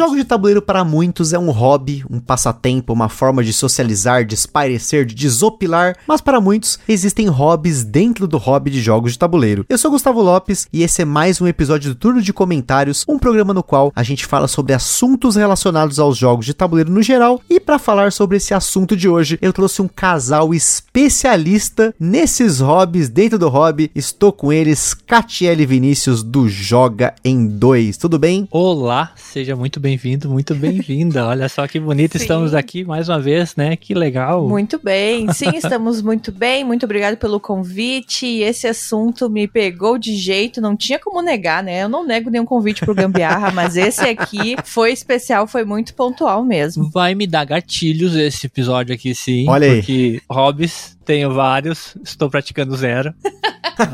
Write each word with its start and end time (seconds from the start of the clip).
Jogos 0.00 0.16
de 0.16 0.24
tabuleiro 0.24 0.62
para 0.62 0.82
muitos 0.82 1.34
é 1.34 1.38
um 1.38 1.50
hobby, 1.50 2.02
um 2.08 2.18
passatempo, 2.18 2.90
uma 2.90 3.10
forma 3.10 3.44
de 3.44 3.52
socializar, 3.52 4.24
de 4.24 4.34
espairecer, 4.34 5.04
de 5.04 5.14
desopilar, 5.14 5.94
mas 6.08 6.22
para 6.22 6.40
muitos 6.40 6.78
existem 6.88 7.26
hobbies 7.26 7.84
dentro 7.84 8.26
do 8.26 8.38
hobby 8.38 8.70
de 8.70 8.80
jogos 8.80 9.12
de 9.12 9.18
tabuleiro. 9.18 9.66
Eu 9.68 9.76
sou 9.76 9.90
Gustavo 9.90 10.22
Lopes 10.22 10.66
e 10.72 10.82
esse 10.82 11.02
é 11.02 11.04
mais 11.04 11.38
um 11.38 11.46
episódio 11.46 11.90
do 11.90 11.94
Turno 11.94 12.22
de 12.22 12.32
Comentários, 12.32 13.04
um 13.06 13.18
programa 13.18 13.52
no 13.52 13.62
qual 13.62 13.92
a 13.94 14.02
gente 14.02 14.24
fala 14.24 14.48
sobre 14.48 14.72
assuntos 14.72 15.36
relacionados 15.36 15.98
aos 15.98 16.16
jogos 16.16 16.46
de 16.46 16.54
tabuleiro 16.54 16.90
no 16.90 17.02
geral. 17.02 17.38
E 17.50 17.60
para 17.60 17.78
falar 17.78 18.10
sobre 18.10 18.38
esse 18.38 18.54
assunto 18.54 18.96
de 18.96 19.06
hoje, 19.06 19.38
eu 19.42 19.52
trouxe 19.52 19.82
um 19.82 19.88
casal 19.88 20.54
especialista 20.54 21.94
nesses 22.00 22.58
hobbies 22.58 23.10
dentro 23.10 23.38
do 23.38 23.50
hobby. 23.50 23.90
Estou 23.94 24.32
com 24.32 24.50
eles, 24.50 24.94
Catiele 24.94 25.66
Vinícius 25.66 26.22
do 26.22 26.48
Joga 26.48 27.14
em 27.22 27.46
2. 27.46 27.98
Tudo 27.98 28.18
bem? 28.18 28.48
Olá, 28.50 29.12
seja 29.14 29.54
muito 29.54 29.78
bem-vindo, 29.90 30.30
muito 30.30 30.54
bem-vinda. 30.54 31.26
Olha 31.26 31.48
só 31.48 31.66
que 31.66 31.80
bonito, 31.80 32.16
Sim. 32.16 32.22
estamos 32.22 32.54
aqui 32.54 32.84
mais 32.84 33.08
uma 33.08 33.18
vez, 33.18 33.56
né? 33.56 33.74
Que 33.74 33.92
legal. 33.92 34.48
Muito 34.48 34.78
bem, 34.78 35.32
sim, 35.32 35.50
estamos 35.56 36.00
muito 36.00 36.30
bem. 36.30 36.62
Muito 36.62 36.84
obrigado 36.84 37.16
pelo 37.16 37.40
convite. 37.40 38.24
E 38.24 38.44
Esse 38.44 38.68
assunto 38.68 39.28
me 39.28 39.48
pegou 39.48 39.98
de 39.98 40.14
jeito, 40.14 40.60
não 40.60 40.76
tinha 40.76 40.96
como 40.96 41.20
negar, 41.20 41.60
né? 41.64 41.82
Eu 41.82 41.88
não 41.88 42.06
nego 42.06 42.30
nenhum 42.30 42.44
convite 42.44 42.84
pro 42.84 42.94
Gambiarra, 42.94 43.50
mas 43.50 43.76
esse 43.76 44.02
aqui 44.02 44.54
foi 44.64 44.92
especial, 44.92 45.48
foi 45.48 45.64
muito 45.64 45.92
pontual 45.92 46.44
mesmo. 46.44 46.88
Vai 46.90 47.16
me 47.16 47.26
dar 47.26 47.44
gatilhos 47.44 48.14
esse 48.14 48.46
episódio 48.46 48.94
aqui, 48.94 49.12
sim. 49.12 49.48
Olha 49.48 49.66
aí. 49.66 49.76
Porque 49.78 50.22
hobbies, 50.30 50.96
tenho 51.04 51.34
vários, 51.34 51.96
estou 52.04 52.30
praticando 52.30 52.76
zero. 52.76 53.12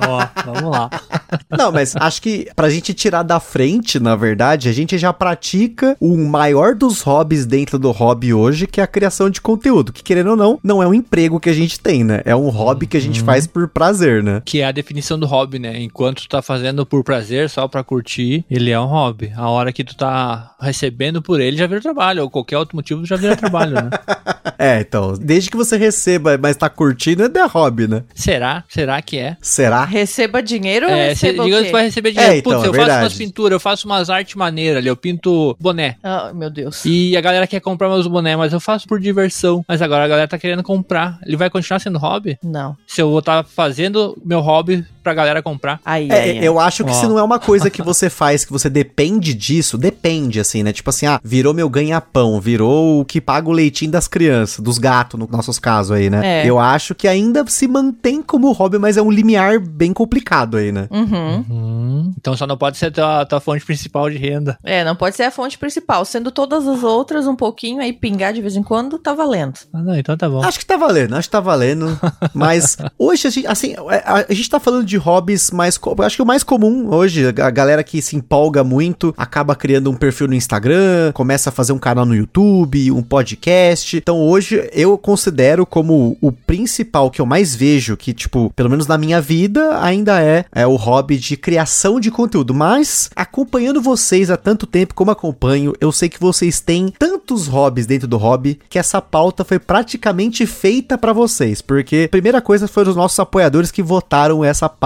Ó, 0.08 0.28
vamos 0.44 0.70
lá. 0.70 0.90
Não, 1.56 1.72
mas 1.72 1.94
acho 1.96 2.22
que 2.22 2.48
pra 2.54 2.70
gente 2.70 2.94
tirar 2.94 3.22
da 3.22 3.40
frente, 3.40 3.98
na 3.98 4.16
verdade, 4.16 4.68
a 4.68 4.72
gente 4.72 4.96
já 4.98 5.12
pratica 5.12 5.96
o 6.00 6.16
maior 6.16 6.74
dos 6.74 7.02
hobbies 7.02 7.46
dentro 7.46 7.78
do 7.78 7.90
hobby 7.90 8.32
hoje, 8.32 8.66
que 8.66 8.80
é 8.80 8.84
a 8.84 8.86
criação 8.86 9.28
de 9.30 9.40
conteúdo. 9.40 9.92
Que 9.92 10.02
querendo 10.02 10.30
ou 10.30 10.36
não, 10.36 10.58
não 10.62 10.82
é 10.82 10.86
um 10.86 10.94
emprego 10.94 11.40
que 11.40 11.50
a 11.50 11.54
gente 11.54 11.80
tem, 11.80 12.04
né? 12.04 12.22
É 12.24 12.34
um 12.34 12.48
hobby 12.48 12.86
que 12.86 12.96
a 12.96 13.00
gente 13.00 13.22
faz 13.22 13.46
por 13.46 13.68
prazer, 13.68 14.22
né? 14.22 14.42
Que 14.44 14.60
é 14.60 14.66
a 14.66 14.72
definição 14.72 15.18
do 15.18 15.26
hobby, 15.26 15.58
né? 15.58 15.80
Enquanto 15.80 16.22
tu 16.22 16.28
tá 16.28 16.42
fazendo 16.42 16.84
por 16.86 17.02
prazer, 17.02 17.48
só 17.50 17.66
pra 17.68 17.84
curtir, 17.84 18.44
ele 18.50 18.70
é 18.70 18.80
um 18.80 18.86
hobby. 18.86 19.32
A 19.36 19.48
hora 19.48 19.72
que 19.72 19.84
tu 19.84 19.96
tá 19.96 20.54
recebendo 20.60 21.20
por 21.22 21.40
ele, 21.40 21.56
já 21.56 21.66
vira 21.66 21.80
trabalho. 21.80 22.22
Ou 22.22 22.30
qualquer 22.30 22.58
outro 22.58 22.76
motivo, 22.76 23.04
já 23.04 23.16
vira 23.16 23.36
trabalho, 23.36 23.74
né? 23.74 23.90
É, 24.58 24.80
então, 24.80 25.12
desde 25.20 25.50
que 25.50 25.56
você 25.56 25.76
receba, 25.76 26.38
mas 26.38 26.56
tá 26.56 26.70
curtindo, 26.70 27.24
é 27.24 27.28
de 27.28 27.42
hobby, 27.46 27.86
né? 27.86 28.04
Será? 28.14 28.64
Será 28.68 29.02
que 29.02 29.18
é? 29.18 29.36
Será? 29.42 29.75
Receba 29.84 30.42
dinheiro 30.42 30.86
ou 30.86 30.92
É, 30.92 31.14
cê, 31.14 31.26
receba 31.28 31.42
o 31.42 31.44
digamos 31.44 31.62
quê? 31.62 31.66
que 31.66 31.72
vai 31.72 31.84
receber 31.84 32.10
dinheiro. 32.12 32.32
É, 32.34 32.38
então, 32.38 32.52
Putz, 32.52 32.64
é 32.64 32.68
eu 32.68 32.72
faço 32.72 32.86
verdade. 32.86 33.04
umas 33.04 33.14
pinturas, 33.14 33.52
eu 33.52 33.60
faço 33.60 33.86
umas 33.86 34.10
artes 34.10 34.34
maneiras 34.34 34.78
ali, 34.78 34.88
eu 34.88 34.96
pinto 34.96 35.56
boné. 35.60 35.96
Ah, 36.02 36.32
meu 36.34 36.50
Deus. 36.50 36.84
E 36.84 37.16
a 37.16 37.20
galera 37.20 37.46
quer 37.46 37.60
comprar 37.60 37.88
meus 37.88 38.06
bonés, 38.06 38.36
mas 38.36 38.52
eu 38.52 38.60
faço 38.60 38.86
por 38.86 38.98
diversão. 39.00 39.64
Mas 39.68 39.82
agora 39.82 40.04
a 40.04 40.08
galera 40.08 40.28
tá 40.28 40.38
querendo 40.38 40.62
comprar. 40.62 41.18
Ele 41.26 41.36
vai 41.36 41.50
continuar 41.50 41.78
sendo 41.80 41.98
hobby? 41.98 42.38
Não. 42.42 42.76
Se 42.86 43.00
eu 43.02 43.10
vou 43.10 43.18
estar 43.20 43.44
fazendo 43.44 44.16
meu 44.24 44.40
hobby 44.40 44.84
pra 45.06 45.14
galera 45.14 45.40
comprar. 45.40 45.80
Aí, 45.84 46.10
É, 46.10 46.20
aí, 46.20 46.44
eu 46.44 46.58
acho 46.58 46.84
que 46.84 46.90
Ó. 46.90 46.94
se 46.94 47.06
não 47.06 47.16
é 47.16 47.22
uma 47.22 47.38
coisa 47.38 47.70
que 47.70 47.80
você 47.80 48.10
faz, 48.10 48.44
que 48.44 48.50
você 48.50 48.68
depende 48.68 49.34
disso, 49.34 49.78
depende, 49.78 50.40
assim, 50.40 50.64
né? 50.64 50.72
Tipo 50.72 50.90
assim, 50.90 51.06
ah, 51.06 51.20
virou 51.22 51.54
meu 51.54 51.70
ganha-pão, 51.70 52.40
virou 52.40 53.00
o 53.00 53.04
que 53.04 53.20
paga 53.20 53.48
o 53.48 53.52
leitinho 53.52 53.92
das 53.92 54.08
crianças, 54.08 54.58
dos 54.58 54.78
gatos, 54.78 55.18
no 55.20 55.28
nossos 55.30 55.60
casos 55.60 55.92
aí, 55.92 56.10
né? 56.10 56.42
É. 56.42 56.44
Eu 56.44 56.58
acho 56.58 56.92
que 56.92 57.06
ainda 57.06 57.44
se 57.46 57.68
mantém 57.68 58.20
como 58.20 58.50
hobby, 58.50 58.78
mas 58.78 58.96
é 58.96 59.02
um 59.02 59.12
limiar 59.12 59.60
bem 59.60 59.92
complicado 59.92 60.56
aí, 60.56 60.72
né? 60.72 60.88
Uhum. 60.90 61.44
Hum, 61.48 62.12
então 62.18 62.36
só 62.36 62.48
não 62.48 62.56
pode 62.56 62.76
ser 62.78 62.86
a 62.86 62.90
tua, 62.90 63.26
tua 63.26 63.40
fonte 63.40 63.64
principal 63.64 64.10
de 64.10 64.16
renda. 64.16 64.58
É, 64.64 64.82
não 64.82 64.96
pode 64.96 65.14
ser 65.14 65.22
a 65.22 65.30
fonte 65.30 65.56
principal. 65.56 66.04
Sendo 66.04 66.32
todas 66.32 66.66
as 66.66 66.82
outras 66.82 67.28
um 67.28 67.36
pouquinho 67.36 67.80
aí 67.80 67.92
pingar 67.92 68.32
de 68.32 68.40
vez 68.40 68.56
em 68.56 68.62
quando, 68.62 68.98
tá 68.98 69.14
valendo. 69.14 69.54
Ah, 69.72 69.82
não, 69.82 69.96
então 69.96 70.16
tá 70.16 70.28
bom. 70.28 70.42
Acho 70.42 70.58
que 70.58 70.66
tá 70.66 70.76
valendo, 70.76 71.14
acho 71.14 71.28
que 71.28 71.32
tá 71.32 71.40
valendo. 71.40 71.96
Mas 72.34 72.76
hoje, 72.98 73.28
a 73.28 73.30
gente, 73.30 73.46
assim, 73.46 73.74
a, 74.04 74.24
a 74.28 74.34
gente 74.34 74.50
tá 74.50 74.58
falando 74.58 74.84
de 74.84 74.95
hobbies 74.96 75.50
mais. 75.50 75.78
Acho 76.04 76.16
que 76.16 76.22
o 76.22 76.26
mais 76.26 76.42
comum 76.42 76.88
hoje, 76.92 77.26
a 77.26 77.50
galera 77.50 77.82
que 77.82 78.00
se 78.02 78.16
empolga 78.16 78.64
muito, 78.64 79.14
acaba 79.16 79.54
criando 79.54 79.90
um 79.90 79.94
perfil 79.94 80.28
no 80.28 80.34
Instagram, 80.34 81.12
começa 81.12 81.50
a 81.50 81.52
fazer 81.52 81.72
um 81.72 81.78
canal 81.78 82.06
no 82.06 82.14
YouTube, 82.14 82.90
um 82.92 83.02
podcast. 83.02 83.96
Então 83.96 84.20
hoje 84.20 84.68
eu 84.72 84.96
considero 84.98 85.66
como 85.66 86.16
o 86.20 86.32
principal 86.32 87.10
que 87.10 87.20
eu 87.20 87.26
mais 87.26 87.54
vejo, 87.54 87.96
que, 87.96 88.12
tipo, 88.12 88.52
pelo 88.54 88.70
menos 88.70 88.86
na 88.86 88.98
minha 88.98 89.20
vida, 89.20 89.80
ainda 89.82 90.20
é, 90.22 90.44
é 90.52 90.66
o 90.66 90.76
hobby 90.76 91.16
de 91.18 91.36
criação 91.36 92.00
de 92.00 92.10
conteúdo. 92.10 92.54
Mas 92.54 93.10
acompanhando 93.14 93.80
vocês 93.80 94.30
há 94.30 94.36
tanto 94.36 94.66
tempo 94.66 94.94
como 94.94 95.10
acompanho, 95.10 95.74
eu 95.80 95.92
sei 95.92 96.08
que 96.08 96.20
vocês 96.20 96.60
têm 96.60 96.92
tantos 96.98 97.46
hobbies 97.46 97.86
dentro 97.86 98.08
do 98.08 98.16
hobby 98.16 98.58
que 98.68 98.78
essa 98.78 99.00
pauta 99.00 99.44
foi 99.44 99.58
praticamente 99.58 100.46
feita 100.46 100.96
pra 100.96 101.12
vocês, 101.12 101.60
porque 101.60 102.08
primeira 102.10 102.40
coisa 102.40 102.66
foram 102.68 102.90
os 102.90 102.96
nossos 102.96 103.18
apoiadores 103.18 103.70
que 103.70 103.82
votaram 103.82 104.44
essa 104.44 104.68
pauta 104.68 104.85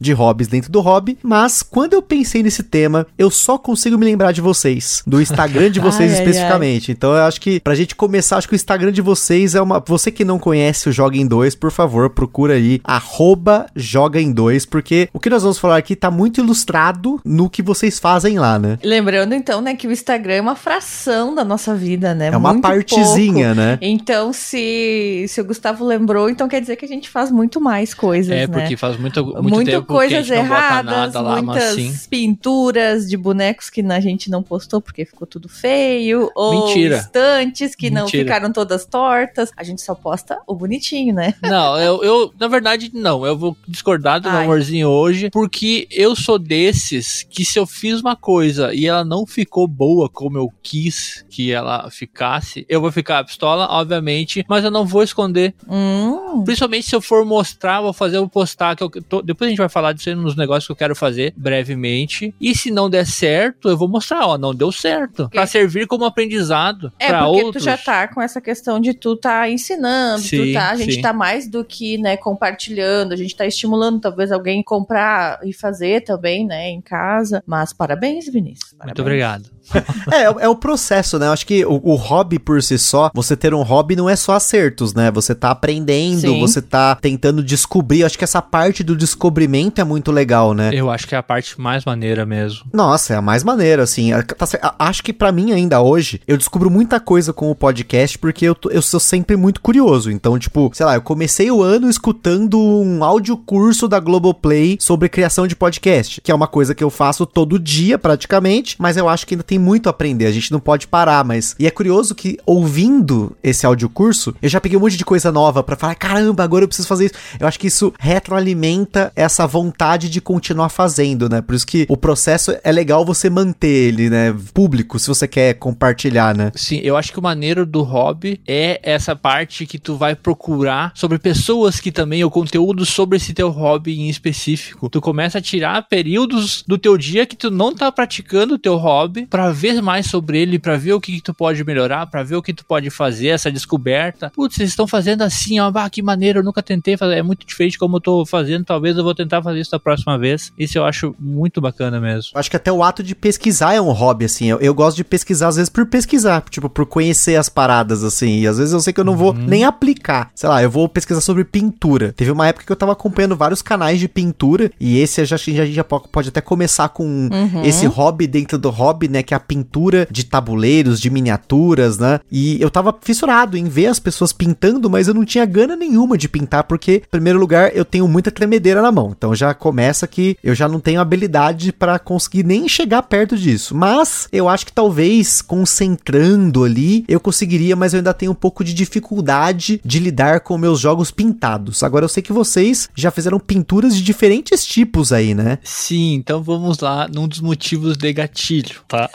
de 0.00 0.12
hobbies 0.12 0.48
dentro 0.48 0.70
do 0.70 0.80
hobby, 0.80 1.18
mas 1.22 1.62
quando 1.62 1.94
eu 1.94 2.02
pensei 2.02 2.42
nesse 2.42 2.62
tema, 2.62 3.06
eu 3.18 3.30
só 3.30 3.58
consigo 3.58 3.96
me 3.98 4.04
lembrar 4.04 4.32
de 4.32 4.40
vocês, 4.40 5.02
do 5.06 5.20
Instagram 5.20 5.70
de 5.70 5.80
vocês 5.80 6.12
Ai, 6.12 6.16
ai, 6.18 6.22
especificamente. 6.24 6.92
Então 6.92 7.10
eu 7.14 7.22
acho 7.22 7.40
que 7.40 7.60
pra 7.60 7.74
gente 7.74 7.94
começar, 7.94 8.36
acho 8.38 8.48
que 8.48 8.54
o 8.54 8.56
Instagram 8.56 8.92
de 8.92 9.02
vocês 9.02 9.54
é 9.54 9.60
uma, 9.60 9.82
você 9.86 10.10
que 10.10 10.24
não 10.24 10.38
conhece 10.38 10.88
o 10.88 10.92
Joga 10.92 11.16
em 11.16 11.26
2, 11.26 11.54
por 11.54 11.70
favor, 11.70 12.10
procura 12.10 12.54
aí 12.54 12.80
arroba 12.84 13.66
Joga 13.74 14.20
em 14.20 14.32
2, 14.32 14.66
porque 14.66 15.08
o 15.12 15.20
que 15.20 15.30
nós 15.30 15.42
vamos 15.42 15.58
falar 15.58 15.76
aqui 15.76 15.94
tá 15.96 16.10
muito 16.10 16.40
ilustrado 16.40 17.20
no 17.24 17.48
que 17.48 17.62
vocês 17.62 17.98
fazem 17.98 18.38
lá, 18.38 18.58
né? 18.58 18.78
Lembrando, 18.82 19.34
então, 19.34 19.60
né, 19.60 19.74
que 19.74 19.86
o 19.86 19.92
Instagram 19.92 20.34
é 20.34 20.40
uma 20.40 20.56
fração 20.56 21.34
da 21.34 21.44
nossa 21.44 21.74
vida, 21.74 22.14
né? 22.14 22.28
É 22.28 22.36
uma 22.36 22.52
Muito 22.52 22.62
partezinha, 22.62 23.46
pouco. 23.48 23.60
né? 23.60 23.78
Então, 23.80 24.32
se, 24.32 25.24
se 25.28 25.40
o 25.40 25.44
Gustavo 25.44 25.84
lembrou, 25.84 26.28
então 26.28 26.48
quer 26.48 26.60
dizer 26.60 26.76
que 26.76 26.84
a 26.84 26.88
gente 26.88 27.08
faz 27.08 27.30
muito 27.30 27.60
mais 27.60 27.94
coisas, 27.94 28.32
É, 28.34 28.46
né? 28.46 28.46
porque 28.46 28.76
faz 28.76 28.96
muito, 28.98 29.37
muito, 29.42 29.54
Muito 29.56 29.70
tempo 29.70 29.86
coisas 29.86 30.28
não 30.28 30.36
erradas, 30.36 31.14
lá, 31.14 31.42
muitas 31.42 31.74
sim. 31.74 31.92
pinturas 32.10 33.08
de 33.08 33.16
bonecos 33.16 33.70
que 33.70 33.80
a 33.80 34.00
gente 34.00 34.30
não 34.30 34.42
postou 34.42 34.80
porque 34.80 35.04
ficou 35.04 35.26
tudo 35.26 35.48
feio, 35.48 36.30
ou 36.34 36.50
Mentira. 36.66 36.96
estantes 36.98 37.74
que 37.74 37.90
não 37.90 38.02
Mentira. 38.04 38.22
ficaram 38.24 38.52
todas 38.52 38.84
tortas. 38.84 39.50
A 39.56 39.62
gente 39.64 39.80
só 39.82 39.94
posta 39.94 40.38
o 40.46 40.54
bonitinho, 40.54 41.14
né? 41.14 41.34
Não, 41.42 41.78
eu, 41.78 42.02
eu, 42.02 42.32
na 42.38 42.46
verdade, 42.48 42.90
não. 42.92 43.24
Eu 43.24 43.36
vou 43.36 43.56
discordar 43.66 44.20
do 44.20 44.28
meu 44.28 44.38
Ai. 44.38 44.44
amorzinho 44.44 44.88
hoje, 44.88 45.30
porque 45.30 45.86
eu 45.90 46.14
sou 46.14 46.38
desses 46.38 47.22
que 47.28 47.44
se 47.44 47.58
eu 47.58 47.66
fiz 47.66 48.00
uma 48.00 48.14
coisa 48.16 48.74
e 48.74 48.86
ela 48.86 49.04
não 49.04 49.26
ficou 49.26 49.66
boa 49.66 50.08
como 50.08 50.36
eu 50.38 50.52
quis 50.62 51.24
que 51.30 51.50
ela 51.52 51.90
ficasse, 51.90 52.66
eu 52.68 52.80
vou 52.80 52.92
ficar 52.92 53.24
pistola, 53.24 53.66
obviamente, 53.70 54.44
mas 54.48 54.64
eu 54.64 54.70
não 54.70 54.84
vou 54.84 55.02
esconder. 55.02 55.54
Hum, 55.68 56.42
Principalmente 56.44 56.86
se 56.88 56.94
eu 56.94 57.00
for 57.00 57.24
mostrar, 57.24 57.80
vou 57.80 57.92
fazer, 57.92 58.18
vou 58.18 58.28
postar, 58.28 58.76
que 58.76 58.82
eu 58.82 58.90
tô- 58.90 59.22
depois 59.28 59.46
a 59.46 59.50
gente 59.50 59.58
vai 59.58 59.68
falar 59.68 59.92
disso 59.92 60.08
aí 60.08 60.14
nos 60.16 60.34
negócios 60.34 60.66
que 60.66 60.72
eu 60.72 60.76
quero 60.76 60.96
fazer 60.96 61.32
brevemente. 61.36 62.34
E 62.40 62.54
se 62.54 62.70
não 62.70 62.90
der 62.90 63.06
certo, 63.06 63.68
eu 63.68 63.76
vou 63.76 63.86
mostrar, 63.88 64.26
ó, 64.26 64.36
não 64.38 64.54
deu 64.54 64.72
certo. 64.72 65.28
Pra 65.30 65.46
servir 65.46 65.86
como 65.86 66.04
aprendizado 66.04 66.92
É, 66.98 67.08
pra 67.08 67.24
porque 67.26 67.42
outros. 67.44 67.62
tu 67.62 67.66
já 67.66 67.76
tá 67.78 68.08
com 68.08 68.20
essa 68.20 68.40
questão 68.40 68.80
de 68.80 68.94
tu 68.94 69.14
tá 69.16 69.48
ensinando, 69.48 70.22
tu 70.22 70.28
Sim, 70.28 70.52
tá, 70.52 70.70
a 70.70 70.76
gente 70.76 70.94
sim. 70.94 71.02
tá 71.02 71.12
mais 71.12 71.48
do 71.48 71.64
que, 71.64 71.98
né, 71.98 72.16
compartilhando, 72.16 73.12
a 73.12 73.16
gente 73.16 73.36
tá 73.36 73.46
estimulando 73.46 74.00
talvez 74.00 74.32
alguém 74.32 74.62
comprar 74.62 75.38
e 75.44 75.52
fazer 75.52 76.02
também, 76.02 76.46
né, 76.46 76.68
em 76.70 76.80
casa. 76.80 77.42
Mas 77.46 77.72
parabéns, 77.72 78.26
Vinícius. 78.26 78.70
Muito 78.72 78.78
parabéns. 78.78 79.00
obrigado. 79.00 79.57
É, 80.10 80.22
é 80.22 80.30
o- 80.30 80.40
é 80.40 80.48
o 80.48 80.56
processo, 80.56 81.18
né? 81.18 81.26
Eu 81.26 81.32
acho 81.32 81.46
que 81.46 81.64
o, 81.64 81.80
o 81.82 81.94
hobby 81.94 82.38
por 82.38 82.62
si 82.62 82.78
só, 82.78 83.10
você 83.14 83.36
ter 83.36 83.52
um 83.52 83.62
hobby 83.62 83.94
não 83.94 84.08
é 84.08 84.16
só 84.16 84.32
acertos, 84.34 84.94
né? 84.94 85.10
Você 85.10 85.34
tá 85.34 85.50
aprendendo, 85.50 86.20
Sim. 86.20 86.40
você 86.40 86.62
tá 86.62 86.94
tentando 86.94 87.42
descobrir. 87.42 88.00
Eu 88.00 88.06
acho 88.06 88.16
que 88.18 88.24
essa 88.24 88.40
parte 88.40 88.82
do 88.82 88.96
descobrimento 88.96 89.80
é 89.80 89.84
muito 89.84 90.10
legal, 90.10 90.54
né? 90.54 90.70
Eu 90.72 90.90
acho 90.90 91.06
que 91.06 91.14
é 91.14 91.18
a 91.18 91.22
parte 91.22 91.60
mais 91.60 91.84
maneira 91.84 92.24
mesmo. 92.24 92.64
Nossa, 92.72 93.12
é 93.14 93.16
a 93.16 93.22
mais 93.22 93.44
maneira, 93.44 93.82
assim. 93.82 94.12
A- 94.12 94.22
tá 94.22 94.46
acho 94.78 95.02
que 95.02 95.12
pra 95.12 95.30
mim 95.32 95.52
ainda 95.52 95.80
hoje, 95.80 96.20
eu 96.26 96.36
descubro 96.36 96.70
muita 96.70 96.98
coisa 97.00 97.32
com 97.32 97.50
o 97.50 97.54
podcast 97.54 98.18
porque 98.18 98.46
eu, 98.46 98.56
eu 98.70 98.80
sou 98.82 99.00
sempre 99.00 99.36
muito 99.36 99.60
curioso. 99.60 100.10
Então, 100.10 100.38
tipo, 100.38 100.70
sei 100.74 100.86
lá, 100.86 100.94
eu 100.94 101.02
comecei 101.02 101.50
o 101.50 101.62
ano 101.62 101.88
escutando 101.90 102.58
um 102.58 103.04
áudio 103.04 103.36
curso 103.36 103.86
da 103.88 104.00
Globoplay 104.00 104.76
sobre 104.80 105.08
criação 105.08 105.46
de 105.46 105.54
podcast, 105.56 106.20
que 106.20 106.30
é 106.30 106.34
uma 106.34 106.46
coisa 106.46 106.74
que 106.74 106.82
eu 106.84 106.90
faço 106.90 107.26
todo 107.26 107.58
dia 107.58 107.98
praticamente, 107.98 108.76
mas 108.78 108.96
eu 108.96 109.08
acho 109.08 109.26
que 109.26 109.34
ainda 109.34 109.44
tem 109.44 109.57
muito 109.58 109.88
a 109.88 109.90
aprender, 109.90 110.26
a 110.26 110.32
gente 110.32 110.52
não 110.52 110.60
pode 110.60 110.86
parar, 110.86 111.24
mas... 111.24 111.54
E 111.58 111.66
é 111.66 111.70
curioso 111.70 112.14
que 112.14 112.38
ouvindo 112.46 113.36
esse 113.42 113.66
áudio 113.66 113.88
curso, 113.88 114.34
eu 114.40 114.48
já 114.48 114.60
peguei 114.60 114.76
um 114.78 114.80
monte 114.80 114.96
de 114.96 115.04
coisa 115.04 115.32
nova 115.32 115.62
pra 115.62 115.76
falar, 115.76 115.94
caramba, 115.94 116.42
agora 116.42 116.64
eu 116.64 116.68
preciso 116.68 116.88
fazer 116.88 117.06
isso. 117.06 117.14
Eu 117.38 117.46
acho 117.46 117.58
que 117.58 117.66
isso 117.66 117.92
retroalimenta 117.98 119.12
essa 119.14 119.46
vontade 119.46 120.08
de 120.08 120.20
continuar 120.20 120.68
fazendo, 120.68 121.28
né? 121.28 121.40
Por 121.40 121.54
isso 121.54 121.66
que 121.66 121.86
o 121.88 121.96
processo 121.96 122.56
é 122.62 122.72
legal 122.72 123.04
você 123.04 123.28
manter 123.30 123.68
ele, 123.68 124.10
né? 124.10 124.34
Público, 124.52 124.98
se 124.98 125.08
você 125.08 125.26
quer 125.26 125.54
compartilhar, 125.54 126.36
né? 126.36 126.52
Sim, 126.54 126.80
eu 126.82 126.96
acho 126.96 127.12
que 127.12 127.18
o 127.18 127.22
maneiro 127.22 127.64
do 127.64 127.82
hobby 127.82 128.40
é 128.46 128.80
essa 128.82 129.14
parte 129.16 129.66
que 129.66 129.78
tu 129.78 129.96
vai 129.96 130.14
procurar 130.14 130.92
sobre 130.94 131.18
pessoas 131.18 131.80
que 131.80 131.90
também, 131.90 132.24
o 132.24 132.30
conteúdo 132.30 132.84
sobre 132.84 133.16
esse 133.16 133.32
teu 133.32 133.50
hobby 133.50 133.98
em 133.98 134.08
específico. 134.08 134.88
Tu 134.88 135.00
começa 135.00 135.38
a 135.38 135.42
tirar 135.42 135.88
períodos 135.88 136.64
do 136.66 136.78
teu 136.78 136.96
dia 136.96 137.26
que 137.26 137.36
tu 137.36 137.50
não 137.50 137.74
tá 137.74 137.90
praticando 137.90 138.54
o 138.54 138.58
teu 138.58 138.76
hobby 138.76 139.26
para 139.26 139.47
ver 139.52 139.80
mais 139.82 140.06
sobre 140.06 140.40
ele, 140.40 140.58
para 140.58 140.76
ver 140.76 140.92
o 140.92 141.00
que, 141.00 141.12
que 141.12 141.22
tu 141.22 141.34
pode 141.34 141.62
melhorar, 141.64 142.06
para 142.06 142.22
ver 142.22 142.36
o 142.36 142.42
que 142.42 142.52
tu 142.52 142.64
pode 142.64 142.90
fazer, 142.90 143.28
essa 143.28 143.50
descoberta. 143.50 144.30
Putz, 144.34 144.56
vocês 144.56 144.70
estão 144.70 144.86
fazendo 144.86 145.22
assim, 145.22 145.60
ó, 145.60 145.70
bah, 145.70 145.88
que 145.90 146.02
maneiro, 146.02 146.40
eu 146.40 146.44
nunca 146.44 146.62
tentei 146.62 146.96
fazer, 146.96 147.16
é 147.16 147.22
muito 147.22 147.46
diferente 147.46 147.78
como 147.78 147.96
eu 147.96 148.00
tô 148.00 148.26
fazendo, 148.26 148.64
talvez 148.64 148.96
eu 148.96 149.04
vou 149.04 149.14
tentar 149.14 149.42
fazer 149.42 149.60
isso 149.60 149.70
da 149.70 149.78
próxima 149.78 150.18
vez. 150.18 150.52
Isso 150.58 150.78
eu 150.78 150.84
acho 150.84 151.14
muito 151.18 151.60
bacana 151.60 152.00
mesmo. 152.00 152.32
Acho 152.34 152.50
que 152.50 152.56
até 152.56 152.72
o 152.72 152.82
ato 152.82 153.02
de 153.02 153.14
pesquisar 153.14 153.74
é 153.74 153.80
um 153.80 153.92
hobby, 153.92 154.24
assim. 154.24 154.46
Eu, 154.46 154.58
eu 154.60 154.74
gosto 154.74 154.96
de 154.96 155.04
pesquisar, 155.04 155.48
às 155.48 155.56
vezes, 155.56 155.70
por 155.70 155.86
pesquisar, 155.86 156.42
tipo, 156.48 156.68
por 156.68 156.86
conhecer 156.86 157.36
as 157.36 157.48
paradas, 157.48 158.04
assim. 158.04 158.40
E 158.40 158.46
às 158.46 158.58
vezes 158.58 158.72
eu 158.72 158.80
sei 158.80 158.92
que 158.92 159.00
eu 159.00 159.04
não 159.04 159.16
vou 159.16 159.32
nem 159.32 159.64
aplicar. 159.64 160.30
Sei 160.34 160.48
lá, 160.48 160.62
eu 160.62 160.70
vou 160.70 160.88
pesquisar 160.88 161.20
sobre 161.20 161.44
pintura. 161.44 162.12
Teve 162.12 162.30
uma 162.30 162.46
época 162.46 162.66
que 162.66 162.72
eu 162.72 162.76
tava 162.76 162.92
acompanhando 162.92 163.36
vários 163.36 163.62
canais 163.62 164.00
de 164.00 164.08
pintura, 164.08 164.70
e 164.80 164.98
esse 164.98 165.20
a 165.20 165.24
gente 165.24 165.54
já, 165.54 165.66
já 165.66 165.84
pode 165.84 166.28
até 166.28 166.40
começar 166.40 166.88
com 166.88 167.28
esse 167.64 167.86
hobby 167.86 168.26
dentro 168.26 168.58
do 168.58 168.70
hobby, 168.70 169.08
né? 169.08 169.22
Que 169.22 169.34
é 169.34 169.37
a 169.38 169.40
pintura 169.40 170.06
de 170.10 170.24
tabuleiros, 170.24 171.00
de 171.00 171.08
miniaturas, 171.10 171.98
né? 171.98 172.20
E 172.30 172.60
eu 172.60 172.70
tava 172.70 172.94
fissurado 173.00 173.56
em 173.56 173.64
ver 173.64 173.86
as 173.86 173.98
pessoas 173.98 174.32
pintando, 174.32 174.90
mas 174.90 175.08
eu 175.08 175.14
não 175.14 175.24
tinha 175.24 175.46
gana 175.46 175.74
nenhuma 175.74 176.18
de 176.18 176.28
pintar, 176.28 176.64
porque, 176.64 177.02
em 177.06 177.10
primeiro 177.10 177.38
lugar, 177.38 177.74
eu 177.74 177.84
tenho 177.84 178.06
muita 178.06 178.30
tremedeira 178.30 178.82
na 178.82 178.92
mão. 178.92 179.14
Então 179.16 179.34
já 179.34 179.54
começa 179.54 180.06
que 180.06 180.36
eu 180.42 180.54
já 180.54 180.68
não 180.68 180.80
tenho 180.80 181.00
habilidade 181.00 181.72
para 181.72 181.98
conseguir 181.98 182.44
nem 182.44 182.68
chegar 182.68 183.02
perto 183.02 183.36
disso. 183.36 183.74
Mas 183.74 184.28
eu 184.32 184.48
acho 184.48 184.66
que 184.66 184.72
talvez 184.72 185.40
concentrando 185.40 186.64
ali 186.64 187.04
eu 187.08 187.20
conseguiria, 187.20 187.76
mas 187.76 187.92
eu 187.92 187.98
ainda 187.98 188.14
tenho 188.14 188.32
um 188.32 188.34
pouco 188.34 188.64
de 188.64 188.74
dificuldade 188.74 189.80
de 189.84 189.98
lidar 189.98 190.40
com 190.40 190.58
meus 190.58 190.80
jogos 190.80 191.10
pintados. 191.10 191.82
Agora 191.82 192.04
eu 192.04 192.08
sei 192.08 192.22
que 192.22 192.32
vocês 192.32 192.88
já 192.94 193.10
fizeram 193.10 193.38
pinturas 193.38 193.94
de 193.94 194.02
diferentes 194.02 194.64
tipos 194.64 195.12
aí, 195.12 195.34
né? 195.34 195.58
Sim, 195.62 196.14
então 196.14 196.42
vamos 196.42 196.78
lá 196.80 197.08
num 197.08 197.28
dos 197.28 197.40
motivos 197.40 197.96
de 197.96 198.12
gatilho, 198.12 198.80
tá? 198.86 199.08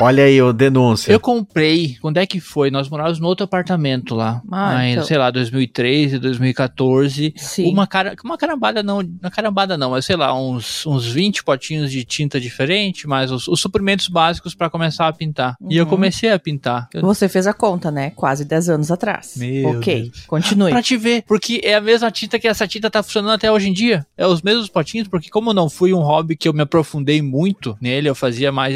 Olha 0.00 0.24
aí, 0.24 0.40
o 0.40 0.52
denúncia. 0.52 1.12
Eu 1.12 1.20
comprei, 1.20 1.96
quando 2.00 2.16
é 2.18 2.26
que 2.26 2.40
foi? 2.40 2.70
Nós 2.70 2.88
morávamos 2.88 3.18
no 3.20 3.26
outro 3.26 3.44
apartamento 3.44 4.14
lá. 4.14 4.42
Ah, 4.50 4.78
Aí, 4.78 4.92
então. 4.92 5.04
sei 5.04 5.18
lá, 5.18 5.30
2013, 5.30 6.18
2014. 6.18 7.34
Sim. 7.36 7.70
Uma, 7.70 7.86
cara, 7.86 8.14
uma 8.24 8.36
carambada 8.38 8.82
não, 8.82 8.98
uma 9.00 9.30
carambada 9.30 9.76
não, 9.76 9.90
mas 9.90 10.04
sei 10.04 10.16
lá, 10.16 10.34
uns, 10.38 10.86
uns 10.86 11.06
20 11.06 11.44
potinhos 11.44 11.90
de 11.90 12.04
tinta 12.04 12.40
diferente, 12.40 13.06
mais 13.06 13.30
os, 13.30 13.48
os 13.48 13.60
suprimentos 13.60 14.08
básicos 14.08 14.54
pra 14.54 14.70
começar 14.70 15.08
a 15.08 15.12
pintar. 15.12 15.56
E 15.68 15.76
eu 15.76 15.84
Uhum. 15.84 15.90
comecei 15.90 16.30
a 16.30 16.38
pintar. 16.38 16.88
Eu- 16.92 17.02
Você 17.02 17.28
fez 17.28 17.46
a 17.46 17.52
conta, 17.52 17.90
né? 17.90 18.10
Quase 18.10 18.44
10 18.44 18.68
anos 18.68 18.90
atrás. 18.90 19.34
Meu 19.36 19.70
ok, 19.78 20.02
Deus. 20.02 20.24
continue. 20.26 20.70
Pra 20.70 20.82
te 20.82 20.96
ver, 20.96 21.22
porque 21.26 21.60
é 21.62 21.74
a 21.74 21.80
mesma 21.80 22.10
tinta 22.10 22.38
que 22.38 22.48
essa 22.48 22.66
tinta 22.66 22.90
tá 22.90 23.02
funcionando 23.02 23.32
até 23.34 23.50
hoje 23.50 23.68
em 23.68 23.72
dia. 23.72 24.06
É 24.16 24.26
os 24.26 24.42
mesmos 24.42 24.68
potinhos, 24.68 25.08
porque 25.08 25.28
como 25.30 25.52
não 25.52 25.68
foi 25.68 25.92
um 25.92 25.98
hobby 26.00 26.36
que 26.36 26.48
eu 26.48 26.52
me 26.52 26.62
aprofundei 26.62 27.20
muito 27.22 27.76
nele, 27.80 28.08
eu 28.08 28.14
fazia 28.14 28.50
mais 28.50 28.74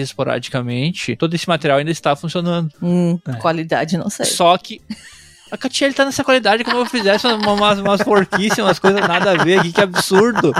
esporadicamente, 0.48 1.14
todo 1.16 1.34
esse 1.34 1.46
material 1.48 1.78
ainda 1.78 1.90
está 1.90 2.16
funcionando. 2.16 2.72
Hum, 2.82 3.18
É. 3.26 3.32
qualidade, 3.34 3.96
não 3.96 4.10
sei. 4.10 4.26
Só 4.26 4.56
que 4.58 4.80
a 5.50 5.56
Catiele 5.56 5.94
tá 5.94 6.04
nessa 6.04 6.22
qualidade 6.24 6.64
como 6.64 6.78
eu 6.78 6.86
fizesse 6.86 7.26
uma- 7.26 7.52
umas, 7.52 7.78
umas 7.78 8.02
porquices, 8.02 8.58
umas 8.58 8.78
coisas 8.78 9.00
nada 9.00 9.32
a 9.32 9.44
ver 9.44 9.58
aqui, 9.60 9.72
que 9.72 9.80
absurdo. 9.80 10.52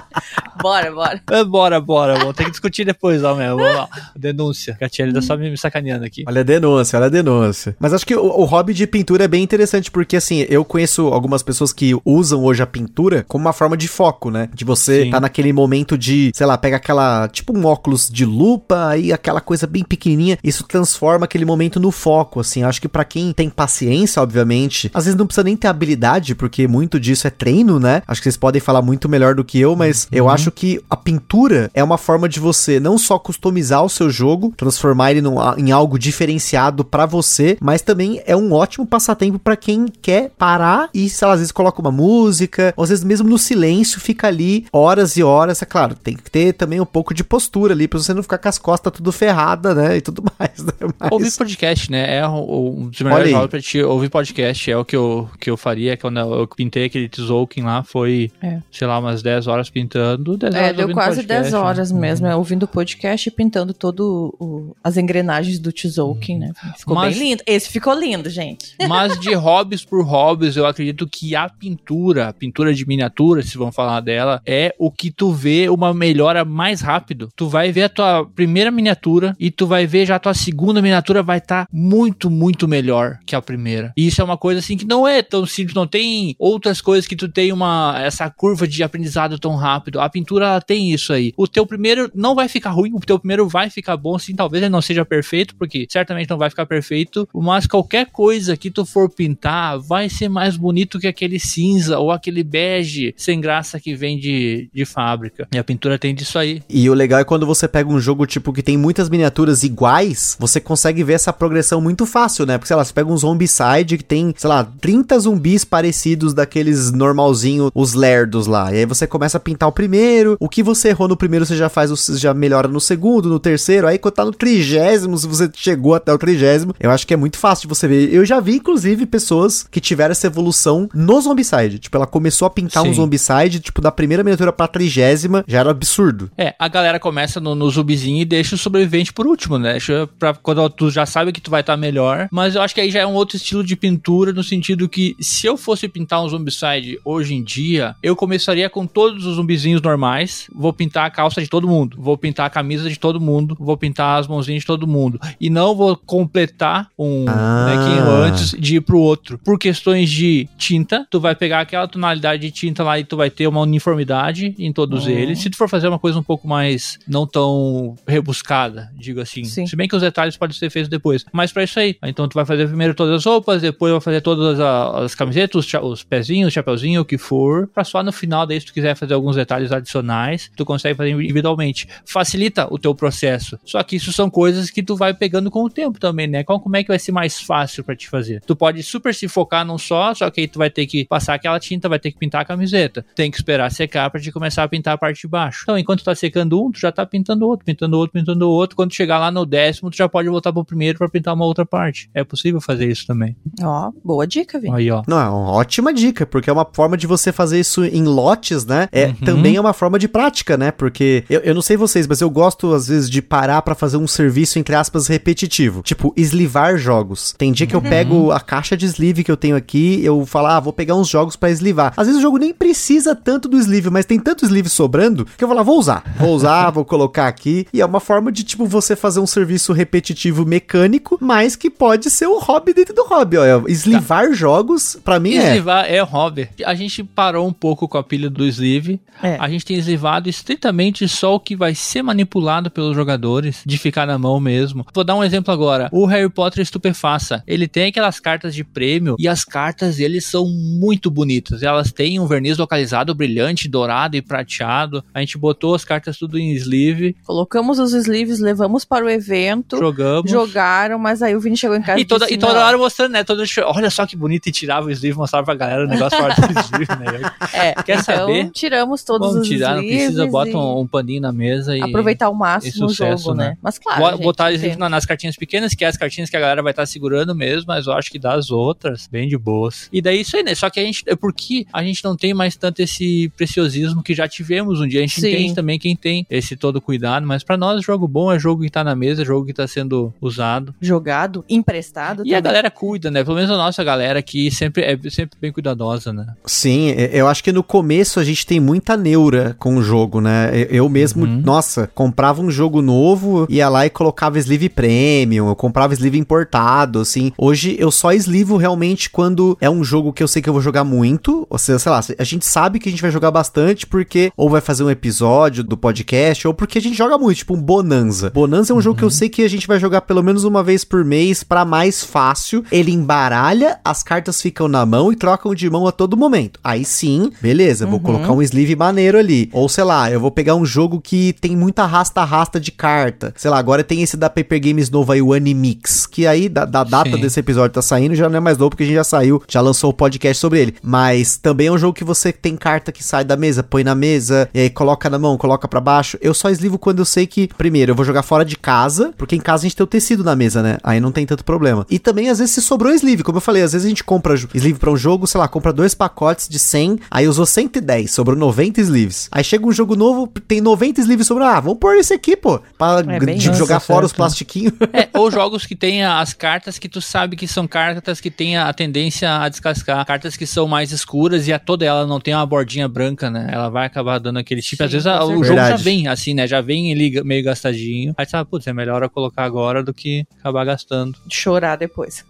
Bora, 0.61 0.91
bora. 0.93 1.21
É, 1.31 1.45
bora, 1.45 1.81
bora, 1.81 2.19
vou 2.19 2.33
ter 2.35 2.45
que 2.45 2.51
discutir 2.51 2.85
depois, 2.85 3.23
ó, 3.23 3.35
meu. 3.35 3.57
Vamos 3.57 3.75
lá. 3.75 3.89
Denúncia. 4.17 4.77
Catiele 4.79 5.13
tá 5.13 5.23
só 5.23 5.37
me, 5.37 5.51
me 5.51 5.57
sacaneando 5.59 6.05
aqui. 6.05 6.25
Olha 6.27 6.41
a 6.41 6.45
denúncia, 6.45 6.97
olha 6.97 7.07
a 7.07 7.11
denúncia. 7.11 7.77
Mas 7.79 7.93
acho 7.93 8.07
que 8.07 8.15
o, 8.15 8.23
o 8.25 8.45
hobby 8.45 8.75
de 8.75 8.87
pintura 8.87 9.25
é 9.25 9.29
bem 9.29 9.43
interessante, 9.43 9.91
porque 9.91 10.17
assim, 10.17 10.45
eu 10.49 10.65
conheço 10.65 11.07
algumas 11.09 11.43
pessoas 11.43 11.73
que 11.73 11.93
usam 12.05 12.43
hoje 12.45 12.63
a 12.63 12.67
pintura 12.67 13.25
como 13.29 13.45
uma 13.45 13.53
forma 13.53 13.77
de 13.77 13.89
foco, 13.89 14.31
né? 14.31 14.49
De 14.53 14.65
você 14.65 15.05
Sim. 15.05 15.11
tá 15.11 15.21
naquele 15.21 15.53
momento 15.53 15.97
de, 15.97 16.31
sei 16.35 16.47
lá, 16.47 16.57
pega 16.59 16.77
aquela, 16.77 17.29
tipo 17.29 17.57
um 17.57 17.65
óculos 17.67 18.09
de 18.09 18.25
lupa, 18.25 18.89
aí 18.89 19.13
aquela 19.13 19.41
coisa 19.41 19.67
bem 19.67 19.85
pequenininha, 19.85 20.39
isso 20.43 20.65
transforma 20.65 21.25
aquele 21.25 21.45
momento 21.45 21.79
no 21.81 21.91
foco, 21.91 22.41
assim. 22.41 22.63
Acho 22.63 22.81
que 22.81 22.89
pra 22.89 23.05
quem 23.05 23.33
tem 23.33 23.49
paciência, 23.49 24.21
obviamente, 24.23 24.78
às 24.95 25.05
vezes 25.05 25.19
não 25.19 25.27
precisa 25.27 25.45
nem 25.45 25.57
ter 25.57 25.69
habilidade, 25.69 26.35
porque 26.35 26.67
muito 26.69 26.99
disso 27.01 27.27
é 27.27 27.31
treino, 27.31 27.79
né? 27.81 28.03
Acho 28.07 28.21
que 28.21 28.25
vocês 28.25 28.37
podem 28.37 28.61
falar 28.61 28.83
muito 28.83 29.09
melhor 29.09 29.35
do 29.35 29.45
que 29.45 29.59
eu, 29.61 29.75
mas 29.77 30.07
eu 30.13 30.29
acho 30.29 30.51
que 30.51 30.81
a 30.89 30.97
pintura 30.97 31.71
é 31.75 31.83
uma 31.83 31.99
forma 31.99 32.29
de 32.29 32.39
você 32.41 32.79
não 32.81 32.97
só 32.99 33.19
customizar 33.19 33.85
o 33.85 33.89
seu 33.89 34.11
jogo, 34.11 34.53
transformar 34.57 35.11
ele 35.11 35.21
num- 35.23 35.37
em 35.57 35.73
algo 35.73 35.99
diferenciado 35.99 36.85
pra 36.85 37.07
você, 37.07 37.57
mas 37.61 37.83
também 37.83 38.21
é 38.27 38.37
um 38.37 38.53
ótimo 38.53 38.87
passatempo 38.87 39.39
pra 39.39 39.57
quem 39.57 39.87
quer 40.03 40.31
parar 40.39 40.89
e, 40.93 41.09
sei 41.09 41.27
lá, 41.27 41.35
às 41.35 41.41
vezes 41.41 41.53
coloca 41.53 41.81
uma 41.81 41.91
música, 41.91 42.73
ou 42.77 42.83
às 42.85 42.91
vezes 42.91 43.05
mesmo 43.05 43.29
no 43.29 43.39
silêncio 43.39 44.01
fica 44.01 44.27
ali 44.29 44.67
horas 44.73 45.17
e 45.17 45.23
horas. 45.23 45.63
É 45.63 45.65
claro, 45.67 45.95
tem 45.95 46.15
que 46.17 46.31
ter 46.31 46.53
também 46.53 46.81
um 46.81 46.87
pouco 46.87 47.15
de 47.15 47.25
postura 47.25 47.73
ali 47.75 47.89
pra 47.89 47.99
você 47.99 48.13
não 48.15 48.23
ficar 48.23 48.39
com 48.39 48.49
as 48.49 48.59
costas 48.59 48.93
tudo 48.93 49.11
ferrada, 49.13 49.75
né? 49.75 49.97
E 49.97 50.01
tudo 50.01 50.23
mais, 50.39 50.63
né? 50.63 50.73
Mas- 50.99 51.11
Ouvir 51.13 51.33
podcast, 51.33 51.91
né? 51.91 52.17
É 52.19 52.29
um 52.29 52.89
dos 52.89 53.01
melhores 53.01 53.31
jogos 53.33 53.51
pra 53.51 53.61
ti. 53.61 53.81
Ouvir 53.83 54.09
podcast 54.09 54.68
é 54.71 54.77
o 54.77 54.85
que 54.85 54.97
eu, 54.97 55.29
que 55.41 55.51
eu 55.51 55.57
faria 55.57 55.97
quando 55.97 56.19
eu 56.21 56.47
pintei 56.47 56.85
aquele 56.87 57.09
Tzolk'in 57.09 57.63
lá. 57.63 57.83
Foi, 57.83 58.31
É. 58.43 58.61
sei 58.71 58.87
lá, 58.87 58.99
umas 58.99 59.23
10 59.23 59.47
horas 59.47 59.71
pintando. 59.71 60.37
10 60.37 60.55
É, 60.55 60.59
horas 60.59 60.77
deu 60.77 60.83
ouvindo 60.87 60.95
quase 60.97 61.17
podcast, 61.21 61.43
10 61.51 61.55
horas 61.55 61.91
né? 61.91 62.01
mesmo, 62.01 62.27
é, 62.27 62.37
ouvindo 62.37 62.63
o 62.65 62.69
podcast 62.69 63.29
e 63.29 63.33
pintando 63.33 63.73
todo 63.75 64.35
o- 64.39 64.77
as 64.83 64.97
engrenagens 64.97 65.59
do 65.59 65.73
Tzolk'in, 65.73 66.39
né? 66.39 66.53
Ficou 66.79 66.95
Mas- 66.95 67.17
bem 67.19 67.29
lindo. 67.31 67.43
Esse 67.47 67.69
ficou 67.71 67.95
lindo, 67.99 68.29
gente. 68.31 68.75
Mas 68.89 69.19
de 69.19 69.35
hobbies 69.35 69.85
por 69.85 70.05
hobbies, 70.05 70.57
eu 70.57 70.67
acredito 70.67 71.07
que 71.07 71.35
a 71.35 71.49
pintura, 71.49 72.29
a 72.29 72.33
pintura 72.33 72.73
de 72.75 72.87
miniatura, 72.87 73.43
se 73.43 73.57
vão 73.59 73.71
falar 73.73 74.01
dela, 74.01 74.41
é 74.47 74.75
o 74.79 74.91
que 74.91 75.11
tu 75.11 75.33
vê 75.33 75.69
uma 75.69 75.93
melhora 75.95 76.45
mais 76.45 76.81
rápido. 76.81 77.29
Tu 77.37 77.49
vai 77.49 77.73
ver 77.73 77.85
a 77.85 77.89
tua 77.89 78.25
primeira 78.35 78.71
miniatura 78.71 79.35
e 79.39 79.51
tu 79.51 79.67
vai 79.67 79.87
ver 79.87 80.07
já 80.07 80.17
a 80.17 80.19
tua 80.19 80.35
segunda 80.35 80.81
miniatura 80.83 81.23
vai 81.23 81.39
estar 81.39 81.67
muito, 81.73 82.31
muito 82.31 82.67
melhor 82.69 83.19
que 83.27 83.35
a 83.37 83.43
primeira. 83.43 83.93
E 83.97 84.07
isso 84.07 84.21
é 84.21 84.25
uma 84.25 84.37
coisa 84.37 84.58
assim 84.59 84.77
que 84.77 84.87
não 84.87 85.07
é 85.07 85.23
tão 85.23 85.47
simples, 85.47 85.75
não 85.75 85.87
tem 85.87 86.35
outras 86.39 86.81
coisas 86.81 87.07
que 87.07 87.17
tu 87.17 87.29
tem 87.29 87.53
uma 87.53 87.95
essa 87.99 88.29
curva 88.31 88.67
de 88.67 88.83
aprendizado 88.83 89.39
tão 89.39 89.55
rápido. 89.57 90.01
A 90.01 90.09
pintura 90.09 90.61
tem 90.61 90.93
isso 90.93 91.13
aí. 91.13 91.33
O 91.37 91.47
teu 91.47 91.67
primeiro 91.67 92.11
não 92.15 92.35
vai 92.35 92.49
ficar 92.49 92.71
ruim, 92.71 92.93
o 92.95 93.01
teu 93.01 93.19
primeiro 93.19 93.49
vai 93.49 93.71
ficar 93.71 93.97
bom, 93.97 94.19
sim, 94.19 94.35
talvez 94.35 94.63
ele 94.63 94.71
não 94.71 94.83
seja 94.83 95.05
perfeito, 95.05 95.55
porque 95.57 95.87
certamente 95.89 96.29
não 96.29 96.39
vai 96.39 96.51
ficar 96.51 96.67
perfeito, 96.67 97.29
mas 97.35 97.67
qualquer 97.67 98.07
coisa 98.07 98.57
que 98.57 98.71
tu 98.71 98.85
for 98.85 99.09
pintar 99.11 99.79
vai 99.79 100.09
ser 100.09 100.29
mais 100.29 100.57
bonito 100.57 100.99
que 100.99 101.07
aquele 101.07 101.39
cinza 101.39 101.99
ou 101.99 102.11
aquele 102.11 102.43
bege 102.43 103.15
sem 103.17 103.41
graça 103.41 103.81
que 103.81 103.95
vem 103.95 104.19
de, 104.19 104.69
de 104.73 104.85
fábrica. 104.85 105.49
E 105.53 105.59
a 105.59 105.65
pintura 105.65 105.99
tem 105.99 106.15
disso 106.15 106.39
aí. 106.39 106.63
E 106.69 106.89
o 106.89 106.95
legal 106.95 107.21
é 107.21 107.25
quando 107.25 107.47
você 107.47 107.69
pega 107.69 107.91
um 107.91 108.01
jogo, 108.01 108.27
tipo, 108.27 108.53
que 108.53 108.63
tem 108.63 108.77
muitas 108.77 109.09
miniaturas 109.09 109.63
iguais, 109.63 110.37
você 110.39 110.61
consegue 110.61 111.03
ver 111.05 111.15
essa 111.15 111.33
progressão 111.33 111.81
muito 111.81 112.07
fácil, 112.07 112.47
né? 112.47 112.59
Porque, 112.59 112.69
sei 112.69 112.77
lá, 112.77 112.85
você 112.85 112.93
pega 112.93 113.11
um 113.11 113.17
Zombicide 113.17 113.99
que 113.99 114.05
tem, 114.05 114.35
sei 114.37 114.48
lá, 114.49 114.65
30 114.81 115.19
zumbis 115.21 115.65
parecidos 115.65 116.35
daqueles 116.35 116.91
normalzinho, 116.91 117.71
os 117.75 117.95
lerdos 117.95 118.47
lá. 118.47 118.73
E 118.73 118.79
aí 118.79 118.87
você 118.87 119.07
começa 119.07 119.37
a 119.37 119.41
pintar 119.41 119.69
o 119.69 119.73
primeiro, 119.73 120.37
o 120.41 120.49
que 120.49 120.63
você 120.63 120.89
errou 120.89 121.07
no 121.07 121.17
primeiro, 121.17 121.47
você 121.47 121.57
já 121.57 121.69
faz, 121.69 121.91
você 121.91 122.17
já 122.17 122.35
melhora 122.35 122.67
no 122.67 122.81
segundo, 122.81 123.29
no 123.29 123.39
terceiro, 123.39 123.87
aí 123.87 123.99
quando 123.99 124.15
tá 124.15 124.25
no 124.25 124.33
trigésimo, 124.33 125.17
se 125.19 125.27
você 125.27 125.51
chegou 125.55 125.95
até 125.95 126.13
o 126.13 126.19
trigésimo, 126.19 126.75
eu 126.81 126.91
acho 126.91 127.07
que 127.07 127.15
é 127.15 127.17
muito 127.17 127.39
fácil 127.39 127.69
de 127.69 127.75
você 127.75 127.87
ver. 127.87 128.13
Eu 128.13 128.25
já 128.25 128.41
vi, 128.41 128.57
inclusive, 128.57 129.07
pessoas 129.07 129.67
que 129.71 129.81
tiveram 129.81 130.13
essa 130.13 130.27
evolução 130.27 130.89
no 130.95 131.21
Zombicide. 131.21 131.79
Tipo, 131.79 131.97
ela 131.97 132.07
começou 132.07 132.47
a 132.47 132.51
pintar 132.51 132.83
um 132.83 132.87
Sim. 132.87 132.95
Zombicide, 132.95 133.61
tipo, 133.61 133.81
da 133.81 133.93
primeira 133.93 134.25
miniatura 134.25 134.53
pra 134.53 134.67
trigésima, 134.67 135.45
já 135.47 135.61
era 135.61 135.71
absurdo. 135.71 136.31
É, 136.37 136.55
a 136.59 136.69
galera 136.69 136.99
começa 136.99 137.41
no, 137.41 137.55
no 137.55 137.71
zumbizinho 137.71 138.23
e 138.23 138.25
deixa 138.25 138.55
o 138.55 138.59
sobrevivente 138.59 139.13
por 139.13 139.27
último, 139.27 139.59
né? 139.59 139.73
Deixa 139.73 140.09
pra 140.19 140.35
quando 140.35 140.69
tu 140.71 140.91
já 140.91 141.05
sabe 141.05 141.33
que 141.33 141.41
tu 141.41 141.51
vai 141.51 141.61
estar 141.61 141.77
melhor. 141.77 142.29
Mas 142.31 142.55
eu 142.55 142.63
acho 142.63 142.75
que 142.75 142.81
aí 142.81 142.91
já 142.91 143.01
é 143.01 143.07
um 143.07 143.15
outro 143.15 143.37
estilo 143.37 143.63
de 143.63 143.77
pintura, 143.77 144.33
no 144.39 144.45
sentido 144.45 144.89
que 144.89 145.17
se 145.21 145.47
eu 145.47 145.57
fosse 145.57 145.89
pintar 145.89 146.23
um 146.25 146.29
zombicide 146.29 146.99
hoje 147.05 147.35
em 147.35 147.43
dia, 147.43 147.95
eu 148.03 148.15
começaria 148.15 148.71
com 148.71 148.87
todos 148.87 149.27
os 149.27 149.35
zumbizinhos 149.37 149.83
normais. 149.83 150.47
Vou 150.55 150.73
pintar 150.73 151.07
a 151.07 151.11
calça 151.11 151.43
de 151.43 151.49
todo 151.49 151.67
mundo. 151.67 151.97
Vou 152.01 152.17
pintar 152.17 152.47
a 152.47 152.51
camisa 152.51 152.89
de 152.89 152.97
todo 152.99 153.21
mundo. 153.21 153.57
Vou 153.59 153.77
pintar 153.77 154.21
as 154.21 154.29
mãozinhas 154.29 154.61
de 154.63 154.67
todo 154.67 154.87
mundo. 154.87 155.19
E 155.41 155.51
não 155.51 155.75
vou 155.75 155.97
completar 155.97 156.89
um 156.99 157.25
Ah. 157.29 157.67
bonequinho 157.69 158.11
antes 158.11 158.51
de 158.59 158.77
ir 158.77 158.81
pro 158.81 158.99
outro. 158.99 159.39
Por 159.39 159.59
questões 159.59 160.09
de 160.09 160.49
tinta, 160.57 161.07
tu 161.11 161.19
vai 161.19 161.35
pegar 161.35 161.61
aquela 161.61 161.89
tonalidade 161.89 162.43
de 162.43 162.51
tinta 162.53 162.85
lá 162.85 162.99
e 162.99 163.05
tu 163.05 163.17
vai 163.17 163.29
ter 163.31 163.47
uma 163.49 163.61
uniformidade 163.61 164.55
em 164.59 164.73
todos 164.73 165.07
Uhum. 165.07 165.11
eles. 165.13 165.41
Se 165.41 165.51
tu 165.51 165.57
for 165.57 165.69
fazer 165.69 165.89
uma 165.89 165.99
coisa 165.99 166.19
um 166.19 166.23
pouco 166.23 166.47
mais 166.47 166.99
não 167.09 167.27
tão 167.27 167.97
rebuscada, 168.07 168.91
digo 168.97 169.21
assim. 169.21 169.43
Sim. 169.45 169.67
Se 169.67 169.75
bem 169.75 169.89
que 169.89 169.97
os 169.97 170.03
detalhes 170.03 170.37
podem 170.37 170.57
ser 170.57 170.71
feitos 170.71 170.89
depois. 170.89 171.25
Mas 171.33 171.51
pra 171.53 171.65
isso 171.65 171.79
aí. 171.81 171.97
Então 172.05 172.29
tu 172.29 172.35
vai 172.35 172.45
fazer 172.45 172.69
primeiro 172.69 172.95
todas 172.95 173.15
as 173.17 173.25
roupas, 173.25 173.63
depois 173.63 173.91
vai 173.93 174.01
fazer 174.01 174.21
todas 174.37 174.61
as 174.61 175.15
camisetas, 175.15 175.67
os, 175.83 176.03
pezinhos, 176.03 176.49
o 176.49 176.51
chapeuzinho, 176.51 177.01
o 177.01 177.05
que 177.05 177.17
for, 177.17 177.69
pra 177.69 177.85
só 177.85 178.03
no 178.03 178.13
final 178.13 178.47
daí, 178.47 178.61
se 178.61 178.67
tu 178.67 178.73
quiser 178.75 178.95
fazer 178.95 179.15
alguns 179.15 179.37
detalhes 179.37 179.73
adicionais, 179.73 180.51
tu 180.57 180.65
consegue 180.65 180.97
fazer 180.97 181.11
individualmente. 181.11 181.89
Facilita 182.05 182.67
o 182.71 182.79
teu 182.79 182.95
processo. 182.95 183.59
Só 183.65 183.83
que 183.83 183.97
isso 183.97 184.13
são 184.13 184.29
coisas 184.29 184.71
que 184.71 184.83
tu 184.83 184.97
vai 184.97 185.15
pegando 185.15 185.51
com 185.51 185.65
o 185.65 185.71
tempo 185.71 185.99
também, 185.99 186.27
né? 186.27 186.45
Como 186.45 186.77
é 186.77 186.83
que 186.83 186.89
vai 186.89 186.99
ser 186.99 187.13
mais 187.13 187.41
fácil 187.41 187.83
pra 187.85 187.97
te 187.97 188.09
fazer? 188.09 188.43
Tu 188.47 188.55
pode 188.55 188.83
super 188.83 189.15
se 189.15 189.29
focar 189.29 189.65
num 189.65 189.79
só, 189.79 190.15
só 190.15 190.31
que 190.31 190.43
aí 190.43 190.49
tu 190.49 190.59
vai 190.59 190.71
ter 190.71 190.87
que 190.87 191.05
passar 191.05 191.35
aquela 191.35 191.59
tinta, 191.59 191.89
vai 191.89 191.99
ter 191.99 192.11
que 192.11 192.19
pintar 192.19 192.43
a 192.43 192.45
camiseta. 192.45 193.05
Tem 193.15 193.31
que 193.31 193.37
esperar 193.37 193.71
secar 193.71 194.11
pra 194.11 194.21
te 194.21 194.31
começar 194.31 194.65
a 194.65 194.69
pintar 194.69 194.95
a 194.95 194.99
parte 194.99 195.23
de 195.23 195.29
baixo. 195.29 195.61
Então, 195.63 195.79
enquanto 195.79 196.01
tu 196.01 196.05
tá 196.05 196.15
secando 196.15 196.63
um, 196.63 196.71
tu 196.71 196.79
já 196.81 196.93
tá 196.93 197.07
pintando 197.07 197.47
outro, 197.47 197.65
pintando 197.65 197.97
outro, 197.97 198.13
pintando 198.13 198.49
outro. 198.49 198.77
Quando 198.77 198.95
chegar 198.95 199.19
lá 199.19 199.31
no 199.31 199.47
décimo, 199.47 199.91
tu 199.91 199.97
já 199.97 200.09
pode 200.09 200.29
voltar 200.29 200.53
pro 200.53 200.65
primeiro 200.65 200.99
pra 200.99 201.09
pintar 201.09 201.35
uma 201.35 201.45
outra 201.45 201.65
parte. 201.65 202.11
É 202.13 202.25
possível 202.25 202.61
fazer 202.61 202.91
isso 202.91 203.07
também. 203.07 203.37
Ó, 203.63 203.91
boa 204.09 204.27
dica, 204.27 204.59
Vini. 204.59 204.75
Aí, 204.75 204.91
ó. 204.91 205.03
Não, 205.07 205.21
é 205.21 205.29
uma 205.29 205.53
ótima 205.53 205.93
dica, 205.93 206.25
porque 206.25 206.49
é 206.49 206.53
uma 206.53 206.67
forma 206.73 206.97
de 206.97 207.07
você 207.07 207.31
fazer 207.31 207.61
isso 207.61 207.85
em 207.85 208.05
lotes, 208.05 208.65
né? 208.65 208.89
É, 208.91 209.09
Uhum. 209.09 209.15
Também 209.25 209.57
é 209.57 209.61
uma 209.61 209.73
forma 209.73 209.99
de 209.99 210.07
prática, 210.09 210.57
né? 210.57 210.71
Porque 210.71 211.25
eu, 211.29 211.41
eu 211.41 211.55
não 211.55 211.63
sei 211.63 211.77
vocês, 211.77 212.07
mas 212.07 212.21
eu 212.21 212.31
gosto, 212.31 212.73
às 212.75 212.89
vezes, 212.89 213.09
de 213.11 213.21
parar 213.23 213.63
pra 213.63 213.75
fazer 213.75 213.97
um 213.97 214.07
serviço, 214.07 214.59
entre 214.59 214.75
aspas, 214.75 215.07
repetitivo. 215.07 215.83
Tipo, 215.83 216.13
eslivar 216.17 216.77
jogos. 216.77 217.35
Tem 217.37 217.53
dia 217.53 217.67
que 217.67 217.75
eu 217.77 217.83
pego 217.83 218.31
a 218.31 218.41
caixa 218.41 218.77
de 218.77 218.87
sleeve 218.87 219.25
que 219.25 219.31
eu 219.31 219.37
tenho 219.37 219.57
aqui, 219.57 220.01
eu 220.05 220.25
falo, 220.27 220.49
ah, 220.49 220.61
vou 220.61 220.73
pegar 220.73 220.95
uns 220.95 221.09
jogos 221.09 221.37
pra 221.37 221.51
eslivar. 221.51 221.93
Às 221.97 222.07
vezes 222.07 222.21
o 222.21 222.23
jogo 222.23 222.39
nem 222.39 222.53
precisa 222.53 223.15
tanto 223.15 223.49
do 223.49 223.59
sleeve, 223.59 223.91
mas 223.91 224.05
tem 224.07 224.19
tanto 224.19 224.45
sleeve 224.45 224.69
sobrando 224.69 225.27
que 225.37 225.43
eu 225.45 225.49
vou 225.49 225.57
lá, 225.57 225.63
vou 225.63 225.79
usar. 225.79 226.03
Vou 226.19 226.35
usar, 226.35 226.71
vou 226.71 226.85
colocar 226.85 227.27
aqui. 227.29 227.67
E 227.73 227.81
é 227.81 227.87
uma 227.87 228.01
forma 228.01 228.31
de, 228.33 228.45
tipo, 228.45 228.67
você 228.67 228.95
fazer 228.97 229.21
um 229.21 229.27
serviço 229.27 229.73
repetitivo 229.73 230.45
mecânico, 230.47 231.19
mas 231.21 231.57
que 231.57 231.71
pode 231.71 232.11
ser 232.11 232.27
um 232.27 232.39
hobby 232.39 232.73
dentro 232.73 232.95
do 232.95 233.05
hobby. 233.05 233.37
Olha, 233.37 233.63
eslivar 233.99 234.33
jogos, 234.33 234.99
pra 235.05 235.19
mim 235.21 235.35
é. 235.35 235.49
Eslivar 235.49 235.85
é 235.87 236.01
hobby. 236.01 236.49
A 236.65 236.75
gente 236.75 237.03
parou 237.05 237.47
um 237.47 237.53
pouco 237.53 237.87
com 237.89 237.99
a 237.99 238.03
pilha 238.03 238.31
do 238.31 238.45
sleeve. 238.47 239.01
É. 239.23 239.37
A 239.41 239.49
gente 239.49 239.65
tem 239.65 239.77
eslivado 239.77 240.29
estritamente 240.29 241.09
só 241.09 241.35
o 241.35 241.41
que 241.41 241.57
vai 241.57 241.75
ser 241.75 242.03
manipulado 242.03 242.71
pelos 242.71 242.95
jogadores, 242.95 243.63
de 243.67 243.77
ficar 243.79 244.07
na 244.07 244.17
mão 244.19 244.39
mesmo. 244.39 244.87
Vou 244.95 245.05
dar 245.05 245.17
um 245.17 245.25
exemplo 245.25 245.53
agora. 245.53 245.89
O 245.93 246.07
Harry 246.07 246.29
Potter 246.31 246.63
Estupefaça. 246.63 247.43
Ele 247.47 247.67
tem 247.67 247.87
aquelas 247.89 248.21
cartas 248.21 248.55
de 248.55 248.63
prêmio 248.65 249.17
e 249.19 249.27
as 249.27 249.45
cartas 249.45 249.99
eles 249.99 250.25
são 250.25 250.47
muito 250.47 251.11
bonitas. 251.11 251.63
Elas 251.63 251.93
têm 251.93 252.21
um 252.21 252.27
verniz 252.27 252.59
localizado 252.59 253.15
brilhante, 253.15 253.69
dourado 253.69 254.17
e 254.17 254.23
prateado. 254.23 255.05
A 255.13 255.21
gente 255.21 255.37
botou 255.37 255.75
as 255.75 255.85
cartas 255.85 256.17
tudo 256.17 256.39
em 256.39 256.53
sleeve, 256.53 257.17
Colocamos 257.25 257.79
os 257.79 257.93
sleeves, 257.93 258.39
levamos 258.39 258.85
para 258.85 259.05
o 259.05 259.11
evento, 259.11 259.77
jogamos. 259.77 260.31
jogaram, 260.31 260.99
mas 260.99 261.23
aí 261.23 261.35
o 261.35 261.41
Vini 261.41 261.57
chegou 261.57 261.77
em 261.77 261.83
casa 261.83 262.01
E 262.01 262.05
toda, 262.05 262.27
disse, 262.27 262.35
e 262.35 262.39
toda 262.39 262.65
hora 262.65 262.79
mostrando, 262.79 263.13
né? 263.13 263.25
Toda, 263.25 263.45
olha 263.67 263.88
só 263.91 264.07
que 264.07 264.17
bonito 264.17 264.47
e 264.49 264.53
tirava 264.53 264.87
o 264.87 264.91
sleeve, 264.91 265.17
mostrava 265.19 265.45
pra 265.45 265.55
galera 265.55 265.85
o 265.85 265.89
negócio 265.89 266.19
fora 266.19 266.35
do 266.35 266.61
sleeve, 266.61 266.95
né? 267.23 267.31
É, 267.53 267.75
Quer 267.83 267.99
então, 268.01 268.03
saber? 268.05 268.51
tiramos 268.51 269.03
todos 269.05 269.29
Vamos 269.29 269.43
os 269.43 269.49
tirar, 269.49 269.77
não 269.77 269.83
precisa, 269.85 270.27
bota 270.27 270.57
um, 270.57 270.81
um 270.81 270.87
paninho 270.87 271.21
na 271.23 271.33
mesa 271.33 271.77
e. 271.77 271.83
aproveitar 271.83 272.27
ao 272.27 272.35
máximo 272.35 272.87
o 272.87 272.93
jogo, 272.93 273.35
né? 273.35 273.51
né? 273.51 273.59
Mas 273.63 273.79
claro, 273.79 274.01
Bo- 274.03 274.11
gente, 274.13 274.23
botar 274.23 274.51
na- 274.79 274.89
nas 274.89 275.05
cartinhas 275.07 275.37
pequenas, 275.37 275.75
que 275.75 275.85
é 275.85 275.89
as 275.89 275.97
cartinhas 275.97 276.29
que 276.31 276.37
a 276.37 276.41
galera 276.41 276.63
vai 276.63 276.73
estar 276.73 276.87
segurando 276.87 277.35
mesmo, 277.35 277.65
mas 277.69 277.87
eu 277.87 277.93
acho 277.93 278.11
que 278.11 278.19
das 278.19 278.51
outras, 278.51 279.09
bem 279.11 279.29
de 279.29 279.37
boas. 279.39 279.89
E 279.93 280.01
daí 280.03 280.21
isso 280.21 280.37
aí, 280.37 280.43
né? 280.43 280.55
Só 280.55 280.69
que 280.71 280.81
a 280.81 280.85
gente, 280.85 281.03
é 281.07 281.15
porque 281.17 281.67
a 281.73 281.83
gente 281.83 282.03
não 282.05 282.17
tem 282.17 282.33
mais 282.35 282.57
tanto 282.57 282.81
esse 282.81 283.31
preciosismo 283.37 284.03
que 284.03 284.15
já 284.15 284.27
tivemos 284.29 284.81
um 284.81 284.87
dia. 284.89 285.01
A 285.01 285.03
gente 285.03 285.21
Sim. 285.21 285.29
entende 285.29 285.55
também 285.55 285.79
quem 285.79 285.95
tem 285.97 286.27
esse 286.31 286.57
todo 286.57 286.81
cuidado, 286.81 287.27
mas 287.27 287.43
pra 287.43 287.57
nós, 287.57 287.85
jogo 287.85 288.07
bom 288.09 288.33
é 288.33 288.39
jogo 288.39 288.63
que 288.63 288.71
tá 288.71 288.83
na 288.85 288.95
mesa, 288.95 289.25
jogo 289.25 289.47
que 289.47 289.53
tá 289.53 289.67
sendo 289.67 290.13
usado. 290.21 290.75
jogado, 290.81 291.45
emprestado 291.49 292.23
E 292.25 292.35
a 292.35 292.39
também. 292.39 292.43
galera 292.43 292.71
cuida, 292.71 293.11
né? 293.11 293.23
Pelo 293.25 293.37
menos 293.37 293.51
a 293.51 293.57
nossa 293.57 293.78
galera 293.85 294.19
aqui 294.19 294.51
sempre 294.51 294.83
é 294.83 294.99
sempre 295.11 295.39
bem 295.41 295.53
cuidadosa, 295.53 296.13
né? 296.13 296.27
Sim, 296.45 296.91
eu 297.13 297.27
acho 297.29 297.43
que 297.43 297.53
no 297.53 297.63
começo 297.63 298.19
a 298.21 298.25
gente 298.25 298.47
tem 298.47 298.61
muita 298.61 298.97
neura 298.97 299.57
com 299.59 299.77
o 299.77 299.83
jogo, 299.83 300.21
né? 300.21 300.51
Eu 300.71 300.89
mesmo, 300.89 301.25
Uhum. 301.25 301.43
nossa, 301.45 301.91
comprava 301.95 302.41
um 302.43 302.51
jogo 302.51 302.81
novo, 302.83 303.47
ia 303.49 303.69
lá 303.69 303.87
e 303.87 303.91
colocava 303.91 304.39
sleeve 304.39 304.69
premium, 304.69 305.49
eu 305.49 305.57
comprava 305.57 305.93
sleeve 305.95 306.19
importado, 306.19 307.01
assim. 307.01 307.33
Hoje 307.37 307.77
eu 307.79 307.91
só 307.91 308.13
eslivo 308.13 308.57
realmente 308.57 309.11
quando 309.11 309.57
é 309.61 309.69
um 309.69 309.83
jogo 309.85 310.13
que 310.13 310.23
eu 310.23 310.29
sei 310.29 310.41
que 310.43 310.49
eu 310.49 310.53
vou 310.53 310.63
jogar 310.63 310.85
muito, 310.85 311.47
ou 311.51 311.59
seja, 311.59 311.79
sei 311.79 311.93
lá, 311.93 312.01
a 312.19 312.25
gente 312.25 312.47
sabe 312.47 312.79
que 312.79 312.89
a 312.89 312.93
gente 312.93 313.03
vai 313.03 313.11
jogar 313.11 313.31
bastante 313.31 313.87
porque 313.87 314.31
ou 314.37 314.49
vai 314.49 314.61
fazer 314.61 314.85
um 314.85 314.91
episódio 314.91 315.63
do 315.65 315.77
podcast 315.77 316.47
ou 316.47 316.55
porque 316.55 316.79
a 316.79 316.81
gente 316.83 316.97
joga 316.97 317.19
muito, 317.19 317.39
tipo 317.39 317.55
um 317.55 317.61
Bonanza. 317.61 318.31
Bonanza 318.31 318.73
é 318.73 318.77
um 318.77 318.81
jogo 318.81 318.99
que 318.99 319.05
eu 319.05 319.11
sei 319.11 319.29
que 319.29 319.43
a 319.43 319.49
gente 319.49 319.67
vai 319.67 319.79
jogar 319.79 320.03
pelo 320.03 320.23
menos 320.23 320.45
uma 320.45 320.63
vez 320.63 320.85
por 320.85 321.05
mês 321.05 321.43
pra 321.43 321.65
mais 321.65 322.03
fácil. 322.03 322.65
Ele 322.73 322.93
embaralha, 322.93 323.68
as 323.85 324.03
cartas 324.03 324.41
ficam 324.41 324.69
na 324.69 324.85
mão 324.85 325.13
e 325.13 325.17
trocam 325.17 325.55
de 325.55 325.69
mão 325.69 325.87
a 325.87 325.93
todo 325.93 326.17
momento. 326.17 326.61
Aí 326.63 326.85
sim, 326.85 327.33
beleza, 327.41 327.87
vou 327.87 328.01
colocar 328.01 328.33
um 328.33 328.43
sleeve 328.43 328.77
maneiro 328.77 329.19
ali. 329.19 329.49
Ou 329.53 329.69
sei 329.69 329.85
lá, 329.85 330.11
eu 330.11 330.21
vou 330.21 330.31
pegar 330.31 330.55
um 330.55 330.65
jogo 330.65 331.01
que 331.01 331.33
tem 331.41 331.57
muita 331.57 331.87
rasta-rasta 331.87 332.61
de 332.61 332.71
carta. 332.73 333.33
Sei 333.37 333.51
lá, 333.51 333.59
agora 333.59 333.85
tem 333.85 334.03
esse 334.03 334.17
da 334.17 334.31
Paper 334.31 334.61
Games 334.61 334.91
novo 334.91 335.13
aí, 335.13 335.23
o 335.23 335.33
Animix, 335.33 336.07
que 336.07 336.27
aí 336.27 336.49
da, 336.49 336.65
da 336.65 336.85
data 336.85 337.11
Sim. 337.11 337.21
desse 337.21 337.41
episódio 337.41 337.75
tá 337.75 337.83
saindo 337.83 338.15
já 338.15 338.29
não 338.29 338.37
é 338.37 338.41
mais 338.41 338.59
novo 338.59 338.71
porque 338.71 338.83
a 338.83 338.87
gente 338.87 338.97
já 338.97 339.05
saiu, 339.05 339.43
já 339.49 339.61
lançou 339.61 339.91
o 339.91 339.95
podcast 339.95 340.41
sobre 340.41 340.61
ele. 340.61 340.75
Mas 340.83 341.37
também 341.37 341.69
é 341.69 341.73
um 341.73 341.79
jogo 341.79 341.95
que 341.95 342.05
você 342.05 342.33
tem 342.33 342.57
carta 342.57 342.93
que 342.93 343.03
sai 343.03 343.25
da 343.25 343.37
mesa, 343.37 343.63
põe 343.63 343.85
na 343.85 343.95
mesa, 343.95 344.49
e 344.53 344.61
aí 344.61 344.71
coloca 344.71 345.09
na 345.09 345.19
mão, 345.19 345.37
coloca 345.37 345.67
pra 345.69 345.81
baixo. 345.81 346.19
Eu 346.21 346.35
só 346.35 346.51
eslivo 346.51 346.79
quando 346.79 347.01
eu 347.01 347.05
sei 347.05 347.27
que, 347.27 347.49
primeiro, 347.57 347.93
eu 347.93 347.97
vou 347.97 348.05
jogar 348.05 348.23
fora 348.23 348.45
de 348.45 348.57
casa, 348.57 349.13
porque 349.17 349.37
em 349.37 349.41
casa 349.41 349.63
a 349.63 349.67
gente 349.69 349.77
tem 349.77 349.85
o 349.85 349.87
tecido 349.87 350.25
na 350.25 350.37
mesa, 350.37 350.63
né? 350.63 350.79
Aí 350.83 351.01
não 351.01 351.13
tem 351.13 351.27
tanto 351.27 351.45
problema. 351.45 351.87
E 351.91 351.99
também, 351.99 352.29
às 352.29 352.39
vezes, 352.39 352.55
se 352.55 352.63
sobrou 352.63 352.93
sleeve, 352.93 353.23
como 353.23 353.39
eu 353.39 353.43
falei, 353.43 353.58
às 353.63 353.73
vezes 353.73 353.85
a 353.87 353.89
gente 353.89 354.05
compra 354.05 354.35
sleeve 354.35 354.79
pra 354.79 354.91
um 354.91 354.97
jogo, 354.97 355.27
sei 355.27 355.39
lá, 355.41 355.49
compra 355.49 355.73
dois 355.73 355.95
pacotes 355.95 356.49
de 356.49 356.59
100, 356.59 356.99
aí 357.11 357.27
usou 357.29 357.47
110, 357.47 358.11
sobrou 358.13 358.37
90 358.37 358.81
sleeves. 358.81 359.29
Aí 359.33 359.43
chega 359.45 359.67
um 359.67 359.73
jogo 359.73 359.97
novo, 359.97 360.27
tem 360.47 360.61
90 360.61 361.01
sleeves 361.01 361.27
sobrando, 361.27 361.51
ah, 361.51 361.61
vamos 361.61 361.79
pôr 361.79 361.97
esse 361.97 362.13
aqui, 362.15 362.37
pô, 362.37 362.61
pra 362.77 363.01
É 363.01 363.39
jogar 363.55 363.77
tá 363.77 363.81
fora 363.81 364.07
os 364.07 364.13
plastiquinhos. 364.13 364.73
É, 364.93 365.09
ou 365.15 365.31
jogos 365.31 365.67
que 365.67 365.77
tem 365.77 366.03
as 366.05 366.33
cartas 366.33 366.79
que 366.79 366.89
tu 366.89 367.01
sabe 367.01 367.37
que 367.37 367.47
são 367.47 367.67
cartas 367.69 368.21
que 368.21 368.31
têm 368.31 368.57
a 368.57 368.73
tendência 368.73 369.37
a 369.39 369.49
descascar. 369.49 370.05
Cartas 370.07 370.37
que 370.37 370.47
são 370.47 370.67
mais 370.67 370.93
escuras 370.93 371.47
e 371.47 371.53
a 371.53 371.59
toda 371.59 371.85
ela 371.85 372.07
não 372.07 372.19
tem 372.21 372.35
uma 372.35 372.47
bordinha 372.47 372.89
branca, 372.89 373.31
né? 373.31 373.49
Ela 373.53 373.69
vai 373.69 373.87
acabar 373.87 374.19
dando 374.19 374.39
aquele 374.39 374.61
tipo. 374.63 374.79
Sim, 374.79 374.85
Às 374.87 374.93
vezes 374.93 375.07
a- 375.07 375.25
o 375.25 375.45
jogo 375.45 375.57
já 375.57 375.77
vem 375.77 376.09
assim, 376.09 376.35
né? 376.35 376.47
Já 376.47 376.61
vem 376.61 376.91
ele 376.91 377.23
meio 377.23 377.45
gastadinho. 377.45 378.15
Aí 378.17 378.25
tu 378.27 378.31
sabe, 378.31 378.49
putz, 378.51 378.67
é 378.67 378.73
melhor 378.73 379.03
eu 379.03 379.11
colocar 379.11 379.45
agora 379.45 379.83
do 379.83 379.93
que 379.93 380.27
acabar 380.41 380.65
gastando. 380.65 381.17
chorar 381.29 381.77
depois. 381.77 382.25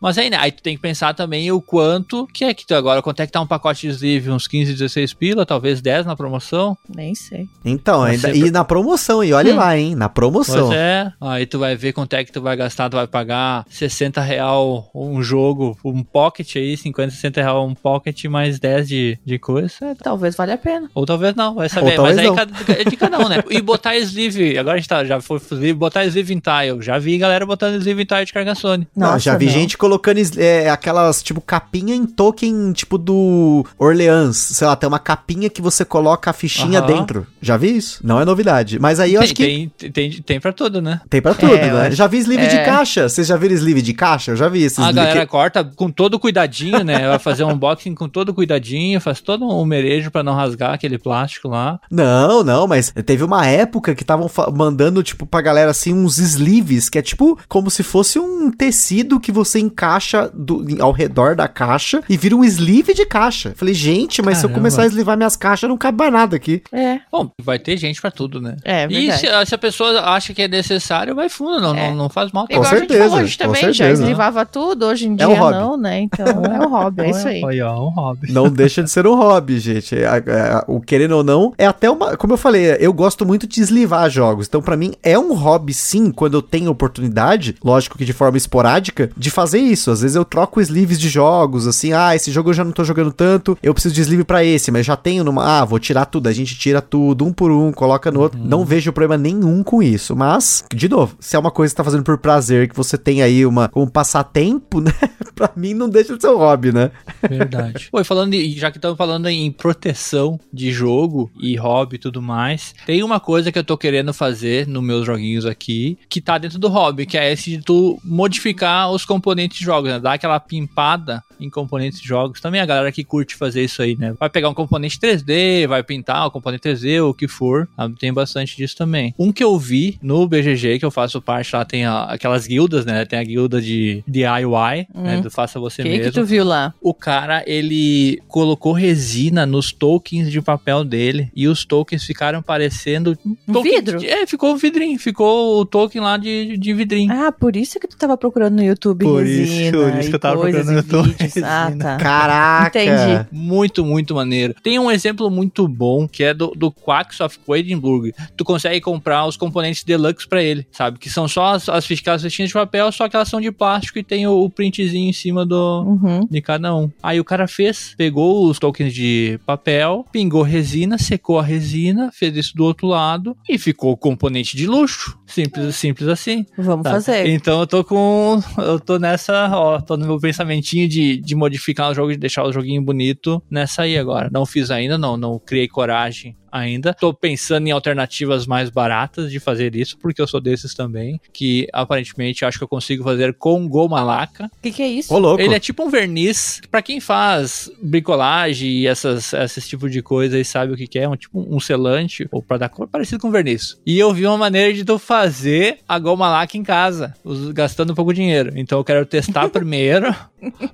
Mas 0.00 0.18
aí, 0.18 0.30
né? 0.30 0.36
Aí 0.48 0.52
tu 0.52 0.62
tem 0.62 0.76
que 0.76 0.80
pensar 0.82 1.12
também 1.12 1.52
o 1.52 1.60
quanto 1.60 2.26
que 2.32 2.42
é 2.42 2.54
que 2.54 2.66
tu 2.66 2.74
agora, 2.74 3.02
quanto 3.02 3.20
é 3.20 3.26
que 3.26 3.32
tá 3.32 3.38
um 3.40 3.46
pacote 3.46 3.82
de 3.86 3.88
sleeve? 3.92 4.30
Uns 4.30 4.48
15, 4.48 4.72
16 4.72 5.12
pila, 5.12 5.44
talvez 5.44 5.82
10 5.82 6.06
na 6.06 6.16
promoção? 6.16 6.74
Nem 6.88 7.14
sei. 7.14 7.46
Então, 7.62 8.02
ainda, 8.02 8.34
e 8.34 8.50
na 8.50 8.64
promoção, 8.64 9.22
e 9.22 9.32
olha 9.34 9.52
Hum. 9.52 9.56
lá, 9.58 9.76
hein, 9.76 9.94
na 9.94 10.08
promoção. 10.08 10.68
Pois 10.68 10.78
é. 10.78 11.12
Aí 11.20 11.44
tu 11.44 11.58
vai 11.58 11.76
ver 11.76 11.92
quanto 11.92 12.14
é 12.14 12.24
que 12.24 12.32
tu 12.32 12.40
vai 12.40 12.56
gastar, 12.56 12.88
tu 12.88 12.96
vai 12.96 13.06
pagar 13.06 13.66
60 13.68 14.22
real 14.22 14.90
um 14.94 15.22
jogo, 15.22 15.76
um 15.84 16.02
pocket 16.02 16.56
aí, 16.56 16.76
50, 16.78 17.10
60 17.10 17.42
real 17.42 17.66
um 17.66 17.74
pocket 17.74 18.24
mais 18.24 18.58
10 18.58 18.88
de, 18.88 19.18
de 19.24 19.38
coisa. 19.38 19.72
é, 19.82 19.94
Talvez 19.94 20.34
valha 20.34 20.54
a 20.54 20.58
pena. 20.58 20.90
Ou 20.94 21.04
talvez 21.04 21.34
não, 21.34 21.54
vai 21.56 21.68
saber. 21.68 21.98
Mas 22.00 22.16
aí 22.16 22.26
não. 22.26 22.34
cada- 22.34 22.54
é 22.72 22.84
de 22.84 22.96
cada 22.96 23.18
um, 23.18 23.28
né? 23.28 23.42
E 23.50 23.60
botar 23.60 23.96
sleeve, 23.98 24.56
agora 24.56 24.76
a 24.76 24.78
gente 24.78 24.88
tá, 24.88 25.04
já 25.04 25.20
foi 25.20 25.36
sleeve, 25.38 25.74
botar 25.74 26.06
sleeve 26.06 26.32
em 26.32 26.38
tile. 26.40 26.80
Já 26.80 26.98
vi 26.98 27.18
galera 27.18 27.44
botando 27.44 27.74
sleeve 27.76 28.02
em 28.02 28.06
tile 28.06 28.24
de 28.24 28.32
Carcassonne. 28.32 28.88
Não, 28.96 29.08
Nossa, 29.08 29.18
já 29.20 29.36
vi 29.36 29.46
não. 29.46 29.52
gente 29.52 29.76
colocando 29.76 30.18
is- 30.18 30.36
é, 30.38 30.70
aquelas, 30.70 31.22
tipo, 31.22 31.40
capinha 31.40 31.94
em 31.94 32.06
token, 32.06 32.72
tipo, 32.72 32.96
do 32.96 33.64
Orleans. 33.78 34.36
Sei 34.36 34.66
lá, 34.66 34.76
tem 34.76 34.88
uma 34.88 34.98
capinha 34.98 35.50
que 35.50 35.60
você 35.60 35.84
coloca 35.84 36.30
a 36.30 36.32
fichinha 36.32 36.78
Aham. 36.80 36.86
dentro. 36.86 37.26
Já 37.40 37.56
vi 37.56 37.76
isso? 37.76 38.00
Não 38.04 38.20
é 38.20 38.24
novidade. 38.24 38.78
Mas 38.78 39.00
aí 39.00 39.14
eu 39.14 39.20
tem, 39.20 39.24
acho 39.24 39.34
que 39.34 39.70
tem, 39.78 39.90
tem, 39.90 40.10
tem 40.22 40.40
pra 40.40 40.52
tudo, 40.52 40.80
né? 40.80 41.00
tem 41.10 41.20
pra 41.20 41.34
tudo, 41.34 41.54
É, 41.54 41.72
né? 41.72 41.90
Já 41.90 42.06
vi 42.06 42.18
sleeve 42.18 42.46
de 42.46 42.56
é. 42.56 42.64
caixa. 42.64 43.08
Vocês 43.08 43.26
já 43.26 43.36
viram 43.36 43.54
sleeve 43.54 43.82
de 43.82 43.92
caixa? 43.94 44.32
Eu 44.32 44.36
já 44.36 44.48
vi 44.48 44.62
esses 44.62 44.78
A 44.78 44.92
galera 44.92 45.20
que- 45.20 45.26
corta 45.26 45.64
com 45.64 45.90
todo 45.90 46.18
cuidadinho, 46.18 46.82
né? 46.84 47.08
Vai 47.08 47.18
fazer 47.18 47.44
um 47.44 47.52
unboxing 47.52 47.94
com 47.94 48.08
todo 48.08 48.32
cuidadinho, 48.34 49.00
faz 49.00 49.20
todo 49.20 49.46
um 49.46 49.64
merejo 49.64 50.10
pra 50.10 50.22
não 50.22 50.34
rasgar 50.34 50.72
aquele 50.74 50.98
plástico 50.98 51.48
lá. 51.48 51.80
Não, 51.90 52.42
não, 52.44 52.66
mas 52.66 52.92
teve 53.04 53.24
uma 53.24 53.46
época 53.46 53.94
que 53.94 54.02
estavam 54.02 54.30
mandando, 54.54 55.02
tipo, 55.02 55.26
pra 55.26 55.40
galera, 55.40 55.70
assim, 55.70 55.92
uns 55.92 56.18
sleeves, 56.18 56.88
que 56.88 56.98
é 56.98 57.02
tipo 57.02 57.38
como 57.48 57.70
se 57.70 57.82
fosse 57.82 58.18
um 58.18 58.50
tecido 58.50 59.18
que 59.20 59.32
você 59.32 59.58
encaixa 59.58 60.27
do- 60.34 60.64
ao 60.82 60.92
redor 60.92 61.34
da 61.34 61.48
caixa 61.48 62.02
e 62.08 62.16
vira 62.16 62.34
um 62.36 62.44
sleeve 62.44 62.94
de 62.94 63.04
caixa. 63.06 63.52
Falei, 63.56 63.74
gente, 63.74 64.20
mas 64.22 64.38
se 64.38 64.44
eu 64.44 64.48
Caramba. 64.48 64.60
começar 64.60 64.82
a 64.82 64.86
eslivar 64.86 65.16
minhas 65.16 65.36
caixas, 65.36 65.68
não 65.68 65.76
cabe 65.76 65.98
mais 65.98 66.12
nada 66.12 66.36
aqui. 66.36 66.62
É, 66.72 66.98
Bom, 67.10 67.30
vai 67.42 67.58
ter 67.58 67.76
gente 67.76 68.00
pra 68.00 68.10
tudo, 68.10 68.40
né? 68.40 68.56
É, 68.64 68.84
e 68.84 68.88
verdade. 69.08 69.20
se, 69.20 69.46
se 69.48 69.54
a 69.54 69.58
pessoa 69.58 70.00
acha 70.00 70.32
que 70.34 70.42
é 70.42 70.48
necessário, 70.48 71.14
vai 71.14 71.28
fundo, 71.28 71.60
não, 71.60 71.74
É. 71.74 71.88
não, 71.90 71.96
não 71.96 72.08
faz 72.08 72.30
mal. 72.32 72.46
Com 72.46 72.52
igual 72.52 72.66
a 72.66 72.70
gente 72.70 72.78
certeza, 72.80 73.04
falou, 73.04 73.18
a 73.18 73.24
gente 73.24 73.38
com 73.38 73.44
também 73.44 73.62
já 73.72 73.72
certeza. 73.84 74.02
eslivava 74.02 74.46
tudo, 74.46 74.86
hoje 74.86 75.08
em 75.08 75.12
É 75.14 75.16
dia 75.16 75.28
um 75.28 75.34
hobby. 75.34 75.54
não, 75.58 75.76
né? 75.76 76.00
Então 76.00 76.26
é 76.26 76.66
um 76.66 76.70
hobby, 76.70 77.02
é 77.02 77.10
isso 77.10 77.28
aí. 77.28 77.42
Olha, 77.44 77.72
um 77.72 77.88
hobby. 77.88 78.32
Não 78.32 78.48
deixa 78.50 78.82
de 78.82 78.90
ser 78.90 79.06
um 79.06 79.14
hobby, 79.16 79.58
gente. 79.58 79.94
É, 79.96 80.04
é, 80.04 80.64
o 80.66 80.80
querendo 80.80 81.12
ou 81.16 81.24
não, 81.24 81.52
é 81.58 81.66
até 81.66 81.90
uma. 81.90 82.16
Como 82.16 82.32
eu 82.32 82.38
falei, 82.38 82.76
eu 82.80 82.92
gosto 82.92 83.24
muito 83.26 83.46
de 83.46 83.60
eslivar 83.60 84.08
jogos. 84.10 84.46
Então, 84.46 84.60
pra 84.62 84.76
mim, 84.76 84.92
é 85.02 85.18
um 85.18 85.34
hobby, 85.34 85.74
sim, 85.74 86.10
quando 86.10 86.34
eu 86.34 86.42
tenho 86.42 86.70
oportunidade, 86.70 87.56
lógico 87.64 87.96
que 87.98 88.04
de 88.04 88.12
forma 88.12 88.36
esporádica, 88.36 89.10
de 89.16 89.30
fazer 89.30 89.58
isso. 89.58 89.90
Às 89.90 90.00
vezes 90.02 90.07
eu 90.14 90.24
troco 90.24 90.60
sleeves 90.60 90.98
de 90.98 91.08
jogos, 91.08 91.66
assim, 91.66 91.92
ah, 91.92 92.14
esse 92.14 92.30
jogo 92.30 92.50
eu 92.50 92.54
já 92.54 92.64
não 92.64 92.72
tô 92.72 92.84
jogando 92.84 93.12
tanto, 93.12 93.56
eu 93.62 93.72
preciso 93.72 93.94
de 93.94 94.00
sleeve 94.00 94.24
pra 94.24 94.44
esse, 94.44 94.70
mas 94.70 94.86
já 94.86 94.96
tenho 94.96 95.24
numa, 95.24 95.60
ah, 95.60 95.64
vou 95.64 95.78
tirar 95.78 96.06
tudo, 96.06 96.28
a 96.28 96.32
gente 96.32 96.58
tira 96.58 96.80
tudo, 96.80 97.24
um 97.24 97.32
por 97.32 97.50
um, 97.50 97.72
coloca 97.72 98.10
no 98.10 98.20
outro. 98.20 98.38
Não 98.38 98.64
vejo 98.64 98.92
problema 98.92 99.16
nenhum 99.16 99.62
com 99.62 99.82
isso, 99.82 100.16
mas, 100.16 100.64
de 100.74 100.88
novo, 100.88 101.16
se 101.20 101.36
é 101.36 101.38
uma 101.38 101.50
coisa 101.50 101.72
que 101.72 101.76
você 101.76 101.76
tá 101.76 101.84
fazendo 101.84 102.04
por 102.04 102.18
prazer, 102.18 102.68
que 102.68 102.76
você 102.76 102.96
tem 102.96 103.22
aí 103.22 103.44
uma, 103.44 103.68
como 103.68 103.90
passatempo, 103.90 104.80
né, 104.82 104.92
pra 105.34 105.50
mim 105.56 105.74
não 105.74 105.88
deixa 105.88 106.16
de 106.16 106.22
ser 106.22 106.30
um 106.30 106.38
hobby, 106.38 106.72
né? 106.72 106.90
Verdade. 107.28 107.88
Pô, 107.92 108.00
e 108.00 108.04
falando 108.04 108.32
de, 108.32 108.58
já 108.58 108.70
que 108.70 108.78
estamos 108.78 108.96
falando 108.96 109.28
em 109.28 109.50
proteção 109.52 110.38
de 110.52 110.72
jogo 110.72 111.30
e 111.40 111.56
hobby 111.56 111.96
e 111.96 111.98
tudo 111.98 112.20
mais, 112.20 112.74
tem 112.86 113.02
uma 113.02 113.20
coisa 113.20 113.52
que 113.52 113.58
eu 113.58 113.64
tô 113.64 113.76
querendo 113.76 114.12
fazer 114.12 114.66
nos 114.66 114.82
meus 114.82 115.06
joguinhos 115.06 115.46
aqui, 115.46 115.98
que 116.08 116.20
tá 116.20 116.38
dentro 116.38 116.58
do 116.58 116.68
hobby, 116.68 117.06
que 117.06 117.16
é 117.16 117.32
esse 117.32 117.50
de 117.50 117.62
tu 117.62 117.98
modificar 118.04 118.90
os 118.90 119.04
componentes 119.04 119.58
de 119.58 119.64
jogos, 119.64 119.90
né? 119.90 119.97
Dar 119.98 120.14
aquela 120.14 120.38
pimpada 120.40 121.22
em 121.40 121.48
componentes 121.48 122.00
de 122.00 122.06
jogos. 122.08 122.40
Também 122.40 122.60
a 122.60 122.66
galera 122.66 122.90
que 122.90 123.04
curte 123.04 123.34
fazer 123.36 123.62
isso 123.64 123.80
aí, 123.82 123.96
né? 123.96 124.12
Vai 124.18 124.28
pegar 124.28 124.48
um 124.48 124.54
componente 124.54 124.98
3D, 124.98 125.66
vai 125.68 125.82
pintar 125.82 126.26
o 126.26 126.30
componente 126.30 126.62
3D 126.68 127.00
ou 127.02 127.10
o 127.10 127.14
que 127.14 127.28
for. 127.28 127.68
Sabe? 127.76 127.96
Tem 127.98 128.12
bastante 128.12 128.56
disso 128.56 128.76
também. 128.76 129.14
Um 129.18 129.32
que 129.32 129.42
eu 129.44 129.56
vi 129.58 129.98
no 130.02 130.26
BGG, 130.26 130.78
que 130.78 130.84
eu 130.84 130.90
faço 130.90 131.20
parte 131.22 131.54
lá, 131.54 131.64
tem 131.64 131.84
a- 131.84 132.04
aquelas 132.04 132.46
guildas, 132.46 132.84
né? 132.84 133.04
Tem 133.04 133.18
a 133.18 133.22
guilda 133.24 133.60
de 133.60 134.02
DIY, 134.08 134.86
né? 134.94 135.16
Hum. 135.18 135.20
Do 135.22 135.30
faça 135.30 135.60
você 135.60 135.82
O 135.82 135.84
que, 135.84 135.90
mesmo. 135.90 136.04
que 136.04 136.10
tu 136.12 136.24
viu 136.24 136.44
lá? 136.44 136.74
O 136.80 136.92
cara, 136.92 137.42
ele 137.46 138.20
colocou 138.28 138.72
resina 138.72 139.46
nos 139.46 139.72
tokens 139.72 140.30
de 140.30 140.40
papel 140.40 140.84
dele 140.84 141.30
e 141.34 141.46
os 141.48 141.64
tokens 141.64 142.04
ficaram 142.04 142.42
parecendo 142.42 143.16
Um 143.24 143.52
token 143.52 143.72
vidro? 143.76 143.98
de- 143.98 144.06
é, 144.08 144.26
ficou 144.26 144.52
um 144.52 144.56
vidrinho, 144.56 144.98
ficou 144.98 145.60
o 145.60 145.64
token 145.64 146.00
lá 146.00 146.16
de, 146.16 146.56
de 146.56 146.74
vidrinho. 146.74 147.12
Ah, 147.12 147.30
por 147.32 147.56
isso 147.56 147.78
que 147.78 147.86
tu 147.86 147.96
tava 147.96 148.16
procurando 148.16 148.56
no 148.56 148.62
YouTube 148.64 149.04
Por 149.04 149.22
resina 149.24 149.78
por 149.78 149.87
isso 149.87 149.87
que 149.92 150.12
eu 150.12 150.16
e 150.16 150.18
tava 150.18 150.40
procurando 150.40 150.66
no 150.66 150.72
YouTube 150.76 151.08
vídeos. 151.18 151.34
Ah, 151.44 151.72
tá. 151.78 151.96
Caraca! 151.96 152.82
Entendi. 152.82 153.26
Muito, 153.32 153.84
muito 153.84 154.14
maneiro. 154.14 154.54
Tem 154.62 154.78
um 154.78 154.90
exemplo 154.90 155.30
muito 155.30 155.66
bom 155.66 156.06
que 156.06 156.22
é 156.24 156.34
do, 156.34 156.48
do 156.48 156.70
Quacks 156.70 157.20
of 157.20 157.38
Quedlinburg. 157.38 158.12
Tu 158.36 158.44
consegue 158.44 158.80
comprar 158.80 159.26
os 159.26 159.36
componentes 159.36 159.84
deluxe 159.84 160.26
pra 160.28 160.42
ele, 160.42 160.66
sabe? 160.72 160.98
Que 160.98 161.08
são 161.10 161.26
só 161.28 161.54
as, 161.54 161.68
as 161.68 161.86
fichinhas 161.86 162.22
de 162.48 162.52
papel, 162.52 162.90
só 162.92 163.08
que 163.08 163.16
elas 163.16 163.28
são 163.28 163.40
de 163.40 163.50
plástico 163.50 163.98
e 163.98 164.02
tem 164.04 164.26
o, 164.26 164.32
o 164.42 164.50
printzinho 164.50 165.08
em 165.08 165.12
cima 165.12 165.44
do, 165.44 165.82
Uhum. 165.86 166.26
de 166.30 166.40
cada 166.40 166.74
um. 166.74 166.90
Aí 167.02 167.18
o 167.20 167.24
cara 167.24 167.46
fez, 167.46 167.94
pegou 167.96 168.48
os 168.48 168.58
tokens 168.58 168.92
de 168.94 169.38
papel, 169.46 170.06
pingou 170.12 170.42
resina, 170.42 170.98
secou 170.98 171.38
a 171.38 171.42
resina, 171.42 172.10
fez 172.12 172.36
isso 172.36 172.56
do 172.56 172.64
outro 172.64 172.86
lado 172.88 173.36
e 173.48 173.58
ficou 173.58 173.96
componente 173.96 174.56
de 174.56 174.66
luxo. 174.66 175.17
Simples, 175.28 175.76
simples 175.76 176.08
assim. 176.08 176.44
Vamos 176.56 176.84
sabe? 176.84 176.94
fazer. 176.94 177.26
Então 177.28 177.60
eu 177.60 177.66
tô 177.66 177.84
com. 177.84 178.40
Eu 178.56 178.80
tô 178.80 178.98
nessa, 178.98 179.50
ó, 179.52 179.80
tô 179.80 179.96
no 179.96 180.06
meu 180.06 180.18
pensamentinho 180.18 180.88
de, 180.88 181.20
de 181.20 181.34
modificar 181.34 181.90
o 181.90 181.94
jogo, 181.94 182.12
de 182.12 182.18
deixar 182.18 182.44
o 182.44 182.52
joguinho 182.52 182.82
bonito 182.82 183.42
nessa 183.50 183.82
aí 183.82 183.98
agora. 183.98 184.30
Não 184.32 184.46
fiz 184.46 184.70
ainda, 184.70 184.96
não, 184.96 185.16
não 185.16 185.38
criei 185.38 185.68
coragem 185.68 186.36
ainda. 186.50 186.94
Tô 186.94 187.12
pensando 187.12 187.66
em 187.66 187.70
alternativas 187.70 188.46
mais 188.46 188.70
baratas 188.70 189.30
de 189.30 189.40
fazer 189.40 189.74
isso, 189.74 189.96
porque 189.98 190.20
eu 190.20 190.26
sou 190.26 190.40
desses 190.40 190.74
também, 190.74 191.20
que 191.32 191.66
aparentemente 191.72 192.44
acho 192.44 192.58
que 192.58 192.64
eu 192.64 192.68
consigo 192.68 193.04
fazer 193.04 193.34
com 193.34 193.68
goma 193.68 194.02
laca. 194.02 194.46
O 194.46 194.62
que, 194.62 194.72
que 194.72 194.82
é 194.82 194.88
isso? 194.88 195.12
Ô, 195.12 195.18
louco. 195.18 195.40
Ele 195.40 195.54
é 195.54 195.60
tipo 195.60 195.84
um 195.84 195.90
verniz. 195.90 196.60
Pra 196.70 196.82
quem 196.82 197.00
faz 197.00 197.70
bricolagem 197.82 198.68
e 198.68 198.86
essas, 198.86 199.32
esses 199.32 199.68
tipos 199.68 199.90
de 199.90 200.02
coisa 200.02 200.36
aí 200.36 200.44
sabe 200.44 200.72
o 200.72 200.76
que, 200.76 200.86
que 200.86 200.98
é. 200.98 201.08
Um 201.08 201.16
tipo 201.16 201.38
um 201.38 201.60
selante, 201.60 202.28
ou 202.30 202.42
pra 202.42 202.58
dar 202.58 202.68
cor, 202.68 202.88
parecido 202.88 203.20
com 203.20 203.30
verniz. 203.30 203.78
E 203.86 203.98
eu 203.98 204.12
vi 204.12 204.26
uma 204.26 204.38
maneira 204.38 204.72
de 204.72 204.84
tu 204.84 204.98
fazer 204.98 205.78
a 205.88 205.98
goma 205.98 206.28
laca 206.28 206.56
em 206.56 206.62
casa, 206.62 207.14
gastando 207.52 207.94
pouco 207.94 208.12
dinheiro. 208.12 208.52
Então 208.56 208.78
eu 208.78 208.84
quero 208.84 209.04
testar 209.06 209.48
primeiro, 209.50 210.14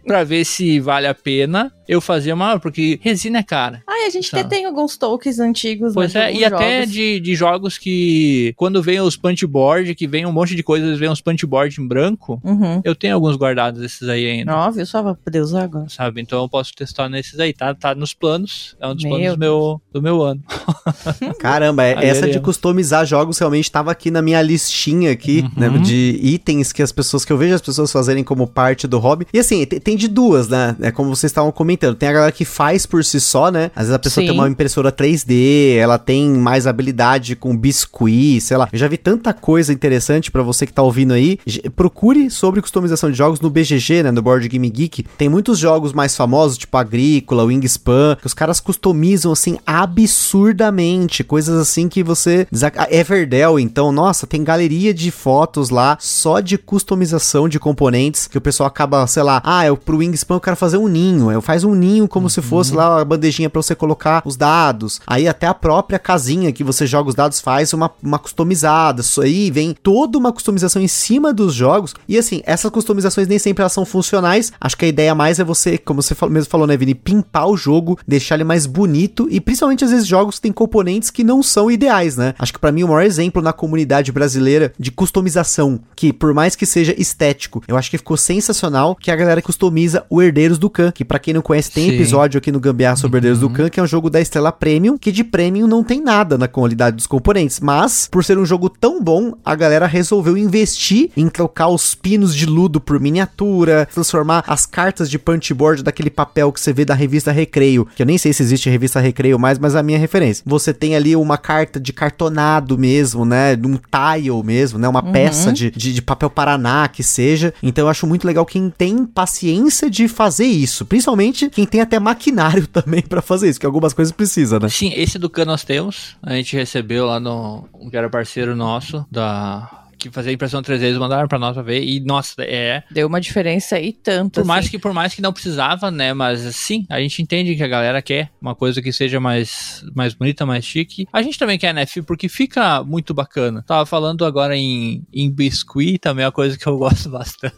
pra 0.07 0.25
ver 0.25 0.45
se 0.45 0.81
vale 0.81 1.07
a 1.07 1.15
pena 1.15 1.73
eu 1.89 2.01
fazer 2.01 2.33
uma. 2.33 2.59
Porque 2.59 2.99
resina 3.03 3.39
é 3.39 3.43
cara. 3.43 3.83
Ah, 3.87 4.07
a 4.07 4.11
gente 4.11 4.31
Tá. 4.31 4.41
até 4.41 4.49
tem 4.49 4.65
alguns 4.67 4.97
tokens 4.97 5.39
antigos, 5.39 5.95
Pois 5.95 6.15
é, 6.15 6.33
e 6.33 6.45
alguns 6.45 6.59
até 6.59 6.79
jogos. 6.81 6.93
de, 6.93 7.21
de 7.21 7.35
jogos 7.35 7.79
que 7.79 8.53
quando 8.57 8.83
vem 8.83 9.01
os 9.01 9.17
punch 9.17 9.47
board, 9.47 9.95
que 9.95 10.07
vem 10.07 10.27
um 10.27 10.33
monte 10.33 10.55
de 10.55 10.63
coisas, 10.63 10.99
vem 10.99 11.09
uns 11.09 11.21
punch 11.21 11.45
board 11.47 11.81
em 11.81 11.87
branco, 11.87 12.41
Uhum. 12.45 12.81
eu 12.85 12.95
tenho 12.95 13.15
alguns 13.15 13.37
guardados 13.37 13.81
desses 13.81 14.09
aí 14.09 14.27
ainda. 14.31 14.55
Ó, 14.57 14.71
viu 14.71 14.87
só 14.87 15.03
pra 15.03 15.15
poder 15.15 15.41
usar 15.41 15.65
agora. 15.65 15.87
sabe? 15.89 16.21
Então 16.21 16.43
eu 16.43 16.49
posso 16.49 16.73
testar 16.75 17.09
nesses 17.09 17.39
aí, 17.39 17.53
tá? 17.53 17.75
Tá 17.75 17.95
nos 17.95 18.13
planos. 18.15 18.77
É 18.81 18.87
um 18.87 18.95
dos 18.95 19.05
Meu 19.05 19.13
planos 19.17 19.33
do 19.35 19.39
meu, 19.39 19.81
do 19.93 20.03
meu 20.03 20.23
ano. 20.23 20.43
Caramba, 21.39 21.85
é- 21.85 22.07
essa 22.07 22.29
de 22.29 22.41
customizar 22.41 23.05
jogos 23.07 23.39
realmente 23.39 23.65
estava 23.65 23.91
aqui 23.91 24.11
na 24.11 24.23
minha 24.23 24.41
listinha 24.43 25.11
aqui, 25.13 25.41
Uhum. 25.43 25.51
né, 25.57 25.79
de 25.79 26.19
itens 26.23 26.73
que 26.73 26.83
as 26.83 26.93
pessoas 26.93 27.25
que 27.25 27.33
eu 27.33 27.39
vejo 27.39 27.55
as 27.55 27.61
pessoas 27.61 27.91
fazerem 27.93 28.25
como 28.25 28.47
parte 28.47 28.87
do 28.87 28.99
hobby. 28.99 29.27
E 29.33 29.39
assim, 29.39 29.65
te- 29.65 29.81
tem 29.81 29.97
de 29.97 30.09
duas, 30.09 30.49
né? 30.49 30.77
É 30.81 30.91
como 30.91 31.09
vocês 31.15 31.31
estavam 31.31 31.51
comentando. 31.53 31.74
Tem 31.77 32.09
a 32.09 32.13
galera 32.13 32.33
que 32.33 32.45
faz 32.45 32.87
por 32.87 33.05
si 33.05 33.21
só, 33.21 33.51
né? 33.51 33.71
Às 33.75 33.83
vezes 33.85 33.95
a 33.95 33.99
pessoa 33.99 34.23
Sim. 34.23 34.29
tem 34.31 34.39
uma 34.39 34.49
impressora 34.49 34.91
3D, 34.93 35.77
ela 35.77 35.99
tem 35.99 36.29
mais 36.31 36.67
habilidade 36.67 37.37
com 37.37 37.57
biscuit, 37.57 38.41
sei 38.41 38.57
lá. 38.57 38.69
Eu 38.73 38.79
já 38.79 38.89
vi 38.89 38.97
tanta 38.97 39.33
coisa 39.33 39.73
interessante 39.73 40.31
pra 40.31 40.43
você 40.43 40.67
que 40.67 40.73
tá 40.73 40.83
ouvindo 40.83 41.13
aí. 41.15 41.39
Procure 41.77 42.31
sobre 42.31 42.61
customização 42.61 43.11
de 43.11 43.17
jogos 43.17 43.41
no 43.41 43.51
BGG, 43.51 44.03
né, 44.05 44.11
no 44.11 44.23
Board 44.23 44.49
Game 44.49 44.69
Geek. 44.71 45.05
Tem 45.19 45.29
muitos 45.29 45.59
jogos 45.59 45.93
mais 45.93 46.17
famosos, 46.17 46.57
tipo 46.59 46.77
Agrícola, 46.77 47.45
Wingspan, 47.45 48.17
que 48.21 48.27
os 48.27 48.35
caras 48.35 48.61
customizam 48.61 49.33
assim 49.33 49.59
absurdamente, 49.67 51.25
coisas 51.25 51.59
assim 51.59 51.89
que 51.89 52.03
você 52.03 52.47
desac- 52.51 52.79
a 52.79 52.87
Everdell, 52.91 53.59
então, 53.59 53.91
nossa, 53.93 54.27
tem 54.27 54.43
galeria 54.45 54.93
de 54.95 55.11
fotos 55.11 55.71
lá 55.71 55.97
só 56.01 56.41
de 56.41 56.57
customização 56.59 57.49
de 57.49 57.59
componentes 57.59 58.27
que 58.27 58.39
o 58.39 58.41
pessoal 58.41 58.67
acaba, 58.67 59.07
sei 59.07 59.23
lá, 59.23 59.41
ah, 59.45 59.67
eu 59.67 59.77
pro 59.77 59.99
Wingspan 59.99 60.37
eu 60.37 60.41
quero 60.41 60.57
fazer 60.57 60.77
um 60.77 60.89
ninho, 60.89 61.31
eu 61.31 61.41
faz 61.43 61.64
um 61.65 61.75
ninho 61.75 62.09
como 62.09 62.29
se 62.31 62.41
fosse 62.41 62.75
lá 62.75 63.01
a 63.01 63.05
bandejinha 63.05 63.51
pra 63.51 63.63
você 63.63 63.75
colocar 63.75 64.23
os 64.25 64.37
dados. 64.37 65.01
Aí 65.07 65.29
até 65.29 65.47
a 65.47 65.55
própria 65.55 65.99
casinha 65.99 66.53
que 66.53 66.65
você 66.65 66.87
joga 66.87 67.09
os 67.09 67.15
dados 67.15 67.41
faz 67.41 67.73
uma, 67.73 67.91
uma 68.03 68.19
customizada. 68.19 69.01
Isso 69.01 69.21
aí 69.21 69.51
vem 69.51 69.75
toda 69.83 70.19
uma 70.19 70.33
customização 70.33 70.83
em 70.83 70.89
cima 70.89 71.33
dos 71.33 71.55
jogos. 71.55 71.95
E 72.09 72.19
assim, 72.19 72.43
essas 72.45 72.71
customizações 72.71 73.29
nem 73.29 73.39
sempre 73.39 73.63
elas 73.63 73.73
são 73.73 73.85
funcionais. 73.85 74.53
Acho 74.61 74.77
que 74.77 74.85
a 74.85 74.89
ideia 74.89 75.15
mais 75.15 75.39
é 75.39 75.45
você, 75.45 75.79
como 75.79 76.03
você 76.03 76.15
mesmo 76.29 76.51
falou, 76.51 76.67
né, 76.67 76.77
Vini, 76.77 76.95
pimpar 76.95 77.49
o 77.49 77.57
jogo, 77.57 77.99
deixar 78.07 78.35
ele 78.35 78.45
mais 78.45 78.67
bonito 78.67 79.29
e 79.31 79.41
principalmente 79.41 79.85
às 79.85 79.91
vezes 79.91 80.07
jogos 80.07 80.37
que 80.37 80.43
tem 80.43 80.53
componentes 80.53 81.11
que 81.11 81.25
não 81.25 81.43
são 81.43 81.71
ideais, 81.71 82.17
né? 82.17 82.35
Acho 82.39 82.53
que 82.53 82.59
pra 82.59 82.73
mim 82.73 82.83
o 82.83 82.89
maior 82.89 83.03
exemplo 83.03 83.43
na 83.43 83.53
comunidade 83.53 84.13
brasileira 84.13 84.73
de 84.79 84.91
customização, 84.91 85.81
que 85.95 86.13
por 86.13 86.35
mais 86.35 86.57
que 86.57 86.67
seja 86.67 86.95
estético, 86.99 87.63
eu 87.69 87.77
acho 87.77 87.91
que 87.91 87.99
ficou 87.99 88.17
sensacional, 88.17 88.95
que 88.95 89.11
a 89.11 89.17
galera 89.17 89.43
customiza 89.43 90.05
o 90.11 90.23
Herdeiros 90.23 90.59
do 90.59 90.71
Khan, 90.71 90.93
que 90.93 91.05
pra 91.05 91.19
quem 91.19 91.35
não 91.35 91.43
conhece 91.43 91.54
tem 91.63 91.89
Sim. 91.89 91.95
episódio 91.95 92.39
aqui 92.39 92.51
no 92.51 92.61
Gambiarra 92.61 92.97
sobre 92.97 93.19
Herdeiros 93.19 93.41
do 93.41 93.51
Khan, 93.51 93.69
que 93.69 93.79
é 93.79 93.83
um 93.83 93.87
jogo 93.87 94.11
da 94.11 94.21
Estrela 94.21 94.53
Premium, 94.53 94.99
que 94.99 95.13
de 95.13 95.23
Premium 95.23 95.67
não 95.67 95.85
tem 95.85 96.01
nada 96.01 96.37
na 96.37 96.49
qualidade 96.49 96.97
dos 96.97 97.07
componentes, 97.07 97.61
mas 97.61 98.09
por 98.11 98.25
ser 98.25 98.39
um 98.39 98.45
jogo 98.45 98.69
tão 98.69 99.03
bom, 99.03 99.35
a 99.45 99.55
galera 99.55 99.87
resolveu 99.87 100.37
investir 100.37 101.11
em 101.17 101.29
trocar 101.29 101.69
os 101.69 101.95
pinos 101.95 102.35
de 102.35 102.47
ludo 102.47 102.81
por 102.81 102.99
miniatura, 103.01 103.89
transformar 103.93 104.45
as 104.47 104.67
cartas 104.67 105.09
de 105.09 105.19
punchboard 105.19 105.83
daquele 105.83 106.11
papel 106.11 106.53
que 106.53 106.61
você 106.61 106.73
vê 106.73 106.85
da 106.85 106.95
revista 106.95 107.31
Recreio, 107.31 107.87
que 107.95 108.03
eu 108.03 108.07
nem 108.07 108.19
sei 108.19 108.33
se 108.33 108.43
existe 108.43 108.69
revista 108.69 109.01
Recreio 109.01 109.39
mais, 109.39 109.59
mas 109.59 109.75
é 109.75 109.79
a 109.79 109.83
minha 109.83 109.99
referência. 109.99 110.43
Você 110.47 110.73
tem 110.73 110.97
ali 110.97 111.15
uma 111.15 111.39
carta 111.39 111.79
de 111.79 111.93
cartonado 111.93 112.77
mesmo, 112.79 113.25
né, 113.25 113.57
de 113.57 113.67
um 113.67 113.77
tile 113.77 114.43
mesmo, 114.45 114.79
né, 114.79 114.89
uma 114.89 115.03
peça 115.03 115.53
de, 115.53 115.71
de, 115.71 115.93
de 115.93 116.03
papel 116.03 116.31
paraná 116.31 116.89
que 116.89 117.03
seja. 117.03 117.53
Então 117.63 117.85
eu 117.85 117.89
acho 117.89 118.07
muito 118.07 118.27
legal 118.27 118.45
quem 118.45 118.71
tem 118.71 119.05
paciência 119.05 119.91
de 119.91 120.09
fazer 120.09 120.47
isso, 120.47 120.85
principalmente 120.85 121.44
quem 121.51 121.67
tem 121.67 121.81
até 121.81 121.99
maquinário 121.99 122.67
também 122.69 123.03
pra 123.03 123.23
fazer 123.23 123.49
isso, 123.49 123.61
que 123.61 123.67
algumas 123.67 123.93
coisas 123.93 124.13
precisa, 124.13 124.59
né? 124.59 124.69
Sim, 124.69 124.93
esse 124.95 125.19
do 125.19 125.31
Can 125.31 125.45
nós 125.45 125.65
temos. 125.65 126.17
A 126.23 126.35
gente 126.35 126.57
recebeu 126.57 127.07
lá 127.07 127.21
no. 127.21 127.69
que 127.91 127.97
era 127.97 128.09
parceiro 128.11 128.57
nosso 128.57 129.05
da. 129.11 129.84
Que 130.05 130.11
fazia 130.11 130.33
impressão 130.33 130.61
3D, 130.61 130.83
eles 130.83 130.99
mandaram 130.99 131.27
pra 131.27 131.39
nós 131.39 131.55
pra 131.55 131.63
ver. 131.63 131.83
E, 131.83 131.99
nossa, 131.99 132.35
é. 132.41 132.83
Deu 132.91 133.09
uma 133.09 133.19
diferença 133.19 133.77
aí 133.77 133.91
tanto. 133.91 134.43
Por 134.43 134.45
mais 134.45 134.67
assim. 134.67 134.73
que 134.73 134.79
por 134.79 134.93
mais 134.93 135.15
que 135.15 135.23
não 135.23 135.33
precisava, 135.33 135.91
né? 135.91 136.13
Mas 136.13 136.41
sim, 136.55 136.85
a 136.91 137.01
gente 137.01 137.23
entende 137.23 137.57
que 137.57 137.63
a 137.63 137.67
galera 137.67 138.03
quer 138.03 138.31
uma 138.39 138.55
coisa 138.55 138.83
que 138.83 138.93
seja 138.93 139.19
mais, 139.19 139.83
mais 139.95 140.13
bonita, 140.13 140.45
mais 140.45 140.63
chique. 140.63 141.09
A 141.11 141.23
gente 141.23 141.39
também 141.39 141.59
quer, 141.59 141.73
né? 141.73 141.87
Porque 142.07 142.29
fica 142.29 142.85
muito 142.85 143.15
bacana. 143.15 143.65
Tava 143.67 143.87
falando 143.87 144.27
agora 144.27 144.55
em, 144.55 145.07
em 145.11 145.31
biscuit, 145.31 145.99
também 145.99 146.23
é 146.23 146.27
uma 146.27 146.33
coisa 146.33 146.59
que 146.59 146.67
eu 146.67 146.77
gosto 146.77 147.09
bastante. 147.09 147.57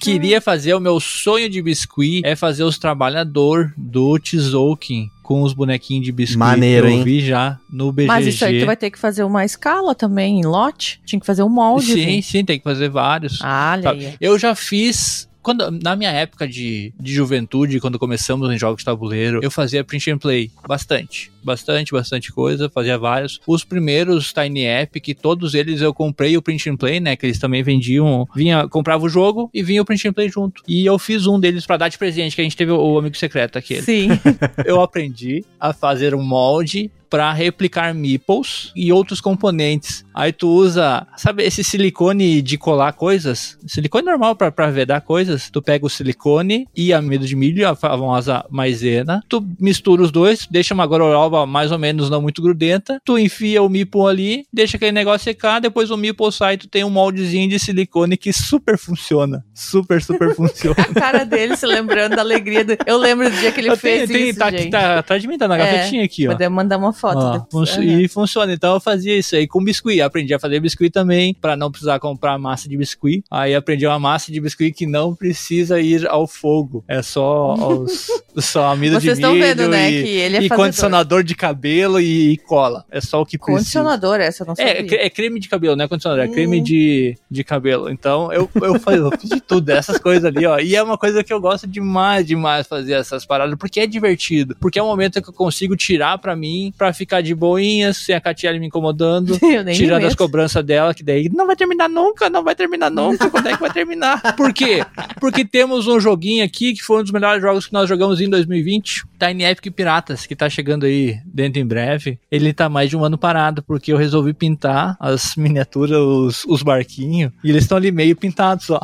Queria 0.00 0.40
fazer, 0.40 0.74
o 0.74 0.80
meu 0.80 0.98
sonho 0.98 1.48
de 1.48 1.62
biscuit 1.62 2.22
é 2.24 2.34
fazer 2.34 2.64
os 2.64 2.78
trabalhador 2.78 3.72
do 3.76 4.18
Tzolk'in 4.18 5.08
com 5.26 5.42
os 5.42 5.52
bonequinhos 5.52 6.04
de 6.04 6.12
biscuit. 6.12 6.38
Maneiro, 6.38 6.86
que 6.86 6.92
eu 6.92 6.96
hein? 6.98 7.04
vi 7.04 7.20
já 7.20 7.58
no 7.68 7.90
BGG. 7.90 8.06
Mas 8.06 8.26
isso 8.28 8.44
aí 8.44 8.60
tu 8.60 8.66
vai 8.66 8.76
ter 8.76 8.92
que 8.92 8.98
fazer 8.98 9.24
uma 9.24 9.44
escala 9.44 9.92
também, 9.92 10.38
em 10.38 10.44
lote. 10.44 11.00
Tinha 11.04 11.18
que 11.18 11.26
fazer 11.26 11.42
um 11.42 11.48
molde. 11.48 11.94
Sim, 11.94 12.22
sim, 12.22 12.44
tem 12.44 12.58
que 12.58 12.64
fazer 12.64 12.88
vários. 12.88 13.40
Ah, 13.42 13.74
olha 13.76 13.90
aí. 13.90 14.14
Eu 14.20 14.38
já 14.38 14.54
fiz 14.54 15.28
quando, 15.46 15.70
na 15.70 15.94
minha 15.94 16.10
época 16.10 16.48
de, 16.48 16.92
de 16.98 17.14
juventude, 17.14 17.78
quando 17.78 18.00
começamos 18.00 18.52
em 18.52 18.58
jogos 18.58 18.80
de 18.80 18.84
tabuleiro, 18.84 19.38
eu 19.44 19.48
fazia 19.48 19.84
print 19.84 20.10
and 20.10 20.18
play 20.18 20.50
bastante. 20.66 21.30
Bastante, 21.44 21.92
bastante 21.92 22.32
coisa, 22.32 22.68
fazia 22.68 22.98
vários. 22.98 23.40
Os 23.46 23.62
primeiros 23.62 24.32
Tiny 24.32 24.64
Epic, 24.64 25.16
todos 25.22 25.54
eles 25.54 25.80
eu 25.80 25.94
comprei 25.94 26.36
o 26.36 26.42
print 26.42 26.68
and 26.68 26.76
play, 26.76 26.98
né? 26.98 27.14
Que 27.14 27.26
eles 27.26 27.38
também 27.38 27.62
vendiam, 27.62 28.28
vinha, 28.34 28.66
comprava 28.66 29.04
o 29.04 29.08
jogo 29.08 29.48
e 29.54 29.62
vinha 29.62 29.80
o 29.80 29.84
print 29.84 30.08
and 30.08 30.12
play 30.14 30.28
junto. 30.28 30.60
E 30.66 30.84
eu 30.84 30.98
fiz 30.98 31.28
um 31.28 31.38
deles 31.38 31.64
para 31.64 31.76
dar 31.76 31.88
de 31.90 31.96
presente, 31.96 32.34
que 32.34 32.40
a 32.40 32.44
gente 32.44 32.56
teve 32.56 32.72
o 32.72 32.98
amigo 32.98 33.16
secreto 33.16 33.56
aquele. 33.56 33.82
Sim. 33.82 34.08
eu 34.66 34.80
aprendi 34.80 35.44
a 35.60 35.72
fazer 35.72 36.12
um 36.12 36.22
molde 36.24 36.90
para 37.08 37.32
replicar 37.32 37.94
meeples 37.94 38.72
e 38.74 38.92
outros 38.92 39.20
componentes. 39.20 40.04
Aí 40.14 40.32
tu 40.32 40.48
usa, 40.48 41.06
sabe, 41.16 41.42
esse 41.44 41.62
silicone 41.62 42.40
de 42.42 42.56
colar 42.56 42.92
coisas? 42.92 43.58
Silicone 43.66 44.04
normal 44.06 44.34
para 44.34 44.70
vedar 44.70 45.00
coisas. 45.02 45.50
Tu 45.50 45.60
pega 45.62 45.84
o 45.86 45.90
silicone 45.90 46.66
e 46.74 46.92
amido 46.92 47.26
de 47.26 47.36
milho, 47.36 47.68
a 47.68 47.76
famosa 47.76 48.44
maisena. 48.50 49.22
Tu 49.28 49.44
mistura 49.60 50.02
os 50.02 50.10
dois, 50.10 50.46
deixa 50.50 50.72
uma 50.74 50.86
gororoba 50.86 51.46
mais 51.46 51.70
ou 51.70 51.78
menos 51.78 52.08
não 52.10 52.22
muito 52.22 52.40
grudenta. 52.42 53.00
Tu 53.04 53.18
enfia 53.18 53.62
o 53.62 53.68
meeple 53.68 54.06
ali, 54.06 54.44
deixa 54.52 54.76
aquele 54.76 54.92
negócio 54.92 55.24
secar. 55.24 55.60
Depois 55.60 55.90
o 55.90 55.96
meeple 55.96 56.32
sai, 56.32 56.56
tu 56.56 56.66
tem 56.68 56.82
um 56.84 56.90
moldezinho 56.90 57.48
de 57.48 57.58
silicone 57.58 58.16
que 58.16 58.32
super 58.32 58.78
funciona. 58.78 59.44
Super, 59.54 60.02
super 60.02 60.32
funciona. 60.34 60.76
a 60.78 60.94
cara 60.94 61.24
dele 61.24 61.56
se 61.56 61.66
lembrando 61.66 62.16
da 62.16 62.22
alegria. 62.22 62.64
Do... 62.64 62.76
Eu 62.86 62.96
lembro 62.96 63.30
do 63.30 63.36
dia 63.36 63.52
que 63.52 63.60
ele 63.60 63.68
Eu 63.70 63.76
fez 63.76 64.08
tenho- 64.08 64.30
isso, 64.30 64.38
tá, 64.38 64.50
gente. 64.50 64.62
aqui, 64.62 64.70
tá 64.70 64.98
atrás 64.98 65.20
de 65.20 65.28
mim, 65.28 65.36
tá 65.38 65.46
na 65.46 65.56
gavetinha 65.56 66.04
aqui, 66.04 66.26
ó. 66.26 66.32
Poder 66.32 66.48
mandar 66.48 66.78
uma 66.78 66.92
foto. 66.96 67.18
Ó, 67.18 67.38
depois. 67.38 67.70
func- 67.70 67.78
Aham. 67.86 68.00
E 68.00 68.08
funciona. 68.08 68.52
Então 68.52 68.74
eu 68.74 68.80
fazia 68.80 69.16
isso 69.16 69.36
aí 69.36 69.46
com 69.46 69.62
biscuit. 69.62 70.00
Aprendi 70.00 70.34
a 70.34 70.38
fazer 70.38 70.58
biscuit 70.60 70.90
também, 70.90 71.34
pra 71.34 71.56
não 71.56 71.70
precisar 71.70 71.98
comprar 72.00 72.36
massa 72.38 72.68
de 72.68 72.76
biscuit. 72.76 73.22
Aí 73.30 73.54
aprendi 73.54 73.86
uma 73.86 73.98
massa 73.98 74.32
de 74.32 74.40
biscuit 74.40 74.72
que 74.72 74.86
não 74.86 75.14
precisa 75.14 75.80
ir 75.80 76.06
ao 76.08 76.26
fogo. 76.26 76.84
É 76.88 77.02
só 77.02 77.54
aos, 77.58 78.06
só 78.38 78.72
amido 78.72 78.94
Vocês 79.00 79.04
de 79.04 79.20
estão 79.20 79.32
milho 79.34 79.44
vendo, 79.46 79.68
né, 79.68 79.90
e, 79.90 80.02
que 80.02 80.08
ele 80.08 80.36
é 80.38 80.42
e 80.42 80.48
condicionador 80.48 81.22
de 81.22 81.34
cabelo 81.34 82.00
e, 82.00 82.32
e 82.32 82.36
cola. 82.38 82.84
É 82.90 83.00
só 83.00 83.20
o 83.22 83.26
que 83.26 83.36
precisa. 83.38 83.58
Condicionador, 83.58 84.20
essa 84.20 84.44
não 84.44 84.54
sabia. 84.56 84.72
É, 84.72 84.80
é 84.80 84.82
cre- 84.84 84.96
é 84.96 85.10
creme 85.10 85.38
de 85.40 85.48
cabelo, 85.48 85.76
não 85.76 85.84
é 85.84 85.88
condicionador, 85.88 86.24
é 86.24 86.28
Hum. 86.28 86.32
creme 86.32 86.60
de, 86.60 87.16
de 87.30 87.44
cabelo. 87.44 87.90
Então 87.90 88.32
eu, 88.32 88.48
eu, 88.62 88.78
faz- 88.80 88.98
eu 88.98 89.10
fiz 89.18 89.28
de 89.30 89.40
tudo, 89.40 89.70
essas 89.70 89.98
coisas 89.98 90.24
ali, 90.24 90.44
ó. 90.46 90.58
E 90.58 90.74
é 90.74 90.82
uma 90.82 90.96
coisa 90.98 91.22
que 91.22 91.32
eu 91.32 91.40
gosto 91.40 91.66
demais, 91.66 92.26
demais 92.26 92.66
fazer 92.66 92.94
essas 92.94 93.24
paradas, 93.26 93.56
porque 93.58 93.80
é 93.80 93.86
divertido. 93.86 94.56
Porque 94.60 94.78
é 94.78 94.82
um 94.82 94.86
momento 94.86 95.20
que 95.22 95.28
eu 95.28 95.32
consigo 95.34 95.76
tirar 95.76 96.18
pra 96.18 96.34
mim, 96.36 96.72
pra 96.76 96.85
ficar 96.92 97.20
de 97.20 97.34
boinhas, 97.34 97.98
sem 97.98 98.14
a 98.14 98.20
Catiele 98.20 98.58
me 98.58 98.66
incomodando. 98.66 99.38
Tirando 99.74 100.02
me 100.02 100.06
as 100.06 100.14
cobranças 100.14 100.64
dela, 100.64 100.94
que 100.94 101.02
daí 101.02 101.30
não 101.32 101.46
vai 101.46 101.56
terminar 101.56 101.88
nunca, 101.88 102.28
não 102.30 102.42
vai 102.42 102.54
terminar 102.54 102.90
nunca, 102.90 103.30
quando 103.30 103.48
é 103.48 103.54
que 103.54 103.60
vai 103.60 103.72
terminar? 103.72 104.20
Por 104.36 104.52
quê? 104.52 104.84
Porque 105.20 105.44
temos 105.44 105.86
um 105.86 106.00
joguinho 106.00 106.44
aqui 106.44 106.74
que 106.74 106.82
foi 106.82 107.00
um 107.00 107.02
dos 107.02 107.12
melhores 107.12 107.42
jogos 107.42 107.66
que 107.66 107.72
nós 107.72 107.88
jogamos 107.88 108.20
em 108.20 108.28
2020, 108.28 109.04
Tiny 109.18 109.44
Epic 109.44 109.72
Piratas, 109.74 110.26
que 110.26 110.36
tá 110.36 110.48
chegando 110.48 110.86
aí 110.86 111.18
dentro 111.24 111.60
em 111.60 111.66
breve. 111.66 112.18
Ele 112.30 112.52
tá 112.52 112.68
mais 112.68 112.90
de 112.90 112.96
um 112.96 113.04
ano 113.04 113.18
parado, 113.18 113.62
porque 113.62 113.92
eu 113.92 113.96
resolvi 113.96 114.32
pintar 114.32 114.96
as 115.00 115.34
miniaturas, 115.36 115.98
os, 115.98 116.44
os 116.46 116.62
barquinhos, 116.62 117.32
e 117.42 117.50
eles 117.50 117.64
estão 117.64 117.76
ali 117.76 117.90
meio 117.90 118.16
pintados, 118.16 118.70
ó. 118.70 118.80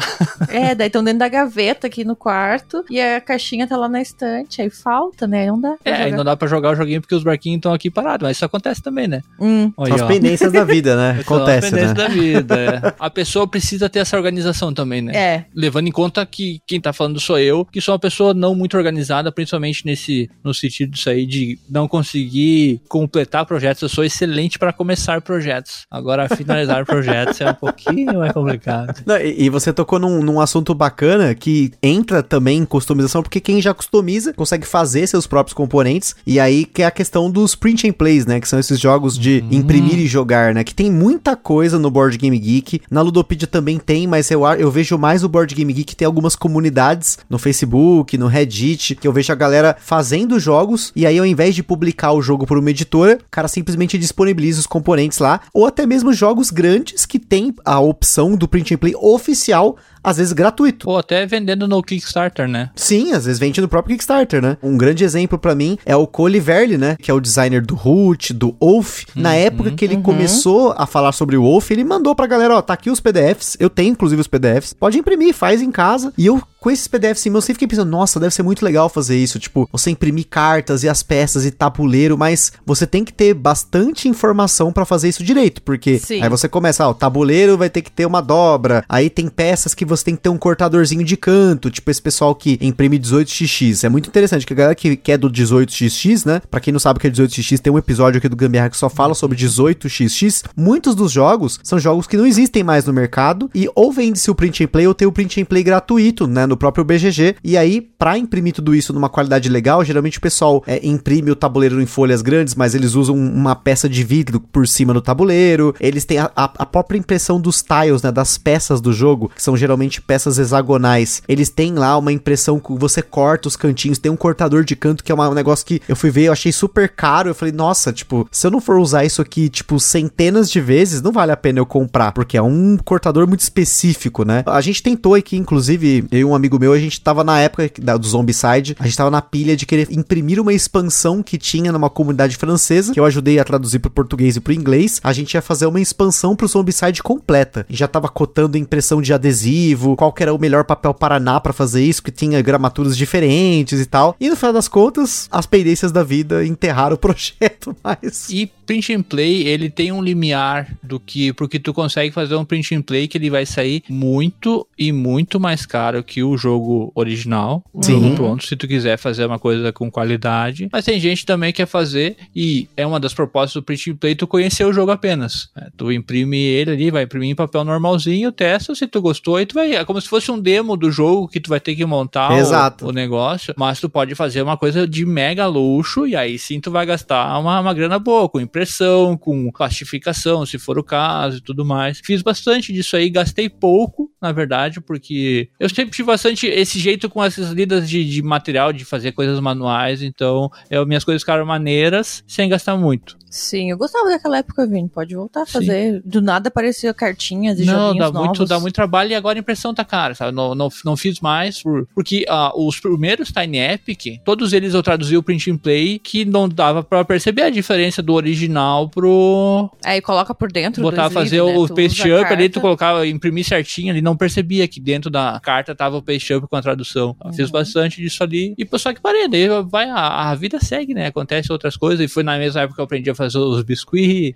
É, 0.49 0.75
daí 0.77 0.87
estão 0.87 1.03
dentro 1.05 1.21
da 1.21 1.29
gaveta 1.29 1.87
aqui 1.87 2.05
no 2.05 2.17
quarto 2.17 2.85
e 2.91 3.01
a 3.01 3.21
caixinha 3.21 3.67
tá 3.67 3.77
lá 3.77 3.89
na 3.89 4.01
estante. 4.01 4.61
Aí 4.63 4.71
falta, 4.71 5.27
né? 5.27 5.47
Não 5.47 5.61
dá. 5.61 5.77
É, 5.85 5.93
e 5.93 6.05
jogar. 6.05 6.17
não 6.17 6.25
dá 6.25 6.37
pra 6.37 6.49
jogar 6.49 6.71
o 6.71 6.75
joguinho 6.75 7.01
porque 7.01 7.15
os 7.15 7.23
barquinhos 7.23 7.59
estão 7.59 7.73
aqui 7.73 7.91
parados, 7.91 8.27
mas 8.27 8.37
isso 8.37 8.45
acontece 8.45 8.83
também, 8.83 9.07
né? 9.09 9.23
Hum, 9.41 9.73
Olha, 9.77 9.97
São 9.97 10.07
as 10.07 10.13
pendências 10.15 10.53
da 10.53 10.65
vida, 10.65 10.97
né? 10.97 11.23
São 11.27 11.37
as 11.37 11.43
Acontece, 11.43 11.75
né? 11.75 11.81
pendências 11.83 11.95
da 11.95 12.09
vida. 12.09 12.55
é. 12.59 12.95
A 13.03 13.11
pessoa 13.11 13.47
precisa 13.47 13.89
ter 13.89 13.99
essa 13.99 14.17
organização 14.17 14.73
também, 14.73 15.03
né? 15.03 15.13
é. 15.15 15.45
levando 15.55 15.89
em 15.89 15.93
conta 15.93 16.25
que 16.25 16.61
quem 16.67 16.81
tá 16.81 16.93
falando 16.93 17.19
sou 17.21 17.39
eu, 17.39 17.65
que 17.65 17.81
sou 17.81 17.93
uma 17.93 17.99
pessoa 17.99 18.33
não 18.33 18.55
muito 18.55 18.77
organizada, 18.77 19.33
principalmente 19.33 19.85
nesse 19.85 20.22
no 20.43 20.53
sentido 20.53 20.93
disso 20.93 21.11
aí 21.11 21.27
de 21.27 21.59
não 21.69 21.89
conseguir 21.89 22.81
completar 22.89 23.47
projetos. 23.47 23.83
Eu 23.83 23.89
sou 23.89 24.05
excelente 24.05 24.59
para 24.59 24.73
começar 24.73 25.21
projetos. 25.21 25.87
Agora 25.91 26.29
finalizar 26.29 26.85
projetos 26.87 27.41
é 27.41 27.51
um 27.51 27.55
pouquinho 27.55 28.19
mais 28.19 28.33
complicado. 28.33 29.03
Não, 29.07 29.17
e, 29.17 29.45
e 29.45 29.49
você 29.49 29.73
tocou 29.73 29.99
num, 29.99 30.23
num 30.23 30.41
assunto 30.41 30.75
bacana 30.75 31.35
que 31.35 31.73
entra 31.83 32.23
também 32.23 32.59
em 32.59 32.65
customização, 32.65 33.23
porque 33.23 33.41
quem 33.41 33.61
já 33.61 33.73
customiza 33.73 34.33
consegue 34.33 34.67
fazer 34.67 35.07
seus 35.07 35.27
próprios 35.27 35.55
componentes. 35.55 36.15
E 36.27 36.39
aí 36.39 36.65
que 36.65 36.83
é 36.83 36.87
a 36.87 36.91
questão 36.91 37.31
dos 37.31 37.55
print 37.55 37.89
and 37.89 37.93
plays, 37.93 38.27
né? 38.27 38.41
Que 38.41 38.49
são 38.49 38.59
esses 38.59 38.79
jogos 38.79 39.19
de 39.19 39.45
imprimir 39.51 39.99
e 39.99 40.07
jogar, 40.07 40.55
né? 40.55 40.65
Que 40.65 40.75
tem 40.75 40.91
muita 40.91 41.37
coisa 41.37 41.79
no 41.79 41.91
Board 41.91 42.17
Game 42.19 42.39
Geek. 42.39 42.83
Na 42.91 43.03
Ludopedia 43.03 43.47
também 43.47 43.79
tem, 43.79 44.07
mas 44.07 44.31
eu, 44.31 44.47
eu 44.47 44.71
vejo 44.71 44.97
mais 44.99 45.25
o 45.25 45.29
Board 45.29 45.55
Game 45.55 45.73
Geek 45.73 45.97
tem 45.97 46.07
algumas 46.07 46.37
comunidades 46.37 47.19
no 47.29 47.39
Facebook, 47.39 48.17
no 48.19 48.27
Reddit, 48.27 48.95
que 48.95 49.07
eu 49.07 49.13
vejo 49.13 49.33
a 49.33 49.37
galera 49.37 49.77
fazendo 49.79 50.12
jogos. 50.39 50.93
E 50.95 51.07
aí, 51.07 51.19
ao 51.19 51.27
invés 51.27 51.55
de 51.55 51.63
publicar 51.63 52.13
o 52.13 52.23
jogo 52.23 52.47
por 52.47 52.59
uma 52.59 52.71
editora, 52.71 53.19
o 53.21 53.31
cara 53.31 53.49
simplesmente 53.49 53.99
disponibiliza 53.99 54.61
os 54.61 54.67
componentes 54.67 55.19
lá. 55.19 55.41
Ou 55.53 55.67
até 55.67 55.87
mesmo 55.87 56.13
jogos 56.13 56.51
grandes 56.51 57.07
que 57.07 57.19
tem 57.19 57.55
a 57.65 57.81
opção 57.81 58.37
do 58.37 58.49
print 58.49 58.75
and 58.75 58.79
play 58.79 58.95
oficial, 58.97 59.77
às 60.03 60.17
vezes 60.17 60.33
gratuito. 60.33 60.89
Ou 60.89 60.99
até 60.99 61.25
vendendo 61.27 61.69
no 61.69 61.83
Kickstarter, 61.83 62.49
né? 62.49 62.71
Sim, 62.75 63.13
às 63.13 63.25
vezes 63.25 63.39
vende 63.39 63.61
no 63.61 63.69
próprio 63.69 63.95
Kickstarter, 63.95 64.43
né? 64.43 64.57
Um 64.63 64.77
grande 64.77 65.05
exemplo 65.05 65.39
pra 65.39 65.55
mim 65.55 65.79
é 65.85 65.95
o 65.95 66.07
Cole 66.07 66.41
Verli, 66.41 66.77
né? 66.77 66.97
Que 67.01 67.11
é 67.11 67.15
o 67.15 67.21
designer 67.21 67.65
do 67.65 67.75
Root, 67.75 68.33
do 68.33 68.57
Wolf. 68.61 69.05
Na 69.15 69.35
época 69.35 69.71
que 69.71 69.85
ele 69.85 69.97
começou 69.99 70.75
a 70.77 70.87
falar 70.87 71.13
sobre 71.13 71.37
o 71.37 71.43
Wolf, 71.43 71.71
ele 71.71 71.85
mandou 71.85 72.15
pra 72.15 72.27
galera, 72.27 72.57
ó, 72.57 72.63
tá 72.63 72.75
aqui 72.75 72.91
os 72.91 73.01
PDFs, 73.01 73.57
eu 73.61 73.71
tenho 73.71 73.93
inclusive 73.93 74.21
os 74.21 74.27
PDFs, 74.27 74.73
pode 74.73 74.99
imprimir, 74.99 75.35
faz 75.35 75.63
em 75.63 75.71
casa. 75.71 76.13
E 76.17 76.27
eu, 76.27 76.43
com 76.61 76.71
esses 76.71 76.89
PDFs 76.89 77.27
em 77.27 77.31
mãos, 77.31 77.45
sempre 77.45 77.55
fiquei 77.55 77.69
pensando, 77.69 77.91
nossa, 77.91 78.19
deve 78.19 78.35
ser 78.35 78.43
muito 78.43 78.65
legal 78.65 78.89
fazer 78.89 79.17
isso. 79.17 79.39
Tipo, 79.39 79.69
você 79.71 79.91
imprimir 79.91 80.27
cartas 80.29 80.83
e 80.83 80.89
as 80.89 81.03
peças 81.03 81.45
e 81.45 81.51
tabuleiro, 81.51 82.17
mas 82.17 82.53
você 82.65 82.87
tem 82.87 83.05
que 83.05 83.13
ter 83.13 83.35
bastante 83.35 84.09
informação 84.09 84.73
pra 84.73 84.85
fazer 84.85 85.09
isso 85.09 85.23
direito, 85.23 85.63
porque 85.63 85.99
Sim. 85.99 86.23
aí 86.23 86.29
você 86.29 86.49
começa, 86.49 86.87
ó, 86.87 86.91
o 86.91 86.95
tabuleiro 86.95 87.57
vai 87.57 87.71
ter 87.71 87.83
que 87.83 87.91
ter 87.91 88.07
uma 88.07 88.21
dobra, 88.21 88.85
aí 88.89 89.11
tem 89.11 89.29
peças 89.29 89.75
que 89.75 89.85
você 89.97 90.05
tem 90.05 90.17
que 90.17 90.23
ter 90.23 90.29
um 90.29 90.39
cortadorzinho 90.39 91.05
de 91.05 91.17
canto, 91.17 91.71
tipo 91.71 91.91
esse 91.91 92.01
pessoal 92.03 92.35
que 92.35 92.59
imprime 92.61 92.99
18xx. 92.99 93.85
É 93.85 93.89
muito 93.89 94.09
interessante 94.09 94.47
que 94.47 94.53
a 94.53 94.57
galera 94.57 94.75
que, 94.75 94.97
que 94.97 95.13
é 95.13 95.19
do 95.19 95.31
18xx, 95.31 96.27
né? 96.27 96.43
Pra 96.51 96.61
quem 96.61 96.73
não 96.73 96.81
sabe 96.81 96.99
o 96.99 97.01
que 97.01 97.07
é 97.07 97.11
18xx, 97.11 97.59
tem 97.59 97.73
um 97.73 97.79
episódio 97.79 98.19
aqui 98.19 98.29
do 98.29 98.37
Gambiarra 98.37 98.71
que 98.71 98.77
só 98.77 98.89
fala 98.89 99.15
sobre 99.15 99.37
18xx. 99.37 100.45
Muitos 100.57 100.95
dos 100.95 101.13
jogos 101.13 101.59
são 101.63 101.79
jogos 101.79 102.07
que 102.07 102.17
não 102.17 102.27
existem 102.27 102.63
mais 102.63 102.85
no 102.85 102.93
mercado 102.93 103.51
e 103.55 103.69
ou 103.75 103.93
vende-se 103.93 104.31
o 104.31 104.35
print 104.35 104.65
and 104.65 104.69
play 104.69 104.87
ou 104.87 104.95
tem 104.95 105.07
o 105.07 105.13
print 105.13 105.41
and 105.41 105.45
play 105.45 105.63
gratuito, 105.63 106.27
né, 106.27 106.47
no 106.47 106.57
próprio 106.57 106.85
BGG. 106.85 107.37
E 107.43 107.57
aí, 107.57 107.81
pra 107.81 108.19
imprimir 108.19 108.53
tudo 108.53 108.75
isso 108.75 108.93
numa 108.93 109.09
qualidade 109.09 109.49
legal, 109.49 109.85
geralmente 109.85 110.19
o 110.19 110.21
pessoal 110.21 110.63
é, 110.67 110.85
imprime 110.87 111.31
o 111.31 111.37
tabuleiro 111.37 111.81
em 111.81 111.87
folhas 111.87 112.23
grandes, 112.23 112.55
mas 112.55 112.75
eles 112.75 112.95
usam 112.95 113.17
uma 113.17 113.55
peça 113.55 113.89
de 113.89 114.03
vidro 114.05 114.41
por 114.41 114.67
cima 114.67 114.93
do 114.95 115.01
tabuleiro. 115.01 115.75
Eles 115.81 116.05
têm 116.05 116.19
a, 116.19 116.31
a- 116.37 116.53
a 116.59 116.67
própria 116.67 116.99
impressão 116.99 117.41
dos 117.41 117.63
tiles, 117.63 118.03
né, 118.03 118.11
das 118.13 118.39
peças 118.39 118.81
do 118.81 118.93
jogo, 118.93 119.31
que 119.35 119.43
são 119.43 119.57
geralmente 119.57 119.82
peças 120.01 120.39
hexagonais. 120.39 121.23
Eles 121.29 121.49
têm 121.49 121.75
lá 121.75 121.97
uma 121.97 122.13
impressão 122.13 122.59
que 122.59 122.73
você 122.75 123.03
corta 123.03 123.49
os 123.49 123.57
cantinhos, 123.57 123.99
tem 123.99 124.11
um 124.11 124.17
cortador 124.17 124.65
de 124.65 124.77
canto 124.77 125.03
que 125.03 125.11
é 125.11 125.15
um 125.15 125.35
negócio 125.35 125.67
que 125.67 125.81
eu 125.89 125.97
fui 125.97 126.11
ver, 126.11 126.25
eu 126.25 126.33
achei 126.33 126.53
super 126.53 126.89
caro. 126.89 127.31
Eu 127.31 127.35
falei, 127.35 127.53
nossa, 127.53 127.93
tipo, 127.93 128.29
se 128.31 128.47
eu 128.47 128.51
não 128.51 128.61
for 128.61 128.79
usar 128.79 129.05
isso 129.05 129.21
aqui, 129.21 129.49
tipo, 129.49 129.79
centenas 129.81 130.51
de 130.51 130.61
vezes, 130.61 131.03
não 131.03 131.13
vale 131.13 131.33
a 131.33 131.37
pena 131.37 131.59
eu 131.59 131.67
comprar, 131.67 132.13
porque 132.13 132.37
é 132.37 132.43
um 132.43 132.77
cortador 132.77 133.27
muito 133.27 133.41
específico, 133.41 134.25
né? 134.25 134.43
A 134.47 134.61
gente 134.61 134.83
tentou 134.83 135.15
aqui, 135.15 135.37
inclusive, 135.37 136.05
eu 136.11 136.19
e 136.21 136.25
um 136.25 136.35
amigo 136.35 136.59
meu, 136.59 136.73
a 136.73 136.79
gente 136.79 137.01
tava 137.01 137.25
na 137.25 137.41
época 137.41 137.71
do 137.99 138.07
Zombicide, 138.07 138.77
a 138.79 138.85
gente 138.85 138.97
tava 138.97 139.11
na 139.11 139.23
pilha 139.23 139.57
de 139.57 139.67
querer 139.67 139.89
imprimir 139.91 140.41
uma 140.41 140.53
expansão 140.53 141.23
que 141.23 141.39
tinha 141.39 141.73
numa 141.73 141.91
comunidade 141.91 142.37
francesa, 142.37 142.93
que 142.93 143.01
eu 143.01 143.05
ajudei 143.05 143.39
a 143.39 143.45
traduzir 143.45 143.79
pro 143.79 143.91
português 143.91 144.37
e 144.37 144.41
pro 144.41 144.53
inglês. 144.53 145.01
A 145.03 145.13
gente 145.13 145.35
ia 145.35 145.43
fazer 145.43 145.67
uma 145.67 145.81
expansão 145.81 146.37
pro 146.37 146.47
Zombicide 146.47 147.03
completa. 147.03 147.67
Gente 147.69 147.79
já 147.79 147.89
tava 147.89 148.09
cotando 148.09 148.59
impressão 148.59 149.03
de 149.03 149.13
adesivo, 149.13 149.72
qual 149.97 150.13
que 150.13 150.23
era 150.23 150.35
o 150.35 150.39
melhor 150.39 150.65
papel 150.65 150.95
Paraná 150.95 151.41
pra 151.41 151.53
fazer 151.53 151.85
isso, 151.85 152.03
que 152.03 152.11
tinha 152.11 152.41
gramaturas 152.43 152.97
diferentes 152.97 153.81
e 153.81 153.87
tal. 153.87 154.17
E 154.21 154.29
no 154.29 154.37
final 154.37 154.53
das 154.53 154.69
contas, 154.69 155.29
as 155.31 155.47
pendências 155.47 155.93
da 155.93 156.03
vida 156.03 156.45
enterraram 156.47 156.95
o 156.95 156.99
projeto, 157.01 157.77
mas... 157.83 158.29
E 158.31 158.51
print 158.67 158.93
and 158.93 159.03
play, 159.03 159.47
ele 159.47 159.69
tem 159.69 159.93
um 159.93 160.03
limiar 160.03 160.77
do 160.83 160.99
que 160.99 161.33
porque 161.33 161.59
tu 161.59 161.75
consegue 161.75 162.13
fazer 162.13 162.37
um 162.37 162.45
print 162.45 162.75
and 162.75 162.83
play 162.83 163.07
que 163.09 163.19
ele 163.19 163.29
vai 163.29 163.45
sair 163.45 163.83
muito 163.89 164.67
e 164.79 164.93
muito 164.93 165.39
mais 165.39 165.67
caro 165.67 166.03
que 166.03 166.23
o 166.23 166.37
jogo 166.37 166.91
original, 166.95 167.63
Sim. 167.83 168.01
jogo 168.01 168.15
pronto, 168.15 168.47
se 168.47 168.57
tu 168.57 168.67
quiser 168.67 168.97
fazer 168.97 169.27
uma 169.27 169.39
coisa 169.39 169.73
com 169.73 169.91
qualidade. 169.91 170.69
Mas 170.73 170.85
tem 170.85 170.99
gente 170.99 171.27
também 171.27 171.53
que 171.53 171.59
quer 171.59 171.67
fazer 171.67 172.17
e 172.35 172.69
é 172.77 172.87
uma 172.87 172.99
das 172.99 173.13
propostas 173.13 173.55
do 173.55 173.63
print 173.63 173.91
and 173.91 173.97
play 173.97 174.15
tu 174.15 174.27
conhecer 174.27 174.65
o 174.65 174.73
jogo 174.73 174.91
apenas. 174.91 175.51
É, 175.57 175.69
tu 175.77 175.93
imprime 175.93 176.39
ele 176.39 176.71
ali, 176.71 176.91
vai 176.91 177.05
imprimir 177.05 177.31
em 177.31 177.35
papel 177.35 177.65
normalzinho, 177.65 178.33
testa, 178.33 178.75
se 178.75 178.87
tu 178.87 179.01
gostou, 179.01 179.37
aí 179.37 179.47
tu 179.47 179.55
vai 179.55 179.62
vai. 179.63 179.75
É 179.75 179.85
como 179.85 180.01
se 180.01 180.09
fosse 180.09 180.31
um 180.31 180.39
demo 180.39 180.77
do 180.77 180.91
jogo 180.91 181.29
que 181.29 181.41
tu 181.41 181.49
vai 181.49 181.61
ter 181.61 181.75
que 181.75 181.85
montar 181.85 182.37
Exato. 182.39 182.87
O, 182.87 182.89
o 182.89 182.93
negócio. 182.93 183.55
Mas 183.57 183.81
tu 183.81 183.89
pode 183.89 184.15
fazer 184.15 184.43
uma 184.43 184.57
coisa 184.57 184.87
de 184.87 185.07
mega 185.07 185.47
luxo 185.47 186.07
e 186.07 186.17
aí 186.17 186.39
sim 186.39 186.61
tu 186.61 186.71
vai 186.71 186.85
gastar 186.85 187.39
uma, 187.39 187.61
uma 187.61 187.75
grana 187.75 187.99
boa, 187.99 188.29
com 188.29 188.41
impressão, 188.41 189.17
com 189.17 189.51
plastificação, 189.53 190.45
se 190.45 190.59
for 190.59 190.79
o 190.79 190.85
caso 190.85 191.39
e 191.39 191.41
tudo 191.41 191.65
mais. 191.65 192.01
Fiz 192.05 192.23
bastante 192.23 192.73
disso 192.73 192.97
aí, 192.97 193.09
gastei 193.09 193.49
pouco, 193.49 194.11
na 194.21 194.33
verdade, 194.33 194.81
porque 194.81 195.49
eu 195.59 195.69
sempre 195.69 195.95
tive 195.95 196.07
bastante 196.07 196.47
esse 196.47 196.79
jeito 196.79 197.09
com 197.09 197.23
essas 197.23 197.51
lidas 197.51 197.89
de, 197.89 198.05
de 198.05 198.23
material, 198.23 198.73
de 198.73 198.85
fazer 198.85 199.13
coisas 199.13 199.39
manuais, 199.41 200.03
então 200.03 200.51
eu, 200.71 200.87
minhas 200.87 201.05
coisas 201.05 201.23
ficaram 201.23 201.47
maneiras 201.47 202.25
sem 202.27 202.49
gastar 202.49 202.77
muito. 202.77 203.22
Sim, 203.35 203.71
eu 203.71 203.79
gostava 203.79 204.11
daquela 204.11 204.37
época, 204.37 204.67
Vini. 204.67 204.91
Pode 204.91 205.15
voltar 205.15 205.43
a 205.43 205.47
Sim. 205.47 205.53
fazer. 205.53 206.03
Do 206.05 206.21
nada 206.21 206.49
aparecia 206.49 206.93
cartinhas 206.93 207.59
e 207.59 207.65
Não, 207.65 207.73
joguinhos 207.89 208.13
dá 208.13 208.19
muito, 208.19 208.35
novos. 208.35 208.49
dá 208.51 208.61
muito 208.61 208.75
trabalho 208.75 209.11
e 209.13 209.15
agora 209.15 209.39
a 209.39 209.41
impressão 209.41 209.73
tá 209.73 209.85
cara, 209.87 210.15
sabe? 210.15 210.33
Não, 210.37 210.55
não, 210.55 210.69
não 210.85 210.97
fiz 210.99 211.19
mais, 211.19 211.63
por, 211.63 211.89
porque 211.95 212.27
ah, 212.29 212.53
os 212.55 212.79
primeiros 212.79 213.31
Tiny 213.33 213.57
Epic, 213.59 214.21
todos 214.23 214.53
eles 214.53 214.75
eu 214.75 214.83
traduzi 214.83 215.17
o 215.17 215.23
print 215.23 215.51
and 215.51 215.57
play 215.57 215.99
que 215.99 216.27
não 216.27 216.47
dava 216.47 216.83
pra 216.85 217.07
perceber 217.07 217.43
a 217.43 217.51
diferença 217.51 218.03
do 218.03 218.13
original 218.13 218.91
pro 218.91 219.71
Aí 219.83 220.03
coloca 220.03 220.35
por 220.35 220.53
dentro 220.53 220.83
botar 220.83 221.09
fazer 221.09 221.37
né? 221.43 221.57
o 221.57 221.67
Tu 221.67 221.75
paste 221.75 222.13
up 222.13 222.31
ali, 222.31 222.51
tu 222.51 222.61
colocava, 222.61 223.07
imprimir 223.07 223.47
certinho 223.47 223.93
ali, 223.93 224.03
não 224.03 224.15
percebia 224.15 224.69
que 224.69 224.79
dentro 224.79 225.09
da 225.11 225.41
carta 225.43 225.75
tava 225.75 225.97
o 225.97 226.03
paste 226.03 226.35
up 226.35 226.47
com 226.47 226.57
a 226.57 226.61
tradução. 226.61 227.17
Eu 227.25 227.31
Uhum. 227.31 227.33
fiz 227.33 227.51
bastante 227.51 227.99
disso 227.99 228.23
ali 228.23 228.55
e 228.59 228.79
só 228.79 228.93
que 228.93 229.01
parei, 229.01 229.27
daí 229.27 229.49
vai, 229.71 229.89
a, 229.89 230.31
a 230.31 230.35
vida 230.35 230.61
segue, 230.61 230.93
né? 230.93 231.07
Acontece 231.07 231.51
outras 231.51 231.79
coisas 231.79 232.05
e 232.05 232.09
foi 232.13 232.23
na 232.23 232.37
mesma 232.37 232.61
época 232.61 232.75
que 232.75 232.81
eu 232.81 232.85
aprendi 232.85 233.09
a 233.09 233.15
fazer 233.15 233.22
os 233.35 233.63
biscuits 233.63 233.93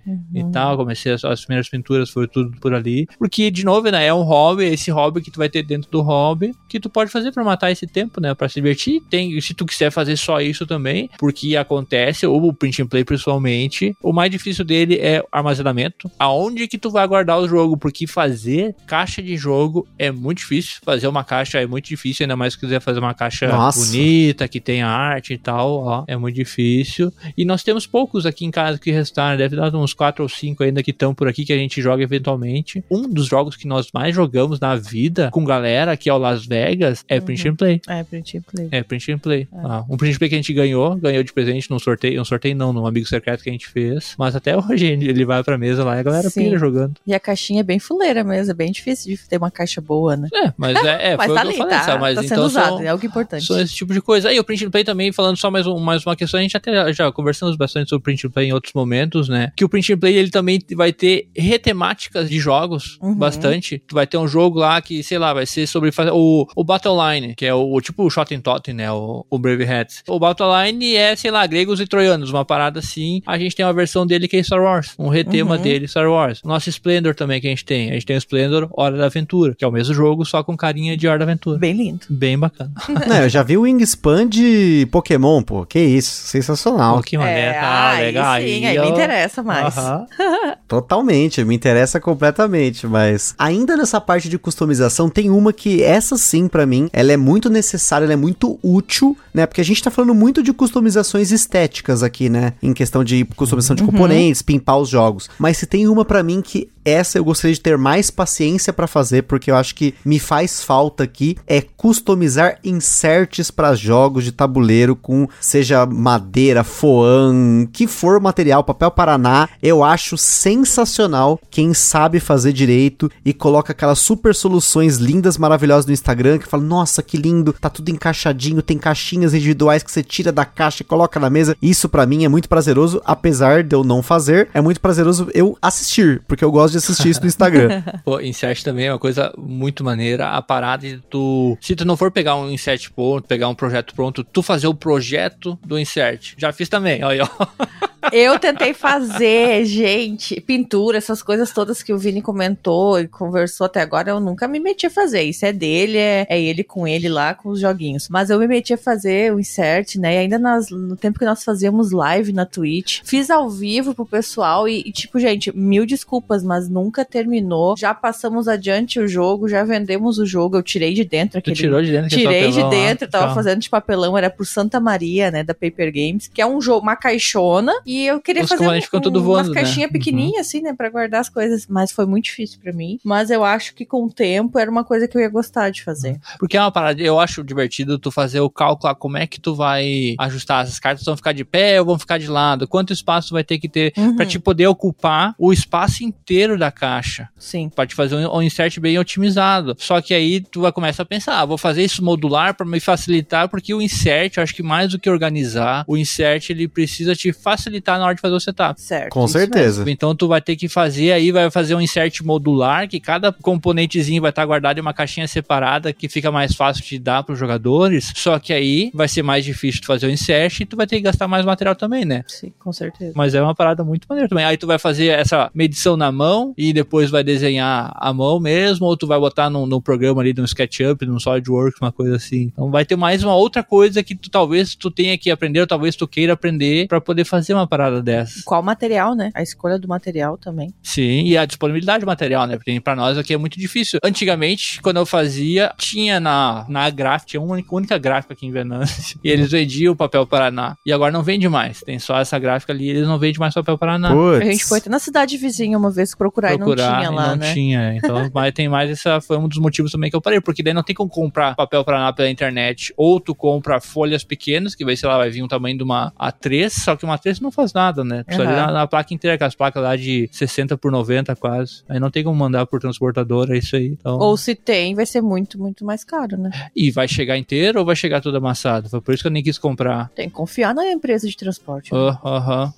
Uhum. 0.07 0.23
e 0.35 0.45
tal, 0.53 0.77
comecei 0.77 1.13
as, 1.13 1.25
as 1.25 1.41
primeiras 1.45 1.69
pinturas, 1.69 2.11
foi 2.11 2.27
tudo 2.29 2.57
por 2.61 2.75
ali. 2.75 3.07
Porque, 3.19 3.51
de 3.51 3.65
novo, 3.65 3.89
né, 3.91 4.07
é 4.07 4.13
um 4.15 4.23
hobby, 4.23 4.65
esse 4.65 4.91
hobby 4.91 5.21
que 5.21 5.31
tu 5.31 5.39
vai 5.39 5.49
ter 5.49 5.63
dentro 5.63 5.91
do 5.91 6.03
hobby, 6.03 6.55
que 6.69 6.79
tu 6.81 6.89
pode 6.91 7.11
fazer 7.11 7.33
pra 7.33 7.43
matar 7.45 7.71
esse 7.71 7.87
tempo, 7.87 8.21
né, 8.21 8.35
pra 8.35 8.49
se 8.49 8.55
divertir. 8.57 9.01
Tem, 9.11 9.39
se 9.41 9.55
tu 9.55 9.65
quiser 9.67 9.91
fazer 9.91 10.17
só 10.17 10.41
isso 10.41 10.67
também, 10.67 11.09
porque 11.19 11.57
acontece, 11.57 12.27
ou 12.27 12.47
o 12.49 12.53
print 12.55 12.83
and 12.83 12.87
play 12.87 13.05
principalmente, 13.05 13.95
o 14.03 14.13
mais 14.13 14.31
difícil 14.31 14.65
dele 14.65 14.97
é 14.97 15.23
armazenamento. 15.33 16.11
Aonde 16.19 16.67
que 16.69 16.79
tu 16.79 16.91
vai 16.91 17.07
guardar 17.07 17.39
o 17.41 17.49
jogo? 17.49 17.77
Porque 17.77 18.07
fazer 18.07 18.75
caixa 18.87 19.23
de 19.23 19.37
jogo 19.37 19.87
é 19.99 20.11
muito 20.11 20.39
difícil, 20.39 20.79
fazer 20.85 21.09
uma 21.09 21.25
caixa 21.25 21.59
é 21.61 21.67
muito 21.67 21.87
difícil, 21.87 22.25
ainda 22.25 22.37
mais 22.37 22.55
se 22.55 22.61
quiser 22.61 22.81
fazer 22.81 22.99
uma 23.01 23.15
caixa 23.15 23.49
Nossa. 23.49 23.85
bonita, 23.87 24.49
que 24.49 24.61
tenha 24.61 24.87
arte 24.87 25.35
e 25.35 25.39
tal, 25.39 25.71
ó, 25.79 26.05
é 26.07 26.17
muito 26.17 26.35
difícil. 26.37 27.13
E 27.37 27.45
nós 27.45 27.63
temos 27.63 27.87
poucos 27.87 28.27
aqui 28.27 28.45
em 28.45 28.51
casa 28.51 28.76
que 28.81 28.91
restaram, 28.91 29.37
deve 29.37 29.57
dar 29.57 29.75
uns 29.75 29.95
4 29.95 30.23
ou 30.23 30.29
5 30.29 30.63
ainda 30.63 30.83
que 30.83 30.91
estão 30.91 31.15
por 31.15 31.29
aqui 31.29 31.45
que 31.45 31.53
a 31.53 31.57
gente 31.57 31.81
joga 31.81 32.03
eventualmente. 32.03 32.85
Um 32.91 33.09
dos 33.09 33.27
jogos 33.27 33.57
que 33.57 33.67
nós 33.67 33.89
mais 33.93 34.15
jogamos 34.15 34.61
na 34.61 34.77
vida 34.77 35.31
com 35.31 35.45
galera, 35.45 35.97
que 35.97 36.09
é 36.09 36.15
o 36.15 36.19
Las 36.19 36.47
Vegas, 36.47 37.05
é 37.09 37.21
Print 37.21 37.49
and 37.49 37.57
Play. 37.57 37.81
É, 37.89 38.03
print 38.03 38.39
and 38.39 38.43
play. 38.43 38.69
É, 38.71 38.83
Print 38.83 39.13
and 39.13 39.19
Play. 39.19 39.49
Ah, 39.53 39.85
um 39.89 39.97
Print 39.97 40.15
and 40.15 40.19
Play 40.19 40.29
que 40.29 40.35
a 40.35 40.39
gente 40.39 40.53
ganhou, 40.53 40.95
ganhou 40.97 41.23
de 41.23 41.33
presente 41.33 41.71
num 41.71 41.79
sorteio, 41.79 42.21
um 42.21 42.25
sorteio 42.25 42.57
não, 42.57 42.73
num 42.73 42.87
amigo 42.87 43.07
secreto 43.07 43.43
que 43.43 43.49
a 43.49 43.53
gente 43.53 43.69
fez. 43.69 44.15
Mas 44.19 44.35
até 44.37 44.57
hoje 44.57 44.87
ele 44.87 45.25
vai 45.25 45.43
pra 45.43 45.59
mesa 45.59 45.85
lá 45.85 45.97
e 45.97 46.01
a 46.01 46.03
galera 46.03 46.31
Sim. 46.31 46.45
pira 46.45 46.59
jogando. 46.59 46.95
E 47.07 47.15
a 47.15 47.21
caixinha 47.21 47.61
é 47.61 47.65
bem 47.65 47.79
fuleira 47.79 48.23
mesmo, 48.25 48.51
é 48.51 48.55
bem 48.55 48.71
difícil 48.71 49.15
de 49.15 49.29
ter 49.29 49.37
uma 49.37 49.51
caixa 49.51 49.81
boa, 49.81 50.17
né? 50.17 50.29
É, 50.33 50.53
mas 50.57 50.77
é, 50.85 51.13
é 51.13 51.17
Mas 51.27 51.27
foi 51.27 51.35
tá 51.35 51.41
o 51.41 51.45
que 51.45 51.49
ali, 51.49 51.59
eu 51.59 51.69
falei, 51.69 51.87
tá? 51.87 51.99
Mas 51.99 52.15
tá 52.15 52.23
sendo 52.23 52.33
então 52.33 52.45
usado, 52.47 52.69
são- 52.77 52.83
é 52.83 52.89
algo 52.89 53.07
importante. 53.07 53.45
São 53.45 53.61
esse 53.61 53.75
tipo 53.75 53.93
de 53.93 54.01
coisa. 54.01 54.29
Aí 54.29 54.39
o 54.39 54.45
print 54.45 54.67
and 54.67 54.71
play 54.71 54.85
também, 54.85 55.13
falando 55.13 55.37
só 55.37 55.51
mais, 55.51 55.67
um, 55.67 55.79
mais 55.79 56.05
uma 56.05 56.15
questão, 56.17 56.39
a 56.39 56.43
gente 56.43 56.57
até 56.57 56.93
já, 56.93 57.11
conversamos 57.11 57.57
bastante 57.57 57.89
sobre 57.89 58.01
o 58.01 58.05
print 58.05 58.27
and 58.27 58.31
play 58.31 58.49
em 58.49 58.53
outros 58.67 58.75
momentos, 58.75 59.29
né? 59.29 59.53
Que 59.57 59.65
o 59.65 59.69
print 59.69 59.93
and 59.93 59.99
play 59.99 60.17
ele 60.17 60.31
também 60.31 60.61
vai 60.75 60.93
ter 60.93 61.29
retemáticas 61.37 62.29
de 62.29 62.39
jogos, 62.39 62.99
Uhum. 63.03 63.15
bastante. 63.15 63.83
Tu 63.87 63.95
vai 63.95 64.07
ter 64.07 64.17
um 64.19 64.27
jogo 64.29 64.59
lá 64.59 64.81
que, 64.81 65.03
sei 65.03 65.19
lá, 65.19 65.33
vai 65.33 65.47
ser 65.47 65.67
sobre 65.67 65.93
fazer 65.93 66.11
o, 66.13 66.47
o 66.55 66.65
Battle 66.65 66.97
Line, 67.13 67.35
que 67.35 67.45
é 67.47 67.55
o, 67.55 67.73
o 67.75 67.81
tipo 67.81 68.05
o 68.05 68.11
Shot 68.11 68.35
and 68.35 68.41
Totten, 68.41 68.75
né? 68.75 68.91
O, 68.93 69.25
o 69.31 69.39
Brave 69.39 69.65
Hats. 69.65 70.03
O 70.09 70.19
Battle 70.19 70.49
Line 70.65 70.95
é, 70.97 71.15
sei 71.17 71.31
lá, 71.31 71.47
gregos 71.47 71.81
e 71.81 71.87
troianos, 71.87 72.31
uma 72.31 72.45
parada 72.45 72.79
assim. 72.81 73.21
A 73.27 73.39
gente 73.39 73.55
tem 73.55 73.65
uma 73.65 73.73
versão 73.73 74.07
dele 74.07 74.29
que 74.29 74.37
é 74.37 74.43
Star 74.43 74.63
Wars, 74.63 74.95
um 74.99 75.09
retema 75.09 75.57
Uhum. 75.57 75.63
dele, 75.63 75.87
Star 75.89 76.09
Wars. 76.11 76.41
O 76.45 76.49
nosso 76.49 76.69
Splendor 76.71 77.15
também 77.15 77.41
que 77.41 77.47
a 77.47 77.51
gente 77.51 77.65
tem. 77.65 77.91
A 77.91 77.95
gente 77.95 78.07
tem 78.07 78.17
o 78.17 78.19
Splendor 78.19 78.69
Hora 78.73 78.97
da 78.97 79.07
Aventura, 79.07 79.55
que 79.55 79.65
é 79.65 79.69
o 79.69 79.73
mesmo 79.73 79.95
jogo, 79.95 80.25
só 80.25 80.43
com 80.43 80.57
carinha 80.57 80.97
de 80.97 81.07
Hora 81.07 81.19
da 81.19 81.25
Aventura. 81.25 81.59
Bem 81.59 81.73
lindo. 81.75 82.01
Bem 82.09 82.39
bacana. 82.39 82.73
Não, 83.07 83.17
eu 83.23 83.29
já 83.29 83.43
vi 83.43 83.57
o 83.57 83.63
Wingspan 83.63 84.29
de 84.29 84.87
Pokémon, 84.91 85.43
pô. 85.43 85.65
Que 85.67 85.79
isso, 85.81 86.27
sensacional. 86.29 86.97
Pô, 86.97 87.03
que 87.03 87.17
maneiro. 87.19 87.55
Ah, 87.59 87.91
aí 87.91 88.05
legal. 88.07 88.35
Sim, 88.61 88.67
aí 88.67 88.79
me 88.79 88.89
interessa 88.89 89.43
mais. 89.43 89.75
Totalmente, 90.67 91.45
me 91.45 91.55
interessa 91.55 92.01
completamente, 92.01 92.87
mas 92.87 93.35
ainda 93.39 93.77
nessa 93.77 94.01
parte 94.01 94.29
de 94.29 94.39
customização 94.39 95.09
tem 95.09 95.31
uma 95.31 95.53
que 95.53 95.83
essa 95.83 96.17
sim 96.17 96.49
pra 96.49 96.67
mim, 96.67 96.89
ela 96.93 97.13
é 97.13 97.17
muito 97.17 97.49
necessária, 97.49 98.05
ela 98.05 98.13
é 98.13 98.17
muito 98.17 98.59
útil, 98.63 99.17
né? 99.33 99.47
Porque 99.47 99.61
a 99.61 99.65
gente 99.65 99.83
tá 99.83 99.91
falando 99.91 100.15
muito 100.15 100.43
de 100.43 100.53
customizações 100.53 101.31
estéticas 101.31 102.03
aqui, 102.03 102.29
né? 102.29 102.55
Em 102.63 102.73
questão 102.73 103.05
de 103.05 103.25
customização 103.37 103.77
de 103.77 103.85
componentes, 103.85 104.43
pimpar 104.43 104.79
os 104.79 104.89
jogos. 104.89 105.31
Mas 105.39 105.59
se 105.59 105.67
tem 105.67 105.89
uma 105.89 106.05
pra 106.05 106.23
mim 106.23 106.41
que 106.43 106.69
essa 106.87 107.19
eu 107.19 107.25
gostaria 107.25 107.55
de 107.55 107.61
ter 107.61 107.77
mais 107.77 108.11
paciência 108.11 108.73
pra 108.73 108.87
fazer, 108.87 109.23
porque 109.23 109.51
eu 109.51 109.57
acho 109.57 109.75
que 109.75 109.95
me 110.05 110.21
faz 110.21 110.63
falta 110.63 111.03
aqui, 111.03 111.37
é 111.47 111.61
customizar 111.61 112.59
inserts 112.65 113.51
pra 113.51 113.75
jogos 113.75 114.25
de 114.25 114.31
tabuleiro 114.31 114.95
com 114.95 115.29
seja 115.41 115.85
madeira, 115.85 116.63
foam, 116.63 117.69
que 117.73 117.89
for 117.89 118.21
material, 118.21 118.63
papel 118.63 118.91
paraná, 118.91 119.49
eu 119.61 119.83
acho 119.83 120.17
sensacional 120.17 121.41
quem 121.51 121.75
sabe 121.75 122.21
fazer 122.21 122.53
direito 122.53 123.11
e 123.25 123.33
coloca 123.33 123.73
aquelas 123.73 123.99
super 123.99 124.35
soluções 124.35 124.97
lindas, 124.97 125.37
maravilhosas 125.37 125.87
no 125.87 125.93
Instagram, 125.93 126.39
que 126.39 126.47
fala, 126.47 126.63
nossa, 126.63 127.03
que 127.03 127.17
lindo, 127.17 127.53
tá 127.53 127.69
tudo 127.69 127.91
encaixadinho, 127.91 128.63
tem 128.63 128.79
caixinhas 128.79 129.35
individuais 129.35 129.83
que 129.83 129.91
você 129.91 130.03
tira 130.03 130.31
da 130.31 130.45
caixa 130.45 130.83
e 130.83 130.87
coloca 130.87 131.19
na 131.19 131.29
mesa. 131.29 131.57
Isso 131.61 131.89
pra 131.89 132.07
mim 132.07 132.25
é 132.25 132.29
muito 132.29 132.49
prazeroso, 132.49 133.03
apesar 133.05 133.65
de 133.65 133.75
eu 133.75 133.83
não 133.83 134.03
fazer, 134.03 134.49
é 134.55 134.61
muito 134.61 134.81
prazeroso 134.81 135.29
eu 135.35 135.59
assistir, 135.61 136.23
porque 136.29 136.45
eu 136.45 136.53
gosto 136.53 136.73
de 136.73 136.76
assistir 136.77 137.09
isso 137.11 137.21
no 137.21 137.27
Instagram. 137.27 137.83
Pô, 138.05 138.21
insert 138.21 138.63
também 138.63 138.87
é 138.87 138.93
uma 138.93 138.99
coisa 138.99 139.33
muito 139.37 139.83
maneira. 139.85 140.31
A 140.31 140.43
parada 140.43 140.87
de 140.87 140.99
tu. 141.11 141.57
Se 141.61 141.75
tu 141.77 141.85
não 141.85 141.97
for 141.97 142.11
pegar 142.11 142.37
um 142.37 142.51
insert 142.51 142.91
pronto, 142.93 143.27
pegar 143.27 143.49
um 143.49 143.55
projeto 143.55 143.95
pronto, 143.95 144.23
tu 144.25 144.43
fazer 144.43 144.67
o 144.67 144.75
projeto 144.75 145.59
do 145.65 145.79
insert. 145.79 146.35
Já 146.37 146.53
fiz 146.53 146.69
também, 146.69 147.03
olha, 147.05 147.25
ó. 147.39 147.47
Eu 148.13 148.39
tentei 148.39 148.73
fazer, 148.73 149.65
gente, 149.65 150.41
pintura, 150.41 150.97
essas 150.97 151.25
coisas 151.25 151.51
todas 151.51 151.83
que 151.83 151.93
o 151.93 151.99
Vini 151.99 152.23
comentou 152.23 153.01
e 153.01 153.09
conversou 153.09 153.65
até 153.65 153.81
agora, 153.81 154.11
eu 154.11 154.21
nunca 154.21 154.47
me 154.47 154.61
meti 154.61 154.87
a 154.87 154.91
fazer. 154.91 155.23
Isso 155.23 155.45
é 155.45 155.53
dele, 155.53 155.99
é, 155.99 156.25
é 156.31 156.41
ele 156.41 156.63
com 156.63 156.87
ele 156.87 157.09
lá, 157.09 157.35
com 157.35 157.49
os 157.49 157.59
joguinhos. 157.61 158.09
Mas 158.09 158.31
eu 158.31 158.39
me 158.39 158.47
meti 158.47 158.73
a 158.73 158.79
fazer 158.79 159.35
o 159.35 159.41
insert, 159.41 159.97
né? 159.97 160.15
E 160.15 160.19
ainda 160.19 160.39
nas- 160.39 160.71
no 160.71 160.97
tempo 160.97 161.19
que 161.19 161.25
nós 161.25 161.43
fazíamos 161.43 161.91
live 161.91 162.33
na 162.33 162.47
Twitch, 162.47 163.01
fiz 163.05 163.29
ao 163.29 163.51
vivo 163.51 163.93
pro 163.93 164.07
pessoal 164.07 164.69
e, 164.69 164.85
e, 164.87 164.93
tipo, 164.93 165.19
gente, 165.19 165.51
mil 165.57 165.85
desculpas, 165.85 166.45
mas 166.45 166.66
nunca 166.69 167.05
terminou. 167.05 167.77
Já 167.77 167.95
passamos 167.95 168.49
adiante 168.49 168.99
o 169.01 169.07
jogo, 169.09 169.49
já 169.49 169.65
vendemos 169.65 170.19
o 170.19 170.27
jogo, 170.27 170.57
eu 170.57 170.63
tirei 170.63 170.95
de 170.95 171.05
dentro 171.05 171.33
Tu 171.33 171.39
aquele 171.39 171.57
tirou 171.57 171.83
de 171.83 171.91
dentro 171.93 172.09
Tirei 172.09 172.25
de 172.51 172.61
papelão 172.61 172.63
lá? 172.65 172.71
dentro, 172.71 173.09
tava 173.09 173.29
Tá. 173.29 173.35
fazendo 173.35 173.61
de 173.61 173.71
papelão, 173.71 174.17
era 174.19 174.31
por 174.31 174.47
Santa 174.47 174.79
Maria, 174.81 175.31
né, 175.31 175.43
da 175.43 175.55
Paper 175.55 175.93
Games, 175.93 176.29
que 176.29 176.41
é 176.41 176.47
um 176.47 176.61
jogo, 176.61 176.83
uma 176.83 176.97
caixona, 176.97 177.73
e 177.85 178.07
eu 178.07 178.21
queria 178.21 178.43
Os 178.45 178.49
fazer 178.49 178.67
tudo 178.91 179.23
voando, 179.23 179.39
umas 179.39 179.49
né? 179.49 179.55
caixinhas 179.55 179.89
Uhum. 179.89 179.93
pequenininhas, 179.93 180.47
assim, 180.47 180.61
né, 180.61 180.75
pra 180.77 180.89
guardar 180.91 181.21
as 181.21 181.29
coisas, 181.29 181.67
mas 181.69 181.91
foi 181.93 182.07
muito 182.07 182.25
difícil 182.25 182.59
pra 182.63 182.73
mim, 182.73 182.99
mas 183.05 183.31
eu 183.31 183.45
acho 183.45 183.75
que 183.75 183.85
com 183.85 184.05
o 184.05 184.11
tempo 184.13 184.59
era 184.59 184.71
uma 184.71 184.85
coisa 184.85 185.07
que 185.09 185.17
eu 185.17 185.21
ia 185.21 185.29
gostar 185.29 185.71
de 185.71 185.83
fazer. 185.83 186.19
Porque 186.39 186.57
é 186.57 186.61
uma 186.61 186.71
parada, 186.73 187.01
eu 187.03 187.19
acho 187.21 187.43
divertido 187.45 187.99
tu 187.99 188.11
fazer 188.11 188.41
o 188.41 188.51
cálculo, 188.51 188.89
lá, 188.89 188.95
como 188.95 189.17
é 189.17 189.27
que 189.27 189.41
tu 189.41 189.55
vai 189.55 190.15
ajustar. 190.19 190.63
As 190.65 190.79
cartas 190.79 191.05
vão 191.05 191.17
ficar 191.17 191.33
de 191.33 191.45
pé 191.45 191.81
ou 191.81 191.87
vão 191.87 191.99
ficar 191.99 192.19
de 192.19 192.29
lado? 192.29 192.69
Quanto 192.69 192.93
espaço 192.93 193.29
tu 193.29 193.35
vai 193.35 193.45
ter 193.45 193.59
que 193.59 193.69
ter 193.69 193.93
Uhum. 193.97 194.17
pra 194.17 194.27
te 194.27 194.39
poder 194.39 194.67
ocupar 194.67 195.35
o 195.39 195.53
espaço 195.53 196.05
inteiro 196.05 196.56
da 196.59 196.71
caixa? 196.71 197.29
Sim. 197.39 197.69
Pode 197.69 197.95
fazer 197.95 198.17
um, 198.17 198.37
um 198.37 198.43
insert 198.43 198.79
bem 198.81 198.99
otimizado. 198.99 199.77
Só 199.79 200.01
que 200.01 200.13
aí 200.13 200.41
tu 200.41 200.61
vai 200.63 200.73
começar 200.73 201.05
a 201.05 201.07
pensar, 201.07 201.41
ah, 201.41 201.45
vou 201.45 201.57
fazer 201.57 201.85
isso 201.85 202.05
modular 202.05 202.55
para 202.55 202.67
me 202.67 202.81
facilitar, 202.81 203.49
porque 203.49 203.73
o 203.73 203.81
insert, 203.81 204.37
eu 204.37 204.43
acho 204.43 204.55
que 204.55 204.63
mais 204.63 204.91
do 204.91 204.99
que 204.99 205.09
organizar, 205.09 205.85
o 205.87 205.97
insert 205.97 206.51
ele 206.51 206.69
precisa 206.69 207.15
te 207.15 207.33
facilitar 207.33 207.99
na 207.99 208.07
hora 208.07 208.15
de 208.15 208.21
fazer 208.21 208.35
o 208.35 208.41
setup. 208.41 208.81
Certo. 208.81 209.11
Com 209.11 209.27
certeza. 209.29 209.85
Então 209.87 210.15
tu 210.15 210.29
vai 210.29 210.41
ter 210.41 210.57
que 210.57 210.69
fazer 210.69 211.13
aí, 211.13 211.31
vai 211.31 211.51
fazer 211.51 211.75
um 211.75 211.81
insert 211.81 212.23
modular, 212.23 212.89
que 212.89 212.99
cada 212.99 213.33
componentezinho 213.33 214.21
vai 214.21 214.31
estar 214.31 214.45
guardado 214.45 214.79
em 214.79 214.81
uma 214.81 214.95
caixinha 214.95 215.29
separada, 215.29 215.93
que 215.93 216.09
fica 216.09 216.33
mais 216.33 216.55
fácil 216.55 216.85
de 216.85 216.99
dar 216.99 217.23
para 217.23 217.33
os 217.33 217.39
jogadores. 217.39 218.13
Só 218.17 218.39
que 218.39 218.53
aí 218.53 218.91
vai 218.93 219.09
ser 219.09 219.23
mais 219.23 219.45
difícil 219.45 219.81
tu 219.81 219.87
fazer 219.87 220.07
o 220.07 220.11
insert 220.11 220.61
e 220.61 220.67
tu 220.67 220.77
vai 220.77 220.87
ter 220.87 220.97
que 220.97 221.03
gastar 221.03 221.29
mais 221.29 221.45
material 221.45 221.75
também, 221.75 222.05
né? 222.05 222.17
mesmo. 222.17 222.25
Sim, 222.29 222.53
com 222.59 222.73
certeza. 222.73 223.13
Mas 223.15 223.35
é 223.35 223.43
uma 223.43 223.55
parada 223.55 223.85
muito 223.85 224.07
maneira 224.09 224.29
também. 224.29 224.45
Aí 224.45 224.57
tu 224.57 224.67
vai 224.67 224.79
fazer 224.79 225.09
essa 225.09 225.51
medição 225.55 225.97
na 225.97 226.11
mão 226.11 226.46
e 226.57 226.73
depois 226.73 227.11
vai 227.11 227.23
desenhar 227.23 227.93
a 227.95 228.13
mão 228.13 228.41
mesmo, 228.41 228.87
ou 228.87 228.97
tu 228.97 229.07
vai 229.07 229.19
botar 229.19 229.51
num, 229.51 229.67
num 229.67 229.81
programa 229.81 230.21
ali, 230.21 230.35
num 230.35 230.45
SketchUp, 230.45 231.05
num 231.07 231.19
SolidWorks, 231.19 231.81
uma 231.81 231.93
coisa 231.93 232.17
assim. 232.17 232.51
Então 232.53 232.71
vai 232.71 232.85
ter 232.85 232.97
mais 232.97 233.23
uma 233.23 233.35
outra 233.35 233.63
coisa 233.63 234.03
que 234.03 234.15
tu 234.15 234.31
talvez 234.31 234.75
tu 234.75 234.91
tenha 234.91 235.17
que 235.17 235.31
aprender, 235.31 235.61
ou 235.61 235.67
talvez 235.67 235.97
tu 235.97 236.07
queira 236.07 236.33
aprender 236.33 236.87
pra 236.89 237.01
poder 237.01 237.25
fazer 237.25 237.55
uma 237.55 237.67
parada 237.67 238.03
dessa. 238.03 238.43
Qual 238.45 238.63
material, 238.63 239.15
né? 239.15 239.31
A 239.35 239.43
escolha 239.43 239.79
do 239.79 239.89
material 239.89 240.37
também. 240.37 240.73
Sim, 240.83 241.23
e 241.25 241.37
a 241.37 241.45
disponibilidade 241.45 242.01
de 242.01 242.07
material, 242.07 242.47
né? 242.47 242.57
Porque 242.57 242.81
pra 242.81 242.97
nós 242.97 243.19
aqui 243.19 243.35
é 243.35 243.37
muito 243.37 243.59
difícil. 243.59 243.99
Antigamente, 244.03 244.81
quando 244.83 244.99
eu 244.99 245.07
fazia, 245.07 245.73
tinha 245.79 246.21
na, 246.21 246.67
na 246.69 246.89
gráfica, 246.91 247.31
tinha 247.31 247.41
uma 247.41 247.53
única, 247.53 247.75
única 247.75 247.99
gráfica 247.99 248.35
aqui 248.35 248.47
em 248.47 248.51
Venâncio. 248.51 249.19
E 249.27 249.31
eles 249.31 249.51
vendiam 249.51 249.93
o 249.93 249.97
papel 249.97 250.25
Paraná. 250.27 250.77
E 250.87 250.93
agora 250.93 251.11
não 251.11 251.23
vende 251.23 251.49
mais. 251.49 251.81
Tem 251.81 251.99
só 251.99 252.19
essa 252.19 252.39
gráfica 252.39 252.73
ali, 252.73 252.89
eles 252.89 253.09
não 253.09 253.19
vendem 253.19 253.41
mais 253.41 253.55
papel 253.55 253.77
Paraná. 253.77 254.13
Putz. 254.13 254.41
A 254.41 254.45
gente 254.45 254.65
foi 254.65 254.79
até 254.79 254.89
na 254.89 254.99
cidade 254.99 255.37
vizinha 255.37 255.77
uma 255.77 255.91
vez 255.91 256.15
procurar, 256.27 256.57
procurar 256.57 256.83
e 256.83 256.91
não 256.91 256.99
tinha 256.99 257.11
lá, 257.11 257.29
não 257.29 257.37
né? 257.37 257.53
tinha. 257.53 257.95
Então, 257.97 258.31
mas 258.35 258.53
tem 258.53 258.69
mais 258.69 258.91
essa 258.91 259.21
foi 259.21 259.37
um 259.37 259.49
dos 259.49 259.59
motivos 259.59 259.93
também 259.93 260.11
que 260.11 260.17
eu 260.17 260.21
parei, 260.21 260.41
porque 260.41 260.63
daí 260.63 260.75
não 260.75 260.83
tem 260.83 260.95
como 260.95 261.11
comprar 261.11 261.55
papel 261.55 261.85
Paraná 261.85 262.13
pela 262.13 262.31
internet, 262.31 262.93
ou 262.97 263.21
tu 263.21 263.35
compra 263.35 263.81
folhas 263.81 264.25
pequenas, 264.25 264.75
que 264.75 264.85
vai, 264.85 264.97
sei 264.97 265.09
lá, 265.09 265.17
vai 265.17 265.31
vir 265.31 265.43
um 265.43 265.49
tamanho 265.49 265.77
de 265.77 265.83
uma 265.83 266.13
A3, 266.21 266.71
só 266.71 266.97
que 266.97 267.05
uma 267.05 267.19
A3 267.19 267.41
não 267.41 267.51
faz 267.51 267.73
nada, 267.73 268.05
né? 268.05 268.23
Precisa 268.25 268.47
ali 268.47 268.57
na, 268.57 268.73
na 268.73 268.87
placa 268.87 269.15
inteira, 269.15 269.39
com 269.39 269.45
as 269.45 269.55
placas 269.55 269.83
lá 269.83 269.97
de 269.97 270.29
60 270.33 270.77
por 270.77 270.91
90 270.91 271.35
quase. 271.37 271.83
Aí 271.89 272.01
não 272.01 272.11
tem 272.11 272.25
como 272.25 272.37
mandar 272.37 272.67
por 272.67 272.81
transportador, 272.81 273.51
é 273.51 273.59
isso 273.59 273.77
aí. 273.77 273.87
Então... 273.87 274.19
Ou 274.19 274.37
se 274.37 274.55
tem, 274.55 274.95
vai 274.95 275.07
ser 275.07 275.21
muito, 275.21 275.59
muito 275.59 275.85
mais 275.85 276.05
caro, 276.05 276.37
né? 276.37 276.51
E 276.75 276.91
vai 276.91 277.09
chegar 277.09 277.37
inteiro 277.37 277.81
ou 277.81 277.85
vai 277.85 277.97
chegar 277.97 278.21
tudo 278.21 278.37
amassado? 278.37 278.89
Foi 278.89 279.01
por 279.01 279.15
isso 279.15 279.23
que 279.23 279.29
eu 279.29 279.33
nem 279.33 279.43
quis 279.43 279.59
comprar. 279.59 280.11
Tem 280.15 280.29
que 280.29 280.35
confiar 280.35 280.75
na 280.75 280.87
empresa 280.91 281.29
de 281.29 281.37
transporte. 281.37 281.93
né? 281.93 281.99
Ah, 282.23 282.37
Aham. 282.37 282.75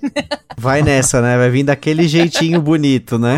Vai 0.57 0.83
nessa, 0.83 1.21
né? 1.21 1.37
Vai 1.37 1.51
vir 1.51 1.65
daquele 1.65 2.09
jeitinho 2.09 2.61
bonito, 2.61 3.19
né? 3.19 3.38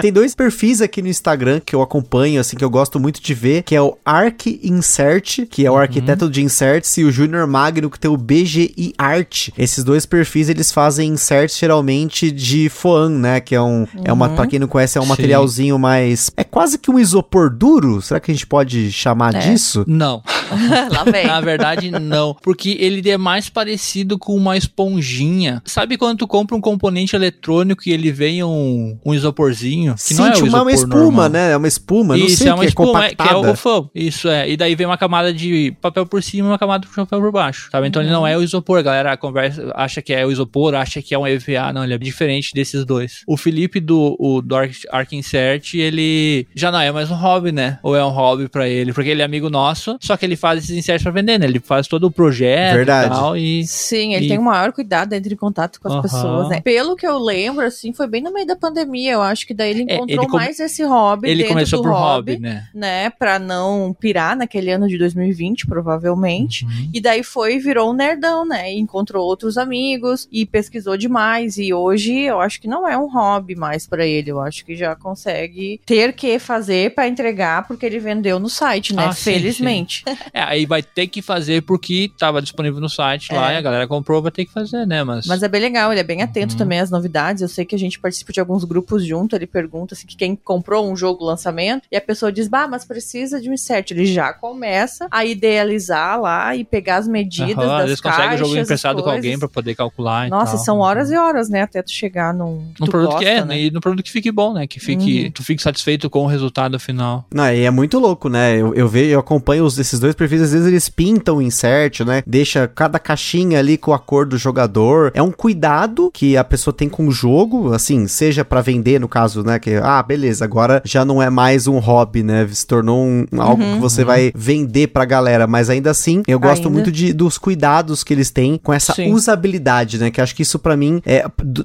Tem 0.00 0.12
dois 0.12 0.34
perfis 0.34 0.80
aqui 0.80 1.02
no 1.02 1.08
Instagram 1.08 1.60
que 1.64 1.74
eu 1.74 1.82
acompanho, 1.82 2.40
assim, 2.40 2.56
que 2.56 2.64
eu 2.64 2.70
gosto 2.70 2.98
muito 2.98 3.20
de 3.22 3.34
ver, 3.34 3.62
que 3.62 3.74
é 3.74 3.80
o 3.80 3.96
Arc 4.04 4.46
Insert, 4.62 5.46
que 5.50 5.66
é 5.66 5.70
o 5.70 5.76
arquiteto 5.76 6.30
de 6.30 6.42
inserts, 6.42 6.96
e 6.98 7.04
o 7.04 7.12
Junior 7.12 7.46
Magno, 7.46 7.90
que 7.90 7.98
tem 7.98 8.10
o 8.10 8.16
BGI 8.16 8.94
Art. 8.98 9.48
Esses 9.56 9.84
dois 9.84 10.06
perfis, 10.06 10.48
eles 10.48 10.72
fazem 10.72 11.10
inserts 11.10 11.58
geralmente 11.58 12.30
de 12.30 12.68
foam, 12.68 13.08
né? 13.10 13.40
Que 13.40 13.54
é 13.54 13.60
um, 13.62 13.86
é 14.04 14.12
uma, 14.12 14.28
pra 14.30 14.46
quem 14.46 14.58
não 14.58 14.68
conhece, 14.68 14.96
é 14.98 15.00
um 15.00 15.04
Sim. 15.04 15.10
materialzinho 15.10 15.78
mais... 15.78 16.30
É 16.36 16.44
quase 16.44 16.78
que 16.78 16.90
um 16.90 16.98
isopor 16.98 17.50
duro? 17.50 18.00
Será 18.00 18.20
que 18.20 18.30
a 18.30 18.34
gente 18.34 18.46
pode 18.46 18.90
chamar 18.92 19.34
É. 19.34 19.38
disso? 19.40 19.84
Não. 19.86 20.22
Lá 20.90 21.04
vem. 21.04 21.26
Na 21.26 21.40
verdade, 21.40 21.90
não. 21.90 22.36
Porque 22.42 22.76
ele 22.80 23.08
é 23.08 23.16
mais 23.18 23.48
parecido 23.48 24.18
com 24.18 24.34
uma 24.34 24.56
esponjinha. 24.56 25.62
Sabe 25.64 25.96
quando 25.96 26.18
tu 26.18 26.26
compra 26.26 26.56
um 26.56 26.60
componente 26.60 27.16
eletrônico 27.16 27.82
e 27.86 27.92
ele 27.92 28.10
vem 28.12 28.42
um, 28.42 28.96
um 29.04 29.14
isoporzinho? 29.14 29.91
Que 29.94 30.14
não 30.14 30.26
é 30.26 30.32
tipo 30.32 30.46
uma, 30.48 30.72
espuma, 30.72 30.94
normal. 30.96 31.28
né? 31.30 31.52
É 31.52 31.56
uma 31.56 31.68
espuma, 31.68 32.16
não 32.16 32.26
Isso, 32.26 32.36
sei 32.38 32.48
é 32.48 32.54
uma 32.54 32.58
que, 32.60 32.66
é 32.66 32.68
espuma, 32.68 33.04
é, 33.06 33.14
que 33.14 33.28
é 33.28 33.34
o 33.34 33.42
rofão. 33.42 33.90
Isso 33.94 34.28
é. 34.28 34.48
E 34.50 34.56
daí 34.56 34.74
vem 34.74 34.86
uma 34.86 34.98
camada 34.98 35.32
de 35.32 35.74
papel 35.80 36.06
por 36.06 36.22
cima 36.22 36.48
e 36.48 36.50
uma 36.52 36.58
camada 36.58 36.86
de 36.86 36.94
papel 36.94 37.20
por 37.20 37.32
baixo. 37.32 37.68
Sabe? 37.70 37.88
Então 37.88 38.00
ele 38.02 38.10
não 38.10 38.26
é 38.26 38.36
o 38.36 38.42
isopor. 38.42 38.78
A 38.78 38.82
galera 38.82 39.16
conversa, 39.16 39.70
acha 39.74 40.00
que 40.02 40.12
é 40.12 40.24
o 40.26 40.30
isopor, 40.30 40.74
acha 40.74 41.00
que 41.02 41.14
é 41.14 41.18
um 41.18 41.26
EVA. 41.26 41.72
Não, 41.72 41.84
ele 41.84 41.94
é 41.94 41.98
diferente 41.98 42.50
desses 42.54 42.84
dois. 42.84 43.22
O 43.26 43.36
Felipe 43.36 43.80
do, 43.80 44.16
o, 44.18 44.40
do 44.42 44.56
Arc, 44.56 44.72
Arc 44.90 45.12
Insert, 45.12 45.74
ele 45.74 46.46
já 46.54 46.70
não 46.70 46.80
é 46.80 46.90
mais 46.90 47.10
um 47.10 47.14
hobby, 47.14 47.52
né? 47.52 47.78
Ou 47.82 47.96
é 47.96 48.04
um 48.04 48.10
hobby 48.10 48.48
pra 48.48 48.68
ele? 48.68 48.92
Porque 48.92 49.10
ele 49.10 49.22
é 49.22 49.24
amigo 49.24 49.48
nosso, 49.50 49.96
só 50.00 50.16
que 50.16 50.24
ele 50.24 50.36
faz 50.36 50.64
esses 50.64 50.76
inserts 50.76 51.02
pra 51.02 51.12
vender, 51.12 51.38
né? 51.38 51.46
Ele 51.46 51.60
faz 51.60 51.86
todo 51.86 52.04
o 52.04 52.10
projeto 52.10 52.74
Verdade. 52.76 53.06
e 53.06 53.10
tal. 53.10 53.36
E 53.36 53.66
Sim, 53.66 54.14
ele 54.14 54.26
E- 54.26 54.28
tem 54.28 54.38
o 54.38 54.42
maior 54.42 54.72
cuidado, 54.72 55.12
entra 55.12 55.32
em 55.32 55.36
contato 55.36 55.80
com 55.80 55.92
as 55.92 56.02
pessoas, 56.02 56.48
né? 56.48 56.60
Pelo 56.60 56.96
que 56.96 57.06
eu 57.06 57.18
lembro, 57.18 57.64
assim, 57.64 57.92
foi 57.92 58.06
bem 58.06 58.22
no 58.22 58.32
meio 58.32 58.46
da 58.46 58.56
pandemia. 58.56 59.12
Eu 59.12 59.22
acho 59.22 59.46
que 59.46 59.54
daí 59.54 59.70
ele 59.72 59.84
É, 59.88 59.94
encontrou 59.96 60.22
ele 60.22 60.26
come- 60.30 60.44
mais 60.44 60.60
esse 60.60 60.82
hobby 60.84 61.28
ele 61.28 61.44
começou 61.44 61.82
por 61.82 61.90
hobby, 61.90 62.32
hobby, 62.32 62.38
né? 62.38 62.68
né? 62.74 63.10
Pra 63.10 63.38
não 63.38 63.94
pirar 63.98 64.36
naquele 64.36 64.70
ano 64.70 64.86
de 64.88 64.96
2020, 64.98 65.66
provavelmente. 65.66 66.64
Uhum. 66.64 66.90
E 66.92 67.00
daí 67.00 67.22
foi 67.22 67.56
e 67.56 67.58
virou 67.58 67.90
um 67.90 67.94
nerdão, 67.94 68.44
né? 68.46 68.72
E 68.72 68.78
encontrou 68.78 69.24
outros 69.26 69.56
amigos 69.58 70.28
e 70.30 70.44
pesquisou 70.46 70.96
demais. 70.96 71.58
E 71.58 71.72
hoje 71.72 72.12
eu 72.20 72.40
acho 72.40 72.60
que 72.60 72.68
não 72.68 72.88
é 72.88 72.96
um 72.96 73.10
hobby 73.12 73.54
mais 73.54 73.86
pra 73.86 74.06
ele. 74.06 74.30
Eu 74.30 74.40
acho 74.40 74.64
que 74.64 74.74
já 74.76 74.94
consegue 74.94 75.80
ter 75.86 76.12
que 76.12 76.38
fazer 76.38 76.94
pra 76.94 77.08
entregar 77.08 77.66
porque 77.66 77.84
ele 77.86 77.98
vendeu 77.98 78.38
no 78.38 78.48
site, 78.48 78.94
né? 78.94 79.06
Ah, 79.06 79.12
sim, 79.12 79.32
Felizmente. 79.32 80.04
É, 80.32 80.42
aí 80.42 80.66
vai 80.66 80.82
ter 80.82 81.06
que 81.06 81.22
fazer 81.22 81.62
porque 81.62 82.10
tava 82.18 82.40
disponível 82.42 82.80
no 82.80 82.88
site 82.88 83.32
lá 83.32 83.52
É. 83.52 83.54
e 83.54 83.58
a 83.58 83.60
galera 83.60 83.86
comprou, 83.86 84.22
vai 84.22 84.30
ter 84.32 84.44
que 84.44 84.52
fazer, 84.52 84.86
né? 84.86 85.02
Mas, 85.04 85.26
Mas 85.26 85.42
é 85.42 85.48
bem 85.48 85.60
legal, 85.60 85.90
ele 85.92 86.00
é 86.00 86.04
bem 86.04 86.22
atento 86.22 86.52
Uhum. 86.54 86.58
também 86.58 86.80
às 86.80 86.90
novidades. 86.90 87.42
Eu 87.42 87.48
sei 87.48 87.64
que 87.64 87.74
a 87.74 87.78
gente 87.78 87.98
participa 87.98 88.32
de 88.32 88.40
alguns 88.40 88.64
grupos 88.64 89.04
junto, 89.06 89.34
ele 89.36 89.46
pergunta 89.62 89.94
assim, 89.94 90.06
que 90.06 90.16
quem 90.16 90.34
comprou 90.34 90.90
um 90.90 90.96
jogo 90.96 91.24
lançamento, 91.24 91.82
e 91.90 91.96
a 91.96 92.00
pessoa 92.00 92.32
diz, 92.32 92.48
bah, 92.48 92.66
mas 92.66 92.84
precisa 92.84 93.40
de 93.40 93.48
um 93.48 93.52
insert. 93.52 93.90
Ele 93.92 94.04
já 94.06 94.32
começa 94.32 95.06
a 95.10 95.24
idealizar 95.24 96.20
lá 96.20 96.54
e 96.56 96.64
pegar 96.64 96.96
as 96.96 97.06
medidas 97.08 97.56
Aham, 97.58 97.66
das 97.68 97.80
às 97.80 97.84
vezes 97.86 98.00
consegue 98.00 98.20
o 98.22 98.28
caixas, 98.30 98.48
jogo 98.48 98.60
emprestado 98.60 99.02
com 99.02 99.10
alguém 99.10 99.38
pra 99.38 99.48
poder 99.48 99.74
calcular. 99.74 100.26
e 100.26 100.30
Nossa, 100.30 100.56
tal. 100.56 100.64
são 100.64 100.78
horas 100.80 101.10
e 101.10 101.16
horas, 101.16 101.48
né, 101.48 101.62
até 101.62 101.82
tu 101.82 101.90
chegar 101.92 102.34
num, 102.34 102.72
Num 102.80 102.86
tu 102.86 102.90
produto 102.90 103.18
que 103.18 103.24
gosta, 103.24 103.30
é, 103.30 103.44
né? 103.44 103.60
e 103.60 103.70
no 103.70 103.80
produto 103.80 104.04
que 104.04 104.10
fique 104.10 104.30
bom, 104.32 104.52
né? 104.52 104.66
Que 104.66 104.80
fique, 104.80 105.24
Uhum. 105.26 105.30
tu 105.30 105.42
fique 105.44 105.62
satisfeito 105.62 106.08
com 106.10 106.24
o 106.24 106.26
resultado 106.26 106.78
final. 106.80 107.24
Não, 107.32 107.50
e 107.52 107.62
é 107.62 107.70
muito 107.70 107.98
louco, 107.98 108.28
né? 108.28 108.56
Eu, 108.56 108.74
eu 108.74 108.88
vejo, 108.88 109.10
eu 109.12 109.20
acompanho 109.20 109.64
os, 109.64 109.78
esses 109.78 109.98
dois 110.00 110.14
perfis, 110.14 110.42
às 110.42 110.52
vezes 110.52 110.66
eles 110.66 110.88
pintam 110.88 111.36
o 111.36 111.42
insert, 111.42 112.00
né? 112.00 112.22
Deixa 112.26 112.66
cada 112.66 112.98
caixinha 112.98 113.58
ali 113.58 113.76
com 113.78 113.92
a 113.92 113.98
cor 113.98 114.26
do 114.26 114.36
jogador. 114.36 115.10
É 115.14 115.22
um 115.22 115.30
cuidado 115.30 116.10
que 116.12 116.36
a 116.36 116.44
pessoa 116.44 116.74
tem 116.74 116.88
com 116.88 117.06
o 117.06 117.12
jogo, 117.12 117.72
assim, 117.72 118.06
seja 118.06 118.44
pra 118.44 118.60
vender, 118.60 118.98
no 119.00 119.08
caso, 119.08 119.42
né? 119.42 119.51
Que, 119.58 119.74
ah, 119.82 120.02
beleza, 120.02 120.44
agora 120.44 120.82
já 120.84 121.04
não 121.04 121.22
é 121.22 121.30
mais 121.30 121.66
um 121.66 121.78
hobby, 121.78 122.22
né? 122.22 122.48
Se 122.50 122.66
tornou 122.66 123.04
um, 123.04 123.26
algo 123.38 123.62
que 123.62 123.80
você 123.80 124.04
vai 124.04 124.32
vender 124.34 124.88
pra 124.88 125.04
galera, 125.04 125.46
mas 125.46 125.70
ainda 125.70 125.90
assim, 125.90 126.22
eu 126.26 126.38
gosto 126.38 126.66
Ainda. 126.66 126.70
muito 126.70 126.92
de, 126.92 127.12
dos 127.12 127.38
cuidados 127.38 128.04
que 128.04 128.12
eles 128.12 128.30
têm 128.30 128.58
com 128.62 128.72
essa 128.72 128.94
Sim. 128.94 129.12
usabilidade, 129.12 129.98
né? 129.98 130.10
Que 130.10 130.20
acho 130.20 130.34
que 130.34 130.42
isso 130.42 130.58
pra 130.58 130.76
mim 130.76 131.00
é 131.04 131.24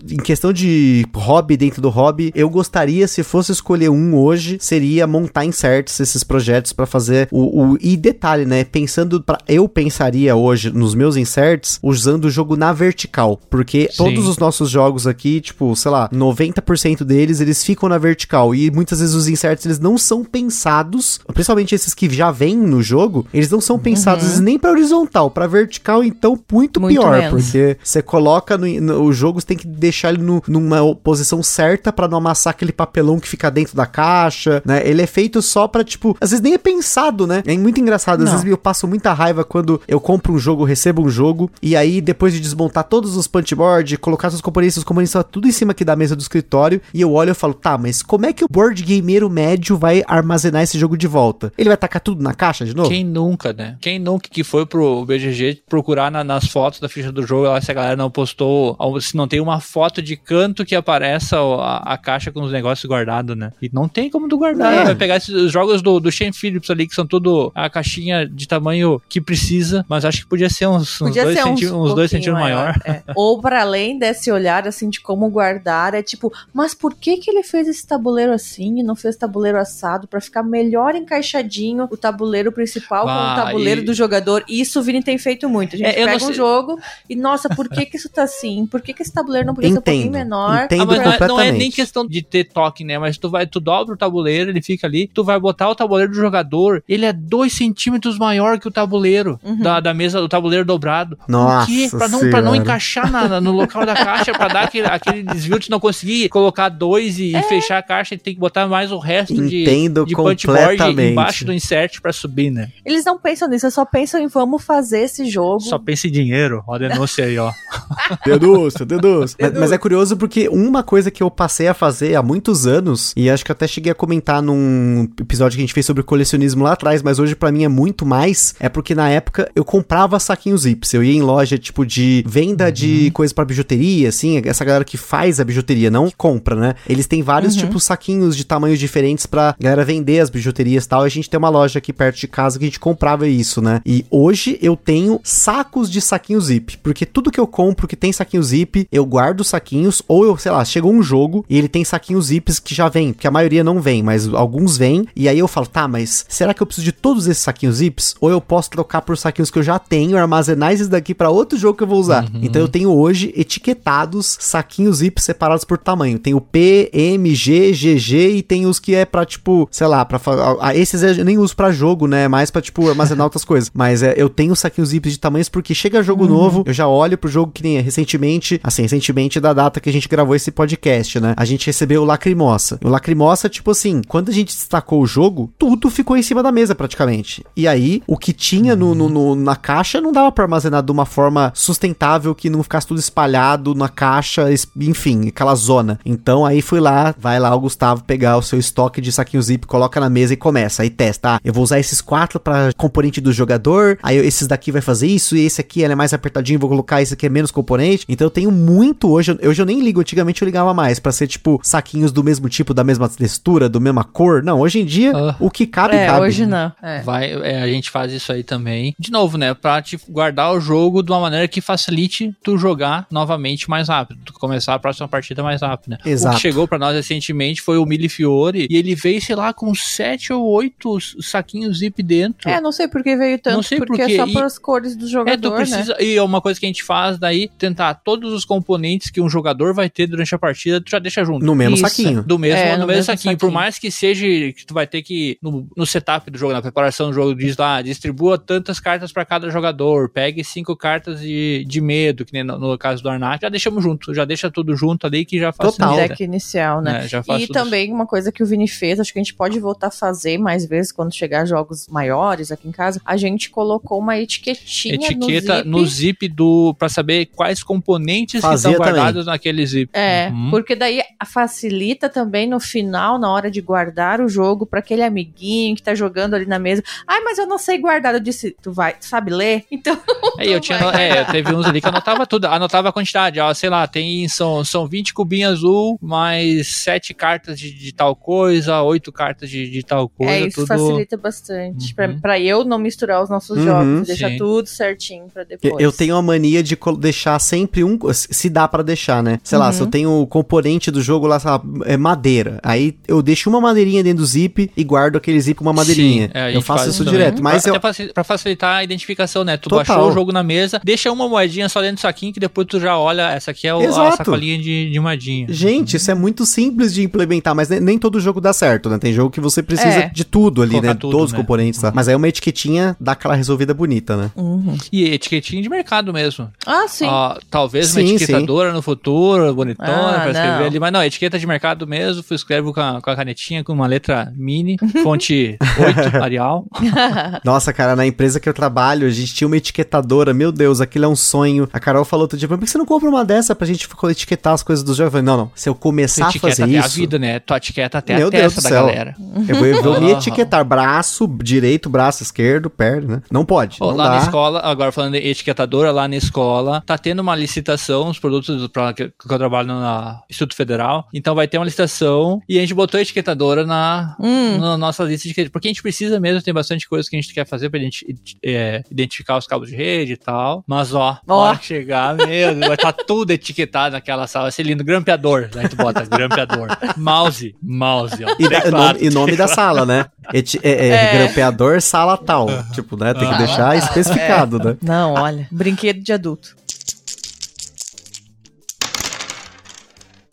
em 0.10 0.18
questão 0.18 0.52
de 0.52 1.06
hobby 1.16 1.58
dentro 1.58 1.82
do 1.82 1.90
hobby, 1.90 2.32
eu 2.36 2.50
gostaria 2.50 3.08
se 3.08 3.24
fosse 3.24 3.52
escolher 3.52 3.90
um 3.90 4.16
hoje, 4.16 4.58
seria 4.60 5.06
montar 5.06 5.46
inserts 5.46 6.00
esses 6.00 6.24
projetos 6.24 6.74
pra 6.74 6.86
fazer 6.86 7.28
o, 7.32 7.74
o 7.74 7.78
e 7.82 7.96
detalhe, 7.96 8.46
né? 8.46 8.64
Pensando 8.64 9.22
para 9.22 9.38
eu 9.48 9.68
pensaria 9.68 10.36
hoje 10.36 10.72
nos 10.72 10.96
meus 10.96 11.16
inserts 11.16 11.80
usando 11.82 12.26
o 12.26 12.30
jogo 12.30 12.56
na 12.56 12.74
vertical, 12.74 13.40
porque 13.50 13.90
Sim. 13.92 13.98
todos 13.98 14.28
os 14.28 14.38
nossos 14.38 14.70
jogos 14.70 15.06
aqui, 15.06 15.42
tipo, 15.42 15.76
sei 15.76 15.92
lá, 15.92 16.10
90% 16.10 17.04
deles 17.04 17.40
eles 17.40 17.64
ficam 17.64 17.77
na 17.88 17.98
vertical 17.98 18.56
e 18.56 18.72
muitas 18.72 19.00
vezes 19.00 19.14
os 19.14 19.28
inserts 19.28 19.66
eles 19.66 19.80
não 19.80 19.98
são 19.98 20.24
pensados, 20.24 21.20
principalmente 21.34 21.76
esses 21.76 21.94
que 21.94 22.10
já 22.10 22.32
vêm 22.32 22.56
no 22.58 22.82
jogo, 22.82 23.28
eles 23.34 23.50
não 23.50 23.60
são 23.62 23.78
pensados 23.78 24.40
nem 24.40 24.58
pra 24.58 24.72
horizontal, 24.72 25.30
pra 25.30 25.46
vertical 25.48 26.04
então 26.04 26.40
muito, 26.52 26.80
Muito 26.80 27.00
pior, 27.00 27.18
menos. 27.20 27.44
porque 27.46 27.78
você 27.84 28.02
coloca 28.02 28.58
no, 28.58 28.66
no- 28.82 29.02
o 29.04 29.14
jogo, 29.14 29.40
você 29.42 29.48
tem 29.48 29.58
que 29.58 29.68
deixar 29.68 30.10
ele 30.14 30.24
no- 30.24 30.42
numa 30.48 30.96
posição 30.96 31.44
certa 31.44 31.92
pra 31.92 32.08
não 32.08 32.18
amassar 32.18 32.52
aquele 32.52 32.72
papelão 32.72 33.20
que 33.20 33.28
fica 33.28 33.52
dentro 33.52 33.76
da 33.76 33.86
caixa, 33.86 34.62
né? 34.66 34.82
Ele 34.88 35.02
é 35.02 35.08
feito 35.08 35.42
só 35.42 35.68
pra, 35.68 35.84
tipo, 35.84 36.16
às 36.22 36.32
vezes 36.32 36.42
nem 36.44 36.54
é 36.54 36.58
pensado, 36.58 37.28
né? 37.28 37.44
É 37.46 37.58
muito 37.58 37.80
engraçado, 37.80 38.20
às 38.22 38.26
Não. 38.26 38.32
vezes 38.38 38.50
eu 38.50 38.58
passo 38.58 38.88
muita 38.88 39.14
raiva 39.14 39.44
quando 39.44 39.80
eu 39.88 40.00
compro 40.00 40.34
um 40.34 40.40
jogo, 40.40 40.64
recebo 40.64 41.02
um 41.04 41.10
jogo, 41.10 41.52
e 41.62 41.76
aí 41.76 42.00
depois 42.02 42.34
de 42.34 42.40
desmontar 42.40 42.86
todos 42.86 43.16
os 43.18 43.28
punchboard, 43.28 43.98
colocar 43.98 44.30
seus 44.30 44.42
componentes, 44.42 44.78
os 44.78 44.84
componentes 44.84 45.14
tudo 45.32 45.48
em 45.48 45.52
cima 45.52 45.72
aqui 45.72 45.84
da 45.84 45.96
mesa 45.96 46.16
do 46.16 46.22
escritório, 46.22 46.82
e 46.94 47.02
eu 47.02 47.12
olho 47.14 47.32
e 47.32 47.34
falo, 47.34 47.54
tá, 47.68 47.78
mas 47.78 48.02
como 48.02 48.26
é 48.26 48.34
que 48.34 48.44
o 48.44 48.48
board 48.50 48.82
gameiro 48.84 49.30
médio 49.30 49.78
vai 49.78 50.04
armazenar 50.08 50.62
esse 50.64 50.78
jogo 50.80 50.98
de 50.98 51.08
volta? 51.08 51.52
Ele 51.58 51.70
vai 51.70 51.78
tacar 51.78 52.02
tudo 52.02 52.24
na 52.24 52.34
caixa 52.34 52.64
de 52.66 52.76
novo? 52.76 52.90
Quem 52.90 53.04
nunca, 53.04 53.52
né? 53.54 53.78
Quem 53.82 54.00
nunca 54.00 54.30
que 54.30 54.44
foi 54.44 54.66
pro 54.66 55.04
BGG 55.06 55.64
procurar 55.68 56.10
na- 56.12 56.24
nas 56.24 56.48
fotos 56.48 56.80
da 56.80 56.88
ficha 56.90 57.12
do 57.12 57.26
jogo, 57.26 57.44
lá, 57.48 57.60
se 57.62 57.70
a 57.72 57.74
galera 57.74 57.96
não 57.96 58.10
postou, 58.10 58.76
ou 58.80 59.00
se 59.02 59.16
não 59.16 59.28
tem 59.28 59.40
uma 59.40 59.60
foto 59.60 60.02
de 60.02 60.16
canto 60.16 60.64
que 60.66 60.76
apareça 60.76 61.38
a, 61.38 61.94
a 61.94 61.98
caixa 61.98 62.32
com 62.32 62.42
os 62.42 62.52
negócios 62.52 62.90
guardados, 62.90 63.36
né? 63.36 63.52
E 63.62 63.70
não 63.74 63.88
tem 63.88 64.10
como 64.10 64.28
tu 64.28 64.38
guardar. 64.38 64.74
É. 64.74 64.84
Vai 64.86 64.96
pegar 64.96 65.18
esses 65.18 65.34
os 65.34 65.52
jogos 65.52 65.82
do, 65.82 66.00
do 66.00 66.12
Shane 66.12 66.34
Phillips 66.34 66.70
ali, 66.70 66.88
que 66.88 66.96
são 66.96 67.06
tudo 67.06 67.52
a 67.56 67.70
caixinha 67.70 68.28
de 68.28 68.48
tamanho 68.48 69.02
que 69.10 69.20
precisa, 69.20 69.86
mas 69.90 70.06
acho 70.06 70.22
que 70.24 70.28
podia 70.28 70.50
ser 70.50 70.68
uns, 70.68 71.02
uns 71.02 71.08
Podia 71.10 71.24
dois, 71.24 71.36
ser 71.38 71.44
uns, 71.44 71.48
centí- 71.60 71.66
uns 71.68 71.72
pouquinho 71.72 71.96
dois 71.96 72.12
centímetros 72.12 72.44
maior. 72.44 72.80
é. 72.86 73.04
Ou 73.16 73.42
para 73.42 73.62
além 73.62 73.98
desse 74.00 74.32
olhar 74.32 74.68
assim 74.68 74.90
de 74.90 75.02
como 75.02 75.30
guardar, 75.30 75.94
é 75.94 76.02
tipo, 76.04 76.32
mas 76.54 76.74
por 76.74 76.94
que 76.96 77.18
que 77.18 77.30
ele 77.32 77.44
fez 77.44 77.57
esse 77.66 77.88
tabuleiro 77.88 78.34
assim 78.34 78.80
e 78.80 78.84
não 78.84 78.96
fez 78.96 79.16
tabuleiro 79.16 79.58
assado 79.58 80.08
Pra 80.08 80.20
ficar 80.22 80.44
melhor 80.44 80.94
encaixadinho 80.96 81.88
o 81.90 81.98
tabuleiro 81.98 82.52
principal 82.52 83.04
com 83.06 83.10
Ah, 83.10 83.34
o 83.34 83.46
tabuleiro 83.46 83.82
e- 83.82 83.86
do 83.86 83.94
jogador? 83.94 84.44
Isso 84.48 84.80
o 84.80 84.84
Vini 84.84 85.02
tem 85.02 85.18
feito 85.18 85.48
muito. 85.50 85.76
A 85.76 85.80
gente 85.80 85.88
É, 85.88 85.94
pega 86.06 86.16
um 86.18 86.28
sei- 86.28 86.34
jogo 86.34 86.80
e 87.10 87.16
nossa, 87.16 87.50
por 87.50 87.68
que 87.70 87.86
que 87.86 87.98
isso 87.98 88.10
tá 88.10 88.24
assim? 88.24 88.66
Por 88.68 88.82
que 88.82 88.94
que 88.94 89.02
esse 89.02 89.14
tabuleiro 89.14 89.48
não 89.48 89.56
podia 89.56 89.72
ser 89.72 89.80
um 89.80 89.82
pouquinho 89.82 90.04
Entendo, 90.08 90.14
menor? 90.14 90.64
entendo 90.66 90.82
Ah, 90.82 90.86
mas 90.86 90.98
não 91.00 91.14
é, 91.14 91.28
não 91.28 91.40
é 91.42 91.52
nem 91.52 91.72
questão 91.72 92.06
de 92.06 92.22
ter 92.22 92.44
toque, 92.46 92.84
né? 92.84 92.98
Mas 93.00 93.18
tu 93.18 93.30
vai, 93.30 93.48
tu 93.48 93.60
dobra 93.60 93.94
o 93.96 93.98
tabuleiro, 93.98 94.50
ele 94.52 94.62
fica 94.62 94.86
ali, 94.86 95.08
tu 95.14 95.24
vai 95.24 95.40
botar 95.40 95.70
o 95.70 95.76
tabuleiro 95.76 96.12
do 96.12 96.18
jogador, 96.18 96.84
ele 96.88 97.06
é 97.06 97.14
dois 97.14 97.54
centímetros 97.54 98.18
maior 98.18 98.60
que 98.60 98.68
o 98.68 98.72
tabuleiro 98.72 99.40
da, 99.62 99.80
da 99.80 99.94
mesa, 99.94 100.20
do 100.20 100.28
tabuleiro 100.30 100.66
dobrado. 100.66 101.18
Nossa 101.28 101.66
Por 101.66 101.74
quê? 101.74 101.88
Pra 101.92 102.08
não, 102.08 102.20
pra 102.30 102.42
não 102.42 102.56
encaixar 102.56 103.12
na- 103.12 103.40
no 103.42 103.52
local 103.52 103.86
da 103.86 103.94
caixa, 103.96 104.32
pra 104.34 104.48
dar 104.48 104.64
aquele, 104.64 104.88
aquele 104.88 105.24
desvio 105.24 105.60
de 105.60 105.70
não 105.70 105.80
conseguir 105.80 106.28
colocar 106.30 106.70
dois 106.70 107.20
e, 107.20 107.32
e 107.36 107.44
fechar 107.48 107.78
a 107.78 107.84
caixa, 107.84 108.16
e 108.16 108.18
tem 108.18 108.34
que 108.34 108.40
botar 108.40 108.68
mais 108.68 108.92
o 108.92 108.98
resto 108.98 109.34
de, 109.34 109.64
Entendo 109.64 110.06
de 110.06 110.14
punchboard 110.16 110.46
completamente. 110.78 111.12
embaixo 111.12 111.46
do 111.46 111.54
insert 111.54 112.02
pra 112.02 112.14
subir, 112.14 112.52
né? 112.52 112.70
Eles 112.86 113.06
não 113.06 113.18
pensam 113.20 113.48
nisso, 113.48 113.66
eles 113.66 113.74
só 113.74 113.86
pensam 113.86 114.22
em 114.22 114.28
vamos 114.28 114.64
fazer 114.64 115.02
esse 115.02 115.26
jogo. 115.30 115.62
Só 115.62 115.80
pensa 115.80 116.08
em 116.08 116.12
dinheiro. 116.12 116.64
Ó 116.68 116.76
a 116.76 116.78
denúncia 116.78 117.26
aí, 117.26 117.38
ó. 117.38 117.52
Denúncia, 118.26 118.86
denúncia. 118.86 119.38
Mas, 119.40 119.54
mas 119.54 119.72
é 119.72 119.78
curioso 119.78 120.18
porque 120.18 120.48
uma 120.50 120.84
coisa 120.84 121.10
que 121.12 121.22
eu 121.24 121.30
passei 121.30 121.68
a 121.68 121.74
fazer 121.74 122.16
há 122.16 122.24
muitos 122.24 122.68
anos, 122.68 123.14
e 123.16 123.30
acho 123.30 123.44
que 123.46 123.52
até 123.52 123.68
cheguei 123.68 123.92
a 123.92 123.96
comentar 123.96 124.42
num 124.42 125.08
episódio 125.20 125.56
que 125.56 125.62
a 125.62 125.66
gente 125.66 125.74
fez 125.74 125.86
sobre 125.86 126.04
colecionismo 126.04 126.64
lá 126.64 126.74
atrás, 126.74 127.02
mas 127.02 127.20
hoje 127.20 127.36
pra 127.36 127.52
mim 127.52 127.64
é 127.64 127.68
muito 127.68 128.06
mais, 128.06 128.56
é 128.60 128.70
porque 128.70 128.94
na 128.96 129.10
época 129.10 129.50
eu 129.56 129.64
comprava 129.64 130.20
saquinhos 130.20 130.62
zips. 130.62 130.94
Eu 130.94 131.04
ia 131.04 131.14
em 131.14 131.22
loja 131.22 131.58
tipo 131.58 131.86
de 131.86 132.24
venda 132.28 132.72
de 132.72 133.12
coisas 133.12 133.34
pra 133.34 133.46
bijuteria, 133.46 134.10
assim, 134.10 134.42
essa 134.46 134.66
galera 134.66 134.84
que 134.84 134.98
faz 134.98 135.40
a 135.40 135.44
bijuteria, 135.44 135.90
não 135.90 136.10
compra, 136.16 136.56
né? 136.56 136.76
Eles 136.88 137.08
têm 137.08 137.22
vários 137.22 137.37
tipos 137.56 137.84
saquinhos 137.84 138.36
de 138.36 138.46
tamanhos 138.46 138.80
diferentes 138.80 139.26
pra 139.26 139.56
galera 139.60 139.84
vender 139.84 140.20
as 140.20 140.30
bijuterias 140.30 140.86
e 140.86 140.88
tal. 140.88 141.04
E 141.04 141.08
a 141.08 141.10
gente 141.10 141.30
tem 141.30 141.38
uma 141.38 141.50
loja 141.50 141.80
aqui 141.80 141.94
perto 141.94 142.18
de 142.18 142.28
casa 142.28 142.58
que 142.58 142.66
a 142.66 142.68
gente 142.68 142.80
comprava 142.80 143.28
isso, 143.28 143.62
né? 143.62 143.82
E 143.86 144.06
hoje 144.10 144.58
eu 144.62 144.76
tenho 144.76 145.20
sacos 145.24 145.90
de 145.90 146.02
saquinho 146.02 146.40
zip, 146.42 146.78
porque 146.78 147.06
tudo 147.06 147.32
que 147.32 147.40
eu 147.40 147.48
compro 147.48 147.88
que 147.88 147.96
tem 147.96 148.12
saquinho 148.12 148.44
zip, 148.44 148.88
eu 148.92 149.06
guardo 149.06 149.42
os 149.42 149.48
saquinhos, 149.48 150.02
ou 150.08 150.26
eu, 150.26 150.38
sei 150.38 150.52
lá, 150.52 150.64
chegou 150.66 150.92
um 150.92 151.02
jogo 151.02 151.46
e 151.50 151.58
ele 151.58 151.68
tem 151.68 151.84
saquinhos 151.84 152.28
zips 152.28 152.60
que 152.60 152.76
já 152.76 152.90
vem, 152.90 153.14
porque 153.14 153.28
a 153.28 153.32
maioria 153.32 153.64
não 153.64 153.82
vem, 153.82 154.04
mas 154.04 154.28
alguns 154.34 154.78
vêm, 154.78 155.08
e 155.16 155.28
aí 155.28 155.40
eu 155.40 155.48
falo, 155.48 155.68
tá, 155.68 155.88
mas 155.88 156.26
será 156.28 156.54
que 156.54 156.62
eu 156.62 156.68
preciso 156.68 156.86
de 156.86 156.92
todos 156.92 157.28
esses 157.28 157.44
saquinhos 157.44 157.78
zips? 157.78 158.16
Ou 158.20 158.30
eu 158.30 158.42
posso 158.42 158.70
trocar 158.70 159.02
por 159.02 159.18
saquinhos 159.18 159.52
que 159.52 159.60
eu 159.60 159.64
já 159.64 159.80
tenho, 159.80 160.18
armazenar 160.18 160.74
esses 160.74 160.88
daqui 160.88 161.14
pra 161.14 161.30
outro 161.30 161.58
jogo 161.58 161.78
que 161.78 161.84
eu 161.84 161.88
vou 161.88 162.00
usar? 162.00 162.26
Então 162.42 162.62
eu 162.62 162.68
tenho 162.68 162.92
hoje 162.92 163.34
etiquetados 163.36 164.38
saquinhos 164.40 164.98
zips 164.98 165.24
separados 165.24 165.64
por 165.64 165.78
tamanho. 165.78 166.20
Tem 166.20 166.34
o 166.34 166.42
P, 166.42 166.90
M, 166.94 167.17
G, 167.34 167.72
GG 167.72 168.38
e 168.38 168.42
tem 168.44 168.66
os 168.66 168.80
que 168.80 168.94
é 168.96 169.06
pra, 169.06 169.26
tipo, 169.26 169.68
sei 169.72 169.88
lá, 169.88 170.04
pra 170.06 170.20
ah, 170.62 170.76
esses 170.76 171.02
eu 171.02 171.24
nem 171.26 171.38
uso 171.38 171.56
pra 171.56 171.72
jogo, 171.72 172.08
né? 172.08 172.24
É 172.24 172.28
mais 172.28 172.52
pra, 172.52 172.62
tipo, 172.62 172.88
armazenar 172.90 173.26
outras 173.26 173.46
coisas. 173.46 173.72
Mas 173.74 174.04
é, 174.04 174.14
eu 174.18 174.30
tenho 174.30 174.56
saquinhos 174.56 174.90
zips 174.90 175.12
de 175.14 175.20
tamanhos 175.20 175.50
porque 175.50 175.74
chega 175.74 176.04
jogo 176.04 176.28
novo, 176.28 176.64
eu 176.66 176.74
já 176.74 176.88
olho 176.88 177.18
pro 177.18 177.30
jogo 177.30 177.52
que 177.54 177.64
nem 177.64 177.80
recentemente, 177.80 178.60
assim, 178.64 178.82
recentemente 178.82 179.40
da 179.40 179.54
data 179.54 179.80
que 179.80 179.90
a 179.90 179.94
gente 179.94 180.08
gravou 180.08 180.36
esse 180.36 180.52
podcast, 180.52 181.20
né? 181.20 181.34
A 181.38 181.46
gente 181.46 181.66
recebeu 181.68 182.02
o 182.02 182.06
Lacrimosa. 182.06 182.80
O 182.84 182.90
Lacrimosa, 182.90 183.50
tipo 183.50 183.72
assim, 183.72 184.02
quando 184.08 184.30
a 184.30 184.34
gente 184.34 184.54
destacou 184.56 185.02
o 185.02 185.08
jogo, 185.08 185.52
tudo 185.58 185.90
ficou 185.90 186.18
em 186.18 186.22
cima 186.22 186.42
da 186.44 186.52
mesa 186.52 186.76
praticamente. 186.76 187.44
E 187.56 187.68
aí, 187.68 188.02
o 188.08 188.18
que 188.18 188.34
tinha 188.34 188.76
no, 188.76 188.94
no- 188.96 189.10
no- 189.10 189.36
na 189.36 189.56
caixa 189.56 190.00
não 190.02 190.12
dava 190.12 190.32
pra 190.32 190.44
armazenar 190.46 190.84
de 190.84 190.92
uma 190.92 191.06
forma 191.06 191.52
sustentável 191.56 192.34
que 192.36 192.50
não 192.50 192.64
ficasse 192.64 192.88
tudo 192.88 193.00
espalhado 193.00 193.74
na 193.76 193.90
caixa, 193.90 194.46
enfim, 194.80 195.28
aquela 195.30 195.56
zona. 195.56 196.00
Então 196.06 196.46
aí 196.46 196.62
fui 196.62 196.80
lá, 196.80 197.07
vai 197.18 197.40
lá 197.40 197.54
o 197.56 197.60
Gustavo 197.60 198.04
pegar 198.04 198.38
o 198.38 198.42
seu 198.42 198.58
estoque 198.60 199.02
de 199.02 199.12
saquinho 199.12 199.42
zip, 199.42 199.66
coloca 199.68 200.00
na 200.00 200.10
mesa 200.10 200.34
e 200.34 200.38
começa. 200.38 200.84
Aí 200.84 200.90
testa, 200.90 201.36
ah, 201.36 201.40
eu 201.44 201.54
vou 201.54 201.64
usar 201.64 201.80
esses 201.80 202.02
quatro 202.02 202.40
pra 202.40 202.72
componente 202.78 203.20
do 203.22 203.32
jogador, 203.32 203.98
aí 204.02 204.18
esses 204.18 204.48
daqui 204.48 204.72
vai 204.72 204.82
fazer 204.82 205.08
isso, 205.08 205.36
e 205.36 205.46
esse 205.46 205.62
aqui 205.62 205.82
ele 205.82 205.94
é 205.94 205.96
mais 205.96 206.14
apertadinho, 206.14 206.60
vou 206.60 206.70
colocar 206.70 207.02
esse 207.02 207.14
aqui 207.14 207.26
é 207.26 207.30
menos 207.30 207.52
componente. 207.52 208.06
Então 208.10 208.26
eu 208.26 208.32
tenho 208.32 208.52
muito 208.52 209.10
hoje, 209.12 209.38
hoje 209.44 209.62
eu 209.62 209.66
nem 209.66 209.82
ligo, 209.82 210.00
antigamente 210.02 210.42
eu 210.42 210.46
ligava 210.46 210.74
mais 210.74 211.00
pra 211.00 211.12
ser 211.12 211.28
tipo 211.28 211.60
saquinhos 211.64 212.12
do 212.12 212.24
mesmo 212.24 212.48
tipo, 212.50 212.74
da 212.74 212.84
mesma 212.84 213.08
textura, 213.10 213.68
do 213.70 213.80
mesma 213.82 214.04
cor. 214.04 214.44
Não, 214.44 214.60
hoje 214.60 214.80
em 214.80 214.86
dia 214.86 215.12
Ah. 215.16 215.36
o 215.40 215.50
que 215.50 215.66
cabe 215.68 215.96
é, 215.96 216.06
cabe. 216.06 216.22
hoje 216.28 216.46
não. 216.46 216.72
É. 216.82 217.02
Vai, 217.02 217.32
é, 217.32 217.62
a 217.62 217.68
gente 217.68 217.90
faz 217.90 218.12
isso 218.12 218.32
aí 218.32 218.44
também. 218.44 218.96
De 219.00 219.12
novo, 219.12 219.38
né? 219.38 219.54
Pra 219.54 219.82
te 219.82 220.00
guardar 220.10 220.52
o 220.54 220.60
jogo 220.60 221.02
de 221.04 221.12
uma 221.12 221.20
maneira 221.20 221.48
que 221.48 221.62
facilite 221.62 222.36
tu 222.44 222.58
jogar 222.58 223.06
novamente 223.12 223.70
mais 223.70 223.88
rápido. 223.90 224.20
Tu 224.26 224.34
começar 224.34 224.74
a 224.74 224.80
próxima 224.80 225.08
partida 225.08 225.44
mais 225.44 225.62
rápido, 225.62 225.92
né? 225.92 225.98
O 226.06 226.10
Exato. 226.10 226.36
que 226.36 226.42
chegou 226.42 226.68
pra 226.68 226.78
nós 226.78 226.96
recentemente 226.98 227.62
foi 227.62 227.78
o 227.78 227.86
Milifiore 227.86 228.68
e 228.70 228.76
ele 228.78 228.96
veio, 228.96 229.22
sei 229.22 229.36
lá, 229.36 229.54
com 229.54 229.74
sete 229.76 230.32
ou 230.34 230.44
oito 230.46 230.98
saquinhos 231.22 231.80
zip 231.80 232.02
dentro. 232.04 232.50
É, 232.50 232.60
não 232.62 232.72
sei 232.72 232.88
por 232.88 233.04
que 233.04 233.16
veio 233.16 233.38
tanto, 233.40 233.56
Não 233.56 233.64
sei 233.64 233.78
porque 233.78 233.98
por 233.98 234.06
quê. 234.06 234.14
é 234.14 234.18
só 234.18 234.28
E- 234.28 234.34
pelas 234.34 234.58
cores 234.58 234.96
do 234.96 235.06
É, 235.06 235.08
tu 235.08 235.12
jogador, 235.12 235.50
né? 235.52 235.56
precisa. 235.58 235.96
E 236.02 236.16
é 236.16 236.22
uma 236.24 236.42
coisa 236.42 236.60
que 236.60 236.66
a 236.66 236.70
gente 236.70 236.84
faz 236.84 237.18
daí, 237.18 237.50
tentar 237.58 237.94
todos 237.96 238.34
os 238.34 238.46
componentes 238.46 239.10
que 239.12 239.22
um 239.22 239.30
jogador 239.30 239.74
vai 239.74 239.90
ter 239.90 240.08
durante 240.08 240.34
a 240.34 240.40
partida, 240.40 240.82
tu 240.82 240.90
já 240.90 241.00
deixa 241.00 241.24
junto. 241.24 241.46
No 241.46 241.56
mesmo 241.56 241.76
Isso. 241.76 241.88
saquinho. 241.88 242.24
Do 242.24 242.38
mesmo, 242.40 242.58
É, 242.60 242.72
no, 242.74 242.82
no 242.82 242.88
mesmo, 242.88 242.88
mesmo 242.88 243.04
saquinho. 243.06 243.38
Por 243.38 243.48
saquinho. 243.48 243.54
mais 243.54 243.80
que 243.80 243.92
seja 243.92 244.26
que 244.28 244.66
tu 244.66 244.74
vai 244.74 244.88
ter 244.88 245.02
que, 245.02 245.38
no, 245.42 245.68
no 245.76 245.86
setup 245.86 246.30
do 246.32 246.38
jogo, 246.38 246.54
na 246.54 246.62
preparação 246.62 247.08
do 247.10 247.14
jogo, 247.14 247.36
diz 247.36 247.56
lá, 247.58 247.82
distribua 247.82 248.38
tantas 248.38 248.80
cartas 248.80 249.12
pra 249.12 249.26
cada 249.26 249.50
jogador, 249.50 250.10
pegue 250.10 250.44
cinco 250.44 250.76
cartas 250.76 251.20
de, 251.22 251.64
de 251.68 251.82
medo, 251.82 252.26
que 252.26 252.34
nem 252.34 252.44
no, 252.44 252.58
no 252.58 252.78
caso 252.78 253.02
do 253.04 253.10
Arnat, 253.10 253.42
já 253.42 253.50
deixamos 253.50 253.84
junto, 253.84 254.14
já 254.14 254.26
deixa 254.26 254.50
tudo 254.50 254.76
junto 254.76 255.06
ali 255.08 255.26
que 255.26 255.40
já 255.40 255.52
faz 255.52 255.72
Total. 255.76 255.96
deck 255.96 256.24
inicial, 256.24 256.82
né? 256.82 256.87
É, 256.92 257.08
já 257.08 257.24
faz 257.24 257.44
E 257.44 257.48
também 257.48 257.92
uma 257.92 258.06
coisa 258.06 258.32
que 258.32 258.42
o 258.42 258.46
Vini 258.46 258.68
fez, 258.68 259.00
acho 259.00 259.12
que 259.14 259.20
a 259.20 259.24
gente 259.24 259.34
pode 259.34 259.60
voltar 259.60 259.88
a 259.88 259.92
fazer 259.92 260.38
mais 260.38 260.66
vezes 260.66 260.92
quando 260.92 261.14
chegar 261.14 261.46
jogos 261.46 261.88
maiores 261.88 262.52
aqui 262.52 262.68
em 262.68 262.72
casa. 262.72 263.02
A 263.06 263.18
gente 263.18 263.50
colocou 263.50 264.00
uma 264.00 264.18
etiquetinha 264.18 264.96
etiqueta 264.96 265.64
no 265.64 265.78
no 265.80 265.86
zip. 265.86 265.98
zip, 266.26 266.28
do 266.30 266.74
para 266.78 266.90
saber 266.90 267.28
quais 267.28 267.62
componentes 267.64 268.42
Fazia 268.42 268.70
que 268.70 268.74
estão 268.74 268.86
também. 268.86 269.02
guardados 269.02 269.26
naquele 269.26 269.66
zip. 269.66 269.90
É, 269.94 270.30
Uhum. 270.30 270.50
porque 270.50 270.76
daí 270.76 271.02
facilita 271.26 272.10
também 272.10 272.48
no 272.48 272.60
final, 272.60 273.20
na 273.20 273.32
hora 273.32 273.50
de 273.52 273.62
guardar 273.62 274.20
o 274.22 274.28
jogo, 274.28 274.66
pra 274.66 274.80
aquele 274.80 275.04
amiguinho 275.04 275.76
que 275.76 275.84
tá 275.84 275.94
jogando 275.96 276.34
ali 276.34 276.46
na 276.46 276.58
mesa. 276.60 276.84
Ai, 277.08 277.22
mas 277.22 277.38
eu 277.38 277.46
não 277.48 277.58
sei 277.58 277.78
guardar. 277.78 278.14
Eu 278.14 278.20
disse, 278.20 278.56
tu 278.62 278.72
vai, 278.72 278.94
tu 278.94 279.06
sabe 279.06 279.32
ler? 279.32 279.64
Então. 279.78 279.98
Aí 280.40 280.52
eu 280.52 280.60
tinha, 280.60 280.78
é, 280.78 281.24
teve 281.26 281.54
uns 281.54 281.66
ali 281.66 281.80
que 281.80 281.88
anotava 281.88 282.26
tudo, 282.26 282.46
anotava 282.46 282.90
a 282.90 282.92
quantidade, 282.92 283.40
ó, 283.40 283.54
sei 283.54 283.70
lá, 283.70 283.86
tem, 283.88 284.28
são, 284.28 284.64
são 284.66 284.88
20 284.88 285.14
cubinhos 285.14 285.54
azul, 285.54 285.98
mais 286.02 286.77
7 286.78 287.14
cartas 287.14 287.60
de, 287.60 287.72
de 287.72 287.92
tal 287.94 288.16
coisa, 288.16 288.82
8 288.82 289.12
cartas 289.12 289.50
de, 289.50 289.70
de 289.70 289.84
tal 289.84 290.08
coisa, 290.10 290.32
é, 290.34 290.40
isso 290.48 290.56
tudo. 290.56 290.68
facilita 290.68 291.18
bastante. 291.18 291.90
Uhum. 291.90 291.96
Pra, 291.96 292.08
pra 292.22 292.40
eu 292.40 292.64
não 292.64 292.78
misturar 292.78 293.22
os 293.24 293.30
nossos 293.30 293.58
Uhum, 293.58 293.64
jogos, 293.64 294.08
deixar 294.08 294.30
sim. 294.30 294.38
tudo 294.38 294.68
certinho 294.68 295.26
pra 295.34 295.44
Eu- 295.44 295.48
depois. 295.48 295.84
Eu 295.84 295.92
tenho 295.92 296.16
a 296.16 296.22
mania 296.22 296.62
de 296.64 296.78
deixar 297.00 297.40
sempre 297.40 297.84
um. 297.84 297.98
Se 298.14 298.50
dá 298.50 298.68
pra 298.68 298.84
deixar, 298.84 299.22
né? 299.24 299.40
Sei 299.44 299.58
lá, 299.58 299.68
Uhum. 299.68 299.72
se 299.74 299.82
eu 299.82 299.88
tenho 299.88 300.10
o 300.22 300.28
componente 300.28 300.92
do 300.92 301.02
jogo 301.02 301.28
lá, 301.28 301.40
sei 301.40 301.50
lá, 301.52 301.62
é 301.86 301.98
madeira. 301.98 302.60
Aí 302.64 302.96
eu 303.08 303.22
deixo 303.22 303.50
uma 303.50 303.60
madeirinha 303.62 304.04
dentro 304.04 304.20
do 304.20 304.26
zip 304.26 304.72
e 304.76 304.84
guardo 304.84 305.16
aquele 305.18 305.40
zip 305.40 305.58
com 305.58 305.64
uma 305.66 305.74
madeirinha. 305.74 306.28
Sim, 306.28 306.32
é, 306.34 306.56
eu 306.56 306.62
faço 306.62 306.90
isso 306.90 307.04
também. 307.04 307.20
direto. 307.20 307.42
Mas 307.44 307.64
pra, 307.64 307.72
eu. 307.72 307.76
até 307.76 308.08
pra 308.14 308.24
facilitar 308.24 308.78
a 308.78 308.84
identificação, 308.84 309.44
né? 309.44 309.58
Tu 309.58 309.70
Total. 309.70 309.86
baixou 309.86 310.10
o 310.12 310.14
jogo 310.14 310.32
na 310.32 310.44
mesa, 310.44 310.80
deixa 310.84 311.12
uma 311.12 311.28
moedinha 311.28 311.68
só 311.70 311.82
dentro 311.82 311.96
do 311.98 312.02
saquinho 312.02 312.34
que 312.34 312.40
depois 312.40 312.68
tu 312.68 312.80
já 312.80 312.98
olha, 312.98 313.30
essa 313.32 313.52
aqui 313.52 313.68
é 313.68 313.74
o, 313.74 313.80
a 313.80 314.12
sacolinha 314.12 314.58
de, 314.58 314.90
de 314.92 315.00
moedinha. 315.00 315.48
Gente, 315.50 315.96
isso 315.98 316.12
é 316.12 316.16
muito 316.16 316.46
simples 316.46 316.67
de 316.72 317.04
implementar, 317.04 317.56
mas 317.56 317.70
nem, 317.70 317.80
nem 317.80 317.98
todo 317.98 318.20
jogo 318.20 318.40
dá 318.42 318.54
certo, 318.54 318.90
né? 318.90 318.98
Tem 318.98 319.14
jogo 319.14 319.30
que 319.30 319.40
você 319.40 319.62
precisa 319.64 319.88
É. 319.90 320.10
de 320.10 320.24
tudo 320.24 320.62
ali, 320.62 320.72
Colocar 320.72 320.88
né? 320.90 320.94
tudo, 320.94 321.12
Todos 321.12 321.26
os 321.28 321.32
né? 321.34 321.38
componentes, 321.40 321.82
tá? 321.82 321.92
Mas 321.94 322.08
aí 322.08 322.16
uma 322.16 322.28
etiquetinha 322.28 322.96
dá 323.00 323.14
aquela 323.14 323.36
resolvida 323.36 323.74
bonita, 323.74 324.16
né? 324.18 324.32
Uhum. 324.36 324.78
E 324.92 325.06
etiquetinha 325.06 325.62
de 325.62 325.70
mercado 325.70 326.14
mesmo. 326.14 326.50
Ah, 326.66 326.86
sim. 326.88 327.06
Ó, 327.06 327.38
talvez 327.50 327.96
uma 327.96 328.02
Sim, 328.06 328.16
etiquetadora 328.16 328.74
no 328.74 328.82
futuro, 328.82 329.54
bonitona, 329.54 329.92
Ah, 330.18 330.20
pra 330.22 330.32
escrever 330.32 330.60
não. 330.60 330.66
ali. 330.66 330.80
Mas 330.80 330.92
não, 330.94 331.04
etiqueta 331.04 331.40
de 331.40 331.48
mercado 331.48 331.88
mesmo. 331.88 332.24
Fui 332.24 332.36
escrevo 332.36 332.74
com 332.74 332.80
a, 332.80 333.02
com 333.02 333.10
a 333.10 333.16
canetinha, 333.16 333.64
com 333.64 333.74
uma 333.74 333.88
letra 333.88 334.32
mini, 334.36 334.78
fonte 335.04 335.58
8, 335.62 336.18
Arial. 336.24 336.66
Nossa, 337.44 337.72
cara, 337.74 337.96
na 337.96 338.06
empresa 338.06 338.40
que 338.40 338.48
eu 338.48 338.54
trabalho, 338.54 339.08
a 339.08 339.10
gente 339.10 339.34
tinha 339.34 339.48
uma 339.48 339.58
etiquetadora. 339.58 340.34
Meu 340.34 340.52
Deus, 340.52 340.82
aquilo 340.82 341.06
é 341.06 341.08
um 341.08 341.16
sonho. 341.16 341.68
A 341.72 341.80
Carol 341.80 342.06
falou 342.06 342.24
outro 342.24 342.38
dia, 342.38 342.48
mas 342.50 342.58
por 342.60 342.66
que 342.66 342.72
você 342.72 342.78
não 342.78 342.86
compra 342.86 343.10
uma 343.10 343.24
dessa 343.26 343.56
pra 343.56 343.66
gente 343.68 343.88
etiquetar 344.10 344.54
as 344.54 344.64
coisas 344.64 344.84
dos 344.84 344.98
jogos? 344.98 345.08
Eu 345.08 345.12
falei, 345.12 345.26
não, 345.26 345.38
não. 345.38 345.52
Se 345.56 345.70
eu 345.70 345.76
começar 345.76 346.28
a 346.28 346.32
etiqueta 346.64 346.68
fazer 346.68 346.78
até 346.78 346.78
a 346.86 346.88
isso. 346.88 346.96
vida, 347.00 347.20
né? 347.20 347.40
Tu 347.40 347.54
etiqueta 347.54 347.98
até 347.98 348.18
Meu 348.18 348.28
a 348.28 348.30
Deus 348.30 348.54
testa 348.54 348.62
do 348.62 348.64
da 348.64 348.70
céu. 348.70 348.86
galera. 348.86 349.16
Eu 349.48 349.56
vou, 349.56 349.66
eu 349.66 349.84
vou 349.84 350.02
me 350.02 350.12
etiquetar 350.18 350.64
braço 350.66 351.28
direito, 351.44 351.90
braço 351.90 352.24
esquerdo, 352.24 352.70
perna, 352.70 353.18
né? 353.18 353.22
Não 353.32 353.46
pode. 353.46 353.78
Ó, 353.80 353.90
não 353.92 353.98
lá 353.98 354.04
dá. 354.10 354.16
na 354.16 354.22
escola, 354.22 354.60
agora 354.64 354.92
falando 354.92 355.14
de 355.14 355.20
etiquetadora, 355.28 355.92
lá 355.92 356.08
na 356.08 356.16
escola, 356.16 356.82
tá 356.86 356.98
tendo 356.98 357.20
uma 357.20 357.36
licitação, 357.36 358.10
os 358.10 358.20
produtos 358.20 358.62
do- 358.62 358.70
pra, 358.70 358.94
que, 358.94 359.08
que 359.10 359.34
eu 359.34 359.38
trabalho 359.38 359.68
no 359.68 360.20
Instituto 360.30 360.56
Federal. 360.56 361.08
Então 361.14 361.36
vai 361.36 361.48
ter 361.48 361.58
uma 361.58 361.66
licitação 361.66 362.42
e 362.48 362.58
a 362.58 362.62
gente 362.62 362.74
botou 362.74 362.98
a 362.98 363.02
etiquetadora 363.02 363.66
na, 363.66 364.16
Hum. 364.20 364.58
na 364.60 364.78
nossa 364.78 365.04
lista 365.04 365.24
de 365.24 365.30
etiqueta. 365.30 365.50
Porque 365.52 365.68
a 365.68 365.72
gente 365.72 365.82
precisa 365.82 366.20
mesmo, 366.20 366.42
tem 366.42 366.54
bastante 366.54 366.88
coisa 366.88 367.10
que 367.10 367.16
a 367.16 367.22
gente 367.22 367.34
quer 367.34 367.46
fazer 367.46 367.70
pra 367.70 367.80
identi- 367.80 368.06
é, 368.44 368.84
identificar 368.92 369.38
os 369.38 369.48
cabos 369.48 369.70
de 369.70 369.76
rede 369.76 370.14
e 370.14 370.18
tal. 370.18 370.64
Mas 370.68 370.94
ó, 370.94 371.20
Ó. 371.28 371.36
hora 371.48 371.58
que 371.58 371.66
chegar, 371.66 372.16
meu, 372.16 372.28
Deus, 372.28 372.60
vai 372.60 372.74
estar 372.74 372.94
tudo 372.94 373.32
etiquetado 373.32 373.94
naquela 373.94 374.28
sala. 374.28 374.46
Vai 374.46 374.52
ser 374.52 374.64
lindo. 374.64 374.84
Grampeador. 374.84 375.50
Daí 375.54 375.68
tu 375.68 375.76
bota 375.76 376.06
grampeador. 376.08 376.47
mouse, 376.98 377.56
mouse, 377.62 378.24
ó. 378.24 378.36
E, 378.40 378.48
Teclado, 378.48 378.72
nome, 378.96 379.00
e 379.02 379.10
nome 379.10 379.36
da 379.36 379.48
sala, 379.48 379.86
né? 379.86 380.06
Eti- 380.34 380.60
é, 380.64 380.70
é, 380.72 380.88
É. 380.90 381.18
Grampeador, 381.26 381.82
sala 381.82 382.18
tal. 382.18 382.48
Tipo, 382.74 382.98
né? 382.98 383.14
Tem 383.14 383.28
que 383.28 383.34
Ah. 383.34 383.38
deixar 383.38 383.78
especificado, 383.78 384.60
né? 384.60 384.78
Não, 384.82 385.14
olha, 385.14 385.48
brinquedo 385.52 386.02
de 386.02 386.12
adulto. 386.14 386.56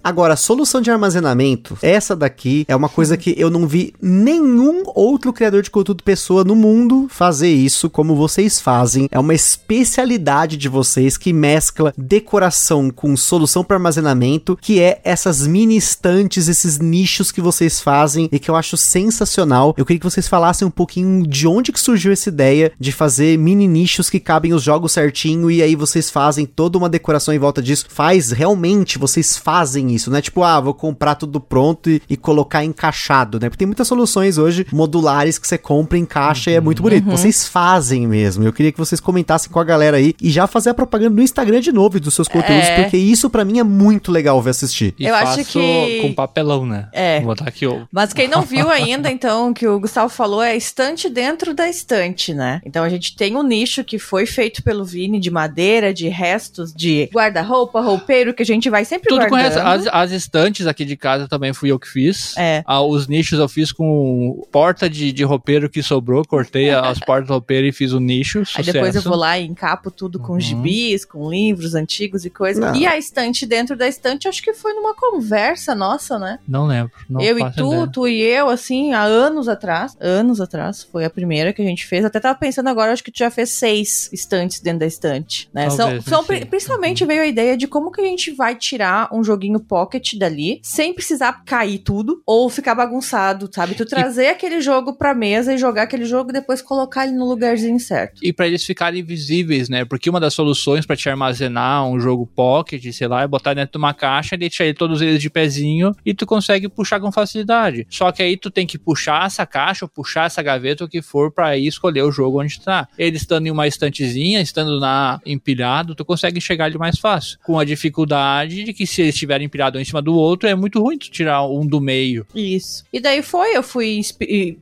Agora, 0.05 0.37
solução 0.37 0.83
de 0.83 0.91
armazenamento, 0.91 1.79
essa 1.81 2.15
daqui 2.15 2.67
é 2.69 2.77
uma 2.77 2.91
coisa 2.91 3.17
que 3.17 3.35
eu 3.39 3.49
não 3.49 3.67
vi 3.67 3.95
nenhum 4.03 4.83
outro 4.95 5.33
criador 5.33 5.63
de 5.63 5.71
conteúdo 5.71 6.05
pessoa 6.05 6.45
no 6.45 6.55
mundo 6.55 7.07
fazer 7.09 7.49
isso 7.49 7.89
como 7.89 8.15
vocês 8.15 8.61
fazem. 8.61 9.09
É 9.11 9.19
uma 9.19 9.33
especialidade 9.33 10.59
de 10.59 10.69
vocês 10.69 11.17
que 11.17 11.33
mescla 11.33 11.95
decoração 11.97 12.91
com 12.91 13.17
solução 13.17 13.65
para 13.65 13.77
armazenamento, 13.77 14.59
que 14.61 14.79
é 14.79 15.01
essas 15.05 15.47
mini 15.47 15.79
estantes, 15.79 16.49
esses 16.49 16.79
nichos 16.79 17.33
que 17.33 17.41
vocês 17.41 17.81
fazem 17.81 18.29
e 18.31 18.39
que 18.39 18.51
eu 18.51 18.57
acho 18.57 18.77
sensacional. 18.77 19.75
Eu 19.75 19.87
queria 19.87 20.01
que 20.01 20.11
vocês 20.11 20.29
falassem 20.29 20.69
um 20.69 20.71
pouquinho 20.71 21.27
de 21.27 21.49
onde 21.49 21.73
que 21.73 21.81
surgiu 21.81 22.13
essa 22.13 22.29
ideia 22.29 22.73
de 22.79 22.93
fazer 22.93 23.39
mini 23.39 23.67
nichos 23.67 24.11
que 24.11 24.21
cabem 24.21 24.53
os 24.53 24.63
jogos 24.63 24.93
certinho 24.93 25.51
e 25.51 25.63
aí 25.63 25.75
vocês 25.75 26.11
fazem 26.11 26.45
toda 26.45 26.77
uma 26.77 26.91
decoração 26.91 27.33
em 27.33 27.39
volta 27.39 27.63
disso. 27.63 27.87
Faz 27.89 28.33
realmente, 28.33 28.99
vocês 28.99 29.35
fazem 29.35 29.94
isso, 29.95 30.11
né? 30.11 30.21
Tipo, 30.21 30.43
ah, 30.43 30.61
vou 30.61 30.75
comprar 30.75 31.15
tudo 31.15 31.41
pronto 31.41 31.91
e, 31.91 32.03
e 32.09 32.17
colocar 32.17 32.65
encaixado, 32.65 33.39
né? 33.41 33.49
Porque 33.49 33.59
tem 33.59 33.67
muitas 33.67 33.87
soluções 33.87 34.39
hoje 34.39 34.67
modulares 34.73 35.39
que 35.39 35.47
você 35.47 35.59
compra, 35.59 35.99
encaixa 35.99 36.51
uhum. 36.51 36.55
e 36.55 36.57
é 36.57 36.61
muito 36.61 36.83
bonito. 36.83 37.07
Uhum. 37.07 37.17
Vocês 37.17 37.47
fazem 37.47 38.07
mesmo. 38.07 38.45
Eu 38.45 38.53
queria 38.53 38.73
que 38.73 38.79
vocês 38.79 39.01
comentassem 39.01 39.51
com 39.51 39.59
a 39.59 39.65
galera 39.65 39.97
aí 39.97 40.15
e 40.21 40.31
já 40.31 40.47
fazer 40.47 40.71
a 40.71 40.75
propaganda 40.75 41.17
no 41.17 41.23
Instagram 41.23 41.61
de 41.61 41.73
novo 41.73 41.99
dos 42.01 42.15
seus 42.15 42.29
conteúdos, 42.29 42.69
é. 42.69 42.83
porque 42.83 42.97
isso 42.97 43.31
para 43.31 43.45
mim 43.45 43.59
é 43.59 43.65
muito 43.65 44.11
legal 44.11 44.41
ver 44.41 44.51
assistir. 44.51 44.95
E 44.99 45.07
eu 45.07 45.15
acho 45.15 45.45
que 45.45 46.01
com 46.01 46.13
papelão, 46.13 46.67
né? 46.67 46.89
É. 46.93 47.19
Vou 47.19 47.29
botar 47.29 47.49
aqui 47.49 47.67
o 47.67 47.87
Mas 47.93 48.13
quem 48.13 48.29
não 48.29 48.43
viu 48.43 48.71
ainda, 48.71 49.11
então, 49.11 49.53
que 49.53 49.67
o 49.67 49.79
Gustavo 49.79 50.09
falou 50.09 50.43
é 50.43 50.57
estante 50.57 51.09
dentro 51.09 51.55
da 51.55 51.69
estante, 51.69 52.33
né? 52.33 52.61
Então 52.65 52.83
a 52.83 52.89
gente 52.89 53.17
tem 53.17 53.37
um 53.37 53.43
nicho 53.43 53.85
que 53.85 53.99
foi 53.99 54.27
feito 54.27 54.63
pelo 54.63 54.85
Vini 54.85 55.19
de 55.19 55.31
madeira, 55.31 55.93
de 55.93 56.09
restos 56.09 56.73
de 56.73 57.09
guarda-roupa, 57.13 57.81
roupeiro 57.81 58.35
que 58.35 58.43
a 58.43 58.47
gente 58.47 58.71
vai 58.71 58.85
sempre 58.85 59.09
Tudo 59.09 59.27
guardando. 59.29 59.55
com 59.55 59.69
as, 59.69 59.84
as 59.91 60.11
estantes 60.11 60.67
aqui 60.67 60.85
de 60.85 60.97
casa 60.97 61.29
também 61.29 61.53
fui 61.53 61.71
eu 61.71 61.79
que 61.79 61.89
fiz. 61.89 62.37
É. 62.37 62.63
Ah, 62.67 62.83
os 62.83 63.07
nichos 63.07 63.39
eu 63.39 63.49
fiz 63.49 63.73
com 63.73 64.47
porta 64.51 64.89
de, 64.89 65.13
de 65.13 65.25
roupeiro 65.25 65.69
que 65.69 65.83
sobrou, 65.83 66.25
cortei 66.25 66.71
as 66.71 66.99
portas 66.99 67.29
do 67.29 67.33
roupeiro 67.33 67.67
e 67.67 67.73
fiz 67.73 67.93
o 67.93 68.01
nicho. 68.01 68.45
Sucesso. 68.45 68.69
Aí 68.69 68.73
depois 68.73 68.97
eu 68.97 69.03
vou 69.03 69.17
lá 69.17 69.39
e 69.39 69.47
encapo 69.47 69.91
tudo 69.91 70.19
com 70.19 70.35
uhum. 70.35 70.41
gibis, 70.41 71.05
com 71.05 71.31
livros 71.31 71.75
antigos 71.75 72.25
e 72.25 72.31
coisas. 72.31 72.77
E 72.77 72.87
a 72.87 72.97
estante 72.99 73.47
dentro 73.47 73.77
da 73.77 73.87
estante, 73.87 74.29
acho 74.29 74.43
que 74.43 74.53
foi 74.53 74.73
numa 74.75 74.95
conversa 74.95 75.75
nossa, 75.75 76.19
né? 76.19 76.39
Não 76.47 76.67
lembro. 76.67 76.93
Não 77.09 77.21
eu 77.21 77.39
e 77.39 77.53
tu, 77.53 77.73
ideia. 77.73 77.87
tu 77.87 78.09
e 78.09 78.21
eu, 78.21 78.49
assim, 78.49 78.93
há 78.93 79.03
anos 79.03 79.49
atrás. 79.49 79.97
Anos 80.01 80.41
atrás. 80.41 80.83
Foi 80.91 81.05
a 81.05 81.11
primeira 81.11 81.53
que 81.53 81.63
a 81.63 81.65
gente 81.65 81.87
fez. 81.87 82.05
Até 82.05 82.21
tava 82.21 82.39
pensando 82.39 82.69
agora, 82.69 82.93
acho 82.93 83.05
que 83.05 83.11
tu 83.11 83.19
já 83.19 83.31
fez 83.31 83.51
seis 83.51 84.11
estantes 84.13 84.61
dentro 84.61 84.81
da 84.81 84.87
estante. 84.87 85.49
Né? 85.53 85.69
Talvez, 85.69 86.05
são, 86.05 86.25
são 86.25 86.47
principalmente 86.47 87.03
uhum. 87.03 87.09
veio 87.09 87.23
a 87.23 87.27
ideia 87.27 87.57
de 87.57 87.67
como 87.67 87.91
que 87.91 88.01
a 88.01 88.05
gente 88.05 88.31
vai 88.33 88.55
tirar 88.55 89.09
um 89.13 89.23
joguinho 89.23 89.61
pocket 89.75 90.15
dali 90.15 90.61
sem 90.63 90.95
precisar 90.95 91.43
cair 91.45 91.79
tudo 91.79 92.23
ou 92.25 92.49
ficar 92.49 92.77
bagunçado, 92.77 93.51
sabe? 93.53 93.75
Tu 93.75 93.85
trazer 93.85 94.27
e... 94.27 94.29
aquele 94.29 94.61
jogo 94.61 94.97
pra 94.97 95.13
mesa 95.13 95.53
e 95.53 95.59
jogar 95.59 95.83
aquele 95.83 96.05
jogo 96.05 96.31
e 96.31 96.33
depois 96.33 96.63
colocar 96.63 97.09
ele 97.09 97.17
no 97.17 97.29
lugarzinho 97.29 97.81
certo. 97.81 98.21
E 98.23 98.33
para 98.33 98.47
eles 98.47 98.65
ficarem 98.65 99.03
visíveis, 99.03 99.69
né? 99.69 99.85
Porque 99.85 100.09
uma 100.09 100.21
das 100.21 100.33
soluções 100.33 100.87
para 100.87 100.95
te 100.95 101.09
armazenar 101.09 101.85
um 101.89 101.99
jogo 101.99 102.25
pocket, 102.25 102.85
sei 102.93 103.09
lá, 103.09 103.23
é 103.23 103.27
botar 103.27 103.53
dentro 103.53 103.73
de 103.73 103.79
uma 103.79 103.93
caixa, 103.93 104.37
deixar 104.37 104.73
todos 104.75 105.03
eles 105.03 105.21
de 105.21 105.29
pezinho 105.29 105.93
e 106.07 106.15
tu 106.15 106.25
consegue 106.25 106.69
puxar 106.69 107.01
com 107.01 107.11
facilidade. 107.11 107.85
Só 107.91 108.13
que 108.13 108.23
aí 108.23 108.37
tu 108.37 108.53
tem 108.53 108.69
que 108.69 108.79
puxar 108.79 109.27
essa 109.27 109.45
caixa 109.45 109.85
ou 109.85 109.89
puxar 109.89 110.27
essa 110.27 110.41
gaveta, 110.41 110.85
o 110.85 110.89
que 110.89 111.03
for, 111.03 111.33
para 111.33 111.57
ir 111.57 111.67
escolher 111.67 112.03
o 112.03 112.13
jogo 112.13 112.41
onde 112.41 112.61
tá. 112.61 112.87
Ele 112.97 113.17
estando 113.17 113.49
em 113.49 113.51
uma 113.51 113.67
estantezinha, 113.67 114.41
estando 114.41 114.79
na 114.79 115.21
empilhado, 115.27 115.97
tu 115.97 116.05
consegue 116.05 116.41
chegar 116.41 116.67
ali 116.67 116.79
mais 116.79 116.97
fácil. 117.01 117.41
Com 117.43 117.59
a 117.59 117.65
dificuldade 117.65 118.63
de 118.63 118.73
que 118.73 118.87
se 118.87 119.03
eles 119.03 119.17
estiverem 119.17 119.47
empilhados 119.47 119.64
um 119.73 119.81
em 119.81 119.85
cima 119.85 120.03
do 120.03 120.15
outro, 120.15 120.49
é 120.49 120.55
muito 120.55 120.83
ruim 120.83 120.99
tu 120.99 121.11
tirar 121.11 121.47
um 121.47 121.67
do 121.67 121.81
meio. 121.81 122.27
Isso. 122.35 122.85
E 122.93 123.01
daí 123.01 123.23
foi, 123.23 123.57
eu 123.57 123.63
fui 123.63 124.01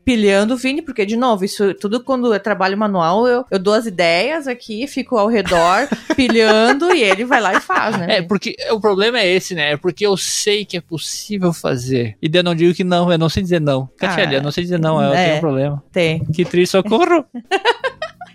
pilhando 0.04 0.54
o 0.54 0.56
Vini, 0.56 0.82
porque, 0.82 1.04
de 1.04 1.16
novo, 1.16 1.44
isso 1.44 1.74
tudo 1.74 2.02
quando 2.02 2.32
é 2.32 2.38
trabalho 2.38 2.76
manual, 2.76 3.26
eu, 3.26 3.44
eu 3.50 3.58
dou 3.58 3.74
as 3.74 3.86
ideias 3.86 4.46
aqui, 4.46 4.86
fico 4.86 5.16
ao 5.16 5.28
redor, 5.28 5.88
pilhando, 6.16 6.94
e 6.94 7.02
ele 7.02 7.24
vai 7.24 7.40
lá 7.40 7.54
e 7.54 7.60
faz, 7.60 7.96
né? 7.98 8.18
É, 8.18 8.22
porque 8.22 8.54
o 8.70 8.80
problema 8.80 9.20
é 9.20 9.28
esse, 9.28 9.54
né? 9.54 9.72
É 9.72 9.76
porque 9.76 10.06
eu 10.06 10.16
sei 10.16 10.64
que 10.64 10.76
é 10.76 10.80
possível 10.80 11.52
fazer. 11.52 12.16
E 12.20 12.28
daí 12.28 12.40
eu 12.40 12.44
não 12.44 12.54
digo 12.54 12.74
que 12.74 12.84
não, 12.84 13.10
eu 13.10 13.18
não 13.18 13.28
sei 13.28 13.42
dizer 13.42 13.60
não. 13.60 13.88
Catiele, 13.96 14.36
ah, 14.36 14.38
eu 14.38 14.42
não 14.42 14.50
sei 14.50 14.64
dizer 14.64 14.78
não, 14.78 15.02
eu 15.02 15.12
é, 15.12 15.24
tenho 15.24 15.36
um 15.36 15.40
problema. 15.40 15.82
Tem. 15.92 16.24
Que 16.26 16.44
triste, 16.44 16.72
socorro! 16.72 17.24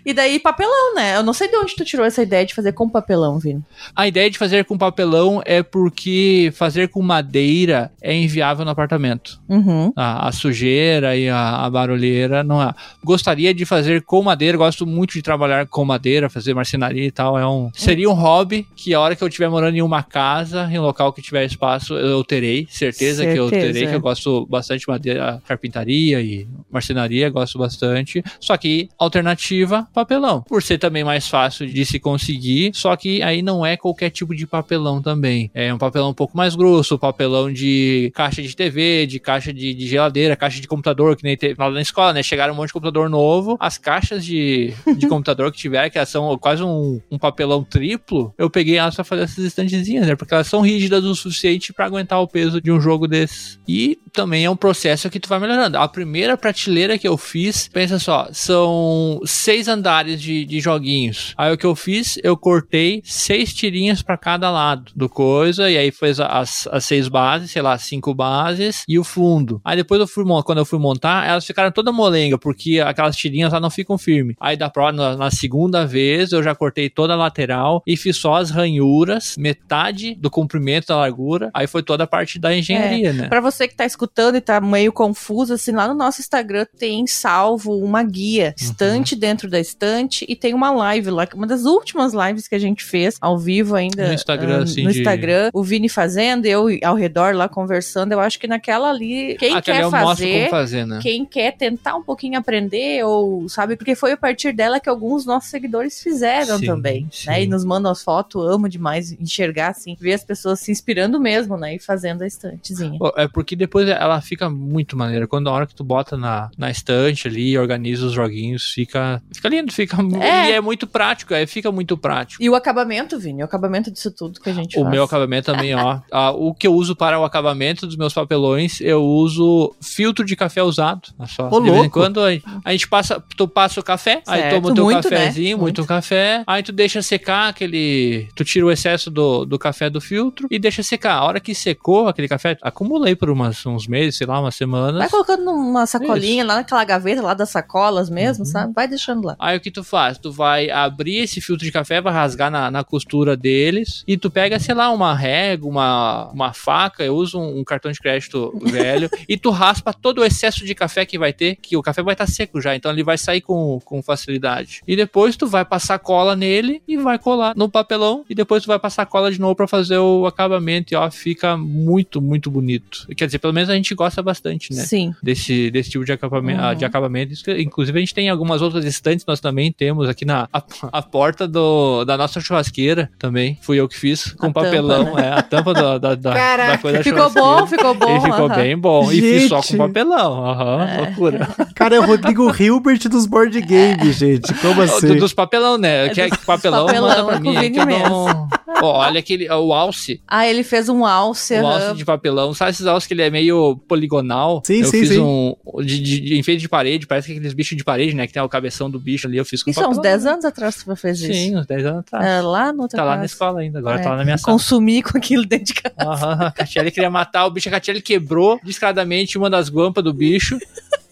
E 0.08 0.14
daí 0.14 0.38
papelão, 0.38 0.94
né? 0.94 1.16
Eu 1.16 1.22
não 1.22 1.34
sei 1.34 1.48
de 1.48 1.56
onde 1.58 1.76
tu 1.76 1.84
tirou 1.84 2.06
essa 2.06 2.22
ideia 2.22 2.46
de 2.46 2.54
fazer 2.54 2.72
com 2.72 2.88
papelão, 2.88 3.38
Vini. 3.38 3.62
A 3.94 4.08
ideia 4.08 4.30
de 4.30 4.38
fazer 4.38 4.64
com 4.64 4.78
papelão 4.78 5.42
é 5.44 5.62
porque 5.62 6.50
fazer 6.54 6.88
com 6.88 7.02
madeira 7.02 7.92
é 8.00 8.16
inviável 8.16 8.64
no 8.64 8.70
apartamento. 8.70 9.38
Uhum. 9.46 9.92
A, 9.94 10.28
a, 10.28 10.32
sujeira 10.32 11.14
e 11.14 11.28
a, 11.28 11.56
a, 11.56 11.68
barulheira 11.68 12.42
não 12.42 12.62
é. 12.62 12.72
Gostaria 13.04 13.52
de 13.52 13.66
fazer 13.66 14.00
com 14.00 14.22
madeira, 14.22 14.56
gosto 14.56 14.86
muito 14.86 15.12
de 15.12 15.20
trabalhar 15.20 15.66
com 15.66 15.84
madeira, 15.84 16.30
fazer 16.30 16.54
marcenaria 16.54 17.04
e 17.04 17.10
tal. 17.10 17.38
É 17.38 17.46
um, 17.46 17.68
seria 17.74 18.08
um 18.08 18.14
hobby 18.14 18.66
que 18.74 18.94
a 18.94 19.00
hora 19.00 19.14
que 19.14 19.22
eu 19.22 19.28
estiver 19.28 19.50
morando 19.50 19.76
em 19.76 19.82
uma 19.82 20.02
casa, 20.02 20.70
em 20.72 20.78
um 20.78 20.82
local 20.84 21.12
que 21.12 21.20
tiver 21.20 21.44
espaço, 21.44 21.92
eu 21.92 22.24
terei. 22.24 22.66
Certeza, 22.70 23.24
certeza. 23.24 23.32
que 23.34 23.38
eu 23.38 23.50
terei, 23.50 23.86
que 23.86 23.94
eu 23.94 24.00
gosto 24.00 24.46
bastante 24.46 24.80
de 24.80 24.88
madeira, 24.88 25.42
carpintaria 25.46 26.18
e 26.22 26.48
marcenaria, 26.70 27.28
gosto 27.28 27.58
bastante. 27.58 28.24
Só 28.40 28.56
que 28.56 28.88
alternativa 28.98 29.86
papelão. 29.98 30.42
Por 30.42 30.62
ser 30.62 30.78
também 30.78 31.02
mais 31.02 31.28
fácil 31.28 31.66
de 31.66 31.84
se 31.84 31.98
conseguir, 31.98 32.70
só 32.74 32.94
que 32.96 33.22
aí 33.22 33.42
não 33.42 33.66
é 33.66 33.76
qualquer 33.76 34.10
tipo 34.10 34.34
de 34.34 34.46
papelão 34.46 35.02
também. 35.02 35.50
É 35.52 35.72
um 35.74 35.78
papelão 35.78 36.10
um 36.10 36.14
pouco 36.14 36.36
mais 36.36 36.54
grosso, 36.54 36.98
papelão 36.98 37.52
de 37.52 38.12
caixa 38.14 38.40
de 38.42 38.54
TV, 38.54 39.06
de 39.06 39.18
caixa 39.18 39.52
de, 39.52 39.74
de 39.74 39.86
geladeira, 39.86 40.36
caixa 40.36 40.60
de 40.60 40.68
computador, 40.68 41.16
que 41.16 41.24
nem 41.24 41.36
teve 41.36 41.56
na 41.58 41.80
escola, 41.80 42.12
né? 42.12 42.22
Chegaram 42.22 42.54
um 42.54 42.56
monte 42.56 42.68
de 42.68 42.74
computador 42.74 43.10
novo, 43.10 43.56
as 43.58 43.76
caixas 43.76 44.24
de, 44.24 44.72
de 44.96 45.06
computador 45.08 45.50
que 45.50 45.58
tiver, 45.58 45.90
que 45.90 46.04
são 46.06 46.36
quase 46.38 46.62
um, 46.62 47.00
um 47.10 47.18
papelão 47.18 47.64
triplo, 47.64 48.32
eu 48.38 48.48
peguei 48.48 48.76
elas 48.76 48.94
pra 48.94 49.04
fazer 49.04 49.22
essas 49.22 49.44
estantezinhas, 49.44 50.06
né? 50.06 50.14
Porque 50.14 50.34
elas 50.34 50.46
são 50.46 50.60
rígidas 50.60 51.04
o 51.04 51.14
suficiente 51.14 51.72
para 51.72 51.86
aguentar 51.86 52.20
o 52.20 52.28
peso 52.28 52.60
de 52.60 52.70
um 52.70 52.80
jogo 52.80 53.08
desses. 53.08 53.58
E 53.66 53.98
também 54.12 54.44
é 54.44 54.50
um 54.50 54.56
processo 54.56 55.10
que 55.10 55.20
tu 55.20 55.28
vai 55.28 55.38
melhorando. 55.38 55.78
A 55.78 55.88
primeira 55.88 56.36
prateleira 56.36 56.98
que 56.98 57.08
eu 57.08 57.16
fiz, 57.16 57.68
pensa 57.68 57.98
só, 57.98 58.28
são 58.32 59.20
seis 59.24 59.68
andares 59.68 59.87
andares 59.88 60.20
de, 60.20 60.44
de 60.44 60.60
joguinhos. 60.60 61.34
Aí 61.36 61.52
o 61.52 61.56
que 61.56 61.64
eu 61.64 61.74
fiz, 61.74 62.18
eu 62.22 62.36
cortei 62.36 63.00
seis 63.04 63.54
tirinhas 63.54 64.02
para 64.02 64.18
cada 64.18 64.50
lado 64.50 64.92
do 64.94 65.08
coisa, 65.08 65.70
e 65.70 65.78
aí 65.78 65.90
fez 65.90 66.20
as, 66.20 66.68
as 66.70 66.84
seis 66.84 67.08
bases, 67.08 67.50
sei 67.50 67.62
lá, 67.62 67.76
cinco 67.78 68.14
bases 68.14 68.82
e 68.86 68.98
o 68.98 69.04
fundo. 69.04 69.60
Aí 69.64 69.76
depois 69.76 70.00
eu 70.00 70.06
fui 70.06 70.24
quando 70.44 70.58
eu 70.58 70.66
fui 70.66 70.78
montar, 70.78 71.26
elas 71.26 71.46
ficaram 71.46 71.72
toda 71.72 71.90
molenga, 71.90 72.36
porque 72.36 72.80
aquelas 72.80 73.16
tirinhas 73.16 73.52
lá 73.52 73.60
não 73.60 73.70
ficam 73.70 73.96
firmes. 73.96 74.36
Aí 74.38 74.56
da 74.56 74.68
próxima, 74.68 75.16
na 75.16 75.30
segunda 75.30 75.86
vez, 75.86 76.32
eu 76.32 76.42
já 76.42 76.54
cortei 76.54 76.90
toda 76.90 77.14
a 77.14 77.16
lateral 77.16 77.82
e 77.86 77.96
fiz 77.96 78.16
só 78.18 78.34
as 78.34 78.50
ranhuras, 78.50 79.36
metade 79.38 80.14
do 80.16 80.30
comprimento 80.30 80.88
da 80.88 80.96
largura. 80.96 81.50
Aí 81.54 81.66
foi 81.66 81.82
toda 81.82 82.04
a 82.04 82.06
parte 82.06 82.38
da 82.38 82.54
engenharia, 82.54 83.08
é, 83.08 83.12
né? 83.12 83.28
Pra 83.28 83.40
você 83.40 83.66
que 83.66 83.74
tá 83.74 83.86
escutando 83.86 84.36
e 84.36 84.40
tá 84.40 84.60
meio 84.60 84.92
confuso, 84.92 85.54
assim, 85.54 85.72
lá 85.72 85.88
no 85.88 85.94
nosso 85.94 86.20
Instagram 86.20 86.66
tem 86.78 87.06
salvo 87.06 87.78
uma 87.78 88.02
guia, 88.02 88.54
uhum. 88.58 88.66
estante 88.66 89.14
uhum. 89.14 89.20
dentro 89.20 89.48
da 89.48 89.58
estante 89.58 89.77
e 90.26 90.34
tem 90.34 90.54
uma 90.54 90.70
live 90.70 91.10
lá, 91.10 91.26
uma 91.34 91.46
das 91.46 91.64
últimas 91.64 92.12
lives 92.12 92.48
que 92.48 92.54
a 92.54 92.58
gente 92.58 92.84
fez 92.84 93.16
ao 93.20 93.38
vivo 93.38 93.74
ainda 93.74 94.08
no 94.08 94.14
Instagram, 94.14 94.60
uh, 94.60 94.62
assim, 94.62 94.84
no 94.84 94.90
Instagram, 94.90 95.50
o 95.52 95.62
Vini 95.62 95.88
fazendo, 95.88 96.46
eu 96.46 96.66
ao 96.82 96.94
redor 96.94 97.34
lá 97.34 97.48
conversando. 97.48 98.12
Eu 98.12 98.20
acho 98.20 98.38
que 98.38 98.46
naquela 98.46 98.90
ali, 98.90 99.36
quem 99.38 99.56
Aquela 99.56 99.78
quer 99.78 99.90
fazer, 99.90 100.50
fazer 100.50 100.86
né? 100.86 100.98
quem 101.02 101.24
quer 101.24 101.52
tentar 101.52 101.96
um 101.96 102.02
pouquinho 102.02 102.38
aprender 102.38 103.04
ou 103.04 103.48
sabe, 103.48 103.76
porque 103.76 103.94
foi 103.94 104.12
a 104.12 104.16
partir 104.16 104.52
dela 104.52 104.80
que 104.80 104.88
alguns 104.88 105.24
nossos 105.24 105.50
seguidores 105.50 106.02
fizeram 106.02 106.58
sim, 106.58 106.66
também, 106.66 107.08
sim. 107.10 107.28
né? 107.28 107.42
E 107.44 107.46
nos 107.46 107.64
mandam 107.64 107.90
as 107.90 108.02
fotos, 108.02 108.44
amo 108.50 108.68
demais 108.68 109.12
enxergar 109.12 109.68
assim, 109.68 109.96
ver 110.00 110.14
as 110.14 110.24
pessoas 110.24 110.60
se 110.60 110.70
inspirando 110.70 111.20
mesmo, 111.20 111.56
né? 111.56 111.74
E 111.74 111.78
fazendo 111.78 112.22
a 112.22 112.26
estantezinha. 112.26 112.98
É 113.16 113.28
porque 113.28 113.54
depois 113.54 113.88
ela 113.88 114.20
fica 114.20 114.48
muito 114.48 114.96
maneira. 114.96 115.26
Quando 115.26 115.48
a 115.48 115.52
hora 115.52 115.66
que 115.66 115.74
tu 115.74 115.84
bota 115.84 116.16
na, 116.16 116.50
na 116.56 116.70
estante 116.70 117.28
ali, 117.28 117.56
organiza 117.56 118.06
os 118.06 118.12
joguinhos, 118.12 118.70
fica, 118.72 119.22
fica 119.32 119.48
lindo 119.58 119.72
fica 119.72 119.96
é. 120.20 120.50
e 120.50 120.52
é 120.52 120.60
muito 120.60 120.86
prático, 120.86 121.34
é, 121.34 121.46
fica 121.46 121.70
muito 121.70 121.96
prático. 121.96 122.42
E 122.42 122.48
o 122.48 122.54
acabamento, 122.54 123.18
Vini, 123.18 123.42
o 123.42 123.44
acabamento 123.44 123.90
disso 123.90 124.10
tudo 124.10 124.40
que 124.40 124.48
a 124.48 124.52
gente 124.52 124.76
o 124.76 124.80
faz. 124.80 124.86
O 124.86 124.90
meu 124.90 125.04
acabamento 125.04 125.52
também, 125.52 125.74
ó. 125.74 125.98
Ah, 126.10 126.30
o 126.30 126.54
que 126.54 126.66
eu 126.66 126.74
uso 126.74 126.96
para 126.96 127.18
o 127.18 127.24
acabamento 127.24 127.86
dos 127.86 127.96
meus 127.96 128.12
papelões, 128.14 128.80
eu 128.80 129.02
uso 129.02 129.74
filtro 129.80 130.24
de 130.24 130.34
café 130.34 130.62
usado. 130.62 131.08
Só. 131.26 131.48
Ô, 131.50 131.60
de 131.60 131.70
vez 131.70 131.84
em 131.84 131.88
quando 131.88 132.20
a, 132.20 132.28
a, 132.64 132.72
gente 132.72 132.88
passa, 132.88 133.22
tu 133.36 133.46
passa 133.46 133.80
o 133.80 133.82
café, 133.82 134.22
certo. 134.24 134.30
aí 134.30 134.50
toma 134.50 134.70
o 134.70 134.74
teu 134.74 134.84
muito, 134.84 135.10
né? 135.10 135.16
cafezinho, 135.16 135.56
né? 135.56 135.62
muito. 135.62 135.80
muito 135.80 135.88
café, 135.88 136.42
aí 136.46 136.62
tu 136.62 136.72
deixa 136.72 137.02
secar 137.02 137.48
aquele, 137.48 138.28
tu 138.34 138.44
tira 138.44 138.64
o 138.66 138.70
excesso 138.70 139.10
do, 139.10 139.44
do 139.44 139.58
café 139.58 139.90
do 139.90 140.00
filtro 140.00 140.46
e 140.50 140.58
deixa 140.58 140.82
secar. 140.82 141.18
A 141.18 141.24
hora 141.24 141.40
que 141.40 141.54
secou 141.54 142.08
aquele 142.08 142.28
café, 142.28 142.56
acumulei 142.62 143.14
por 143.14 143.30
umas, 143.30 143.64
uns 143.66 143.86
meses, 143.86 144.16
sei 144.16 144.26
lá, 144.26 144.40
umas 144.40 144.54
semanas. 144.54 144.98
Vai 144.98 145.08
colocando 145.08 145.44
numa 145.44 145.86
sacolinha 145.86 146.42
Isso. 146.42 146.48
lá 146.48 146.56
naquela 146.56 146.84
gaveta 146.84 147.22
lá 147.22 147.34
das 147.34 147.50
sacolas 147.50 148.10
mesmo, 148.10 148.44
uhum. 148.44 148.50
sabe? 148.50 148.72
Vai 148.72 148.88
deixando 148.88 149.26
lá. 149.26 149.36
Aí 149.38 149.47
Aí 149.48 149.56
o 149.56 149.60
que 149.60 149.70
tu 149.70 149.82
faz? 149.82 150.18
Tu 150.18 150.30
vai 150.30 150.70
abrir 150.70 151.16
esse 151.16 151.40
filtro 151.40 151.64
de 151.64 151.72
café, 151.72 152.00
vai 152.00 152.12
rasgar 152.12 152.50
na, 152.50 152.70
na 152.70 152.84
costura 152.84 153.36
deles 153.36 154.04
e 154.06 154.16
tu 154.16 154.30
pega, 154.30 154.58
sei 154.58 154.74
lá, 154.74 154.90
uma 154.90 155.14
régua, 155.14 155.70
uma, 155.70 156.30
uma 156.32 156.52
faca, 156.52 157.02
eu 157.02 157.14
uso 157.14 157.38
um, 157.40 157.60
um 157.60 157.64
cartão 157.64 157.90
de 157.90 157.98
crédito 157.98 158.52
velho 158.62 159.08
e 159.28 159.36
tu 159.36 159.50
raspa 159.50 159.92
todo 159.92 160.18
o 160.20 160.24
excesso 160.24 160.64
de 160.64 160.74
café 160.74 161.06
que 161.06 161.18
vai 161.18 161.32
ter, 161.32 161.56
que 161.56 161.76
o 161.76 161.82
café 161.82 162.02
vai 162.02 162.14
estar 162.14 162.26
tá 162.26 162.30
seco 162.30 162.60
já, 162.60 162.76
então 162.76 162.92
ele 162.92 163.02
vai 163.02 163.16
sair 163.16 163.40
com, 163.40 163.80
com 163.84 164.02
facilidade. 164.02 164.82
E 164.86 164.94
depois 164.94 165.36
tu 165.36 165.46
vai 165.46 165.64
passar 165.64 165.98
cola 165.98 166.36
nele 166.36 166.82
e 166.86 166.96
vai 166.96 167.18
colar 167.18 167.54
no 167.56 167.68
papelão 167.68 168.24
e 168.28 168.34
depois 168.34 168.62
tu 168.62 168.66
vai 168.66 168.78
passar 168.78 169.06
cola 169.06 169.32
de 169.32 169.40
novo 169.40 169.54
para 169.54 169.66
fazer 169.66 169.98
o 169.98 170.26
acabamento 170.26 170.92
e 170.92 170.96
ó, 170.96 171.10
fica 171.10 171.56
muito, 171.56 172.20
muito 172.20 172.50
bonito. 172.50 173.06
Quer 173.16 173.26
dizer, 173.26 173.38
pelo 173.38 173.52
menos 173.52 173.70
a 173.70 173.74
gente 173.74 173.94
gosta 173.94 174.22
bastante, 174.22 174.74
né? 174.74 174.82
Sim. 174.82 175.14
Desse, 175.22 175.70
desse 175.70 175.90
tipo 175.90 176.04
de 176.04 176.12
acabamento, 176.12 176.58
Uhum. 176.58 176.74
de 176.74 176.84
acabamento. 176.84 177.34
Inclusive 177.58 177.98
a 177.98 178.00
gente 178.00 178.14
tem 178.14 178.28
algumas 178.28 178.62
outras 178.62 178.84
estantes, 178.84 179.24
nós 179.26 179.37
também 179.40 179.72
temos 179.72 180.08
aqui 180.08 180.24
na 180.24 180.48
a, 180.52 180.62
a 180.92 181.02
porta 181.02 181.46
do, 181.48 182.04
da 182.04 182.16
nossa 182.16 182.40
churrasqueira 182.40 183.10
também. 183.18 183.58
Fui 183.62 183.78
eu 183.80 183.88
que 183.88 183.98
fiz 183.98 184.32
com 184.32 184.46
A 184.46 184.48
tampa, 184.48 184.64
papelão, 184.64 185.14
né? 185.14 185.26
é, 185.28 185.32
a 185.32 185.42
tampa 185.42 185.72
da, 185.74 185.98
da, 185.98 186.14
da, 186.14 186.32
Caraca. 186.32 186.72
da 186.72 186.78
coisa 186.78 187.02
Ficou 187.02 187.30
bom, 187.30 187.66
ficou 187.66 187.94
bom. 187.94 188.16
E 188.16 188.20
ficou 188.20 188.46
aham. 188.46 188.54
bem 188.56 188.76
bom. 188.78 189.12
E 189.12 189.20
fiz 189.20 189.48
só 189.48 189.60
Gente. 189.60 189.72
com 189.72 189.78
papelão. 189.86 190.44
Aham, 190.46 190.82
É. 190.88 190.96
loucura. 191.00 191.48
Cara, 191.74 191.96
é 191.96 192.00
o 192.00 192.06
Rodrigo 192.06 192.50
Hilbert 192.54 193.08
dos 193.08 193.26
board 193.26 193.60
games, 193.60 194.16
gente. 194.16 194.52
Como 194.54 194.74
Do- 194.74 194.82
assim? 194.82 195.16
dos 195.16 195.32
papelão, 195.32 195.78
né? 195.78 196.06
É 196.06 196.08
que 196.10 196.20
é 196.20 196.28
dos 196.28 196.38
que 196.38 196.46
papelão, 196.46 196.86
papelão, 196.86 197.08
manda 197.08 197.24
pra 197.24 197.36
é 197.36 197.40
mim. 197.40 197.56
é 197.56 197.70
que 197.70 197.78
eu 197.80 197.86
mesmo. 197.86 198.08
não... 198.08 198.48
Ó, 198.80 198.98
olha 198.98 199.18
aquele, 199.18 199.48
o 199.50 199.72
alce. 199.72 200.20
Ah, 200.28 200.46
ele 200.46 200.62
fez 200.62 200.88
um 200.88 201.04
alce. 201.04 201.54
O 201.54 201.66
aham. 201.66 201.74
alce 201.88 201.96
de 201.96 202.04
papelão. 202.04 202.54
Sabe 202.54 202.70
esses 202.70 202.86
alces 202.86 203.06
que 203.06 203.14
ele 203.14 203.22
é 203.22 203.30
meio 203.30 203.76
poligonal? 203.88 204.62
Sim, 204.64 204.80
eu 204.80 204.84
sim, 204.86 205.00
fiz 205.00 205.08
sim. 205.10 205.18
um 205.20 205.54
de, 205.84 206.00
de, 206.00 206.20
de 206.20 206.38
enfeite 206.38 206.60
de 206.60 206.68
parede, 206.68 207.06
parece 207.06 207.30
aqueles 207.32 207.52
bichos 207.54 207.76
de 207.76 207.84
parede, 207.84 208.14
né? 208.14 208.26
Que 208.26 208.32
tem 208.32 208.42
o 208.42 208.48
cabeção 208.48 208.90
do 208.90 208.98
bicho 208.98 209.26
ali, 209.28 209.38
eu 209.38 209.44
fiz 209.44 209.62
com 209.62 209.70
Isso 209.70 209.80
há 209.80 209.88
uns 209.88 209.96
papelão. 209.96 210.02
10 210.16 210.26
anos 210.26 210.44
atrás 210.44 210.76
que 210.82 210.86
você 210.86 211.00
fez 211.00 211.20
isso. 211.20 211.32
Sim, 211.32 211.56
uns 211.56 211.66
10 211.66 211.86
anos 211.86 211.98
atrás. 212.00 212.24
É, 212.26 212.40
lá 212.40 212.72
no 212.72 212.88
tá 212.88 213.02
lá 213.04 213.10
casa. 213.10 213.18
na 213.20 213.24
escola 213.26 213.60
ainda, 213.60 213.78
agora 213.78 214.00
É. 214.00 214.02
tá 214.02 214.10
lá 214.10 214.16
na 214.16 214.24
minha 214.24 214.38
sala. 214.38 214.52
Consumir 214.56 215.02
com 215.02 215.16
aquilo 215.16 215.44
dentro 215.46 215.66
de 215.66 215.74
casa. 215.74 215.94
Aham, 215.98 216.46
a 216.46 216.50
Catiele 216.50 216.90
queria 216.90 217.10
matar 217.10 217.46
o 217.46 217.50
bicho, 217.50 217.68
a 217.68 217.72
Catiele 217.72 218.00
quebrou 218.02 218.58
descaradamente 218.64 219.38
uma 219.38 219.48
das 219.48 219.68
guampas 219.68 220.02
do 220.02 220.12
bicho. 220.12 220.58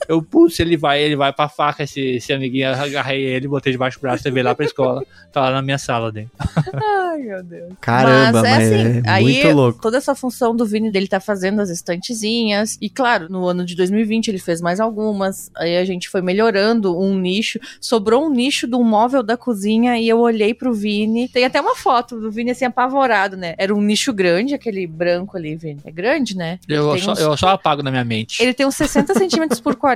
Eu, 0.09 0.22
putz, 0.22 0.59
ele 0.61 0.76
vai, 0.76 1.02
ele 1.02 1.16
vai 1.16 1.32
pra 1.32 1.48
faca, 1.48 1.82
esse, 1.84 2.00
esse 2.16 2.32
amiguinho, 2.32 2.66
eu 2.68 2.74
agarrei 2.74 3.22
ele, 3.24 3.48
botei 3.48 3.72
debaixo 3.72 3.98
do 3.98 4.02
braço, 4.02 4.22
levei 4.24 4.42
lá 4.42 4.54
pra 4.54 4.64
escola. 4.64 5.02
Tá 5.32 5.40
lá 5.42 5.50
na 5.52 5.62
minha 5.62 5.78
sala 5.78 6.11
dentro. 6.12 6.30
Ai, 6.74 7.18
meu 7.22 7.42
Deus. 7.42 7.72
Caramba, 7.80 8.42
mas 8.42 8.70
é, 8.70 9.02
aí 9.07 9.24
muito 9.24 9.50
louco. 9.50 9.80
toda 9.80 9.96
essa 9.98 10.14
função 10.14 10.54
do 10.57 10.64
Vini 10.64 10.90
dele 10.90 11.07
tá 11.09 11.20
fazendo 11.20 11.61
as 11.61 11.68
estantezinhas. 11.70 12.78
E 12.80 12.88
claro, 12.88 13.26
no 13.30 13.46
ano 13.46 13.64
de 13.64 13.74
2020 13.76 14.28
ele 14.28 14.38
fez 14.38 14.61
mais 14.61 14.80
algumas. 14.80 15.50
Aí 15.57 15.76
a 15.76 15.84
gente 15.84 16.09
foi 16.09 16.22
melhorando 16.22 16.98
um 16.98 17.18
nicho. 17.18 17.59
Sobrou 17.80 18.24
um 18.26 18.30
nicho 18.30 18.66
de 18.66 18.74
um 18.76 18.84
móvel 18.84 19.22
da 19.22 19.36
cozinha 19.36 19.98
e 19.98 20.09
eu 20.09 20.18
olhei 20.20 20.54
pro 20.54 20.72
Vini. 20.72 21.28
Tem 21.28 21.44
até 21.44 21.61
uma 21.61 21.76
foto 21.76 22.18
do 22.20 22.30
Vini 22.30 22.50
assim 22.52 22.64
apavorado, 22.64 23.36
né? 23.36 23.54
Era 23.59 23.74
um 23.74 23.80
nicho 23.80 24.12
grande, 24.12 24.54
aquele 24.54 24.86
branco 24.86 25.36
ali, 25.36 25.57
Vini. 25.57 25.80
É 25.84 25.90
grande, 25.90 26.36
né? 26.36 26.59
Eu 26.68 26.96
só, 26.98 27.12
uns- 27.12 27.20
eu 27.20 27.36
só 27.36 27.48
apago 27.50 27.82
na 27.82 27.90
minha 27.90 28.04
mente. 28.04 28.42
Ele 28.42 28.54
tem 28.54 28.66
uns 28.66 28.76
60 28.76 29.14
centímetros 29.14 29.61
por 29.61 29.74
40. 29.76 29.95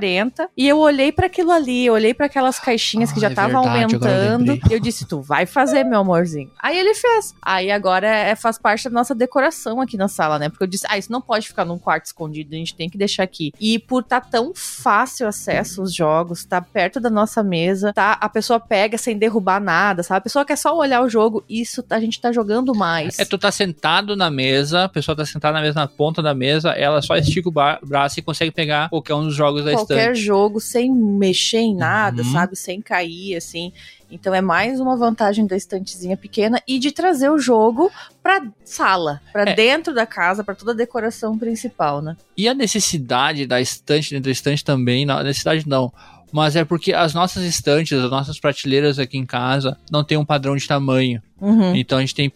E 0.56 0.66
eu 0.68 0.78
olhei 0.78 1.12
pra 1.12 1.26
aquilo 1.26 1.50
ali, 1.50 1.86
eu 1.86 1.94
olhei 1.94 2.14
pra 2.14 2.26
aquelas 2.26 2.58
caixinhas 2.58 3.12
que 3.12 3.18
Ah, 3.18 3.22
já 3.22 3.28
é 3.28 3.30
estavam 3.30 3.60
agora 3.60 3.78
eu 3.78 3.84
aumentando. 3.84 4.52
lembrei. 4.52 4.60
E 4.70 4.72
eu 4.74 4.80
disse: 4.80 5.06
Tu 5.06 5.20
vai 5.20 5.46
fazer, 5.46 5.84
meu 5.84 6.00
amorzinho. 6.00 6.50
Aí 6.58 6.78
ele 6.78 6.94
fez. 6.94 7.34
Aí 7.42 7.70
agora 7.70 8.06
é, 8.06 8.34
faz 8.34 8.58
parte 8.58 8.84
da 8.84 8.90
nossa 8.90 9.14
decoração 9.14 9.80
aqui 9.80 9.96
na 9.96 10.08
sala, 10.08 10.38
né? 10.38 10.48
Porque 10.48 10.64
eu 10.64 10.68
disse: 10.68 10.86
Ah, 10.88 10.98
isso 10.98 11.10
não 11.12 11.20
pode 11.20 11.46
ficar 11.48 11.64
num 11.64 11.78
quarto 11.78 12.06
escondido, 12.06 12.54
a 12.54 12.58
gente 12.58 12.74
tem 12.74 12.88
que 12.88 12.98
deixar 12.98 13.22
aqui. 13.22 13.52
E 13.60 13.78
por 13.78 14.02
tá 14.02 14.20
tão 14.20 14.52
fácil 14.54 15.26
acesso 15.28 15.80
aos 15.80 15.94
jogos, 15.94 16.44
tá 16.44 16.60
perto 16.60 17.00
da 17.00 17.10
nossa 17.10 17.42
mesa, 17.42 17.92
tá? 17.92 18.12
A 18.20 18.28
pessoa 18.28 18.58
pega 18.60 18.96
sem 18.98 19.16
derrubar 19.18 19.60
nada, 19.60 20.02
sabe? 20.02 20.18
A 20.18 20.22
pessoa 20.22 20.44
quer 20.44 20.56
só 20.56 20.76
olhar 20.76 21.02
o 21.02 21.08
jogo, 21.08 21.44
isso 21.48 21.84
a 21.90 22.00
gente 22.00 22.20
tá 22.20 22.32
jogando 22.32 22.74
mais. 22.74 23.18
É, 23.18 23.24
tu 23.24 23.38
tá 23.38 23.50
sentado 23.50 24.16
na 24.16 24.30
mesa, 24.30 24.84
a 24.84 24.88
pessoa 24.88 25.16
tá 25.16 25.24
sentada 25.24 25.54
na 25.54 25.60
mesa, 25.60 25.80
na 25.80 25.86
ponta 25.88 26.22
da 26.22 26.34
mesa, 26.34 26.70
ela 26.70 27.00
só 27.02 27.16
estica 27.16 27.48
o 27.48 27.52
braço 27.86 28.18
e 28.18 28.22
consegue 28.22 28.50
pegar 28.50 28.88
qualquer 28.88 29.14
um 29.14 29.24
dos 29.24 29.34
jogos 29.34 29.64
da 29.64 29.72
qualquer 29.72 29.89
estante. 29.98 30.20
jogo 30.20 30.60
sem 30.60 30.90
mexer 30.92 31.58
em 31.58 31.74
nada, 31.76 32.22
Uhum. 32.22 32.32
sabe? 32.32 32.56
Sem 32.56 32.80
cair, 32.80 33.36
assim. 33.36 33.72
Então 34.12 34.34
é 34.34 34.40
mais 34.40 34.80
uma 34.80 34.96
vantagem 34.96 35.46
da 35.46 35.56
estantezinha 35.56 36.16
pequena 36.16 36.60
e 36.66 36.78
de 36.80 36.90
trazer 36.90 37.30
o 37.30 37.38
jogo 37.38 37.90
pra 38.22 38.42
sala, 38.64 39.20
pra 39.32 39.42
É. 39.42 39.54
dentro 39.54 39.94
da 39.94 40.04
casa, 40.04 40.42
pra 40.42 40.54
toda 40.54 40.72
a 40.72 40.74
decoração 40.74 41.38
principal, 41.38 42.02
né? 42.02 42.16
E 42.36 42.48
a 42.48 42.54
necessidade 42.54 43.46
da 43.46 43.60
estante 43.60 44.10
dentro 44.10 44.24
da 44.24 44.32
estante 44.32 44.64
também, 44.64 45.06
não, 45.06 45.22
necessidade 45.22 45.68
não. 45.68 45.92
Mas 46.32 46.56
é 46.56 46.64
porque 46.64 46.92
as 46.92 47.14
nossas 47.14 47.44
estantes, 47.44 47.98
as 47.98 48.10
nossas 48.10 48.38
prateleiras 48.38 48.98
aqui 48.98 49.18
em 49.18 49.26
casa 49.26 49.76
não 49.90 50.04
tem 50.04 50.18
um 50.18 50.24
padrão 50.24 50.56
de 50.56 50.66
tamanho. 50.66 51.20
Uhum. 51.40 51.74
Então 51.74 51.98
a 51.98 52.00
gente 52.02 52.14
tem 52.14 52.30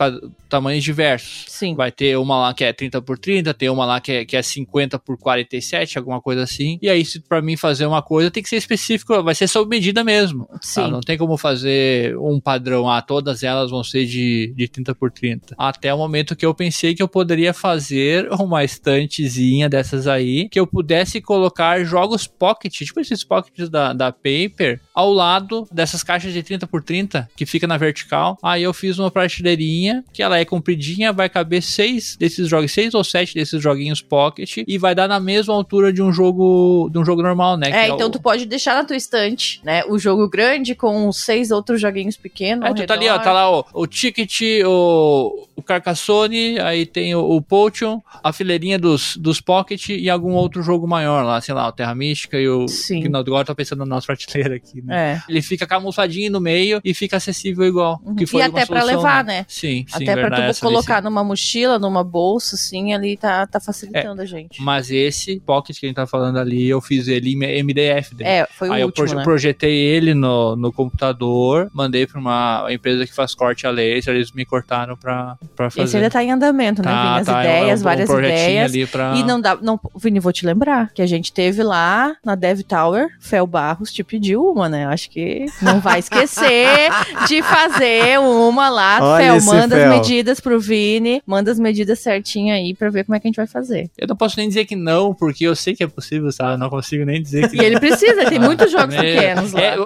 tamanhos 0.48 0.82
diversos. 0.82 1.44
Sim. 1.48 1.74
Vai 1.74 1.92
ter 1.92 2.16
uma 2.16 2.38
lá 2.38 2.54
que 2.54 2.64
é 2.64 2.72
30 2.72 3.02
por 3.02 3.18
30, 3.18 3.52
tem 3.52 3.68
uma 3.68 3.84
lá 3.84 4.00
que 4.00 4.12
é, 4.12 4.24
que 4.24 4.36
é 4.36 4.42
50 4.42 4.98
por 4.98 5.18
47, 5.18 5.98
alguma 5.98 6.20
coisa 6.20 6.42
assim. 6.42 6.78
E 6.80 6.88
aí, 6.88 7.04
se 7.04 7.20
pra 7.20 7.42
mim 7.42 7.56
fazer 7.56 7.86
uma 7.86 8.00
coisa, 8.02 8.30
tem 8.30 8.42
que 8.42 8.48
ser 8.48 8.56
específico, 8.56 9.22
vai 9.22 9.34
ser 9.34 9.46
sob 9.46 9.68
medida 9.68 10.02
mesmo. 10.02 10.46
tá? 10.46 10.58
Sim. 10.62 10.90
Não 10.90 11.00
tem 11.00 11.18
como 11.18 11.36
fazer 11.36 12.16
um 12.18 12.40
padrão, 12.40 12.88
ah, 12.88 13.02
todas 13.02 13.42
elas 13.42 13.70
vão 13.70 13.84
ser 13.84 14.06
de, 14.06 14.54
de 14.56 14.68
30 14.68 14.94
por 14.94 15.10
30. 15.10 15.54
Até 15.58 15.92
o 15.92 15.98
momento 15.98 16.34
que 16.34 16.46
eu 16.46 16.54
pensei 16.54 16.94
que 16.94 17.02
eu 17.02 17.08
poderia 17.08 17.52
fazer 17.52 18.28
uma 18.32 18.64
estantezinha 18.64 19.68
dessas 19.68 20.06
aí, 20.06 20.48
que 20.48 20.58
eu 20.58 20.66
pudesse 20.66 21.20
colocar 21.20 21.84
jogos 21.84 22.26
pocket, 22.26 22.72
tipo 22.72 23.00
esses 23.00 23.22
pockets 23.22 23.68
da, 23.68 23.83
da 23.92 24.10
Paper, 24.12 24.80
ao 24.94 25.12
lado 25.12 25.66
dessas 25.72 26.02
caixas 26.02 26.32
de 26.32 26.42
30 26.42 26.66
por 26.66 26.82
30, 26.82 27.28
que 27.36 27.44
fica 27.44 27.66
na 27.66 27.76
vertical. 27.76 28.38
Aí 28.42 28.62
eu 28.62 28.72
fiz 28.72 28.98
uma 28.98 29.10
prateleirinha, 29.10 30.04
que 30.12 30.22
ela 30.22 30.38
é 30.38 30.44
compridinha, 30.44 31.12
vai 31.12 31.28
caber 31.28 31.62
seis 31.62 32.16
desses 32.16 32.48
jogos, 32.48 32.72
seis 32.72 32.94
ou 32.94 33.02
sete 33.04 33.34
desses 33.34 33.60
joguinhos 33.62 34.00
pocket, 34.00 34.58
e 34.66 34.78
vai 34.78 34.94
dar 34.94 35.08
na 35.08 35.18
mesma 35.20 35.52
altura 35.54 35.92
de 35.92 36.02
um 36.02 36.12
jogo, 36.12 36.88
de 36.92 36.98
um 36.98 37.04
jogo 37.04 37.22
normal, 37.22 37.56
né? 37.56 37.70
que 37.70 37.76
É, 37.76 37.88
então 37.88 38.06
o- 38.06 38.10
tu 38.10 38.20
pode 38.20 38.46
deixar 38.46 38.74
na 38.74 38.84
tua 38.84 38.96
estante, 38.96 39.60
né? 39.64 39.82
O 39.88 39.98
jogo 39.98 40.28
grande 40.28 40.74
com 40.74 41.10
seis 41.12 41.50
outros 41.50 41.80
joguinhos 41.80 42.16
pequenos. 42.16 42.64
É, 42.68 42.72
tu 42.74 42.86
tá 42.86 42.94
ali, 42.94 43.08
ó, 43.08 43.12
redor. 43.12 43.24
tá 43.24 43.32
lá 43.32 43.50
o, 43.58 43.64
o 43.74 43.86
Ticket, 43.86 44.40
o, 44.64 45.46
o 45.56 45.62
Carcassonne, 45.62 46.58
aí 46.60 46.86
tem 46.86 47.14
o, 47.14 47.20
o 47.20 47.42
Potion, 47.42 48.00
a 48.22 48.32
fileirinha 48.32 48.78
dos, 48.78 49.16
dos 49.16 49.40
Pocket 49.40 49.88
e 49.90 50.08
algum 50.08 50.32
outro 50.32 50.62
jogo 50.62 50.86
maior 50.86 51.24
lá, 51.24 51.40
sei 51.40 51.54
lá, 51.54 51.68
o 51.68 51.72
Terra 51.72 51.94
Mística 51.94 52.38
e 52.38 52.48
o... 52.48 52.66
Sim. 52.68 53.02
Que 53.02 53.08
não, 53.08 53.20
agora 53.20 53.42
eu 53.42 53.46
tô 53.46 53.52
pensando 53.74 53.78
na 53.88 53.94
nossa 53.94 54.06
prateleira 54.06 54.54
aqui, 54.56 54.82
né? 54.82 55.14
É. 55.14 55.22
Ele 55.28 55.42
fica 55.42 55.66
camufladinho 55.66 56.30
no 56.30 56.40
meio 56.40 56.80
e 56.84 56.94
fica 56.94 57.16
acessível 57.16 57.64
igual. 57.66 58.00
Uhum. 58.04 58.14
Que 58.14 58.26
foi 58.26 58.40
E 58.40 58.44
até 58.44 58.64
pra 58.66 58.80
solução, 58.80 58.96
levar, 59.02 59.24
né? 59.24 59.44
Sim, 59.48 59.84
sim, 59.88 60.02
Até 60.02 60.12
pra 60.12 60.22
verdade, 60.28 60.54
tu 60.58 60.60
colocar 60.60 61.02
numa 61.02 61.22
mochila, 61.24 61.78
numa 61.78 62.02
bolsa, 62.04 62.54
assim, 62.56 62.92
ali 62.94 63.16
tá, 63.16 63.46
tá 63.46 63.60
facilitando 63.60 64.22
a 64.22 64.26
gente. 64.26 64.60
Mas 64.62 64.90
esse 64.90 65.40
Pocket 65.40 65.78
que 65.78 65.86
a 65.86 65.88
gente 65.88 65.96
tá 65.96 66.06
falando 66.06 66.38
ali, 66.38 66.68
eu 66.68 66.80
fiz 66.80 67.08
ele 67.08 67.32
em 67.34 67.62
MDF 67.62 68.14
dele. 68.14 68.30
É, 68.30 68.46
foi 68.50 68.68
o 68.68 68.72
Aí 68.72 68.80
eu 68.80 68.86
último, 68.86 69.04
proje- 69.06 69.16
né? 69.16 69.22
projetei 69.24 69.74
ele 69.74 70.14
no, 70.14 70.56
no 70.56 70.72
computador, 70.72 71.70
mandei 71.72 72.06
pra 72.06 72.18
uma 72.20 72.66
empresa 72.70 73.06
que 73.06 73.14
faz 73.14 73.34
corte 73.34 73.66
a 73.66 73.70
laser, 73.70 74.14
eles 74.14 74.32
me 74.32 74.44
cortaram 74.44 74.96
pra, 74.96 75.36
pra 75.54 75.70
fazer. 75.70 75.84
Esse 75.84 75.96
ainda 75.96 76.10
tá 76.10 76.22
em 76.22 76.30
andamento, 76.32 76.82
né, 76.82 76.90
Vini? 76.90 77.20
As 77.20 77.28
é 77.28 77.32
um- 77.32 77.40
ideias, 77.40 77.80
é 77.80 77.82
um 77.82 77.84
várias 77.84 78.10
ideias. 78.10 78.70
Ali 78.72 78.86
pra... 78.86 79.14
E 79.16 79.22
não 79.22 79.40
dá. 79.40 79.56
Não, 79.56 79.78
Vini, 79.96 80.20
vou 80.20 80.32
te 80.32 80.46
lembrar 80.46 80.90
que 80.92 81.02
a 81.02 81.06
gente 81.06 81.32
teve 81.32 81.62
lá 81.62 82.14
na 82.24 82.34
Dev 82.34 82.60
Tower, 82.62 83.08
Fel 83.20 83.46
Barros 83.64 83.90
te 83.90 84.04
pediu 84.04 84.44
uma, 84.44 84.68
né? 84.68 84.84
Eu 84.84 84.90
Acho 84.90 85.08
que 85.10 85.46
não 85.62 85.80
vai 85.80 85.98
esquecer 85.98 86.90
de 87.26 87.42
fazer 87.42 88.18
uma 88.20 88.68
lá. 88.68 88.98
Olha 89.02 89.24
Fel, 89.40 89.42
manda 89.44 89.74
Fel. 89.76 89.90
as 89.92 89.98
medidas 89.98 90.38
pro 90.40 90.60
Vini, 90.60 91.22
manda 91.26 91.50
as 91.50 91.58
medidas 91.58 91.98
certinho 92.00 92.52
aí 92.54 92.74
pra 92.74 92.90
ver 92.90 93.04
como 93.04 93.16
é 93.16 93.20
que 93.20 93.26
a 93.26 93.28
gente 93.30 93.36
vai 93.36 93.46
fazer. 93.46 93.90
Eu 93.96 94.06
não 94.06 94.14
posso 94.16 94.36
nem 94.38 94.46
dizer 94.48 94.66
que 94.66 94.76
não, 94.76 95.14
porque 95.14 95.44
eu 95.44 95.56
sei 95.56 95.74
que 95.74 95.82
é 95.82 95.86
possível, 95.86 96.30
sabe? 96.30 96.54
Eu 96.54 96.58
não 96.58 96.68
consigo 96.68 97.04
nem 97.06 97.22
dizer 97.22 97.48
que 97.48 97.56
E 97.56 97.64
ele 97.64 97.80
precisa, 97.80 98.26
tem 98.26 98.38
muitos 98.38 98.70
jogos 98.70 98.94
É, 98.94 99.00
pequenos 99.02 99.52
lá. 99.52 99.60
é, 99.62 99.76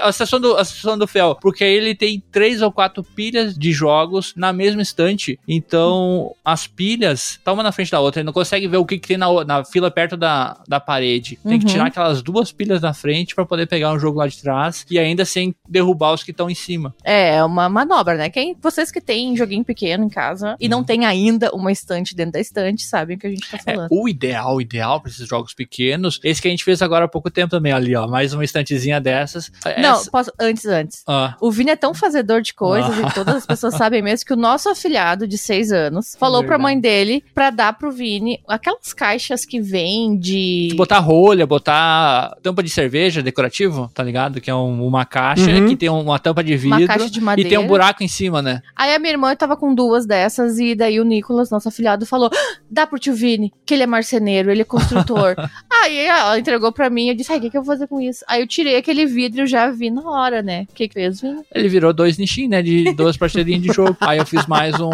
a, 0.00 0.08
a, 0.08 0.12
seção 0.12 0.40
do, 0.40 0.56
a 0.56 0.96
do 0.96 1.06
Fel, 1.06 1.36
porque 1.36 1.62
aí 1.62 1.72
ele 1.72 1.94
tem 1.94 2.22
três 2.32 2.60
ou 2.62 2.72
quatro 2.72 3.02
pilhas 3.04 3.54
de 3.56 3.72
jogos 3.72 4.32
na 4.36 4.52
mesma 4.52 4.82
estante. 4.82 5.38
Então, 5.46 6.34
as 6.44 6.66
pilhas 6.66 7.38
tá 7.44 7.52
uma 7.52 7.62
na 7.62 7.70
frente 7.72 7.90
da 7.92 8.00
outra. 8.00 8.20
Ele 8.20 8.26
não 8.26 8.32
consegue 8.32 8.66
ver 8.66 8.78
o 8.78 8.84
que, 8.84 8.98
que 8.98 9.08
tem 9.08 9.16
na, 9.16 9.44
na 9.44 9.64
fila 9.64 9.90
perto 9.90 10.16
da, 10.16 10.56
da 10.66 10.80
parede. 10.80 11.38
Tem 11.46 11.58
que 11.58 11.66
Uhum. 11.66 11.72
tirar 11.72 11.86
aquelas 11.86 12.22
duas 12.22 12.50
pilhas 12.50 12.80
da 12.80 12.92
frente 12.94 13.19
pra 13.34 13.44
poder 13.44 13.66
pegar 13.66 13.92
um 13.92 13.98
jogo 13.98 14.18
lá 14.18 14.26
de 14.26 14.40
trás 14.40 14.84
e 14.90 14.98
ainda 14.98 15.24
sem 15.24 15.54
derrubar 15.68 16.12
os 16.14 16.22
que 16.22 16.30
estão 16.30 16.50
em 16.50 16.54
cima. 16.54 16.94
É, 17.04 17.36
é 17.36 17.44
uma 17.44 17.68
manobra, 17.68 18.14
né? 18.16 18.28
Quem, 18.30 18.56
vocês 18.60 18.90
que 18.90 19.00
têm 19.00 19.36
joguinho 19.36 19.64
pequeno 19.64 20.04
em 20.04 20.08
casa 20.08 20.56
e 20.60 20.64
Uhum. 20.64 20.70
não 20.70 20.84
tem 20.84 21.04
ainda 21.06 21.50
uma 21.54 21.70
estante 21.72 22.14
dentro 22.14 22.32
da 22.32 22.40
estante, 22.40 22.82
sabem 22.82 23.16
o 23.16 23.18
que 23.18 23.26
a 23.26 23.30
gente 23.30 23.48
tá 23.50 23.58
É, 23.66 23.74
falando. 23.74 23.88
o 23.90 24.08
ideal, 24.08 24.56
o 24.56 24.60
ideal 24.60 25.00
pra 25.00 25.10
esses 25.10 25.26
jogos 25.28 25.52
pequenos, 25.54 26.20
esse 26.22 26.40
que 26.40 26.48
a 26.48 26.50
gente 26.50 26.64
fez 26.64 26.80
agora 26.82 27.04
há 27.04 27.08
pouco 27.08 27.30
tempo 27.30 27.50
também, 27.50 27.72
ali, 27.72 27.94
ó. 27.96 28.06
Mais 28.06 28.32
uma 28.32 28.44
estantezinha 28.44 29.00
dessas. 29.00 29.50
Não, 29.78 29.94
Essa- 29.96 30.10
posso, 30.10 30.32
antes, 30.40 30.64
antes. 30.66 31.02
Ah, 31.06 31.36
O 31.40 31.50
Vini 31.50 31.70
é 31.70 31.76
tão 31.76 31.92
fazedor 31.94 32.40
de 32.42 32.54
coisas 32.54 32.98
Ah. 32.98 33.08
e 33.08 33.14
todas 33.14 33.34
as 33.36 33.46
pessoas 33.46 33.74
sabem 33.74 34.02
mesmo 34.02 34.26
que 34.26 34.32
o 34.32 34.36
nosso 34.36 34.68
afilhado 34.68 35.26
de 35.26 35.36
seis 35.38 35.72
anos 35.72 36.16
falou 36.18 36.40
pra 36.42 36.56
verdade. 36.56 36.62
mãe 36.62 36.80
dele 36.80 37.24
pra 37.34 37.50
dar 37.50 37.72
pro 37.76 37.90
Vini 37.90 38.40
aquelas 38.46 38.92
caixas 38.92 39.44
que 39.44 39.60
vêm 39.60 40.16
de. 40.18 40.72
botar 40.76 40.98
rolha, 40.98 41.46
botar 41.46 42.36
tampa 42.42 42.62
de 42.62 42.68
cerveja, 42.70 43.09
decorativo, 43.22 43.90
tá 43.94 44.02
ligado? 44.02 44.40
Que 44.40 44.50
é 44.50 44.54
um- 44.54 44.86
uma 44.86 45.04
caixa 45.04 45.50
Uhum. 45.50 45.68
que 45.68 45.76
tem 45.76 45.88
uma 45.88 46.18
tampa 46.18 46.42
de 46.44 46.52
Uma 46.52 46.76
vidro 46.78 46.86
caixa 46.86 47.10
de 47.10 47.18
e 47.18 47.22
madeira. 47.22 47.50
tem 47.50 47.58
um 47.58 47.66
buraco 47.66 48.02
em 48.02 48.08
cima, 48.08 48.40
né? 48.40 48.62
Aí 48.76 48.94
a 48.94 48.98
minha 48.98 49.12
irmã 49.12 49.34
tava 49.34 49.56
com 49.56 49.74
duas 49.74 50.06
dessas 50.06 50.58
e 50.58 50.74
daí 50.74 51.00
o 51.00 51.04
Nicolas, 51.04 51.50
nosso 51.50 51.68
afilhado, 51.68 52.06
falou: 52.06 52.30
"Ah, 52.32 52.56
dá 52.70 52.86
pro 52.86 52.98
tio 52.98 53.14
Vini, 53.14 53.52
que 53.66 53.74
ele 53.74 53.82
é 53.82 53.86
marceneiro, 53.86 54.50
ele 54.50 54.62
é 54.62 54.64
construtor. 54.64 55.34
aí 55.82 55.98
ela 56.06 56.38
entregou 56.38 56.70
pra 56.72 56.88
mim, 56.88 57.08
eu 57.08 57.14
disse, 57.14 57.32
ai, 57.32 57.38
o 57.38 57.40
que, 57.40 57.50
que 57.50 57.56
eu 57.58 57.62
vou 57.62 57.74
fazer 57.74 57.86
com 57.86 58.00
isso? 58.00 58.24
Aí 58.28 58.40
eu 58.40 58.46
tirei 58.46 58.76
aquele 58.76 59.06
vidro 59.06 59.42
e 59.42 59.46
já 59.46 59.70
vi 59.70 59.90
na 59.90 60.02
hora, 60.02 60.42
né? 60.42 60.66
O 60.70 60.74
que 60.74 60.86
que 60.88 60.94
fez, 60.94 61.20
Vini? 61.20 61.42
Ele 61.54 61.68
virou 61.68 61.92
dois 61.92 62.18
nichinhos, 62.18 62.50
né? 62.50 62.62
De 62.62 62.92
duas 62.94 63.16
prateleirinhas 63.16 63.62
de 63.62 63.72
jogo. 63.72 63.96
Aí 64.00 64.18
eu 64.18 64.26
fiz 64.26 64.46
mais 64.46 64.74
um, 64.80 64.90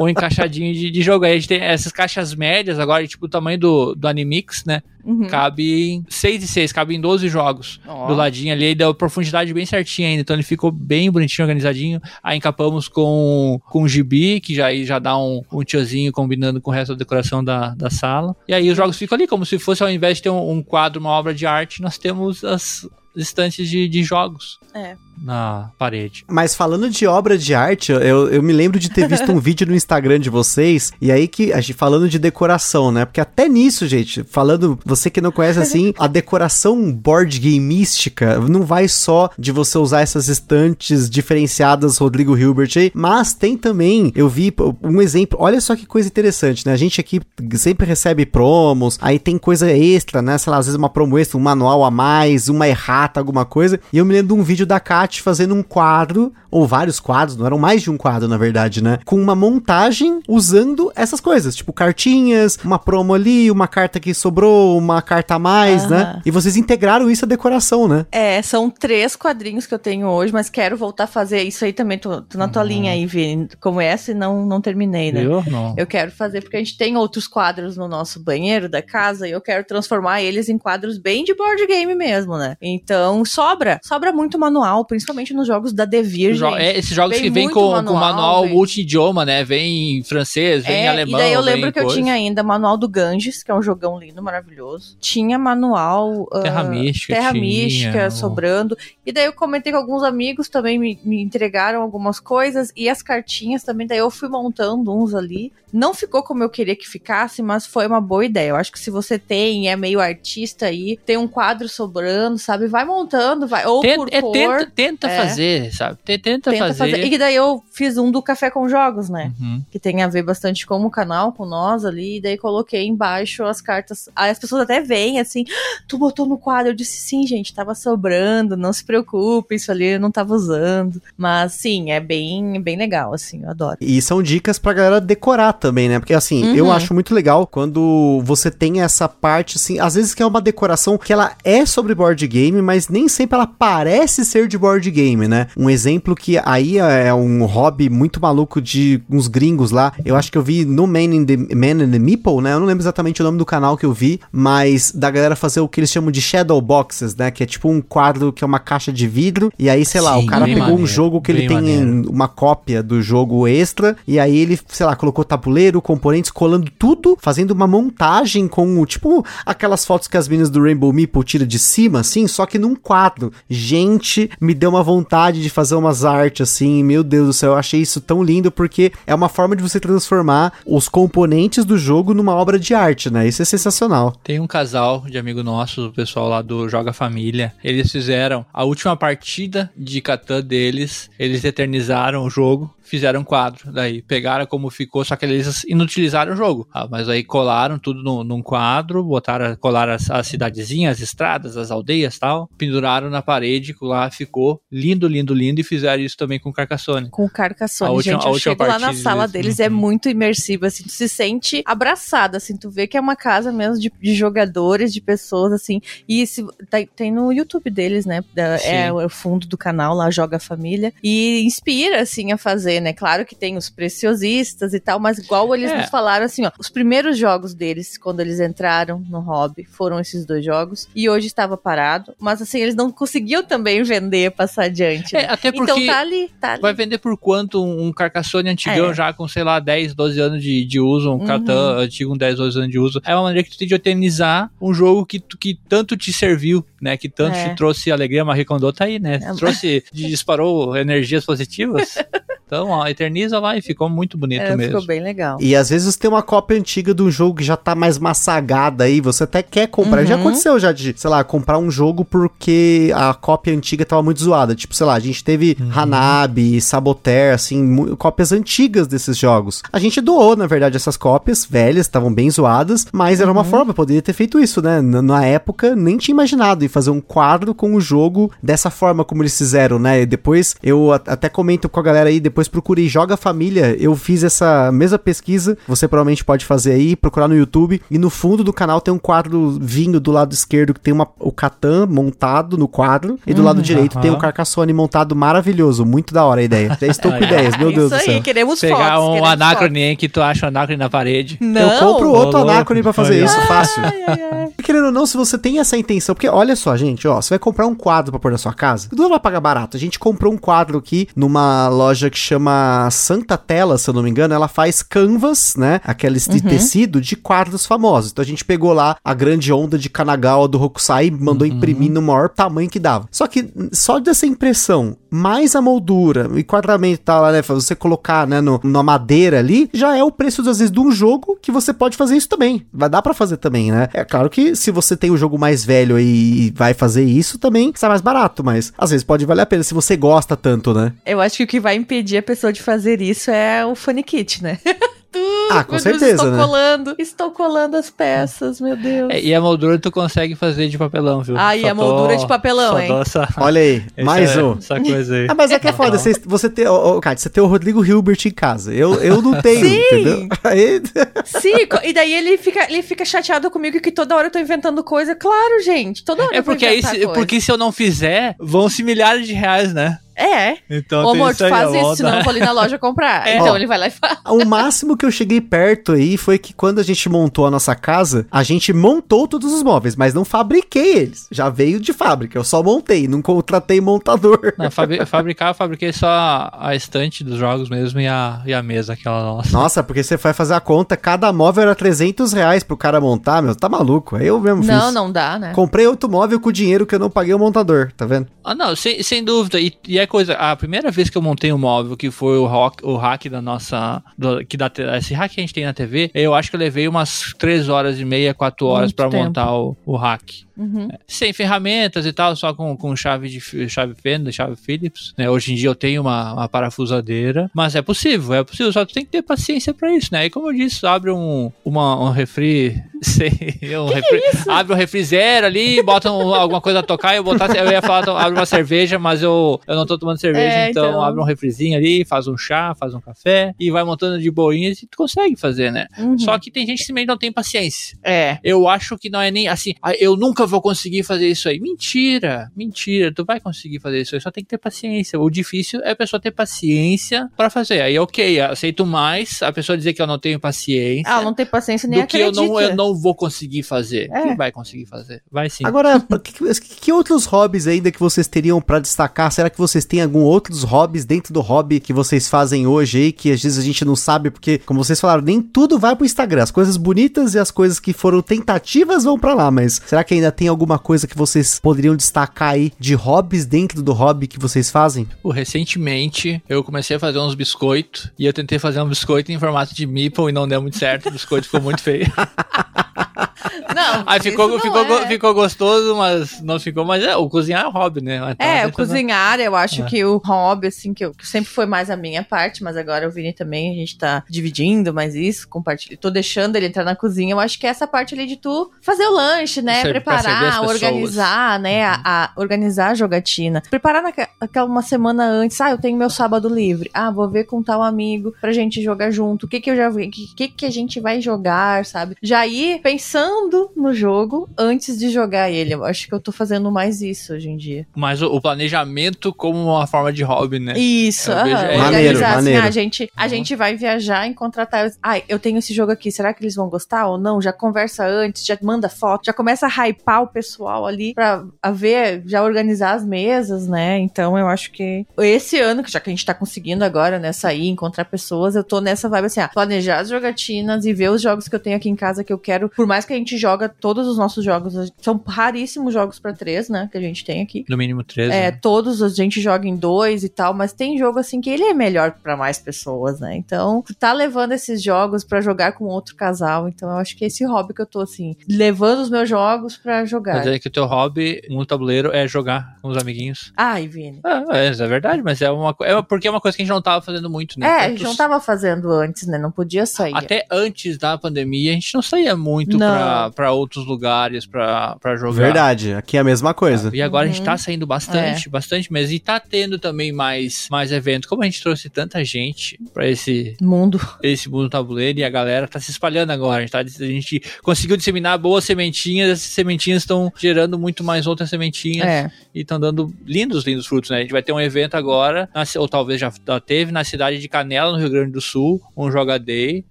um 0.00 0.08
encaixadinho 0.08 0.72
de, 0.74 0.90
de 0.90 1.02
jogo. 1.02 1.24
Aí 1.24 1.32
a 1.32 1.34
gente 1.36 1.48
tem 1.48 1.60
essas 1.60 1.92
caixas 1.92 2.34
médias, 2.34 2.78
agora, 2.78 3.06
tipo 3.06 3.26
o 3.26 3.28
tamanho 3.28 3.58
do, 3.58 3.94
do 3.94 4.08
Animix, 4.08 4.64
né? 4.64 4.82
Uhum. 5.04 5.26
Cabe 5.26 5.92
em 5.92 6.04
6 6.08 6.44
e 6.44 6.46
6, 6.46 6.72
cabe 6.72 6.94
em 6.94 7.00
12 7.00 7.28
jogos. 7.28 7.80
Ó. 7.86 8.06
Do 8.06 8.14
ladinho 8.14 8.52
ali, 8.52 8.70
e 8.70 8.74
deu 8.74 8.94
profundidade 8.94 9.52
bem 9.52 9.66
certinha 9.66 10.08
ainda. 10.08 10.22
Então 10.22 10.34
ele 10.34 10.42
ficou 10.42 10.70
bem 10.70 11.10
bonitinho, 11.10 11.44
organizadinho. 11.44 12.00
Aí 12.22 12.38
encapamos 12.38 12.88
com, 12.88 13.60
com 13.68 13.86
gibi, 13.86 14.40
que 14.40 14.54
já, 14.54 14.66
aí 14.66 14.84
já 14.84 14.98
dá 14.98 15.16
um, 15.16 15.42
um 15.52 15.62
tiozinho 15.62 16.12
combinando 16.12 16.60
com 16.60 16.70
o 16.70 16.74
resto 16.74 16.94
da 16.94 16.98
decoração 16.98 17.44
da, 17.44 17.74
da 17.74 17.90
sala. 17.90 18.34
E 18.48 18.54
aí 18.54 18.70
os 18.70 18.76
jogos 18.76 18.96
ficam 18.96 19.16
ali, 19.16 19.26
como 19.26 19.44
se 19.44 19.58
fosse 19.58 19.82
ao 19.82 19.90
invés 19.90 20.16
de 20.16 20.24
ter 20.24 20.30
um, 20.30 20.50
um 20.50 20.62
quadro, 20.62 21.00
uma 21.00 21.10
obra 21.10 21.34
de 21.34 21.46
arte, 21.46 21.82
nós 21.82 21.98
temos 21.98 22.44
as 22.44 22.88
estantes 23.16 23.68
de, 23.68 23.88
de 23.88 24.02
jogos 24.02 24.58
É. 24.74 24.96
na 25.22 25.70
parede. 25.78 26.24
Mas 26.28 26.54
falando 26.54 26.88
de 26.90 27.06
obra 27.06 27.36
de 27.36 27.54
arte, 27.54 27.92
eu, 27.92 28.28
eu 28.28 28.42
me 28.42 28.52
lembro 28.52 28.78
de 28.78 28.90
ter 28.90 29.08
visto 29.08 29.30
um 29.30 29.38
vídeo 29.40 29.66
no 29.66 29.74
Instagram 29.74 30.18
de 30.18 30.30
vocês, 30.30 30.92
e 31.00 31.10
aí 31.10 31.28
que 31.28 31.52
a 31.52 31.60
gente 31.60 31.74
falando 31.74 32.08
de 32.08 32.18
decoração, 32.18 32.90
né? 32.90 33.04
Porque 33.04 33.20
até 33.20 33.48
nisso, 33.48 33.86
gente, 33.86 34.22
falando, 34.24 34.78
você 34.84 35.10
que 35.10 35.20
não 35.20 35.32
conhece 35.32 35.58
assim, 35.58 35.92
a 35.98 36.06
decoração 36.06 36.92
board 36.92 37.38
gameística 37.38 38.38
não 38.40 38.62
vai 38.62 38.88
só 38.88 39.30
de 39.38 39.52
você 39.52 39.78
usar 39.78 40.00
essas 40.00 40.28
estantes 40.28 41.08
diferenciadas 41.08 41.98
Rodrigo 41.98 42.36
Hilbert 42.36 42.72
aí, 42.76 42.90
mas 42.94 43.34
tem 43.34 43.56
também, 43.56 44.12
eu 44.14 44.28
vi 44.28 44.54
um 44.82 45.00
exemplo, 45.00 45.38
olha 45.40 45.60
só 45.60 45.74
que 45.74 45.86
coisa 45.86 46.08
interessante, 46.08 46.66
né? 46.66 46.72
A 46.72 46.76
gente 46.76 47.00
aqui 47.00 47.20
sempre 47.56 47.86
recebe 47.86 48.26
promos, 48.26 48.98
aí 49.00 49.18
tem 49.18 49.38
coisa 49.38 49.70
extra, 49.70 50.22
né? 50.22 50.38
Sei 50.38 50.50
lá, 50.50 50.58
às 50.58 50.66
vezes 50.66 50.78
uma 50.78 50.88
promo 50.88 51.18
extra, 51.18 51.38
um 51.38 51.42
manual 51.42 51.84
a 51.84 51.90
mais, 51.90 52.48
uma 52.48 52.68
errata, 52.68 53.20
alguma 53.20 53.44
coisa. 53.44 53.80
E 53.92 53.98
eu 53.98 54.04
me 54.04 54.12
lembro 54.12 54.34
de 54.34 54.40
um 54.40 54.44
vídeo 54.44 54.66
da 54.66 54.80
Fazendo 55.12 55.54
um 55.54 55.62
quadro, 55.62 56.32
ou 56.50 56.66
vários 56.66 56.98
quadros, 57.00 57.36
não 57.36 57.46
eram 57.46 57.58
mais 57.58 57.82
de 57.82 57.90
um 57.90 57.96
quadro, 57.96 58.28
na 58.28 58.36
verdade, 58.36 58.82
né? 58.82 58.98
Com 59.04 59.16
uma 59.20 59.34
montagem 59.34 60.20
usando 60.28 60.92
essas 60.94 61.20
coisas, 61.20 61.54
tipo 61.54 61.72
cartinhas, 61.72 62.58
uma 62.64 62.78
promo 62.78 63.14
ali, 63.14 63.50
uma 63.50 63.66
carta 63.68 63.98
que 64.00 64.12
sobrou, 64.14 64.76
uma 64.76 65.00
carta 65.02 65.34
a 65.34 65.38
mais, 65.38 65.88
né? 65.88 66.20
E 66.24 66.30
vocês 66.30 66.56
integraram 66.56 67.10
isso 67.10 67.24
à 67.24 67.28
decoração, 67.28 67.86
né? 67.88 68.06
É, 68.10 68.40
são 68.42 68.68
três 68.70 69.16
quadrinhos 69.16 69.66
que 69.66 69.74
eu 69.74 69.78
tenho 69.78 70.06
hoje, 70.08 70.32
mas 70.32 70.48
quero 70.50 70.76
voltar 70.76 71.04
a 71.04 71.06
fazer 71.08 71.42
isso 71.42 71.64
aí 71.64 71.72
também. 71.72 71.98
Tô, 71.98 72.22
tô 72.22 72.38
na 72.38 72.48
tua 72.48 72.62
Uhum. 72.62 72.68
linha 72.68 72.92
aí, 72.92 73.06
Vini. 73.06 73.48
Como 73.60 73.80
essa 73.80 74.10
e 74.12 74.14
não, 74.14 74.44
não 74.46 74.60
terminei, 74.60 75.12
né? 75.12 75.20
Viu? 75.22 75.42
Não. 75.46 75.74
Eu 75.76 75.86
quero 75.86 76.10
fazer 76.10 76.40
porque 76.42 76.56
a 76.56 76.60
gente 76.60 76.76
tem 76.76 76.96
outros 76.96 77.26
quadros 77.28 77.76
no 77.76 77.86
nosso 77.88 78.22
banheiro 78.22 78.68
da 78.68 78.80
casa 78.82 79.26
e 79.28 79.30
eu 79.32 79.40
quero 79.40 79.64
transformar 79.64 80.22
eles 80.22 80.48
em 80.48 80.56
quadros 80.58 80.98
bem 80.98 81.24
de 81.24 81.34
board 81.34 81.66
game 81.66 81.94
mesmo, 81.94 82.36
né? 82.38 82.56
Então 82.60 83.24
sobra, 83.24 83.80
sobra 83.84 84.12
muito 84.12 84.38
manual, 84.38 84.84
principalmente 84.94 85.34
nos 85.34 85.46
jogos 85.48 85.72
da 85.72 85.84
Devir, 85.84 86.34
Jo- 86.34 86.54
é, 86.54 86.78
esses 86.78 86.94
jogos 86.94 87.16
Vem 87.16 87.24
que 87.24 87.30
vêm 87.30 87.44
muito 87.44 87.54
com, 87.54 87.70
manual, 87.72 87.84
com 87.94 88.00
manual 88.00 88.42
vem. 88.44 88.52
multi-idioma, 88.52 89.24
né? 89.24 89.42
Vem 89.42 89.98
em 89.98 90.02
francês, 90.04 90.64
vem 90.64 90.76
em 90.76 90.84
É, 90.84 90.88
alemão. 90.88 91.18
e 91.18 91.22
daí 91.22 91.32
eu 91.32 91.42
vem 91.42 91.54
lembro 91.54 91.72
que 91.72 91.78
eu 91.80 91.84
coisa. 91.84 92.00
tinha 92.00 92.14
ainda 92.14 92.42
manual 92.42 92.76
do 92.76 92.88
Ganges, 92.88 93.42
que 93.42 93.50
é 93.50 93.54
um 93.54 93.62
jogão 93.62 93.98
lindo, 93.98 94.22
maravilhoso. 94.22 94.96
Tinha 95.00 95.36
manual. 95.38 96.28
ah, 96.32 96.40
Terra 96.42 96.62
Mística. 96.64 97.14
Terra 97.14 97.32
tinha, 97.32 97.42
Mística 97.42 98.06
o- 98.06 98.10
sobrando. 98.10 98.76
E 99.04 99.12
daí 99.12 99.24
eu 99.26 99.32
comentei 99.32 99.72
com 99.72 99.78
alguns 99.78 100.02
amigos 100.02 100.48
também, 100.48 100.78
me, 100.78 100.98
me 101.04 101.20
entregaram 101.20 101.82
algumas 101.82 102.20
coisas. 102.20 102.72
E 102.76 102.88
as 102.88 103.02
cartinhas 103.02 103.62
também, 103.64 103.86
daí 103.86 103.98
eu 103.98 104.10
fui 104.10 104.28
montando 104.28 104.94
uns 104.94 105.14
ali. 105.14 105.52
Não 105.72 105.92
ficou 105.92 106.22
como 106.22 106.40
eu 106.44 106.48
queria 106.48 106.76
que 106.76 106.86
ficasse, 106.88 107.42
mas 107.42 107.66
foi 107.66 107.84
uma 107.88 108.00
boa 108.00 108.24
ideia. 108.24 108.50
Eu 108.50 108.56
acho 108.56 108.70
que 108.70 108.78
se 108.78 108.90
você 108.90 109.18
tem, 109.18 109.68
é 109.68 109.74
meio 109.74 109.98
artista 110.00 110.66
aí, 110.66 110.96
tem 111.04 111.16
um 111.16 111.26
quadro 111.26 111.68
sobrando, 111.68 112.38
sabe? 112.38 112.68
Vai 112.68 112.84
montando, 112.84 113.48
vai. 113.48 113.66
Ou 113.66 113.80
Tenta, 113.80 113.96
por 113.96 114.08
é, 114.12 114.20
cor. 114.20 114.32
tenta, 114.32 114.72
tenta 114.72 114.83
é. 115.06 115.16
fazer, 115.16 115.74
sabe? 115.74 115.98
Te- 116.04 116.18
Tenta, 116.18 116.50
tenta 116.50 116.66
fazer. 116.68 116.78
fazer. 116.90 117.06
E 117.06 117.18
daí 117.18 117.34
eu 117.34 117.62
fiz 117.72 117.96
um 117.98 118.10
do 118.10 118.22
Café 118.22 118.50
com 118.50 118.68
Jogos, 118.68 119.08
né? 119.08 119.32
Uhum. 119.40 119.62
que 119.70 119.78
tem 119.78 120.02
a 120.02 120.08
ver 120.08 120.22
bastante 120.22 120.66
com 120.66 120.84
o 120.84 120.90
canal, 120.90 121.32
com 121.32 121.44
nós 121.46 121.84
ali, 121.84 122.16
e 122.16 122.20
daí 122.20 122.36
coloquei 122.38 122.86
embaixo 122.86 123.44
as 123.44 123.60
cartas. 123.60 124.08
Aí 124.14 124.30
as 124.30 124.38
pessoas 124.38 124.62
até 124.62 124.80
veem 124.80 125.20
assim, 125.20 125.44
"Ah, 125.48 125.82
tu 125.88 125.98
botou 125.98 126.26
no 126.26 126.38
quadro. 126.38 126.70
Eu 126.72 126.74
disse, 126.74 126.96
sim, 126.98 127.26
gente, 127.26 127.54
tava 127.54 127.74
sobrando, 127.74 128.56
não 128.56 128.72
se 128.72 128.84
preocupe, 128.84 129.54
isso 129.54 129.70
ali 129.70 129.84
eu 129.94 130.00
não 130.00 130.10
tava 130.10 130.34
usando. 130.34 131.00
Mas 131.16 131.52
sim, 131.52 131.90
é 131.90 132.00
bem, 132.00 132.60
bem 132.60 132.76
legal, 132.76 133.12
assim, 133.14 133.42
eu 133.42 133.50
adoro. 133.50 133.76
E 133.80 134.00
são 134.02 134.22
dicas 134.22 134.58
pra 134.58 134.72
galera 134.72 135.00
decorar 135.00 135.52
também, 135.54 135.88
né? 135.88 135.98
Porque 135.98 136.14
assim, 136.14 136.42
Uhum. 136.44 136.54
eu 136.54 136.72
acho 136.72 136.92
muito 136.94 137.14
legal 137.14 137.46
quando 137.46 138.20
você 138.24 138.50
tem 138.50 138.80
essa 138.80 139.08
parte, 139.08 139.56
assim, 139.56 139.78
às 139.78 139.94
vezes 139.94 140.14
que 140.14 140.22
é 140.22 140.26
uma 140.26 140.40
decoração 140.40 140.96
que 140.98 141.12
ela 141.12 141.36
é 141.44 141.64
sobre 141.66 141.94
board 141.94 142.26
game, 142.26 142.60
mas 142.62 142.88
nem 142.88 143.08
sempre 143.08 143.34
ela 143.36 143.46
parece 143.46 144.24
ser 144.24 144.48
de 144.48 144.56
board 144.58 144.73
game, 144.90 145.26
né? 145.28 145.46
Um 145.56 145.68
exemplo 145.70 146.14
que 146.14 146.38
aí 146.44 146.78
é 146.78 147.12
um 147.14 147.44
hobby 147.44 147.88
muito 147.88 148.20
maluco 148.20 148.60
de 148.60 149.00
uns 149.10 149.28
gringos 149.28 149.70
lá. 149.70 149.92
Eu 150.04 150.16
acho 150.16 150.30
que 150.30 150.38
eu 150.38 150.42
vi 150.42 150.64
no 150.64 150.86
Man 150.86 151.00
in 151.14 151.24
the, 151.24 151.36
Man 151.36 151.84
in 151.84 151.90
the 151.90 151.98
Meeple, 151.98 152.40
né? 152.40 152.52
Eu 152.52 152.60
não 152.60 152.66
lembro 152.66 152.82
exatamente 152.82 153.20
o 153.20 153.24
nome 153.24 153.38
do 153.38 153.44
canal 153.46 153.76
que 153.76 153.86
eu 153.86 153.92
vi, 153.92 154.20
mas 154.32 154.92
da 154.92 155.10
galera 155.10 155.36
fazer 155.36 155.60
o 155.60 155.68
que 155.68 155.80
eles 155.80 155.90
chamam 155.90 156.10
de 156.10 156.20
shadow 156.20 156.60
boxes, 156.60 157.14
né? 157.16 157.30
Que 157.30 157.42
é 157.42 157.46
tipo 157.46 157.68
um 157.68 157.80
quadro 157.80 158.32
que 158.32 158.42
é 158.44 158.46
uma 158.46 158.58
caixa 158.58 158.92
de 158.92 159.06
vidro, 159.06 159.52
e 159.58 159.68
aí, 159.70 159.84
sei 159.84 160.00
lá, 160.00 160.18
Sim, 160.18 160.24
o 160.24 160.26
cara 160.26 160.44
pegou 160.44 160.62
um 160.62 160.66
maneiro, 160.70 160.86
jogo 160.86 161.20
que 161.20 161.30
ele 161.32 161.46
tem 161.46 161.56
maneiro. 161.56 162.10
uma 162.10 162.28
cópia 162.28 162.82
do 162.82 163.00
jogo 163.02 163.46
extra, 163.48 163.96
e 164.06 164.18
aí 164.18 164.36
ele, 164.36 164.58
sei 164.68 164.86
lá, 164.86 164.94
colocou 164.96 165.24
tabuleiro, 165.24 165.80
componentes, 165.80 166.30
colando 166.30 166.70
tudo, 166.78 167.16
fazendo 167.20 167.50
uma 167.52 167.66
montagem 167.66 168.46
com, 168.48 168.80
o- 168.80 168.86
tipo, 168.86 169.24
aquelas 169.44 169.84
fotos 169.84 170.08
que 170.08 170.16
as 170.16 170.28
meninas 170.28 170.50
do 170.50 170.62
Rainbow 170.62 170.92
Meeple 170.92 171.22
tiram 171.24 171.46
de 171.46 171.58
cima, 171.58 172.00
assim, 172.00 172.26
só 172.26 172.46
que 172.46 172.58
num 172.58 172.74
quadro. 172.74 173.32
Gente, 173.48 174.30
me 174.40 174.54
deu 174.64 174.70
uma 174.70 174.82
vontade 174.82 175.42
de 175.42 175.50
fazer 175.50 175.74
umas 175.74 176.06
artes, 176.06 176.48
assim, 176.48 176.82
meu 176.82 177.04
Deus 177.04 177.26
do 177.26 177.32
céu, 177.34 177.52
eu 177.52 177.58
achei 177.58 177.82
isso 177.82 178.00
tão 178.00 178.22
lindo, 178.22 178.50
porque 178.50 178.90
é 179.06 179.14
uma 179.14 179.28
forma 179.28 179.54
de 179.54 179.62
você 179.62 179.78
transformar 179.78 180.54
os 180.64 180.88
componentes 180.88 181.66
do 181.66 181.76
jogo 181.76 182.14
numa 182.14 182.34
obra 182.34 182.58
de 182.58 182.72
arte, 182.72 183.12
né? 183.12 183.28
Isso 183.28 183.42
é 183.42 183.44
sensacional. 183.44 184.16
Tem 184.24 184.40
um 184.40 184.46
casal 184.46 185.04
de 185.06 185.18
amigo 185.18 185.42
nosso, 185.42 185.88
o 185.88 185.92
pessoal 185.92 186.30
lá 186.30 186.40
do 186.40 186.66
Joga 186.66 186.94
Família. 186.94 187.52
Eles 187.62 187.92
fizeram 187.92 188.46
a 188.54 188.64
última 188.64 188.96
partida 188.96 189.70
de 189.76 190.00
Catan 190.00 190.40
deles. 190.40 191.10
Eles 191.18 191.44
eternizaram 191.44 192.24
o 192.24 192.30
jogo, 192.30 192.74
fizeram 192.94 193.20
um 193.20 193.24
quadro. 193.24 193.72
Daí 193.72 194.02
pegaram 194.02 194.46
como 194.46 194.70
ficou, 194.70 195.04
só 195.04 195.16
que 195.16 195.24
eles 195.24 195.64
inutilizaram 195.64 196.32
o 196.32 196.36
jogo. 196.36 196.68
Ah, 196.72 196.86
mas 196.90 197.08
aí 197.08 197.22
colaram 197.24 197.78
tudo 197.78 198.02
no- 198.02 198.24
num 198.24 198.42
quadro, 198.42 199.02
botaram, 199.02 199.56
colaram 199.56 199.92
as, 199.92 200.10
as 200.10 200.26
cidadezinhas, 200.26 200.96
as 200.96 201.00
estradas, 201.02 201.56
as 201.56 201.70
aldeias 201.70 202.18
tal. 202.18 202.48
Penduraram 202.56 203.10
na 203.10 203.22
parede, 203.22 203.74
lá 203.82 204.10
ficou 204.10 204.60
lindo, 204.70 205.06
lindo, 205.08 205.34
lindo. 205.34 205.60
E 205.60 205.64
fizeram 205.64 206.02
isso 206.02 206.16
também 206.16 206.38
com 206.38 206.52
Carcassonne. 206.52 207.10
Com 207.10 207.24
o 207.24 207.30
Carcassonne, 207.30 207.90
A 207.90 207.92
última- 207.94 208.14
gente, 208.20 208.26
eu 208.26 208.38
chego 208.38 208.64
lá 208.64 208.78
na 208.78 208.92
sala 208.94 209.26
deles. 209.28 209.56
deles, 209.56 209.60
é 209.60 209.68
Uhum. 209.68 209.76
muito 209.80 210.08
imersivo, 210.08 210.66
assim, 210.66 210.84
tu 210.84 210.90
se 210.90 211.08
sente 211.08 211.62
abraçada, 211.66 212.36
assim, 212.38 212.56
tu 212.56 212.70
vê 212.70 212.86
que 212.86 212.96
é 212.96 213.00
uma 213.00 213.16
casa 213.16 213.52
mesmo 213.52 213.78
de, 213.78 213.92
de 214.00 214.14
jogadores, 214.14 214.92
de 214.92 215.00
pessoas, 215.00 215.52
assim, 215.52 215.80
e 216.08 216.26
se, 216.26 216.44
tem, 216.70 216.86
tem 216.94 217.12
no 217.12 217.32
YouTube 217.32 217.68
deles, 217.70 218.06
né, 218.06 218.22
da- 218.34 218.56
é 218.58 218.92
o 218.92 219.08
fundo 219.08 219.46
do 219.46 219.56
canal 219.58 219.94
lá, 219.94 220.10
Joga 220.10 220.38
Família, 220.38 220.92
e 221.02 221.42
inspira, 221.44 222.00
assim, 222.02 222.32
a 222.32 222.38
fazer, 222.38 222.80
né, 222.84 222.92
claro 222.92 223.24
que 223.26 223.34
tem 223.34 223.56
os 223.56 223.68
preciosistas 223.70 224.74
e 224.74 224.80
tal, 224.80 225.00
mas 225.00 225.18
igual 225.18 225.54
eles 225.54 225.70
É. 225.70 225.78
nos 225.78 225.88
falaram, 225.88 226.24
assim, 226.26 226.44
ó, 226.46 226.50
os 226.58 226.68
primeiros 226.68 227.16
jogos 227.18 227.54
deles, 227.54 227.96
quando 227.98 228.20
eles 228.20 228.38
entraram 228.40 229.02
no 229.08 229.20
hobby, 229.20 229.64
foram 229.64 229.98
esses 229.98 230.24
dois 230.26 230.44
jogos, 230.44 230.86
e 230.94 231.08
hoje 231.08 231.26
estava 231.26 231.56
parado, 231.56 232.14
mas, 232.18 232.40
assim, 232.42 232.60
eles 232.60 232.74
não 232.74 232.90
conseguiam 232.92 233.42
também 233.42 233.82
vender, 233.82 234.30
passar 234.32 234.64
adiante, 234.64 235.16
É, 235.16 235.22
né? 235.22 235.28
até 235.30 235.50
porque 235.50 235.72
Então 235.72 235.86
tá 235.86 236.00
ali, 236.00 236.30
tá 236.40 236.52
ali. 236.52 236.62
vai 236.62 236.74
vender 236.74 236.98
por 236.98 237.16
quanto 237.16 237.62
um, 237.64 237.86
um 237.86 237.92
Carcassonne 237.92 238.50
antigão 238.50 238.90
É. 238.90 238.94
já 238.94 239.12
com, 239.12 239.26
sei 239.26 239.42
lá, 239.42 239.58
10, 239.58 239.94
12 239.94 240.20
anos 240.20 240.42
de, 240.42 240.64
de 240.64 240.78
uso, 240.80 241.10
um 241.10 241.14
Uhum. 241.14 241.26
Catan 241.26 241.76
antigo 241.78 242.10
com 242.10 242.16
10, 242.16 242.36
12 242.36 242.58
anos 242.58 242.70
de 242.70 242.78
uso. 242.78 243.00
É 243.04 243.14
uma 243.14 243.22
maneira 243.24 243.42
que 243.42 243.50
tu 243.54 243.58
tem 243.58 243.66
de 243.68 243.74
eternizar 243.74 244.50
um 244.60 244.74
jogo 244.74 245.06
que, 245.06 245.18
que 245.20 245.58
tanto 245.68 245.96
te 245.96 246.12
serviu, 246.12 246.64
né? 246.80 246.96
Que 246.96 247.08
tanto 247.08 247.34
É. 247.36 247.48
te 247.48 247.56
trouxe 247.56 247.90
alegria. 247.90 248.24
Marie 248.24 248.44
Kondo 248.44 248.70
tá 248.72 248.84
aí, 248.84 248.98
né? 248.98 249.20
É. 249.22 249.32
Trouxe, 249.34 249.82
disparou 249.92 250.76
energias 250.76 251.24
positivas. 251.24 251.96
Então, 252.46 252.66
Então, 252.66 252.73
ó, 252.78 252.86
eterniza 252.86 253.38
lá 253.38 253.56
e 253.56 253.62
ficou 253.62 253.88
muito 253.88 254.16
bonito 254.18 254.42
É, 254.42 254.56
mesmo. 254.56 254.72
ficou 254.72 254.86
bem 254.86 255.02
legal. 255.02 255.38
E 255.40 255.54
às 255.56 255.70
vezes 255.70 255.96
tem 255.96 256.08
uma 256.10 256.22
cópia 256.22 256.56
antiga 256.58 256.94
de 256.94 257.02
um 257.02 257.10
jogo 257.10 257.36
que 257.38 257.44
já 257.44 257.56
tá 257.56 257.74
mais 257.74 257.98
massagada 257.98 258.84
aí, 258.84 259.00
você 259.00 259.24
até 259.24 259.42
quer 259.42 259.66
comprar. 259.68 260.04
Já 260.04 260.14
Uhum. 260.16 260.20
aconteceu 260.20 260.58
já 260.58 260.72
de, 260.72 260.94
sei 260.96 261.10
lá, 261.10 261.22
comprar 261.24 261.58
um 261.58 261.70
jogo 261.70 262.04
porque 262.04 262.90
a 262.94 263.14
cópia 263.14 263.54
antiga 263.54 263.84
tava 263.84 264.02
muito 264.02 264.22
zoada. 264.22 264.54
Tipo, 264.54 264.74
sei 264.74 264.86
lá, 264.86 264.94
a 264.94 265.00
gente 265.00 265.22
teve 265.24 265.56
Hanabi, 265.74 266.60
Saboteur, 266.60 267.34
assim, 267.34 267.94
cópias 267.96 268.32
antigas 268.32 268.86
desses 268.86 269.16
jogos. 269.16 269.62
A 269.72 269.78
gente 269.78 270.00
doou, 270.00 270.36
na 270.36 270.46
verdade, 270.46 270.76
essas 270.76 270.96
cópias 270.96 271.44
velhas, 271.48 271.86
estavam 271.86 272.12
bem 272.12 272.30
zoadas, 272.30 272.86
mas 272.92 273.20
era 273.20 273.30
uma 273.30 273.44
forma, 273.44 273.72
poderia 273.74 274.02
ter 274.02 274.12
feito 274.12 274.40
isso, 274.40 274.60
né? 274.62 274.80
Na, 274.80 275.00
na 275.02 275.24
época, 275.24 275.74
nem 275.76 275.96
tinha 275.96 276.12
imaginado 276.14 276.64
em 276.64 276.68
fazer 276.68 276.90
um 276.90 277.00
quadro 277.00 277.54
com 277.54 277.74
o 277.74 277.80
jogo 277.80 278.30
dessa 278.42 278.70
forma 278.70 279.04
como 279.04 279.22
eles 279.22 279.36
fizeram, 279.36 279.78
né? 279.78 280.02
E 280.02 280.06
depois, 280.06 280.56
eu 280.62 280.92
até 280.92 281.28
comento 281.28 281.68
com 281.68 281.80
a 281.80 281.82
galera 281.82 282.08
aí, 282.08 282.18
depois 282.20 282.48
procurei 282.54 282.88
Joga 282.88 283.16
Família, 283.16 283.76
eu 283.80 283.96
fiz 283.96 284.22
essa 284.22 284.70
mesma 284.72 284.96
pesquisa, 284.96 285.58
você 285.66 285.88
provavelmente 285.88 286.24
pode 286.24 286.44
fazer 286.44 286.72
aí, 286.72 286.94
procurar 286.94 287.26
no 287.26 287.36
YouTube, 287.36 287.82
e 287.90 287.98
no 287.98 288.08
fundo 288.08 288.44
do 288.44 288.52
canal 288.52 288.80
tem 288.80 288.94
um 288.94 288.98
quadro 288.98 289.58
vinho 289.60 289.98
do 289.98 290.12
lado 290.12 290.32
esquerdo 290.32 290.72
que 290.72 290.78
tem 290.78 290.94
uma, 290.94 291.08
o 291.18 291.32
Catan 291.32 291.86
montado 291.86 292.56
no 292.56 292.68
quadro, 292.68 293.18
e 293.26 293.34
do 293.34 293.42
lado 293.42 293.60
direito 293.60 293.98
tem 293.98 294.10
o 294.10 294.14
aham. 294.14 294.20
Carcassonne 294.20 294.72
montado 294.72 295.16
maravilhoso, 295.16 295.84
muito 295.84 296.14
da 296.14 296.24
hora 296.24 296.40
a 296.40 296.44
ideia. 296.44 296.78
Já 296.80 296.86
estou 296.86 297.10
com 297.10 297.16
Aí, 297.24 297.24
ideias, 297.24 297.56
meu 297.56 297.72
Deus 297.72 297.90
Isso 297.90 298.00
do 298.00 298.04
céu. 298.04 298.14
aí, 298.14 298.20
queremos 298.22 298.60
Pegar 298.60 298.94
fotos. 298.96 299.04
um 299.08 299.12
queremos 299.14 299.30
anacrone 299.30 299.96
que 299.96 300.08
tu 300.08 300.22
acha 300.22 300.46
um 300.46 300.48
anacrone 300.48 300.78
na 300.78 300.88
parede. 300.88 301.34
fotos. 301.38 301.56
Eu 301.56 301.66
Não. 301.66 301.78
compro 301.92 302.08
outro 302.10 302.38
louco. 302.38 302.52
anacrone 302.52 302.82
pra 302.84 302.92
fazer 302.92 303.14
Aí, 303.14 303.24
isso, 303.24 303.40
fácil. 303.48 303.82
Ai, 303.84 304.02
ai, 304.06 304.18
ai. 304.32 304.48
E 304.56 304.62
Querendo 304.62 304.86
ou 304.86 304.92
não, 304.92 305.06
se 305.06 305.16
você 305.16 305.36
tem 305.36 305.58
essa 305.58 305.76
intenção, 305.76 306.14
porque 306.14 306.28
olha 306.28 306.54
só, 306.54 306.76
gente, 306.76 307.06
ó, 307.08 307.20
você 307.20 307.30
vai 307.30 307.38
comprar 307.38 307.66
um 307.66 307.74
quadro 307.74 308.12
pra 308.12 308.20
pôr 308.20 308.30
na 308.32 308.38
sua 308.38 308.54
casa, 308.54 308.88
não 308.96 309.08
vai 309.08 309.18
pagar 309.18 309.40
barato. 309.40 309.76
A 309.76 309.80
gente 309.80 309.98
comprou 309.98 310.32
um 310.32 310.38
quadro 310.38 310.78
aqui 310.78 311.08
numa 311.16 311.68
loja 311.68 312.08
que 312.08 312.16
chama 312.18 312.43
Santa 312.90 313.36
Tela, 313.36 313.78
se 313.78 313.88
eu 313.88 313.94
não 313.94 314.02
me 314.02 314.10
engano, 314.10 314.34
ela 314.34 314.48
faz 314.48 314.82
canvas, 314.82 315.54
né, 315.56 315.80
aqueles 315.84 316.26
de 316.26 316.42
tecido 316.42 317.00
de 317.00 317.16
quadros 317.16 317.66
famosos. 317.66 318.10
Então 318.10 318.22
a 318.22 318.26
gente 318.26 318.44
pegou 318.44 318.72
lá 318.72 318.96
a 319.04 319.14
grande 319.14 319.52
onda 319.52 319.78
de 319.78 319.88
Kanagawa 319.88 320.48
do 320.48 320.62
Hokusai, 320.62 321.10
mandou 321.10 321.46
imprimir 321.46 321.90
no 321.90 322.02
maior 322.02 322.28
tamanho 322.28 322.68
que 322.68 322.78
dava. 322.78 323.08
Só 323.10 323.26
que 323.26 323.48
só 323.72 323.98
dessa 323.98 324.26
impressão, 324.26 324.96
mais 325.10 325.54
a 325.54 325.62
moldura, 325.62 326.28
o 326.28 326.38
enquadramento 326.38 327.00
e 327.00 327.04
tal, 327.04 327.22
lá, 327.22 327.32
né, 327.32 327.42
pra 327.42 327.54
você 327.54 327.74
colocar, 327.74 328.26
né, 328.26 328.40
no, 328.40 328.60
na 328.64 328.82
madeira 328.82 329.38
ali, 329.38 329.68
já 329.72 329.96
é 329.96 330.02
o 330.02 330.10
preço, 330.10 330.40
às 330.42 330.58
vezes, 330.58 330.70
de 330.70 330.80
um 330.80 330.90
jogo 330.90 331.38
que 331.40 331.52
você 331.52 331.72
pode 331.72 331.96
fazer 331.96 332.16
isso 332.16 332.28
também. 332.28 332.66
Vai 332.72 332.88
dar 332.88 333.02
pra 333.02 333.14
fazer 333.14 333.36
também, 333.36 333.70
né? 333.70 333.88
É 333.92 334.04
claro 334.04 334.28
que 334.28 334.56
se 334.56 334.70
você 334.70 334.96
tem 334.96 335.10
o 335.10 335.16
jogo 335.16 335.38
mais 335.38 335.64
velho 335.64 335.96
aí 335.96 336.46
e 336.46 336.54
vai 336.54 336.74
fazer 336.74 337.04
isso 337.04 337.38
também, 337.38 337.72
sai 337.74 337.88
mais 337.88 338.00
barato, 338.00 338.42
mas 338.42 338.72
às 338.76 338.90
vezes 338.90 339.04
pode 339.04 339.24
valer 339.24 339.42
a 339.42 339.46
pena 339.46 339.62
se 339.62 339.74
você 339.74 339.96
gosta 339.96 340.36
tanto, 340.36 340.74
né? 340.74 340.92
Eu 341.06 341.20
acho 341.20 341.36
que 341.36 341.44
o 341.44 341.46
que 341.46 341.60
vai 341.60 341.76
impedir 341.76 342.18
a 342.18 342.22
pessoa 342.22 342.33
de 342.52 342.62
fazer 342.62 343.00
isso 343.00 343.30
é 343.30 343.64
o 343.64 343.74
Funny 343.74 344.02
Kit, 344.02 344.42
né? 344.42 344.58
Tudo. 345.14 345.24
Ah, 345.52 345.62
com 345.62 345.74
Meu 345.76 345.80
Deus, 345.80 346.00
certeza, 346.00 346.14
Estou 346.16 346.30
né? 346.32 346.42
colando, 346.42 346.94
estou 346.98 347.30
colando 347.30 347.76
as 347.76 347.88
peças, 347.88 348.60
meu 348.60 348.76
Deus. 348.76 349.10
É, 349.12 349.20
e 349.20 349.32
a 349.32 349.40
moldura 349.40 349.78
tu 349.78 349.88
consegue 349.92 350.34
fazer 350.34 350.66
de 350.66 350.76
papelão, 350.76 351.22
viu? 351.22 351.36
Ah, 351.38 351.56
e 351.56 351.60
Só 351.60 351.68
a 351.68 351.74
moldura 351.74 352.16
de 352.16 352.26
papelão, 352.26 352.80
hein? 352.80 352.90
essa, 353.00 353.28
Olha 353.36 353.60
aí, 353.60 353.84
mais 354.02 354.36
um. 354.36 354.54
Essa 354.58 354.80
coisa 354.80 355.14
aí. 355.14 355.26
Ah, 355.30 355.34
mas 355.36 355.52
é 355.52 355.58
que 355.60 355.68
é 355.68 355.72
foda, 355.72 355.96
você, 355.98 356.14
você 356.24 356.50
ter, 356.50 356.66
ô, 356.68 357.00
Kátia, 357.00 357.22
você 357.22 357.30
ter 357.30 357.40
o 357.40 357.46
Rodrigo 357.46 357.84
Hilbert 357.84 358.18
em 358.26 358.30
casa. 358.32 358.74
Eu, 358.74 358.94
eu 358.94 359.22
não 359.22 359.38
tenho, 359.40 359.64
Sim. 359.64 359.80
entendeu? 359.86 360.28
Aí, 360.42 360.82
Sim, 361.24 361.54
e 361.84 361.92
daí 361.92 362.12
ele 362.12 362.36
fica, 362.36 362.64
ele 362.68 362.82
fica 362.82 363.04
chateado 363.04 363.48
comigo 363.52 363.80
que 363.80 363.92
toda 363.92 364.16
hora 364.16 364.26
eu 364.26 364.32
tô 364.32 364.40
inventando 364.40 364.82
coisa. 364.82 365.14
Claro, 365.14 365.62
gente, 365.62 366.04
toda 366.04 366.24
hora 366.24 366.34
É 366.34 366.38
eu 366.40 366.42
vou 366.42 366.54
porque 366.54 366.66
aí, 366.66 366.82
se, 366.82 366.88
coisa. 366.90 367.08
porque 367.12 367.40
se 367.40 367.52
eu 367.52 367.56
não 367.56 367.70
fizer, 367.70 368.34
vão 368.40 368.68
se 368.68 368.82
milhares 368.82 369.28
de 369.28 369.32
reais, 369.32 369.72
né? 369.72 370.00
É. 370.16 370.56
Então 370.70 371.04
Ô, 371.04 371.12
tem 371.12 371.20
amor, 371.20 371.30
isso 371.30 371.38
tu 371.38 371.44
aí, 371.44 371.50
faz 371.50 371.74
isso, 371.74 371.96
senão 371.96 372.14
eu 372.18 372.22
vou 372.24 372.30
ali 372.30 372.40
na 372.40 372.52
loja 372.52 372.78
comprar. 372.78 373.14
É. 373.26 373.36
Então 373.36 373.52
Ó. 373.52 373.56
ele 373.56 373.66
vai 373.66 373.78
lá 373.78 373.86
e 373.86 373.90
faz. 373.90 374.18
O 374.28 374.44
máximo 374.44 374.96
que 374.96 375.04
eu 375.06 375.10
cheguei 375.10 375.40
perto 375.40 375.92
aí 375.92 376.16
foi 376.16 376.38
que 376.38 376.52
quando 376.52 376.78
a 376.78 376.82
gente 376.82 377.08
montou 377.08 377.46
a 377.46 377.50
nossa 377.50 377.74
casa, 377.74 378.26
a 378.30 378.42
gente 378.42 378.72
montou 378.72 379.26
todos 379.26 379.52
os 379.52 379.62
móveis, 379.62 379.96
mas 379.96 380.12
não 380.14 380.24
fabriquei 380.24 380.96
eles. 380.98 381.26
Já 381.30 381.48
veio 381.48 381.80
de 381.80 381.92
fábrica, 381.92 382.36
eu 382.38 382.44
só 382.44 382.62
montei, 382.62 383.06
não 383.08 383.22
contratei 383.22 383.80
montador. 383.80 384.52
Não, 384.58 384.70
fabri- 384.70 385.04
fabricar, 385.06 385.50
eu 385.50 385.54
fabriquei 385.54 385.92
só 385.92 386.50
a 386.52 386.74
estante 386.74 387.22
dos 387.24 387.38
jogos 387.38 387.68
mesmo 387.68 388.00
e 388.00 388.06
a, 388.06 388.40
e 388.46 388.52
a 388.54 388.62
mesa, 388.62 388.92
aquela 388.92 389.22
nossa. 389.22 389.50
Nossa, 389.52 389.82
porque 389.82 390.02
você 390.02 390.16
vai 390.16 390.32
fazer 390.32 390.54
a 390.54 390.60
conta, 390.60 390.96
cada 390.96 391.32
móvel 391.32 391.62
era 391.62 391.74
300 391.74 392.32
reais 392.32 392.62
pro 392.62 392.76
cara 392.76 393.00
montar, 393.00 393.42
meu, 393.42 393.54
tá 393.54 393.68
maluco? 393.68 394.16
Aí 394.16 394.26
eu 394.26 394.38
mesmo 394.40 394.62
fiz. 394.62 394.68
Não, 394.72 394.92
não 394.92 395.10
dá, 395.12 395.38
né? 395.38 395.52
Comprei 395.52 395.86
outro 395.86 396.08
móvel 396.10 396.38
com 396.40 396.48
o 396.48 396.52
dinheiro 396.52 396.86
que 396.86 396.94
eu 396.94 396.98
não 396.98 397.10
paguei 397.10 397.34
o 397.34 397.38
montador, 397.38 397.90
tá 397.96 398.06
vendo? 398.06 398.26
Ah, 398.44 398.54
não, 398.54 398.74
sem, 398.76 399.02
sem 399.02 399.24
dúvida. 399.24 399.58
E, 399.60 399.72
e 399.86 399.98
é 399.98 400.03
coisa, 400.06 400.34
a 400.34 400.54
primeira 400.56 400.90
vez 400.90 401.08
que 401.10 401.16
eu 401.18 401.22
montei 401.22 401.52
um 401.52 401.58
móvel, 401.58 401.96
que 401.96 402.10
foi 402.10 402.38
o, 402.38 402.46
rock, 402.46 402.84
o 402.84 402.96
hack 402.96 403.26
da 403.28 403.40
nossa. 403.42 404.02
do- 404.16 404.44
que 404.44 404.56
da, 404.56 404.70
esse 404.98 405.14
hack 405.14 405.32
que 405.32 405.40
a 405.40 405.42
gente 405.42 405.54
tem 405.54 405.64
na 405.64 405.72
TV, 405.72 406.10
eu 406.14 406.34
acho 406.34 406.50
que 406.50 406.56
eu 406.56 406.60
levei 406.60 406.86
umas 406.88 407.34
3 407.38 407.68
horas 407.68 407.98
e 407.98 408.04
meia, 408.04 408.32
4 408.34 408.66
horas 408.66 408.92
tempo. 409.10 409.24
montar 409.24 409.52
o, 409.54 409.76
o 409.84 409.96
hack. 409.96 410.22
Uhum. 410.56 410.88
Sem 411.06 411.32
ferramentas 411.32 412.06
e 412.06 412.12
tal, 412.12 412.34
só 412.36 412.52
com, 412.54 412.76
com 412.76 412.94
chave 412.94 413.28
de 413.28 413.68
chave 413.68 413.94
Fender, 413.94 414.32
chave 414.32 414.56
Phillips. 414.56 415.12
Né? 415.18 415.28
Hoje 415.28 415.52
em 415.52 415.56
dia 415.56 415.68
eu 415.68 415.74
tenho 415.74 416.02
uma, 416.02 416.32
uma 416.32 416.48
parafusadeira, 416.48 417.50
mas 417.54 417.74
é 417.74 417.82
possível, 417.82 418.34
é 418.34 418.44
possível, 418.44 418.72
só 418.72 418.84
tu 418.84 418.94
tem 418.94 419.04
que 419.04 419.10
ter 419.10 419.22
paciência 419.22 419.72
pra 419.74 419.92
isso, 419.94 420.08
né? 420.12 420.26
E 420.26 420.30
como 420.30 420.48
eu 420.48 420.54
disse, 420.54 420.86
abre 420.86 421.10
um, 421.10 421.50
uma, 421.64 422.00
um 422.00 422.10
refri, 422.10 422.80
sei, 423.02 423.30
um 423.78 423.86
refri 423.86 424.20
abre 424.48 424.72
um 424.72 424.76
refri 424.76 425.02
zero 425.04 425.46
ali, 425.46 425.82
bota 425.82 426.10
um- 426.12 426.34
alguma 426.34 426.60
coisa 426.60 426.80
a 426.80 426.82
tocar, 426.82 427.14
eu 427.16 427.24
botar, 427.24 427.54
eu 427.56 427.70
ia 427.70 427.82
falar, 427.82 428.02
então, 428.02 428.16
abre 428.16 428.38
uma 428.38 428.46
cerveja, 428.46 428.98
mas 428.98 429.22
eu, 429.22 429.60
eu 429.66 429.74
não 429.76 429.86
tô 429.86 429.98
tomando 429.98 430.18
cerveja, 430.20 430.54
É, 430.54 430.70
então, 430.70 430.88
então. 430.88 431.02
abre 431.02 431.20
um 431.20 431.24
refrizinho 431.24 431.76
ali, 431.76 432.04
faz 432.04 432.26
um 432.26 432.36
chá, 432.36 432.74
faz 432.74 432.94
um 432.94 433.00
café 433.00 433.54
e 433.58 433.70
vai 433.70 433.84
montando 433.84 434.18
de 434.20 434.30
boinhas 434.30 434.82
e 434.82 434.86
tu 434.86 434.96
consegue 434.96 435.36
fazer, 435.36 435.70
né? 435.72 435.86
Uhum. 435.98 436.18
Só 436.18 436.38
que 436.38 436.50
tem 436.50 436.66
gente 436.66 436.82
que 436.82 436.88
também 436.88 437.06
não 437.06 437.16
tem 437.16 437.32
paciência. 437.32 437.96
É. 438.02 438.38
Eu 438.44 438.68
acho 438.68 438.96
que 438.98 439.08
não 439.10 439.20
é 439.20 439.30
nem 439.30 439.48
assim, 439.48 439.74
"Ah, 439.82 439.92
eu 439.98 440.16
nunca 440.16 440.43
vou 440.46 440.60
conseguir 440.60 441.02
fazer 441.02 441.28
isso 441.28 441.48
aí. 441.48 441.58
Mentira, 441.60 442.50
mentira, 442.56 443.12
tu 443.12 443.24
vai 443.24 443.40
conseguir 443.40 443.80
fazer 443.80 444.00
isso 444.00 444.14
aí, 444.14 444.20
só 444.20 444.30
tem 444.30 444.42
que 444.44 444.50
ter 444.50 444.58
paciência. 444.58 445.18
O 445.20 445.28
difícil 445.30 445.80
é 445.82 445.90
a 445.90 445.96
pessoa 445.96 446.20
ter 446.20 446.30
paciência 446.30 447.28
pra 447.36 447.50
fazer. 447.50 447.80
Aí, 447.80 447.98
ok, 447.98 448.40
aceito 448.40 448.86
mais 448.86 449.42
a 449.42 449.52
pessoa 449.52 449.76
dizer 449.76 449.92
que 449.92 450.00
eu 450.02 450.06
não 450.06 450.18
tenho 450.18 450.38
paciência. 450.40 451.04
Ah, 451.12 451.22
não 451.22 451.34
tem 451.34 451.46
paciência 451.46 451.88
nem 451.88 452.00
do 452.00 452.06
que 452.06 452.18
eu 452.18 452.32
não, 452.32 452.60
eu 452.60 452.74
não 452.74 452.94
vou 452.94 453.14
conseguir 453.14 453.62
fazer. 453.62 454.08
É. 454.12 454.22
Quem 454.22 454.36
vai 454.36 454.50
conseguir 454.52 454.86
fazer? 454.86 455.22
Vai 455.30 455.50
sim. 455.50 455.64
Agora, 455.64 456.00
que, 456.22 456.32
que- 456.60 456.92
outros 456.92 457.24
hobbies 457.26 457.66
ainda 457.66 457.90
que 457.90 457.98
vocês 457.98 458.26
teriam 458.28 458.60
pra 458.60 458.78
destacar? 458.78 459.30
Será 459.32 459.50
que 459.50 459.58
vocês 459.58 459.84
têm 459.84 460.00
algum 460.02 460.20
outros 460.20 460.62
hobbies 460.62 461.04
dentro 461.04 461.32
do 461.34 461.40
hobby 461.40 461.80
que 461.80 461.92
vocês 461.92 462.28
fazem 462.28 462.66
hoje 462.66 462.98
aí 462.98 463.12
que 463.12 463.32
às 463.32 463.42
vezes 463.42 463.58
a 463.58 463.62
gente 463.62 463.84
não 463.84 463.96
sabe 463.96 464.30
porque, 464.30 464.58
como 464.58 464.82
vocês 464.82 465.00
falaram, 465.00 465.22
nem 465.22 465.42
tudo 465.42 465.78
vai 465.78 465.94
pro 465.96 466.06
Instagram. 466.06 466.42
As 466.42 466.50
coisas 466.50 466.76
bonitas 466.76 467.34
e 467.34 467.38
as 467.38 467.50
coisas 467.50 467.80
que 467.80 467.92
foram 467.92 468.22
tentativas 468.22 469.04
vão 469.04 469.18
pra 469.18 469.34
lá, 469.34 469.50
mas 469.50 469.80
será 469.86 470.04
que 470.04 470.14
ainda 470.14 470.30
tem 470.34 470.48
alguma 470.48 470.78
coisa 470.78 471.06
que 471.06 471.16
vocês 471.16 471.58
poderiam 471.60 471.96
destacar 471.96 472.50
aí 472.50 472.72
de 472.78 472.94
hobbies 472.94 473.46
dentro 473.46 473.82
do 473.82 473.92
hobby 473.92 474.26
que 474.26 474.38
vocês 474.38 474.70
fazem? 474.70 475.08
Pô, 475.22 475.30
recentemente 475.30 476.42
eu 476.48 476.62
comecei 476.62 476.96
a 476.96 477.00
fazer 477.00 477.18
uns 477.18 477.34
biscoitos 477.34 478.10
e 478.18 478.26
eu 478.26 478.32
tentei 478.32 478.58
fazer 478.58 478.80
um 478.82 478.88
biscoito 478.88 479.32
em 479.32 479.38
formato 479.38 479.74
de 479.74 479.86
meeple 479.86 480.28
e 480.28 480.32
não 480.32 480.46
deu 480.46 480.60
muito 480.60 480.76
certo. 480.76 481.08
O 481.08 481.12
biscoito 481.12 481.46
ficou 481.46 481.60
muito 481.60 481.82
feio. 481.82 482.06
Não, 483.74 484.04
Aí 484.06 484.20
ficou, 484.20 484.48
não 484.48 484.58
ficou, 484.58 484.80
é. 484.98 485.06
ficou 485.06 485.34
gostoso, 485.34 485.96
mas 485.96 486.40
não 486.40 486.58
ficou. 486.58 486.84
Mas 486.84 487.02
é, 487.02 487.14
o 487.16 487.28
cozinhar 487.28 487.64
é 487.64 487.68
um 487.68 487.70
hobby, 487.70 488.00
né? 488.02 488.16
Então, 488.30 488.46
É, 488.46 488.66
o 488.66 488.72
cozinhar, 488.72 489.38
eu 489.40 489.54
acho 489.54 489.82
É. 489.82 489.84
que 489.86 490.04
o 490.04 490.18
hobby, 490.24 490.68
assim, 490.68 490.94
que, 490.94 491.04
eu, 491.04 491.12
que 491.12 491.26
sempre 491.26 491.50
foi 491.50 491.66
mais 491.66 491.90
a 491.90 491.96
minha 491.96 492.22
parte, 492.22 492.62
mas 492.62 492.76
agora 492.76 493.06
o 493.06 493.10
Vini 493.10 493.32
também, 493.32 493.72
a 493.72 493.74
gente 493.74 493.98
tá 493.98 494.24
dividindo 494.28 494.94
mais 494.94 495.14
isso, 495.14 495.48
compartilhando. 495.48 495.98
Tô 496.00 496.10
deixando 496.10 496.56
ele 496.56 496.66
entrar 496.66 496.84
na 496.84 496.96
cozinha. 496.96 497.32
Eu 497.32 497.40
acho 497.40 497.58
que 497.58 497.66
é 497.66 497.70
essa 497.70 497.86
parte 497.86 498.14
ali 498.14 498.26
de 498.26 498.36
tu 498.36 498.70
fazer 498.80 499.04
o 499.06 499.12
lanche, 499.14 499.60
né? 499.60 499.82
As 499.82 499.88
Preparar, 499.88 500.62
organizar, 500.64 501.58
né? 501.60 501.84
A, 501.84 502.00
a- 502.04 502.30
organizar 502.36 502.90
a 502.90 502.94
jogatina. 502.94 503.62
Preparar 503.70 504.02
naquela 504.02 504.28
aquela 504.40 504.66
uma 504.66 504.82
semana 504.82 505.24
antes. 505.24 505.60
Ah, 505.60 505.70
eu 505.70 505.78
tenho 505.78 505.96
meu 505.98 506.10
sábado 506.10 506.48
livre. 506.48 506.90
Ah, 506.94 507.10
vou 507.10 507.28
ver 507.28 507.44
com 507.44 507.62
tal 507.62 507.82
amigo 507.82 508.34
pra 508.40 508.52
gente 508.52 508.82
jogar 508.82 509.10
junto. 509.10 509.46
O 509.46 509.48
que 509.48 509.60
que 509.60 509.70
eu 509.70 509.76
já 509.76 509.88
vi? 509.88 510.06
O 510.06 510.10
que, 510.10 510.26
que 510.34 510.48
que 510.48 510.66
a 510.66 510.70
gente 510.70 511.00
vai 511.00 511.20
jogar, 511.20 511.84
sabe? 511.84 512.16
Já 512.22 512.46
ir 512.46 512.80
pensando 512.84 513.70
no 513.74 513.94
jogo 513.94 514.46
antes 514.58 514.98
de 514.98 515.08
jogar 515.08 515.50
ele. 515.50 515.72
Eu 515.72 515.84
acho 515.86 516.06
que 516.06 516.12
eu 516.14 516.20
tô 516.20 516.30
fazendo 516.30 516.70
mais 516.70 517.00
isso 517.00 517.32
hoje 517.32 517.48
em 517.48 517.56
dia. 517.56 517.86
Mas 517.96 518.20
o, 518.20 518.26
o 518.26 518.42
planejamento 518.42 519.32
como 519.32 519.58
uma 519.58 519.86
forma 519.86 520.12
de 520.12 520.22
hobby, 520.22 520.58
né? 520.58 520.74
Isso, 520.78 521.32
aham. 521.32 521.44
vejo- 521.44 521.56
é- 521.56 521.78
organizar 521.78 521.82
Maneiro, 521.90 522.18
assim, 522.18 522.34
maneiro. 522.34 522.60
ah, 522.60 522.64
a 522.66 522.70
gente, 522.70 523.10
a 523.16 523.22
Uhum. 523.22 523.28
gente 523.30 523.56
vai 523.56 523.74
viajar 523.74 524.28
e 524.28 524.34
contratar. 524.34 524.90
Ai, 525.02 525.24
eu 525.28 525.38
tenho 525.38 525.56
esse 525.58 525.72
jogo 525.72 525.92
aqui, 525.92 526.12
será 526.12 526.34
que 526.34 526.42
eles 526.42 526.54
vão 526.54 526.68
gostar 526.68 527.06
ou 527.06 527.16
não? 527.16 527.40
Já 527.40 527.54
conversa 527.54 528.06
antes, 528.06 528.44
já 528.44 528.56
manda 528.62 528.90
foto, 528.90 529.24
já 529.24 529.32
começa 529.32 529.66
a 529.66 529.70
hypar 529.86 530.22
o 530.22 530.26
pessoal 530.28 530.84
ali 530.86 531.14
pra 531.14 531.42
a 531.62 531.70
ver, 531.70 532.22
já 532.26 532.42
organizar 532.44 532.92
as 532.92 533.04
mesas, 533.04 533.66
né? 533.66 533.98
Então 533.98 534.36
eu 534.38 534.46
acho 534.46 534.70
que 534.70 535.06
esse 535.18 535.58
ano, 535.58 535.82
que 535.82 535.90
já 535.90 535.98
que 536.00 536.10
a 536.10 536.12
gente 536.12 536.26
tá 536.26 536.34
conseguindo 536.34 536.84
agora, 536.84 537.18
né, 537.18 537.32
sair, 537.32 537.66
encontrar 537.68 538.04
pessoas, 538.04 538.54
eu 538.54 538.62
tô 538.62 538.78
nessa 538.80 539.08
vibe 539.08 539.24
assim, 539.26 539.40
ah, 539.40 539.48
planejar 539.48 540.00
as 540.00 540.10
jogatinas 540.10 540.84
e 540.84 540.92
ver 540.92 541.10
os 541.10 541.22
jogos 541.22 541.48
que 541.48 541.54
eu 541.54 541.60
tenho 541.60 541.76
aqui 541.76 541.88
em 541.88 541.96
casa 541.96 542.22
que 542.22 542.32
eu 542.32 542.38
quero, 542.38 542.70
por 542.76 542.86
mais 542.86 543.04
que 543.04 543.12
a 543.12 543.16
gente 543.16 543.36
joga 543.36 543.68
todos 543.68 544.06
os 544.06 544.16
nossos 544.18 544.44
jogos. 544.44 544.74
São 544.98 545.22
raríssimos 545.26 545.92
jogos 545.92 546.18
pra 546.18 546.32
três, 546.32 546.68
né? 546.68 546.88
Que 546.90 546.98
a 546.98 547.00
gente 547.00 547.24
tem 547.24 547.42
aqui. 547.42 547.64
No 547.68 547.76
mínimo 547.76 548.02
13. 548.02 548.32
É, 548.32 548.50
né? 548.50 548.58
todos 548.60 549.02
a 549.02 549.08
gente 549.08 549.40
joga 549.40 549.66
em 549.66 549.76
dois 549.76 550.24
e 550.24 550.28
tal, 550.28 550.54
mas 550.54 550.72
tem 550.72 550.98
jogo 550.98 551.18
assim 551.18 551.40
que 551.40 551.50
ele 551.50 551.64
é 551.64 551.74
melhor 551.74 552.12
pra 552.22 552.36
mais 552.36 552.58
pessoas, 552.58 553.20
né? 553.20 553.36
Então, 553.36 553.82
tu 553.82 553.94
tá 553.94 554.12
levando 554.12 554.52
esses 554.52 554.82
jogos 554.82 555.24
pra 555.24 555.40
jogar 555.40 555.72
com 555.72 555.84
outro 555.84 556.14
casal, 556.16 556.68
então 556.68 556.88
eu 556.90 556.96
acho 556.96 557.16
que 557.16 557.24
é 557.24 557.26
esse 557.28 557.44
hobby 557.44 557.74
que 557.74 557.82
eu 557.82 557.86
tô 557.86 558.00
assim, 558.00 558.36
levando 558.48 559.00
os 559.00 559.10
meus 559.10 559.28
jogos 559.28 559.76
pra 559.76 560.04
jogar. 560.04 560.34
Quer 560.34 560.38
dizer 560.44 560.58
que 560.60 560.68
o 560.68 560.70
teu 560.72 560.86
hobby 560.86 561.42
no 561.48 561.64
tabuleiro 561.66 562.10
é 562.12 562.26
jogar 562.26 562.78
com 562.80 562.88
os 562.88 562.96
amiguinhos. 562.96 563.52
Ai, 563.56 563.86
Vini. 563.88 564.20
É, 564.24 564.58
é, 564.58 564.68
é 564.68 564.86
verdade, 564.86 565.22
mas 565.22 565.40
é 565.42 565.50
uma 565.50 565.74
é 565.82 566.00
porque 566.02 566.28
é 566.28 566.30
uma 566.30 566.40
coisa 566.40 566.56
que 566.56 566.62
a 566.62 566.64
gente 566.64 566.72
não 566.74 566.82
tava 566.82 567.04
fazendo 567.04 567.28
muito, 567.30 567.58
né? 567.58 567.66
É, 567.66 567.70
a 567.70 567.74
Tantos- 567.80 567.90
gente 567.98 568.04
não 568.04 568.16
tava 568.16 568.40
fazendo 568.40 568.90
antes, 568.90 569.26
né? 569.26 569.38
Não 569.38 569.50
podia 569.50 569.86
sair. 569.86 570.14
Até 570.14 570.46
antes 570.50 570.98
da 570.98 571.16
pandemia, 571.18 571.70
a 571.72 571.74
gente 571.74 571.94
não 571.94 572.02
saía 572.02 572.36
muito 572.36 572.63
Pra, 572.66 573.30
pra 573.30 573.52
outros 573.52 573.86
lugares 573.86 574.46
pra 574.46 574.96
jogar. 575.16 575.32
Verdade, 575.44 575.94
aqui 575.94 576.16
é 576.16 576.20
a 576.20 576.24
mesma 576.24 576.52
coisa. 576.54 576.90
E 576.94 577.00
agora 577.02 577.26
a 577.26 577.28
Uhum. 577.28 577.34
gente 577.34 577.44
tá 577.44 577.56
saindo 577.56 577.86
bastante, 577.86 578.48
bastante 578.48 578.92
mesmo. 578.92 579.14
E 579.14 579.18
tá 579.18 579.38
tendo 579.40 579.78
também 579.78 580.12
mais, 580.12 580.68
mais 580.70 580.92
eventos. 580.92 581.28
Como 581.28 581.42
a 581.42 581.44
gente 581.46 581.62
trouxe 581.62 581.88
tanta 581.88 582.24
gente 582.24 582.78
pra 582.92 583.08
esse, 583.08 583.56
Mundo. 583.60 584.00
esse 584.22 584.48
mundo 584.48 584.68
tabuleiro 584.68 585.18
e 585.18 585.24
a 585.24 585.30
galera 585.30 585.66
tá 585.68 585.80
se 585.80 585.90
espalhando 585.90 586.30
agora. 586.30 586.58
A 586.58 586.60
gente, 586.60 586.70
tá, 586.70 586.78
a 586.78 586.84
gente 587.06 587.42
conseguiu 587.62 587.96
disseminar 587.96 588.38
boas 588.38 588.64
sementinhas, 588.64 589.30
essas 589.30 589.52
sementinhas 589.52 590.02
estão 590.02 590.32
gerando 590.36 590.78
muito 590.78 591.02
mais 591.04 591.26
outras 591.26 591.50
sementinhas 591.50 592.06
É. 592.06 592.30
e 592.54 592.60
estão 592.60 592.78
dando 592.80 593.12
lindos, 593.26 593.64
lindos 593.64 593.86
frutos, 593.86 594.10
né? 594.10 594.18
A 594.18 594.20
gente 594.20 594.32
vai 594.32 594.42
ter 594.42 594.52
um 594.52 594.60
evento 594.60 594.94
agora, 594.96 595.48
na 595.54 595.64
ou 595.78 595.88
talvez 595.88 596.20
já 596.20 596.32
já 596.46 596.60
teve, 596.60 596.92
na 596.92 597.02
cidade 597.04 597.38
de 597.38 597.48
Canela, 597.48 597.92
no 597.92 597.98
Rio 597.98 598.10
Grande 598.10 598.32
do 598.32 598.40
Sul, 598.40 598.80
um 598.96 599.10
Joga 599.10 599.38
Day, 599.38 599.84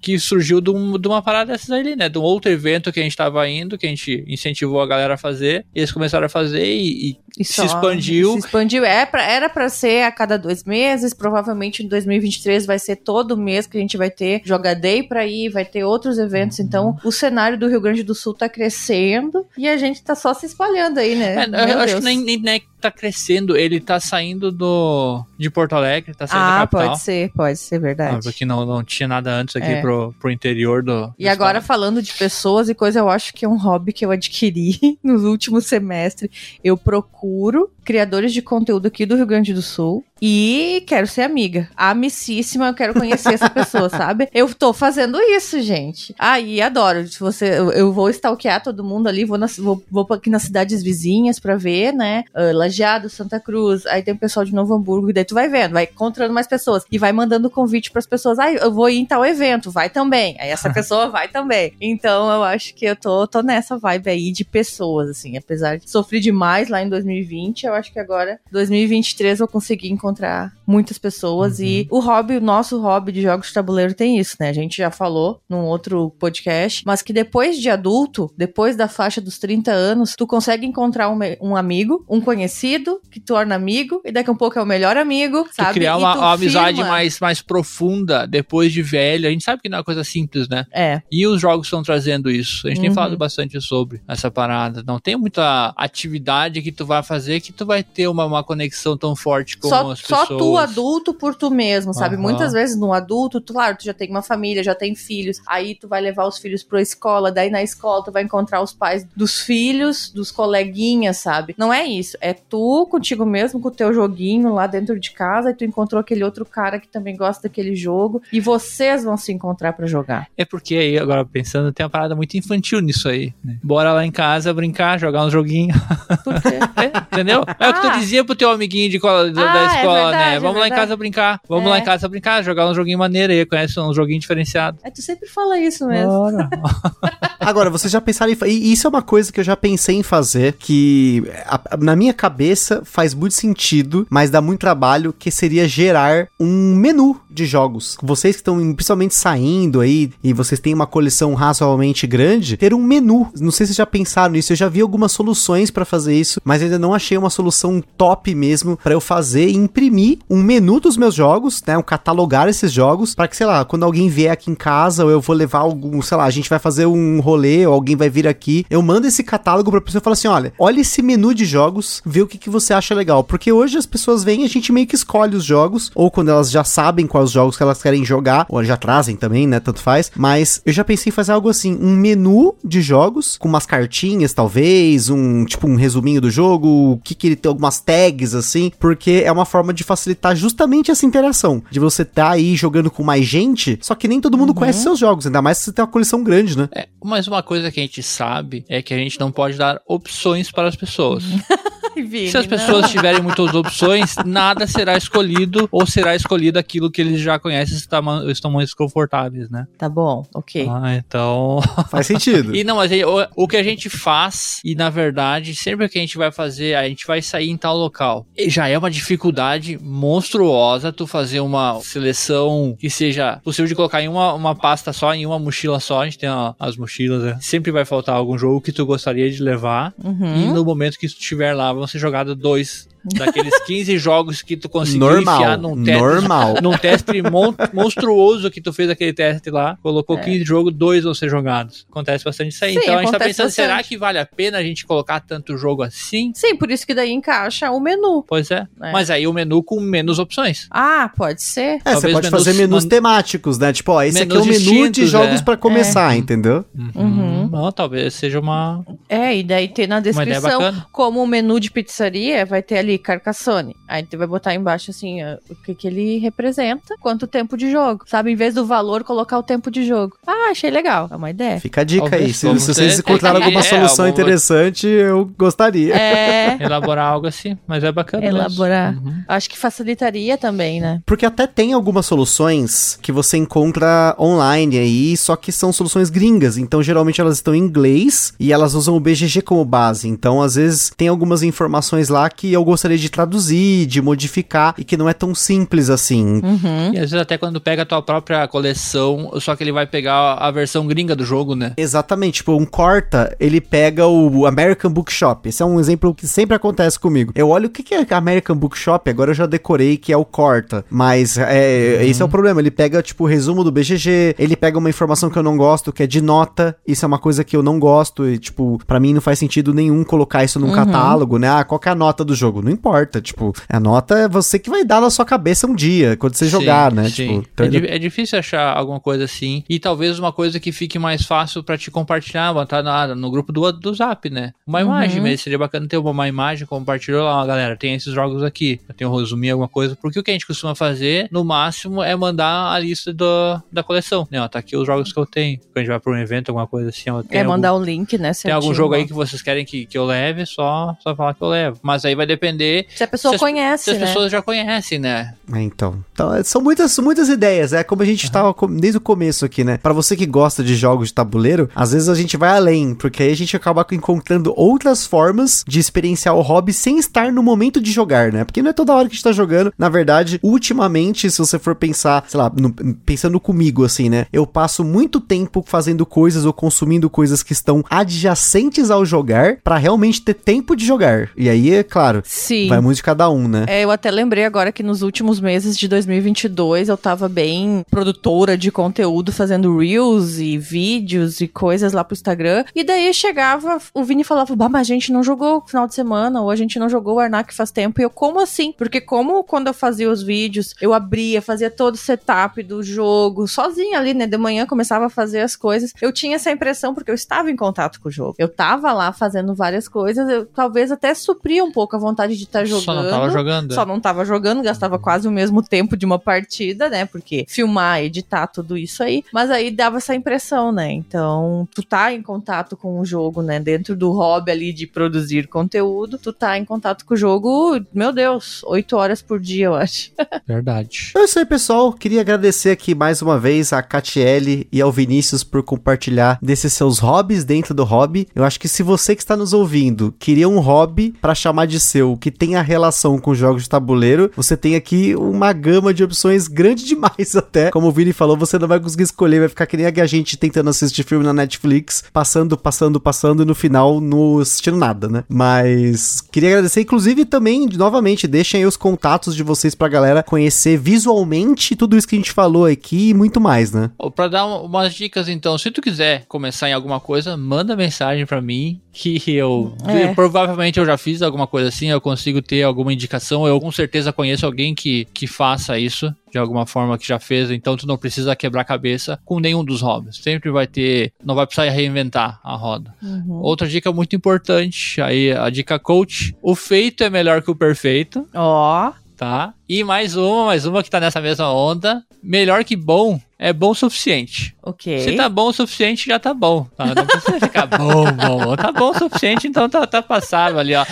que 0.00 0.18
surgiu 0.18 0.60
de, 0.60 0.70
um- 0.70 0.98
de 0.98 1.06
uma 1.08 1.22
parada 1.22 1.52
dessas 1.52 1.70
ali, 1.70 1.94
né? 1.96 2.08
De 2.08 2.18
um 2.18 2.22
outro 2.22 2.50
evento 2.50 2.57
que 2.92 3.00
a 3.00 3.02
gente 3.02 3.16
tava 3.16 3.48
indo, 3.48 3.78
que 3.78 3.86
a 3.86 3.88
gente 3.88 4.24
incentivou 4.26 4.80
a 4.80 4.86
galera 4.86 5.14
a 5.14 5.18
fazer, 5.18 5.64
e 5.74 5.80
eles 5.80 5.92
começaram 5.92 6.26
a 6.26 6.28
fazer 6.28 6.64
e, 6.64 7.10
e 7.10 7.18
E 7.38 7.44
se 7.44 7.52
só- 7.54 7.64
expandiu. 7.64 8.32
Se 8.32 8.38
expandiu. 8.40 8.84
É 8.84 9.06
pra, 9.06 9.22
era 9.22 9.48
pra 9.48 9.68
ser 9.68 10.02
a 10.04 10.10
cada 10.12 10.36
dois 10.36 10.64
meses. 10.64 11.14
Provavelmente 11.14 11.82
em 11.82 11.88
2023 11.88 12.66
vai 12.66 12.78
ser 12.78 12.96
todo 12.96 13.36
mês 13.36 13.66
que 13.66 13.76
a 13.76 13.80
gente 13.80 13.96
vai 13.96 14.10
ter 14.10 14.42
Joga 14.44 14.74
Day 14.74 15.02
pra 15.02 15.26
ir, 15.26 15.48
vai 15.50 15.64
ter 15.64 15.84
outros 15.84 16.18
eventos. 16.18 16.58
Então, 16.58 16.96
o 17.04 17.12
cenário 17.12 17.58
do 17.58 17.68
Rio 17.68 17.80
Grande 17.80 18.02
do 18.02 18.14
Sul 18.14 18.34
tá 18.34 18.48
crescendo 18.48 19.46
e 19.56 19.68
a 19.68 19.76
gente 19.76 20.02
tá 20.02 20.14
só 20.14 20.34
se 20.34 20.46
espalhando 20.46 20.98
aí, 20.98 21.14
né? 21.14 21.46
É, 21.52 21.72
eu 21.72 21.78
acho 21.78 21.86
Deus. 21.86 21.98
que 22.00 22.04
nem, 22.04 22.18
nem, 22.24 22.40
nem 22.40 22.62
tá 22.80 22.90
crescendo, 22.92 23.56
ele 23.56 23.80
tá 23.80 23.98
saindo 23.98 24.52
do 24.52 25.24
de 25.36 25.50
Porto 25.50 25.74
Alegre, 25.74 26.14
tá 26.14 26.26
saindo 26.28 26.42
da 26.44 26.56
Ah, 26.56 26.60
capital. 26.60 26.88
pode 26.90 27.00
ser, 27.00 27.32
pode 27.32 27.58
ser 27.58 27.74
Ah, 27.76 27.78
verdade. 27.80 28.18
porque 28.22 28.44
não, 28.44 28.64
não 28.64 28.84
tinha 28.84 29.08
nada 29.08 29.32
antes 29.34 29.56
aqui 29.56 29.66
É. 29.66 29.80
pro, 29.80 30.14
pro 30.20 30.30
interior 30.30 30.82
do. 30.82 31.12
E 31.18 31.24
do 31.24 31.28
agora, 31.30 31.58
estado. 31.58 31.66
falando 31.66 32.00
de 32.02 32.12
pessoas 32.12 32.68
e 32.68 32.74
coisa, 32.74 33.00
eu 33.00 33.08
acho 33.08 33.32
que 33.34 33.44
é 33.44 33.48
um 33.48 33.56
hobby 33.58 33.92
que 33.92 34.04
eu 34.06 34.10
adquiri 34.12 34.78
nos 35.02 35.24
últimos 35.24 35.66
semestres. 35.66 36.30
Eu 36.62 36.76
procuro 36.76 37.27
escuro 37.28 37.74
criadores 37.88 38.34
de 38.34 38.42
conteúdo 38.42 38.84
aqui 38.86 39.06
do 39.06 39.16
Rio 39.16 39.24
Grande 39.24 39.54
do 39.54 39.62
Sul 39.62 40.04
e 40.20 40.84
quero 40.86 41.06
ser 41.06 41.22
amiga. 41.22 41.70
Amicíssima, 41.74 42.66
eu 42.66 42.74
quero 42.74 42.92
conhecer 42.92 43.32
essa 43.32 43.48
pessoa, 43.48 43.88
sabe? 43.88 44.28
Eu 44.34 44.52
tô 44.52 44.74
fazendo 44.74 45.18
isso, 45.18 45.58
gente. 45.62 46.14
Ah, 46.18 46.38
e 46.38 46.60
adoro. 46.60 47.06
Você, 47.18 47.58
eu, 47.74 47.90
vou 47.90 48.10
stalkear 48.10 48.62
todo 48.62 48.84
mundo 48.84 49.06
ali, 49.08 49.24
vou, 49.24 49.38
nas- 49.38 49.56
vou, 49.56 49.82
vou 49.90 50.06
aqui 50.10 50.28
nas 50.28 50.42
cidades 50.42 50.82
vizinhas 50.82 51.38
pra 51.40 51.56
ver, 51.56 51.94
né? 51.94 52.24
Ah, 52.34 52.50
Lajeado, 52.52 53.08
Santa 53.08 53.40
Cruz, 53.40 53.86
aí 53.86 54.02
tem 54.02 54.12
o 54.12 54.18
pessoal 54.18 54.44
de 54.44 54.52
Novo 54.54 54.74
Hamburgo, 54.74 55.08
e 55.08 55.12
daí 55.14 55.24
tu 55.24 55.34
vai 55.34 55.48
vendo, 55.48 55.72
vai 55.72 55.84
encontrando 55.84 56.34
mais 56.34 56.46
pessoas 56.46 56.84
e 56.92 56.98
vai 56.98 57.10
mandando 57.12 57.48
convite 57.48 57.90
pras 57.90 58.04
pessoas. 58.06 58.38
Ah, 58.38 58.52
eu 58.52 58.70
vou 58.70 58.90
ir 58.90 58.98
em 58.98 59.06
tal 59.06 59.24
evento, 59.24 59.70
vai 59.70 59.88
também. 59.88 60.36
Aí 60.38 60.50
essa 60.50 60.68
pessoa 60.74 61.08
vai 61.08 61.28
também. 61.28 61.72
Então 61.80 62.30
eu 62.30 62.42
acho 62.42 62.74
que 62.74 62.84
eu 62.84 62.96
tô, 62.96 63.26
tô 63.26 63.40
nessa 63.40 63.78
vibe 63.78 64.10
aí 64.10 64.30
de 64.30 64.44
pessoas, 64.44 65.08
assim. 65.08 65.38
Apesar 65.38 65.78
de 65.78 65.88
sofrer 65.90 66.20
demais 66.20 66.68
lá 66.68 66.82
em 66.82 66.88
2020, 66.90 67.64
eu 67.64 67.77
acho 67.78 67.92
que 67.92 67.98
agora, 67.98 68.38
2023, 68.52 69.40
eu 69.40 69.48
consegui 69.48 69.90
encontrar 69.90 70.52
muitas 70.66 70.98
pessoas. 70.98 71.58
E 71.60 71.86
o 71.90 72.00
hobby, 72.00 72.36
o 72.36 72.40
nosso 72.40 72.80
hobby 72.80 73.12
de 73.12 73.22
jogos 73.22 73.48
de 73.48 73.54
tabuleiro 73.54 73.94
tem 73.94 74.18
isso, 74.18 74.36
né? 74.38 74.48
A 74.50 74.52
gente 74.52 74.76
já 74.76 74.90
falou 74.90 75.40
num 75.48 75.64
outro 75.64 76.10
podcast, 76.18 76.82
mas 76.84 77.00
que 77.02 77.12
depois 77.12 77.58
de 77.58 77.70
adulto, 77.70 78.30
depois 78.36 78.76
da 78.76 78.86
faixa 78.88 79.20
dos 79.20 79.38
30 79.38 79.70
anos, 79.72 80.14
tu 80.16 80.26
consegue 80.26 80.66
encontrar 80.66 81.08
um, 81.10 81.18
um 81.40 81.56
amigo, 81.56 82.04
um 82.08 82.20
conhecido, 82.20 83.00
que 83.10 83.20
torna 83.20 83.54
amigo, 83.54 84.00
e 84.04 84.12
daqui 84.12 84.28
a 84.28 84.32
um 84.32 84.36
pouco 84.36 84.58
é 84.58 84.62
o 84.62 84.66
melhor 84.66 84.96
amigo, 84.96 85.44
Tu 85.44 85.54
sabe? 85.56 85.74
criar 85.74 85.94
E 85.94 85.98
uma, 86.02 86.16
uma 86.16 86.32
amizade 86.34 86.80
mais, 86.82 87.18
mais 87.20 87.40
profunda 87.42 88.26
depois 88.26 88.72
de 88.72 88.82
velho. 88.82 89.26
A 89.26 89.30
gente 89.30 89.44
sabe 89.44 89.62
que 89.62 89.68
não 89.68 89.76
é 89.76 89.78
uma 89.78 89.84
coisa 89.84 90.04
simples, 90.04 90.48
né? 90.48 90.66
É, 90.72 91.00
E 91.10 91.26
os 91.26 91.40
jogos 91.40 91.66
estão 91.66 91.82
trazendo 91.82 92.30
isso. 92.30 92.66
A 92.66 92.70
gente 92.70 92.80
tem 92.80 92.88
Uhum. 92.90 92.94
falado 92.94 93.16
bastante 93.16 93.60
sobre 93.60 94.00
essa 94.08 94.30
parada. 94.30 94.82
Não 94.86 94.98
tem 94.98 95.16
muita 95.16 95.72
atividade 95.76 96.62
que 96.62 96.72
tu 96.72 96.84
vai 96.86 97.02
fazer 97.02 97.40
que 97.40 97.52
tu 97.58 97.66
vai 97.66 97.82
ter 97.82 98.06
uma, 98.08 98.24
uma 98.24 98.44
conexão 98.44 98.96
tão 98.96 99.14
forte 99.16 99.58
com 99.58 99.68
só, 99.68 99.90
as 99.90 99.98
só 99.98 100.20
pessoas. 100.20 100.38
tu 100.38 100.56
adulto 100.56 101.12
por 101.12 101.34
tu 101.34 101.50
mesmo, 101.50 101.92
sabe? 101.92 102.14
Aham. 102.14 102.22
Muitas 102.22 102.52
vezes 102.52 102.76
no 102.76 102.92
adulto, 102.92 103.40
tu, 103.40 103.52
claro, 103.52 103.76
tu 103.76 103.84
já 103.84 103.92
tem 103.92 104.08
uma 104.08 104.22
família, 104.22 104.62
já 104.62 104.74
tem 104.74 104.94
filhos, 104.94 105.40
aí 105.46 105.74
tu 105.74 105.88
vai 105.88 106.00
levar 106.00 106.26
os 106.26 106.38
filhos 106.38 106.62
pra 106.62 106.80
escola, 106.80 107.32
daí 107.32 107.50
na 107.50 107.62
escola 107.62 108.04
tu 108.04 108.12
vai 108.12 108.22
encontrar 108.22 108.62
os 108.62 108.72
pais 108.72 109.04
dos 109.16 109.40
filhos, 109.40 110.10
dos 110.10 110.30
coleguinhas, 110.30 111.16
sabe? 111.18 111.54
Não 111.58 111.72
é 111.72 111.84
isso, 111.84 112.16
é 112.20 112.32
tu 112.32 112.86
contigo 112.90 113.26
mesmo, 113.26 113.60
com 113.60 113.68
o 113.68 113.72
teu 113.72 113.92
joguinho 113.92 114.52
lá 114.54 114.66
dentro 114.66 114.98
de 114.98 115.10
casa, 115.10 115.50
e 115.50 115.54
tu 115.54 115.64
encontrou 115.64 116.00
aquele 116.00 116.22
outro 116.22 116.44
cara 116.44 116.78
que 116.78 116.86
também 116.88 117.16
gosta 117.16 117.48
daquele 117.48 117.74
jogo, 117.74 118.22
e 118.32 118.40
vocês 118.40 119.02
vão 119.04 119.16
se 119.16 119.32
encontrar 119.32 119.72
pra 119.72 119.86
jogar. 119.86 120.28
É 120.36 120.44
porque 120.44 120.74
aí, 120.76 120.98
agora 120.98 121.24
pensando, 121.24 121.72
tem 121.72 121.84
uma 121.84 121.90
parada 121.90 122.14
muito 122.14 122.36
infantil 122.36 122.80
nisso 122.80 123.08
aí. 123.08 123.34
né? 123.44 123.58
Bora 123.62 123.92
lá 123.92 124.04
em 124.04 124.10
casa 124.12 124.54
brincar, 124.54 124.98
jogar 124.98 125.24
uns 125.24 125.32
joguinhos. 125.32 125.76
Por 126.24 126.40
quê? 126.40 126.58
É, 126.78 126.86
entendeu? 127.12 127.44
É 127.58 127.68
o 127.68 127.74
que 127.74 127.80
tu 127.80 127.86
Ah. 127.88 127.96
dizia 127.98 128.24
pro 128.24 128.34
teu 128.36 128.50
amiguinho 128.50 128.90
de 128.90 128.98
cola- 128.98 129.30
da, 129.30 129.42
Ah, 129.50 129.52
da 129.52 129.60
é 129.62 129.66
escola, 129.76 129.94
verdade, 130.02 130.16
né? 130.30 130.34
é 130.36 130.40
Vamos 130.40 130.58
lá 130.60 130.66
em 130.68 130.70
casa 130.70 130.96
brincar. 130.96 131.40
Vamos 131.48 131.66
É. 131.66 131.70
lá 131.70 131.78
em 131.78 131.84
casa 131.84 132.08
brincar, 132.08 132.42
jogar 132.42 132.68
um 132.68 132.74
joguinho 132.74 132.98
maneiro 132.98 133.32
aí. 133.32 133.44
Conhece 133.46 133.78
um 133.80 133.92
joguinho 133.94 134.20
diferenciado. 134.20 134.78
É, 134.84 134.90
tu 134.90 135.00
sempre 135.02 135.28
fala 135.28 135.58
isso 135.58 135.86
mesmo. 135.86 136.10
Bora. 136.10 136.48
Agora, 137.40 137.70
vocês 137.70 137.90
já 137.90 138.00
pensaram 138.00 138.32
em. 138.32 138.36
E 138.50 138.72
isso 138.72 138.86
é 138.86 138.90
uma 138.90 139.00
coisa 139.02 139.32
que 139.32 139.40
eu 139.40 139.44
já 139.44 139.56
pensei 139.56 139.96
em 139.96 140.02
fazer, 140.02 140.54
que 140.54 141.22
a- 141.46 141.60
a- 141.70 141.76
na 141.78 141.96
minha 141.96 142.12
cabeça 142.12 142.82
faz 142.84 143.14
muito 143.14 143.34
sentido, 143.34 144.06
mas 144.10 144.28
dá 144.30 144.40
muito 144.40 144.60
trabalho, 144.60 145.14
que 145.18 145.30
seria 145.30 145.66
gerar 145.66 146.28
um 146.38 146.74
menu 146.76 147.18
de 147.38 147.46
jogos. 147.46 147.96
Vocês 148.02 148.36
que 148.36 148.40
estão 148.40 148.58
principalmente 148.74 149.14
saindo 149.14 149.80
aí 149.80 150.10
e 150.22 150.32
vocês 150.32 150.60
têm 150.60 150.74
uma 150.74 150.86
coleção 150.86 151.34
razoavelmente 151.34 152.06
grande, 152.06 152.56
ter 152.56 152.74
um 152.74 152.82
menu. 152.82 153.30
Não 153.40 153.50
sei 153.50 153.66
se 153.66 153.68
vocês 153.68 153.76
já 153.76 153.86
pensaram 153.86 154.32
nisso, 154.32 154.52
eu 154.52 154.56
já 154.56 154.68
vi 154.68 154.80
algumas 154.80 155.12
soluções 155.12 155.70
pra 155.70 155.84
fazer 155.84 156.14
isso, 156.14 156.40
mas 156.44 156.62
ainda 156.62 156.78
não 156.78 156.92
achei 156.92 157.16
uma 157.16 157.30
solução 157.30 157.82
top 157.96 158.34
mesmo 158.34 158.76
pra 158.76 158.92
eu 158.92 159.00
fazer 159.00 159.48
e 159.48 159.56
imprimir 159.56 160.18
um 160.28 160.42
menu 160.42 160.80
dos 160.80 160.96
meus 160.96 161.14
jogos, 161.14 161.62
né? 161.66 161.78
Um 161.78 161.82
catalogar 161.82 162.48
esses 162.48 162.72
jogos, 162.72 163.14
pra 163.14 163.28
que, 163.28 163.36
sei 163.36 163.46
lá, 163.46 163.64
quando 163.64 163.84
alguém 163.84 164.08
vier 164.08 164.32
aqui 164.32 164.50
em 164.50 164.54
casa, 164.54 165.04
ou 165.04 165.10
eu 165.10 165.20
vou 165.20 165.34
levar 165.34 165.60
algum, 165.60 166.02
sei 166.02 166.16
lá, 166.16 166.24
a 166.24 166.30
gente 166.30 166.50
vai 166.50 166.58
fazer 166.58 166.86
um 166.86 167.20
rolê, 167.20 167.66
ou 167.66 167.74
alguém 167.74 167.96
vai 167.96 168.10
vir 168.10 168.26
aqui, 168.26 168.66
eu 168.68 168.82
mando 168.82 169.06
esse 169.06 169.22
catálogo 169.22 169.70
pra 169.70 169.80
pessoa 169.80 170.00
e 170.00 170.04
falo 170.04 170.14
assim: 170.14 170.28
olha, 170.28 170.52
olha 170.58 170.80
esse 170.80 171.02
menu 171.02 171.34
de 171.34 171.44
jogos, 171.44 172.02
vê 172.04 172.22
o 172.22 172.26
que, 172.26 172.38
que 172.38 172.50
você 172.50 172.72
acha 172.72 172.94
legal. 172.94 173.22
Porque 173.22 173.52
hoje 173.52 173.78
as 173.78 173.86
pessoas 173.86 174.24
vêm 174.24 174.42
e 174.42 174.44
a 174.44 174.48
gente 174.48 174.72
meio 174.72 174.86
que 174.86 174.94
escolhe 174.94 175.36
os 175.36 175.44
jogos, 175.44 175.90
ou 175.94 176.10
quando 176.10 176.30
elas 176.30 176.50
já 176.50 176.64
sabem 176.64 177.06
quais 177.06 177.27
jogos 177.32 177.56
que 177.56 177.62
elas 177.62 177.82
querem 177.82 178.04
jogar, 178.04 178.46
ou 178.48 178.62
já 178.64 178.76
trazem 178.76 179.16
também, 179.16 179.46
né? 179.46 179.60
Tanto 179.60 179.80
faz. 179.80 180.10
Mas 180.16 180.60
eu 180.64 180.72
já 180.72 180.84
pensei 180.84 181.10
em 181.10 181.14
fazer 181.14 181.32
algo 181.32 181.48
assim: 181.48 181.76
um 181.80 181.94
menu 181.94 182.54
de 182.64 182.80
jogos, 182.80 183.36
com 183.36 183.48
umas 183.48 183.66
cartinhas, 183.66 184.32
talvez, 184.32 185.10
um 185.10 185.44
tipo 185.44 185.66
um 185.68 185.76
resuminho 185.76 186.20
do 186.20 186.30
jogo, 186.30 186.92
o 186.92 186.98
que, 186.98 187.14
que 187.14 187.28
ele 187.28 187.36
tem, 187.36 187.48
algumas 187.48 187.80
tags 187.80 188.34
assim, 188.34 188.70
porque 188.78 189.22
é 189.24 189.32
uma 189.32 189.44
forma 189.44 189.72
de 189.72 189.84
facilitar 189.84 190.36
justamente 190.36 190.90
essa 190.90 191.06
interação. 191.06 191.62
De 191.70 191.80
você 191.80 192.04
tá 192.04 192.30
aí 192.30 192.56
jogando 192.56 192.90
com 192.90 193.02
mais 193.02 193.24
gente, 193.24 193.78
só 193.80 193.94
que 193.94 194.08
nem 194.08 194.20
todo 194.20 194.38
mundo 194.38 194.54
conhece 194.54 194.82
seus 194.82 194.98
jogos, 194.98 195.26
ainda 195.26 195.42
mais 195.42 195.58
se 195.58 195.64
você 195.64 195.72
tem 195.72 195.84
uma 195.84 195.90
coleção 195.90 196.22
grande, 196.22 196.56
né? 196.56 196.68
É, 196.72 196.88
mas 197.02 197.26
uma 197.26 197.42
coisa 197.42 197.70
que 197.70 197.80
a 197.80 197.82
gente 197.82 198.02
sabe 198.02 198.64
é 198.68 198.82
que 198.82 198.92
a 198.92 198.98
gente 198.98 199.18
não 199.18 199.30
pode 199.30 199.56
dar 199.56 199.80
opções 199.86 200.50
para 200.50 200.68
as 200.68 200.76
pessoas. 200.76 201.24
Vini, 202.02 202.30
Se 202.30 202.36
as 202.38 202.46
não. 202.46 202.50
pessoas 202.56 202.90
tiverem 202.90 203.20
muitas 203.22 203.54
opções, 203.54 204.14
nada 204.24 204.66
será 204.66 204.96
escolhido 204.96 205.68
ou 205.70 205.86
será 205.86 206.14
escolhido 206.14 206.58
aquilo 206.58 206.90
que 206.90 207.00
eles 207.00 207.20
já 207.20 207.38
conhecem 207.38 207.76
e 207.78 208.00
ma- 208.02 208.24
estão 208.30 208.50
mais 208.50 208.72
confortáveis, 208.74 209.50
né? 209.50 209.66
Tá 209.76 209.88
bom, 209.88 210.24
ok. 210.34 210.68
Ah, 210.70 210.94
então. 210.94 211.60
Faz 211.90 212.06
sentido. 212.06 212.54
E 212.54 212.62
não, 212.64 212.76
mas 212.76 212.92
aí, 212.92 213.04
o, 213.04 213.26
o 213.36 213.48
que 213.48 213.56
a 213.56 213.62
gente 213.62 213.88
faz, 213.88 214.60
e 214.64 214.74
na 214.74 214.90
verdade, 214.90 215.54
sempre 215.54 215.88
que 215.88 215.98
a 215.98 216.00
gente 216.00 216.16
vai 216.18 216.30
fazer, 216.30 216.74
a 216.74 216.88
gente 216.88 217.06
vai 217.06 217.20
sair 217.22 217.50
em 217.50 217.56
tal 217.56 217.76
local. 217.76 218.26
E 218.36 218.48
já 218.48 218.68
é 218.68 218.76
uma 218.78 218.90
dificuldade 218.90 219.78
monstruosa 219.82 220.92
tu 220.92 221.06
fazer 221.06 221.40
uma 221.40 221.80
seleção 221.80 222.76
que 222.78 222.88
seja 222.90 223.40
possível 223.44 223.66
de 223.68 223.74
colocar 223.74 224.02
em 224.02 224.08
uma, 224.08 224.32
uma 224.34 224.54
pasta 224.54 224.92
só, 224.92 225.14
em 225.14 225.26
uma 225.26 225.38
mochila 225.38 225.80
só. 225.80 226.02
A 226.02 226.04
gente 226.04 226.18
tem 226.18 226.28
ó, 226.28 226.54
as 226.58 226.76
mochilas, 226.76 227.22
né? 227.22 227.38
Sempre 227.40 227.70
vai 227.72 227.84
faltar 227.84 228.14
algum 228.14 228.38
jogo 228.38 228.60
que 228.60 228.72
tu 228.72 228.84
gostaria 228.86 229.30
de 229.30 229.42
levar. 229.42 229.92
Uhum. 230.02 230.36
E 230.50 230.52
no 230.52 230.64
momento 230.64 230.98
que 230.98 231.06
tu 231.08 231.12
estiver 231.18 231.54
lá, 231.54 231.72
vão 231.72 231.86
ser 231.88 231.98
jogados 231.98 232.36
dois 232.36 232.88
Daqueles 233.14 233.58
15 233.64 233.98
jogos 233.98 234.42
que 234.42 234.56
tu 234.56 234.68
conseguiu 234.68 235.00
Normal, 235.00 235.36
enfiar 235.40 235.58
num 235.58 235.82
teste. 235.84 236.00
normal. 236.02 236.54
Num 236.62 236.76
teste 236.76 237.22
mon- 237.22 237.54
monstruoso 237.72 238.50
que 238.50 238.60
tu 238.60 238.72
fez 238.72 238.90
aquele 238.90 239.12
teste 239.12 239.50
lá, 239.50 239.78
colocou 239.82 240.18
15 240.18 240.44
jogos, 240.44 240.72
dois 240.74 241.04
vão 241.04 241.14
ser 241.14 241.28
jogados. 241.28 241.86
Acontece 241.90 242.24
bastante 242.24 242.52
isso 242.52 242.64
aí. 242.64 242.74
Sim, 242.74 242.80
então 242.82 242.98
a 242.98 243.02
gente 243.02 243.10
tá 243.12 243.18
pensando, 243.18 243.50
será 243.50 243.68
bastante. 243.76 243.88
que 243.88 243.96
vale 243.96 244.18
a 244.18 244.26
pena 244.26 244.58
a 244.58 244.62
gente 244.62 244.86
colocar 244.86 245.20
tanto 245.20 245.56
jogo 245.56 245.82
assim? 245.82 246.32
Sim, 246.34 246.56
por 246.56 246.70
isso 246.70 246.86
que 246.86 246.94
daí 246.94 247.10
encaixa 247.10 247.70
o 247.70 247.80
menu. 247.80 248.24
Pois 248.26 248.50
é. 248.50 248.66
É. 248.82 248.92
Mas 248.92 249.10
aí 249.10 249.26
o 249.26 249.32
menu 249.32 249.62
com 249.62 249.80
menos 249.80 250.18
opções. 250.18 250.66
Ah, 250.70 251.10
pode 251.16 251.42
ser. 251.42 251.78
É, 251.84 251.94
você 251.94 252.08
pode 252.12 252.26
menus- 252.26 252.44
fazer 252.44 252.52
menus 252.54 252.84
man- 252.84 252.88
temáticos, 252.88 253.58
né? 253.58 253.72
Tipo, 253.72 253.92
ó, 253.92 254.02
esse 254.02 254.22
aqui 254.22 254.36
é 254.36 254.40
o 254.40 254.44
Menus 254.44 254.66
menu 254.66 254.90
de 254.90 255.06
jogos 255.06 255.40
é. 255.40 255.42
pra 255.44 255.56
começar, 255.56 256.16
entendeu? 256.16 256.64
Uhum. 256.94 257.48
Não, 257.50 257.72
talvez 257.72 258.14
seja 258.14 258.40
uma, 258.40 258.84
É, 259.08 259.36
e 259.36 259.42
daí 259.42 259.68
ter 259.68 259.86
na 259.86 260.00
descrição, 260.00 260.82
como 260.92 261.22
o 261.22 261.26
menu 261.26 261.58
de 261.60 261.70
pizzaria, 261.70 262.44
vai 262.44 262.62
ter 262.62 262.78
ali 262.78 262.97
Carcassone. 262.98 263.76
Aí 263.86 264.02
tu 264.02 264.18
vai 264.18 264.26
botar 264.26 264.54
embaixo 264.54 264.90
assim, 264.90 265.18
o 265.50 265.54
que 265.64 265.74
que 265.74 265.86
ele 265.86 266.18
representa, 266.18 266.94
quanto 267.00 267.26
tempo 267.26 267.56
de 267.56 267.70
jogo. 267.70 268.04
Sabe, 268.06 268.32
em 268.32 268.36
vez 268.36 268.54
do 268.54 268.64
valor, 268.66 269.04
colocar 269.04 269.38
o 269.38 269.42
tempo 269.42 269.70
de 269.70 269.84
jogo. 269.86 270.16
Ah, 270.26 270.50
achei 270.50 270.70
legal. 270.70 271.08
É 271.10 271.16
uma 271.16 271.30
ideia. 271.30 271.60
Fica 271.60 271.80
a 271.80 271.84
dica 271.84 272.04
aí. 272.04 272.10
Talvez 272.10 272.36
Se, 272.36 272.46
como 272.46 272.60
se 272.60 272.66
vocês 272.74 272.94
você- 272.94 273.00
encontraram 273.00 273.40
alguma 273.42 273.60
é, 273.60 273.62
solução 273.62 274.06
é, 274.06 274.08
interessante, 274.10 274.86
eu 274.86 275.24
gostaria. 275.38 275.94
É, 275.94 276.56
Elaborar 276.62 277.06
algo 277.12 277.26
assim, 277.26 277.56
mas 277.66 277.82
é 277.84 277.92
bacana. 277.92 278.22
mesmo. 278.22 278.38
elaborar. 278.38 278.94
Uhum. 278.94 279.22
Acho 279.28 279.48
que 279.48 279.58
facilitaria 279.58 280.36
também, 280.36 280.80
né? 280.80 281.00
Porque 281.06 281.24
até 281.26 281.46
tem 281.46 281.72
algumas 281.72 282.06
soluções 282.06 282.98
que 283.02 283.10
você 283.12 283.36
encontra 283.36 284.14
online 284.18 284.78
aí, 284.78 285.16
só 285.16 285.34
que 285.36 285.50
são 285.50 285.72
soluções 285.72 286.10
gringas. 286.10 286.56
Então, 286.58 286.82
geralmente 286.82 287.20
elas 287.20 287.36
estão 287.36 287.54
em 287.54 287.58
inglês 287.58 288.32
e 288.38 288.52
elas 288.52 288.74
usam 288.74 288.94
o 288.96 289.00
BGG 289.00 289.42
como 289.42 289.64
base. 289.64 290.08
Então, 290.08 290.40
às 290.42 290.54
vezes, 290.54 290.92
tem 290.96 291.08
algumas 291.08 291.42
informações 291.42 292.08
lá 292.08 292.28
que 292.30 292.52
eu 292.52 292.64
gostaria 292.64 292.77
de 292.86 293.08
traduzir, 293.08 293.86
de 293.86 294.00
modificar 294.00 294.74
e 294.78 294.84
que 294.84 294.96
não 294.96 295.08
é 295.08 295.12
tão 295.12 295.34
simples 295.34 295.90
assim. 295.90 296.40
Uhum. 296.44 296.92
E 296.92 296.98
às 296.98 297.10
vezes 297.10 297.14
até 297.14 297.38
quando 297.38 297.60
pega 297.60 297.82
a 297.82 297.86
tua 297.86 298.02
própria 298.02 298.46
coleção, 298.46 299.30
só 299.40 299.56
que 299.56 299.64
ele 299.64 299.72
vai 299.72 299.86
pegar 299.86 300.34
a 300.34 300.50
versão 300.50 300.86
gringa 300.86 301.16
do 301.16 301.24
jogo, 301.24 301.54
né? 301.54 301.72
Exatamente, 301.76 302.36
tipo, 302.36 302.52
um 302.54 302.64
corta, 302.64 303.34
ele 303.40 303.60
pega 303.60 304.06
o 304.06 304.46
American 304.46 304.90
Bookshop. 304.90 305.48
Esse 305.48 305.62
é 305.62 305.66
um 305.66 305.80
exemplo 305.80 306.14
que 306.14 306.26
sempre 306.26 306.54
acontece 306.54 306.98
comigo. 306.98 307.32
Eu 307.34 307.48
olho 307.48 307.66
o 307.66 307.70
que 307.70 307.82
que 307.82 307.94
é 307.94 308.06
American 308.10 308.56
Bookshop, 308.56 309.08
agora 309.10 309.30
eu 309.30 309.34
já 309.34 309.46
decorei 309.46 309.96
que 309.96 310.12
é 310.12 310.16
o 310.16 310.24
corta. 310.24 310.84
Mas 310.90 311.38
é, 311.38 312.04
esse 312.06 312.22
é 312.22 312.24
o 312.24 312.28
problema, 312.28 312.60
ele 312.60 312.70
pega, 312.70 313.02
tipo, 313.02 313.24
o 313.24 313.26
resumo 313.26 313.64
do 313.64 313.72
BGG, 313.72 314.36
ele 314.38 314.56
pega 314.56 314.78
uma 314.78 314.90
informação 314.90 315.30
que 315.30 315.38
eu 315.38 315.42
não 315.42 315.56
gosto, 315.56 315.92
que 315.92 316.02
é 316.02 316.06
de 316.06 316.20
nota, 316.20 316.76
isso 316.86 317.04
é 317.04 317.08
uma 317.08 317.18
coisa 317.18 317.42
que 317.44 317.56
eu 317.56 317.62
não 317.62 317.78
gosto 317.78 318.28
e, 318.28 318.38
tipo, 318.38 318.78
pra 318.86 319.00
mim 319.00 319.14
não 319.14 319.20
faz 319.20 319.38
sentido 319.38 319.72
nenhum 319.72 320.04
colocar 320.04 320.44
isso 320.44 320.58
num 320.58 320.72
catálogo, 320.72 321.38
né? 321.38 321.48
Ah, 321.48 321.64
qual 321.64 321.78
que 321.78 321.88
é 321.88 321.92
a 321.92 321.94
nota 321.94 322.24
do 322.24 322.34
jogo? 322.34 322.62
Não 322.68 322.74
importa, 322.74 323.20
tipo, 323.20 323.54
a 323.68 323.80
nota 323.80 324.14
é 324.18 324.28
você 324.28 324.58
que 324.58 324.68
vai 324.68 324.84
dar 324.84 325.00
na 325.00 325.08
sua 325.08 325.24
cabeça 325.24 325.66
um 325.66 325.74
dia, 325.74 326.16
quando 326.18 326.34
você 326.34 326.44
Sim, 326.44 326.50
jogar, 326.50 326.92
né? 326.92 327.04
sim. 327.08 327.40
Tipo, 327.40 327.48
então 327.64 327.66
é, 327.66 327.96
é 327.96 327.98
difícil 327.98 328.38
achar 328.38 328.76
alguma 328.76 329.00
coisa 329.00 329.24
assim. 329.24 329.64
E 329.68 329.78
talvez 329.78 330.18
uma 330.18 330.32
coisa 330.32 330.60
que 330.60 330.70
fique 330.70 330.98
mais 330.98 331.24
fácil 331.24 331.62
pra 331.62 331.78
te 331.78 331.90
compartilhar, 331.90 332.52
botar 332.52 332.82
na, 332.82 333.14
no 333.14 333.30
grupo 333.30 333.52
do, 333.52 333.72
do 333.72 333.94
Zap, 333.94 334.28
né? 334.28 334.52
Uma 334.66 334.82
imagem 334.82 335.20
mesmo. 335.22 335.38
Seria 335.38 335.58
bacana 335.58 335.86
ter 335.88 335.96
uma, 335.96 336.10
uma 336.10 336.28
imagem, 336.28 336.66
compartilhou 336.66 337.24
lá, 337.24 337.42
ó, 337.42 337.46
galera. 337.46 337.76
Tem 337.76 337.94
esses 337.94 338.12
jogos 338.12 338.42
aqui. 338.42 338.80
Eu 338.88 338.94
tenho 338.94 339.16
resumir 339.16 339.50
alguma 339.50 339.68
coisa. 339.68 339.96
Porque 340.00 340.18
o 340.18 340.22
que 340.22 340.30
a 340.30 340.34
gente 340.34 340.46
costuma 340.46 340.74
fazer, 340.74 341.28
no 341.32 341.42
máximo, 341.44 342.02
é 342.02 342.14
mandar 342.14 342.72
a 342.72 342.78
lista 342.78 343.12
do, 343.12 343.60
da 343.72 343.82
coleção. 343.82 344.28
Né, 344.30 344.40
ó, 344.40 344.46
tá 344.48 344.58
aqui 344.58 344.76
os 344.76 344.86
jogos 344.86 345.12
que 345.12 345.18
eu 345.18 345.24
tenho. 345.26 345.58
Quando 345.58 345.76
a 345.76 345.80
gente 345.80 345.88
vai 345.88 346.00
pra 346.00 346.12
um 346.12 346.16
evento, 346.18 346.50
alguma 346.50 346.66
coisa 346.66 346.90
assim, 346.90 347.08
ó. 347.08 347.22
Tem 347.22 347.38
É 347.38 347.40
algum- 347.40 347.52
mandar 347.52 347.72
o 347.74 347.82
link, 347.82 348.18
né? 348.18 348.32
Tem 348.34 348.52
algum 348.52 348.66
certinho, 348.68 348.74
jogo 348.74 348.94
aí 348.94 349.06
que 349.06 349.12
vocês 349.12 349.40
querem 349.40 349.64
que, 349.64 349.86
que 349.86 349.96
eu 349.96 350.04
leve, 350.04 350.44
só, 350.44 350.94
só 351.00 351.14
falar 351.16 351.32
que 351.34 351.42
eu 351.42 351.48
levo. 351.48 351.78
Mas 351.82 352.04
aí 352.04 352.14
vai 352.14 352.26
depender 352.26 352.57
Se 352.94 353.02
a 353.04 353.08
pessoa 353.08 353.32
se 353.32 353.34
as- 353.36 353.40
conhece, 353.40 353.84
se 353.84 353.90
as 353.90 353.98
né? 353.98 354.06
pessoas 354.06 354.30
já 354.32 354.42
conhecem, 354.42 354.98
né? 354.98 355.34
É, 355.52 355.60
então. 355.62 356.02
Então, 356.12 356.34
é, 356.34 356.42
são 356.42 356.60
muitas, 356.60 356.98
muitas 356.98 357.28
ideias, 357.28 357.72
é 357.72 357.82
como 357.82 358.02
a 358.02 358.04
gente 358.06 358.30
tava 358.30 358.52
com- 358.52 358.66
desde 358.74 358.98
o 358.98 359.00
começo 359.00 359.44
aqui, 359.44 359.64
né? 359.64 359.78
Pra 359.82 359.92
você 359.92 360.14
que 360.16 360.26
gosta 360.26 360.62
de 360.62 360.74
jogos 360.74 361.08
de 361.08 361.14
tabuleiro, 361.14 361.70
às 361.74 361.92
vezes 361.92 362.08
a 362.08 362.14
gente 362.14 362.36
vai 362.36 362.50
além, 362.56 362.94
porque 362.94 363.22
aí 363.22 363.32
a 363.32 363.36
gente 363.36 363.56
acaba 363.56 363.86
encontrando 363.92 364.52
outras 364.56 365.06
formas 365.06 365.64
de 365.66 365.78
experienciar 365.78 366.34
o 366.34 366.40
hobby 366.42 366.72
sem 366.72 366.98
estar 366.98 367.32
no 367.32 367.42
momento 367.42 367.80
de 367.80 367.90
jogar, 367.90 368.32
né? 368.32 368.44
Porque 368.44 368.62
não 368.62 368.70
é 368.70 368.72
toda 368.72 368.92
hora 368.94 369.06
que 369.08 369.12
a 369.12 369.14
gente 369.14 369.24
tá 369.24 369.32
jogando. 369.32 369.72
Na 369.78 369.88
verdade, 369.88 370.38
ultimamente, 370.42 371.30
se 371.30 371.38
você 371.38 371.58
for 371.58 371.74
pensar, 371.74 372.24
sei 372.28 372.38
lá, 372.38 372.52
no- 372.54 372.72
pensando 373.06 373.38
comigo, 373.40 373.84
assim, 373.84 374.08
né? 374.10 374.26
Eu 374.32 374.46
passo 374.46 374.84
muito 374.84 375.20
tempo 375.20 375.64
fazendo 375.66 376.04
coisas 376.04 376.44
ou 376.44 376.52
consumindo 376.52 377.08
coisas 377.08 377.42
que 377.42 377.52
estão 377.52 377.82
adjacentes 377.88 378.90
ao 378.90 379.04
jogar 379.04 379.58
pra 379.62 379.76
realmente 379.78 380.20
ter 380.20 380.34
tempo 380.34 380.74
de 380.74 380.84
jogar. 380.84 381.30
E 381.36 381.48
aí, 381.48 381.72
é 381.74 381.82
claro, 381.82 382.22
Sim. 382.48 382.68
vai 382.68 382.80
muito 382.80 382.96
de 382.96 383.02
cada 383.02 383.28
um, 383.30 383.46
né? 383.46 383.66
É, 383.68 383.84
eu 383.84 383.90
até 383.90 384.10
lembrei 384.10 384.44
agora 384.44 384.72
que 384.72 384.82
nos 384.82 385.02
últimos 385.02 385.38
meses 385.38 385.76
de 385.76 385.86
2022 385.86 386.88
eu 386.88 386.96
tava 386.96 387.28
bem 387.28 387.84
produtora 387.90 388.56
de 388.56 388.70
conteúdo, 388.70 389.30
fazendo 389.30 389.76
reels 389.76 390.38
e 390.38 390.56
vídeos 390.56 391.42
e 391.42 391.48
coisas 391.48 391.92
lá 391.92 392.02
pro 392.02 392.14
Instagram. 392.14 392.64
E 392.74 392.82
daí 392.82 393.12
chegava, 393.12 393.78
o 393.92 394.02
Vini 394.02 394.24
falava, 394.24 394.56
bah, 394.56 394.68
mas 394.68 394.82
a 394.82 394.94
gente 394.94 395.12
não 395.12 395.22
jogou 395.22 395.62
final 395.66 395.86
de 395.86 395.94
semana, 395.94 396.40
ou 396.40 396.50
a 396.50 396.56
gente 396.56 396.78
não 396.78 396.88
jogou 396.88 397.16
o 397.16 397.18
Arnak 397.18 397.52
faz 397.52 397.70
tempo. 397.70 398.00
E 398.00 398.04
eu, 398.04 398.10
como 398.10 398.40
assim? 398.40 398.72
Porque 398.72 399.00
como 399.00 399.44
quando 399.44 399.66
eu 399.66 399.74
fazia 399.74 400.10
os 400.10 400.22
vídeos, 400.22 400.74
eu 400.80 400.94
abria, 400.94 401.42
fazia 401.42 401.70
todo 401.70 401.94
o 401.94 401.98
setup 401.98 402.62
do 402.62 402.82
jogo, 402.82 403.46
sozinha 403.46 403.98
ali, 403.98 404.14
né? 404.14 404.26
De 404.26 404.38
manhã 404.38 404.66
começava 404.66 405.06
a 405.06 405.10
fazer 405.10 405.40
as 405.40 405.54
coisas. 405.54 405.92
Eu 406.00 406.12
tinha 406.12 406.36
essa 406.36 406.50
impressão 406.50 406.94
porque 406.94 407.10
eu 407.10 407.14
estava 407.14 407.50
em 407.50 407.56
contato 407.56 408.00
com 408.00 408.08
o 408.08 408.12
jogo. 408.12 408.36
Eu 408.38 408.48
tava 408.48 408.92
lá 408.92 409.12
fazendo 409.12 409.54
várias 409.54 409.86
coisas, 409.86 410.28
eu 410.28 410.46
talvez 410.46 410.90
até 410.90 411.12
supria 411.12 411.62
um 411.62 411.72
pouco 411.72 411.94
a 411.94 411.98
vontade 411.98 412.37
de 412.38 412.44
estar 412.44 412.64
jogando. 412.64 412.84
Só 412.84 412.94
não 412.94 413.10
tava 413.10 413.30
jogando. 413.30 413.74
Só 413.74 413.86
não 413.86 414.00
tava 414.00 414.24
jogando, 414.24 414.62
gastava 414.62 414.98
quase 414.98 415.28
o 415.28 415.30
mesmo 415.30 415.62
tempo 415.62 415.96
de 415.96 416.06
uma 416.06 416.18
partida, 416.18 416.88
né? 416.88 417.04
Porque 417.04 417.44
filmar, 417.48 418.02
editar, 418.02 418.46
tudo 418.46 418.76
isso 418.76 419.02
aí. 419.02 419.24
Mas 419.32 419.50
aí 419.50 419.70
dava 419.70 419.98
essa 419.98 420.14
impressão, 420.14 420.72
né? 420.72 420.92
Então, 420.92 421.68
tu 421.74 421.82
tá 421.82 422.12
em 422.12 422.22
contato 422.22 422.76
com 422.76 423.00
o 423.00 423.04
jogo, 423.04 423.42
né? 423.42 423.60
Dentro 423.60 423.96
do 423.96 424.12
hobby 424.12 424.50
ali 424.50 424.72
de 424.72 424.86
produzir 424.86 425.46
conteúdo, 425.48 426.18
tu 426.18 426.32
tá 426.32 426.56
em 426.56 426.64
contato 426.64 427.04
com 427.04 427.14
o 427.14 427.16
jogo, 427.16 427.80
meu 427.92 428.12
Deus, 428.12 428.62
oito 428.64 428.96
horas 428.96 429.20
por 429.20 429.40
dia, 429.40 429.66
eu 429.66 429.74
acho. 429.74 430.10
Verdade. 430.46 431.08
Então 431.10 431.22
é 431.22 431.24
isso 431.24 431.38
aí, 431.38 431.44
pessoal. 431.44 431.92
Queria 431.92 432.20
agradecer 432.20 432.70
aqui 432.70 432.94
mais 432.94 433.20
uma 433.22 433.38
vez 433.38 433.72
a 433.72 433.82
Catiele 433.82 434.68
e 434.72 434.80
ao 434.80 434.92
Vinícius 434.92 435.42
por 435.42 435.62
compartilhar 435.62 436.38
desses 436.42 436.72
seus 436.72 436.98
hobbies 436.98 437.44
dentro 437.44 437.74
do 437.74 437.84
hobby. 437.84 438.28
Eu 438.34 438.44
acho 438.44 438.60
que 438.60 438.68
se 438.68 438.82
você 438.82 439.14
que 439.14 439.22
está 439.22 439.36
nos 439.36 439.52
ouvindo 439.52 440.14
queria 440.18 440.48
um 440.48 440.60
hobby 440.60 441.14
pra 441.20 441.34
chamar 441.34 441.66
de 441.66 441.80
seu, 441.80 442.16
que 442.16 442.27
tenha 442.30 442.60
relação 442.62 443.18
com 443.18 443.34
jogos 443.34 443.62
de 443.64 443.68
tabuleiro, 443.68 444.30
você 444.36 444.56
tem 444.56 444.74
aqui 444.74 445.14
uma 445.16 445.52
gama 445.52 445.92
de 445.94 446.02
opções 446.04 446.48
grande 446.48 446.84
demais 446.84 447.34
até. 447.36 447.70
Como 447.70 447.88
o 447.88 447.92
Vini 447.92 448.12
falou, 448.12 448.36
você 448.36 448.58
não 448.58 448.68
vai 448.68 448.80
conseguir 448.80 449.04
escolher, 449.04 449.40
vai 449.40 449.48
ficar 449.48 449.66
que 449.66 449.76
nem 449.76 449.86
a 449.86 450.06
gente 450.06 450.36
tentando 450.36 450.70
assistir 450.70 451.02
filme 451.04 451.24
na 451.24 451.32
Netflix, 451.32 452.04
passando, 452.12 452.56
passando, 452.56 453.00
passando 453.00 453.42
e 453.42 453.46
no 453.46 453.54
final 453.54 454.00
não 454.00 454.38
assistindo 454.38 454.76
nada, 454.76 455.08
né? 455.08 455.24
Mas 455.28 456.20
queria 456.20 456.50
agradecer, 456.50 456.80
inclusive 456.82 457.24
também, 457.24 457.66
novamente, 457.74 458.26
deixem 458.26 458.60
aí 458.60 458.66
os 458.66 458.76
contatos 458.76 459.34
de 459.34 459.42
vocês 459.42 459.74
pra 459.74 459.88
galera 459.88 460.22
conhecer 460.22 460.76
visualmente 460.78 461.74
tudo 461.76 461.96
isso 461.96 462.06
que 462.06 462.14
a 462.14 462.18
gente 462.18 462.32
falou 462.32 462.66
aqui 462.66 463.10
e 463.10 463.14
muito 463.14 463.40
mais, 463.40 463.72
né? 463.72 463.90
Pra 464.14 464.28
dar 464.28 464.46
um- 464.46 464.64
umas 464.66 464.94
dicas, 464.94 465.28
então, 465.28 465.56
se 465.58 465.70
tu 465.70 465.80
quiser 465.80 466.24
começar 466.28 466.68
em 466.68 466.72
alguma 466.72 467.00
coisa, 467.00 467.36
manda 467.36 467.76
mensagem 467.76 468.26
pra 468.26 468.40
mim, 468.42 468.80
que 468.98 469.32
eu, 469.32 469.74
É. 469.86 470.12
provavelmente 470.14 470.78
eu 470.80 470.84
já 470.84 470.96
fiz 470.98 471.22
alguma 471.22 471.46
coisa 471.46 471.68
assim, 471.68 471.88
eu 471.88 472.00
consigo 472.00 472.42
ter 472.42 472.62
alguma 472.62 472.92
indicação, 472.92 473.46
eu 473.46 473.60
com 473.60 473.70
certeza 473.70 474.12
conheço 474.12 474.44
alguém 474.44 474.74
que, 474.74 475.06
que 475.14 475.26
faça 475.26 475.78
isso, 475.78 476.12
de 476.32 476.38
alguma 476.38 476.66
forma 476.66 476.98
que 476.98 477.06
já 477.06 477.18
fez, 477.18 477.50
então 477.50 477.76
tu 477.76 477.86
não 477.86 477.96
precisa 477.96 478.34
quebrar 478.34 478.62
a 478.62 478.64
cabeça 478.64 479.18
com 479.24 479.38
nenhum 479.38 479.64
dos 479.64 479.80
hobbies. 479.82 480.16
Sempre 480.16 480.50
vai 480.50 480.66
ter, 480.66 481.12
não 481.24 481.34
vai 481.34 481.46
precisar 481.46 481.70
reinventar 481.70 482.40
a 482.42 482.56
roda. 482.56 482.92
Outra 483.28 483.68
dica 483.68 483.92
muito 483.92 484.16
importante, 484.16 485.00
aí 485.00 485.32
a 485.32 485.48
dica 485.48 485.78
coach, 485.78 486.34
o 486.42 486.54
feito 486.54 487.04
é 487.04 487.10
melhor 487.10 487.40
que 487.42 487.50
o 487.50 487.54
perfeito, 487.54 488.26
Ó, 488.34 488.92
tá? 489.16 489.54
E 489.68 489.84
mais 489.84 490.16
uma, 490.16 490.46
mais 490.46 490.66
uma 490.66 490.82
que 490.82 490.90
tá 490.90 490.98
nessa 490.98 491.20
mesma 491.20 491.52
onda, 491.52 492.02
melhor 492.22 492.64
que 492.64 492.74
bom 492.74 493.20
é 493.38 493.52
bom 493.52 493.70
o 493.70 493.74
suficiente. 493.74 494.54
Ok. 494.68 495.00
Se 495.00 495.16
tá 495.16 495.28
bom 495.28 495.48
o 495.48 495.52
suficiente, 495.52 496.06
já 496.06 496.18
tá 496.18 496.32
bom. 496.34 496.64
Tá? 496.76 496.86
Não 496.94 497.06
precisa 497.06 497.40
ficar 497.40 497.66
bom, 497.78 498.04
bom. 498.12 498.56
Tá 498.56 498.72
bom 498.72 498.90
o 498.90 498.98
suficiente, 498.98 499.46
então 499.46 499.68
tá, 499.68 499.86
tá 499.86 500.02
passável 500.02 500.58
ali, 500.58 500.74
ó. 500.74 500.84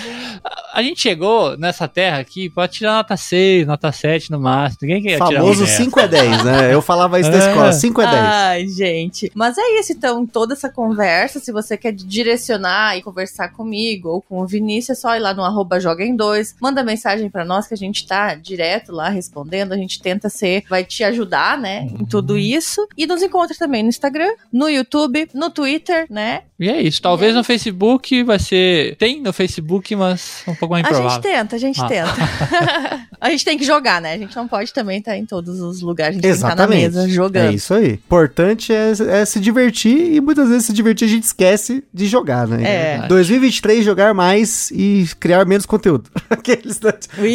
A- 0.72 0.82
gente 0.82 1.00
chegou 1.00 1.56
nessa 1.56 1.88
terra 1.88 2.18
aqui 2.18 2.48
pra 2.50 2.68
tirar 2.68 2.96
nota 2.98 3.16
6, 3.16 3.66
nota 3.66 3.90
7 3.90 4.30
no 4.30 4.38
máximo. 4.38 4.78
Ninguém 4.82 5.02
quer 5.02 5.14
tirar 5.26 5.40
Famoso 5.40 5.62
um 5.62 5.64
dez. 5.66 5.76
5 5.76 6.00
é 6.00 6.08
10, 6.08 6.44
né? 6.44 6.74
Eu 6.74 6.82
falava 6.82 7.18
isso 7.18 7.30
na 7.30 7.36
É. 7.36 7.48
escola, 7.48 7.72
5 7.72 8.00
é 8.02 8.06
10. 8.06 8.16
Ai, 8.24 8.68
gente. 8.68 9.32
Mas 9.34 9.56
é 9.58 9.80
isso, 9.80 9.92
então, 9.92 10.26
toda 10.26 10.52
essa 10.52 10.68
conversa, 10.70 11.40
se 11.40 11.50
você 11.50 11.76
quer 11.76 11.92
direcionar 11.92 12.96
e 12.96 13.02
conversar 13.02 13.48
comigo 13.52 14.08
ou 14.10 14.20
com 14.22 14.40
o 14.42 14.46
Vinícius, 14.46 14.98
é 14.98 15.00
só 15.00 15.16
ir 15.16 15.20
lá 15.20 15.32
no 15.32 15.42
arroba 15.44 15.80
Joga 15.80 16.04
em 16.04 16.14
2, 16.14 16.56
manda 16.60 16.84
mensagem 16.84 17.30
pra 17.30 17.44
nós 17.44 17.66
que 17.66 17.74
a 17.74 17.76
gente 17.76 18.06
tá 18.06 18.34
direto 18.34 18.92
lá 18.92 19.08
respondendo, 19.08 19.72
a 19.72 19.76
gente 19.76 20.00
tenta 20.00 20.28
ser, 20.28 20.64
vai 20.68 20.84
te 20.84 21.02
ajudar, 21.04 21.56
né, 21.58 21.86
em 21.98 22.04
tudo 22.04 22.36
isso. 22.36 22.86
E 22.96 23.06
nos 23.06 23.22
encontra 23.22 23.54
também 23.66 23.82
no 23.82 23.88
Instagram, 23.88 24.32
no 24.52 24.68
YouTube, 24.68 25.28
no 25.34 25.50
Twitter, 25.50 26.06
né, 26.08 26.44
E 26.58 26.70
é 26.70 26.80
isso. 26.80 27.02
Talvez 27.02 27.34
no 27.34 27.44
Facebook 27.44 28.22
vai 28.22 28.38
ser. 28.38 28.96
Tem 28.96 29.20
no 29.20 29.30
Facebook, 29.32 29.94
mas 29.94 30.42
um 30.48 30.54
pouco 30.54 30.72
mais 30.72 30.84
A 30.86 30.88
gente 30.88 30.96
improvável. 30.98 31.22
tenta, 31.22 31.56
a 31.56 31.58
gente 31.58 31.80
Ah. 31.82 31.86
tenta. 31.86 32.14
a 33.20 33.30
gente 33.30 33.44
tem 33.44 33.58
que 33.58 33.64
jogar, 33.64 34.00
né? 34.00 34.14
A 34.14 34.18
gente 34.18 34.34
não 34.34 34.48
pode 34.48 34.72
também 34.72 34.98
estar 34.98 35.16
em 35.18 35.26
todos 35.26 35.60
os 35.60 35.82
lugares. 35.82 36.12
A 36.12 36.14
gente 36.14 36.22
tem 36.22 36.30
que 36.30 36.36
estar 36.36 36.48
na 36.48 36.54
Exatamente. 36.54 36.82
mesa 36.82 37.08
jogando. 37.10 37.50
É 37.50 37.54
isso 37.54 37.74
aí. 37.74 37.92
Importante 37.92 38.72
é, 38.72 38.92
é 39.20 39.24
se 39.26 39.38
divertir 39.38 40.14
e 40.14 40.20
muitas 40.20 40.48
vezes 40.48 40.64
se 40.64 40.72
divertir 40.72 41.04
a 41.06 41.10
gente 41.10 41.24
esquece 41.24 41.84
de 41.92 42.06
jogar, 42.06 42.46
né? 42.48 42.62
É. 43.02 43.06
2023 43.06 43.84
jogar 43.84 44.14
mais 44.14 44.70
e 44.70 45.06
criar 45.20 45.44
menos 45.44 45.66
conteúdo. 45.66 46.10
Aqueles 46.30 46.80
né? 46.80 46.92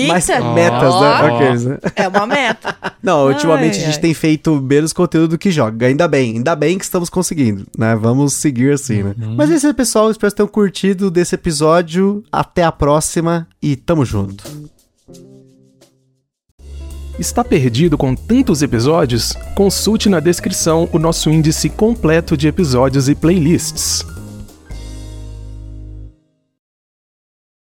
mais 0.07 0.27
Eita! 0.29 0.43
metas, 0.53 0.99
né? 0.99 1.13
Aqueles, 1.35 1.65
né? 1.65 1.77
É 1.95 2.07
uma 2.07 2.25
meta. 2.25 2.75
Não, 3.03 3.27
ultimamente 3.27 3.77
Ai, 3.77 3.83
a 3.83 3.85
gente 3.85 3.95
ai. 3.95 4.01
tem 4.01 4.13
feito 4.13 4.59
menos 4.61 4.93
conteúdo 4.93 5.29
do 5.31 5.37
que 5.37 5.51
joga. 5.51 5.85
Ainda 5.87 6.07
bem, 6.07 6.35
ainda 6.37 6.55
bem 6.55 6.77
que 6.77 6.83
estamos 6.83 7.09
conseguindo, 7.09 7.65
né? 7.77 7.95
Vamos 7.95 8.33
seguir 8.33 8.73
assim, 8.73 9.03
né? 9.03 9.10
Uhum. 9.19 9.35
Mas 9.35 9.51
é 9.51 9.55
isso 9.55 9.67
aí, 9.67 9.73
pessoal. 9.73 10.11
Espero 10.11 10.31
que 10.31 10.37
tenham 10.37 10.47
curtido 10.47 11.09
desse 11.09 11.35
episódio. 11.35 12.23
Até 12.31 12.63
a 12.63 12.71
próxima 12.71 13.47
e 13.61 13.75
tamo 13.75 14.05
junto. 14.05 14.43
Está 17.19 17.43
perdido 17.43 17.97
com 17.97 18.15
tantos 18.15 18.61
episódios? 18.61 19.33
Consulte 19.55 20.09
na 20.09 20.19
descrição 20.19 20.89
o 20.91 20.97
nosso 20.97 21.29
índice 21.29 21.69
completo 21.69 22.35
de 22.35 22.47
episódios 22.47 23.09
e 23.09 23.15
playlists. 23.15 24.03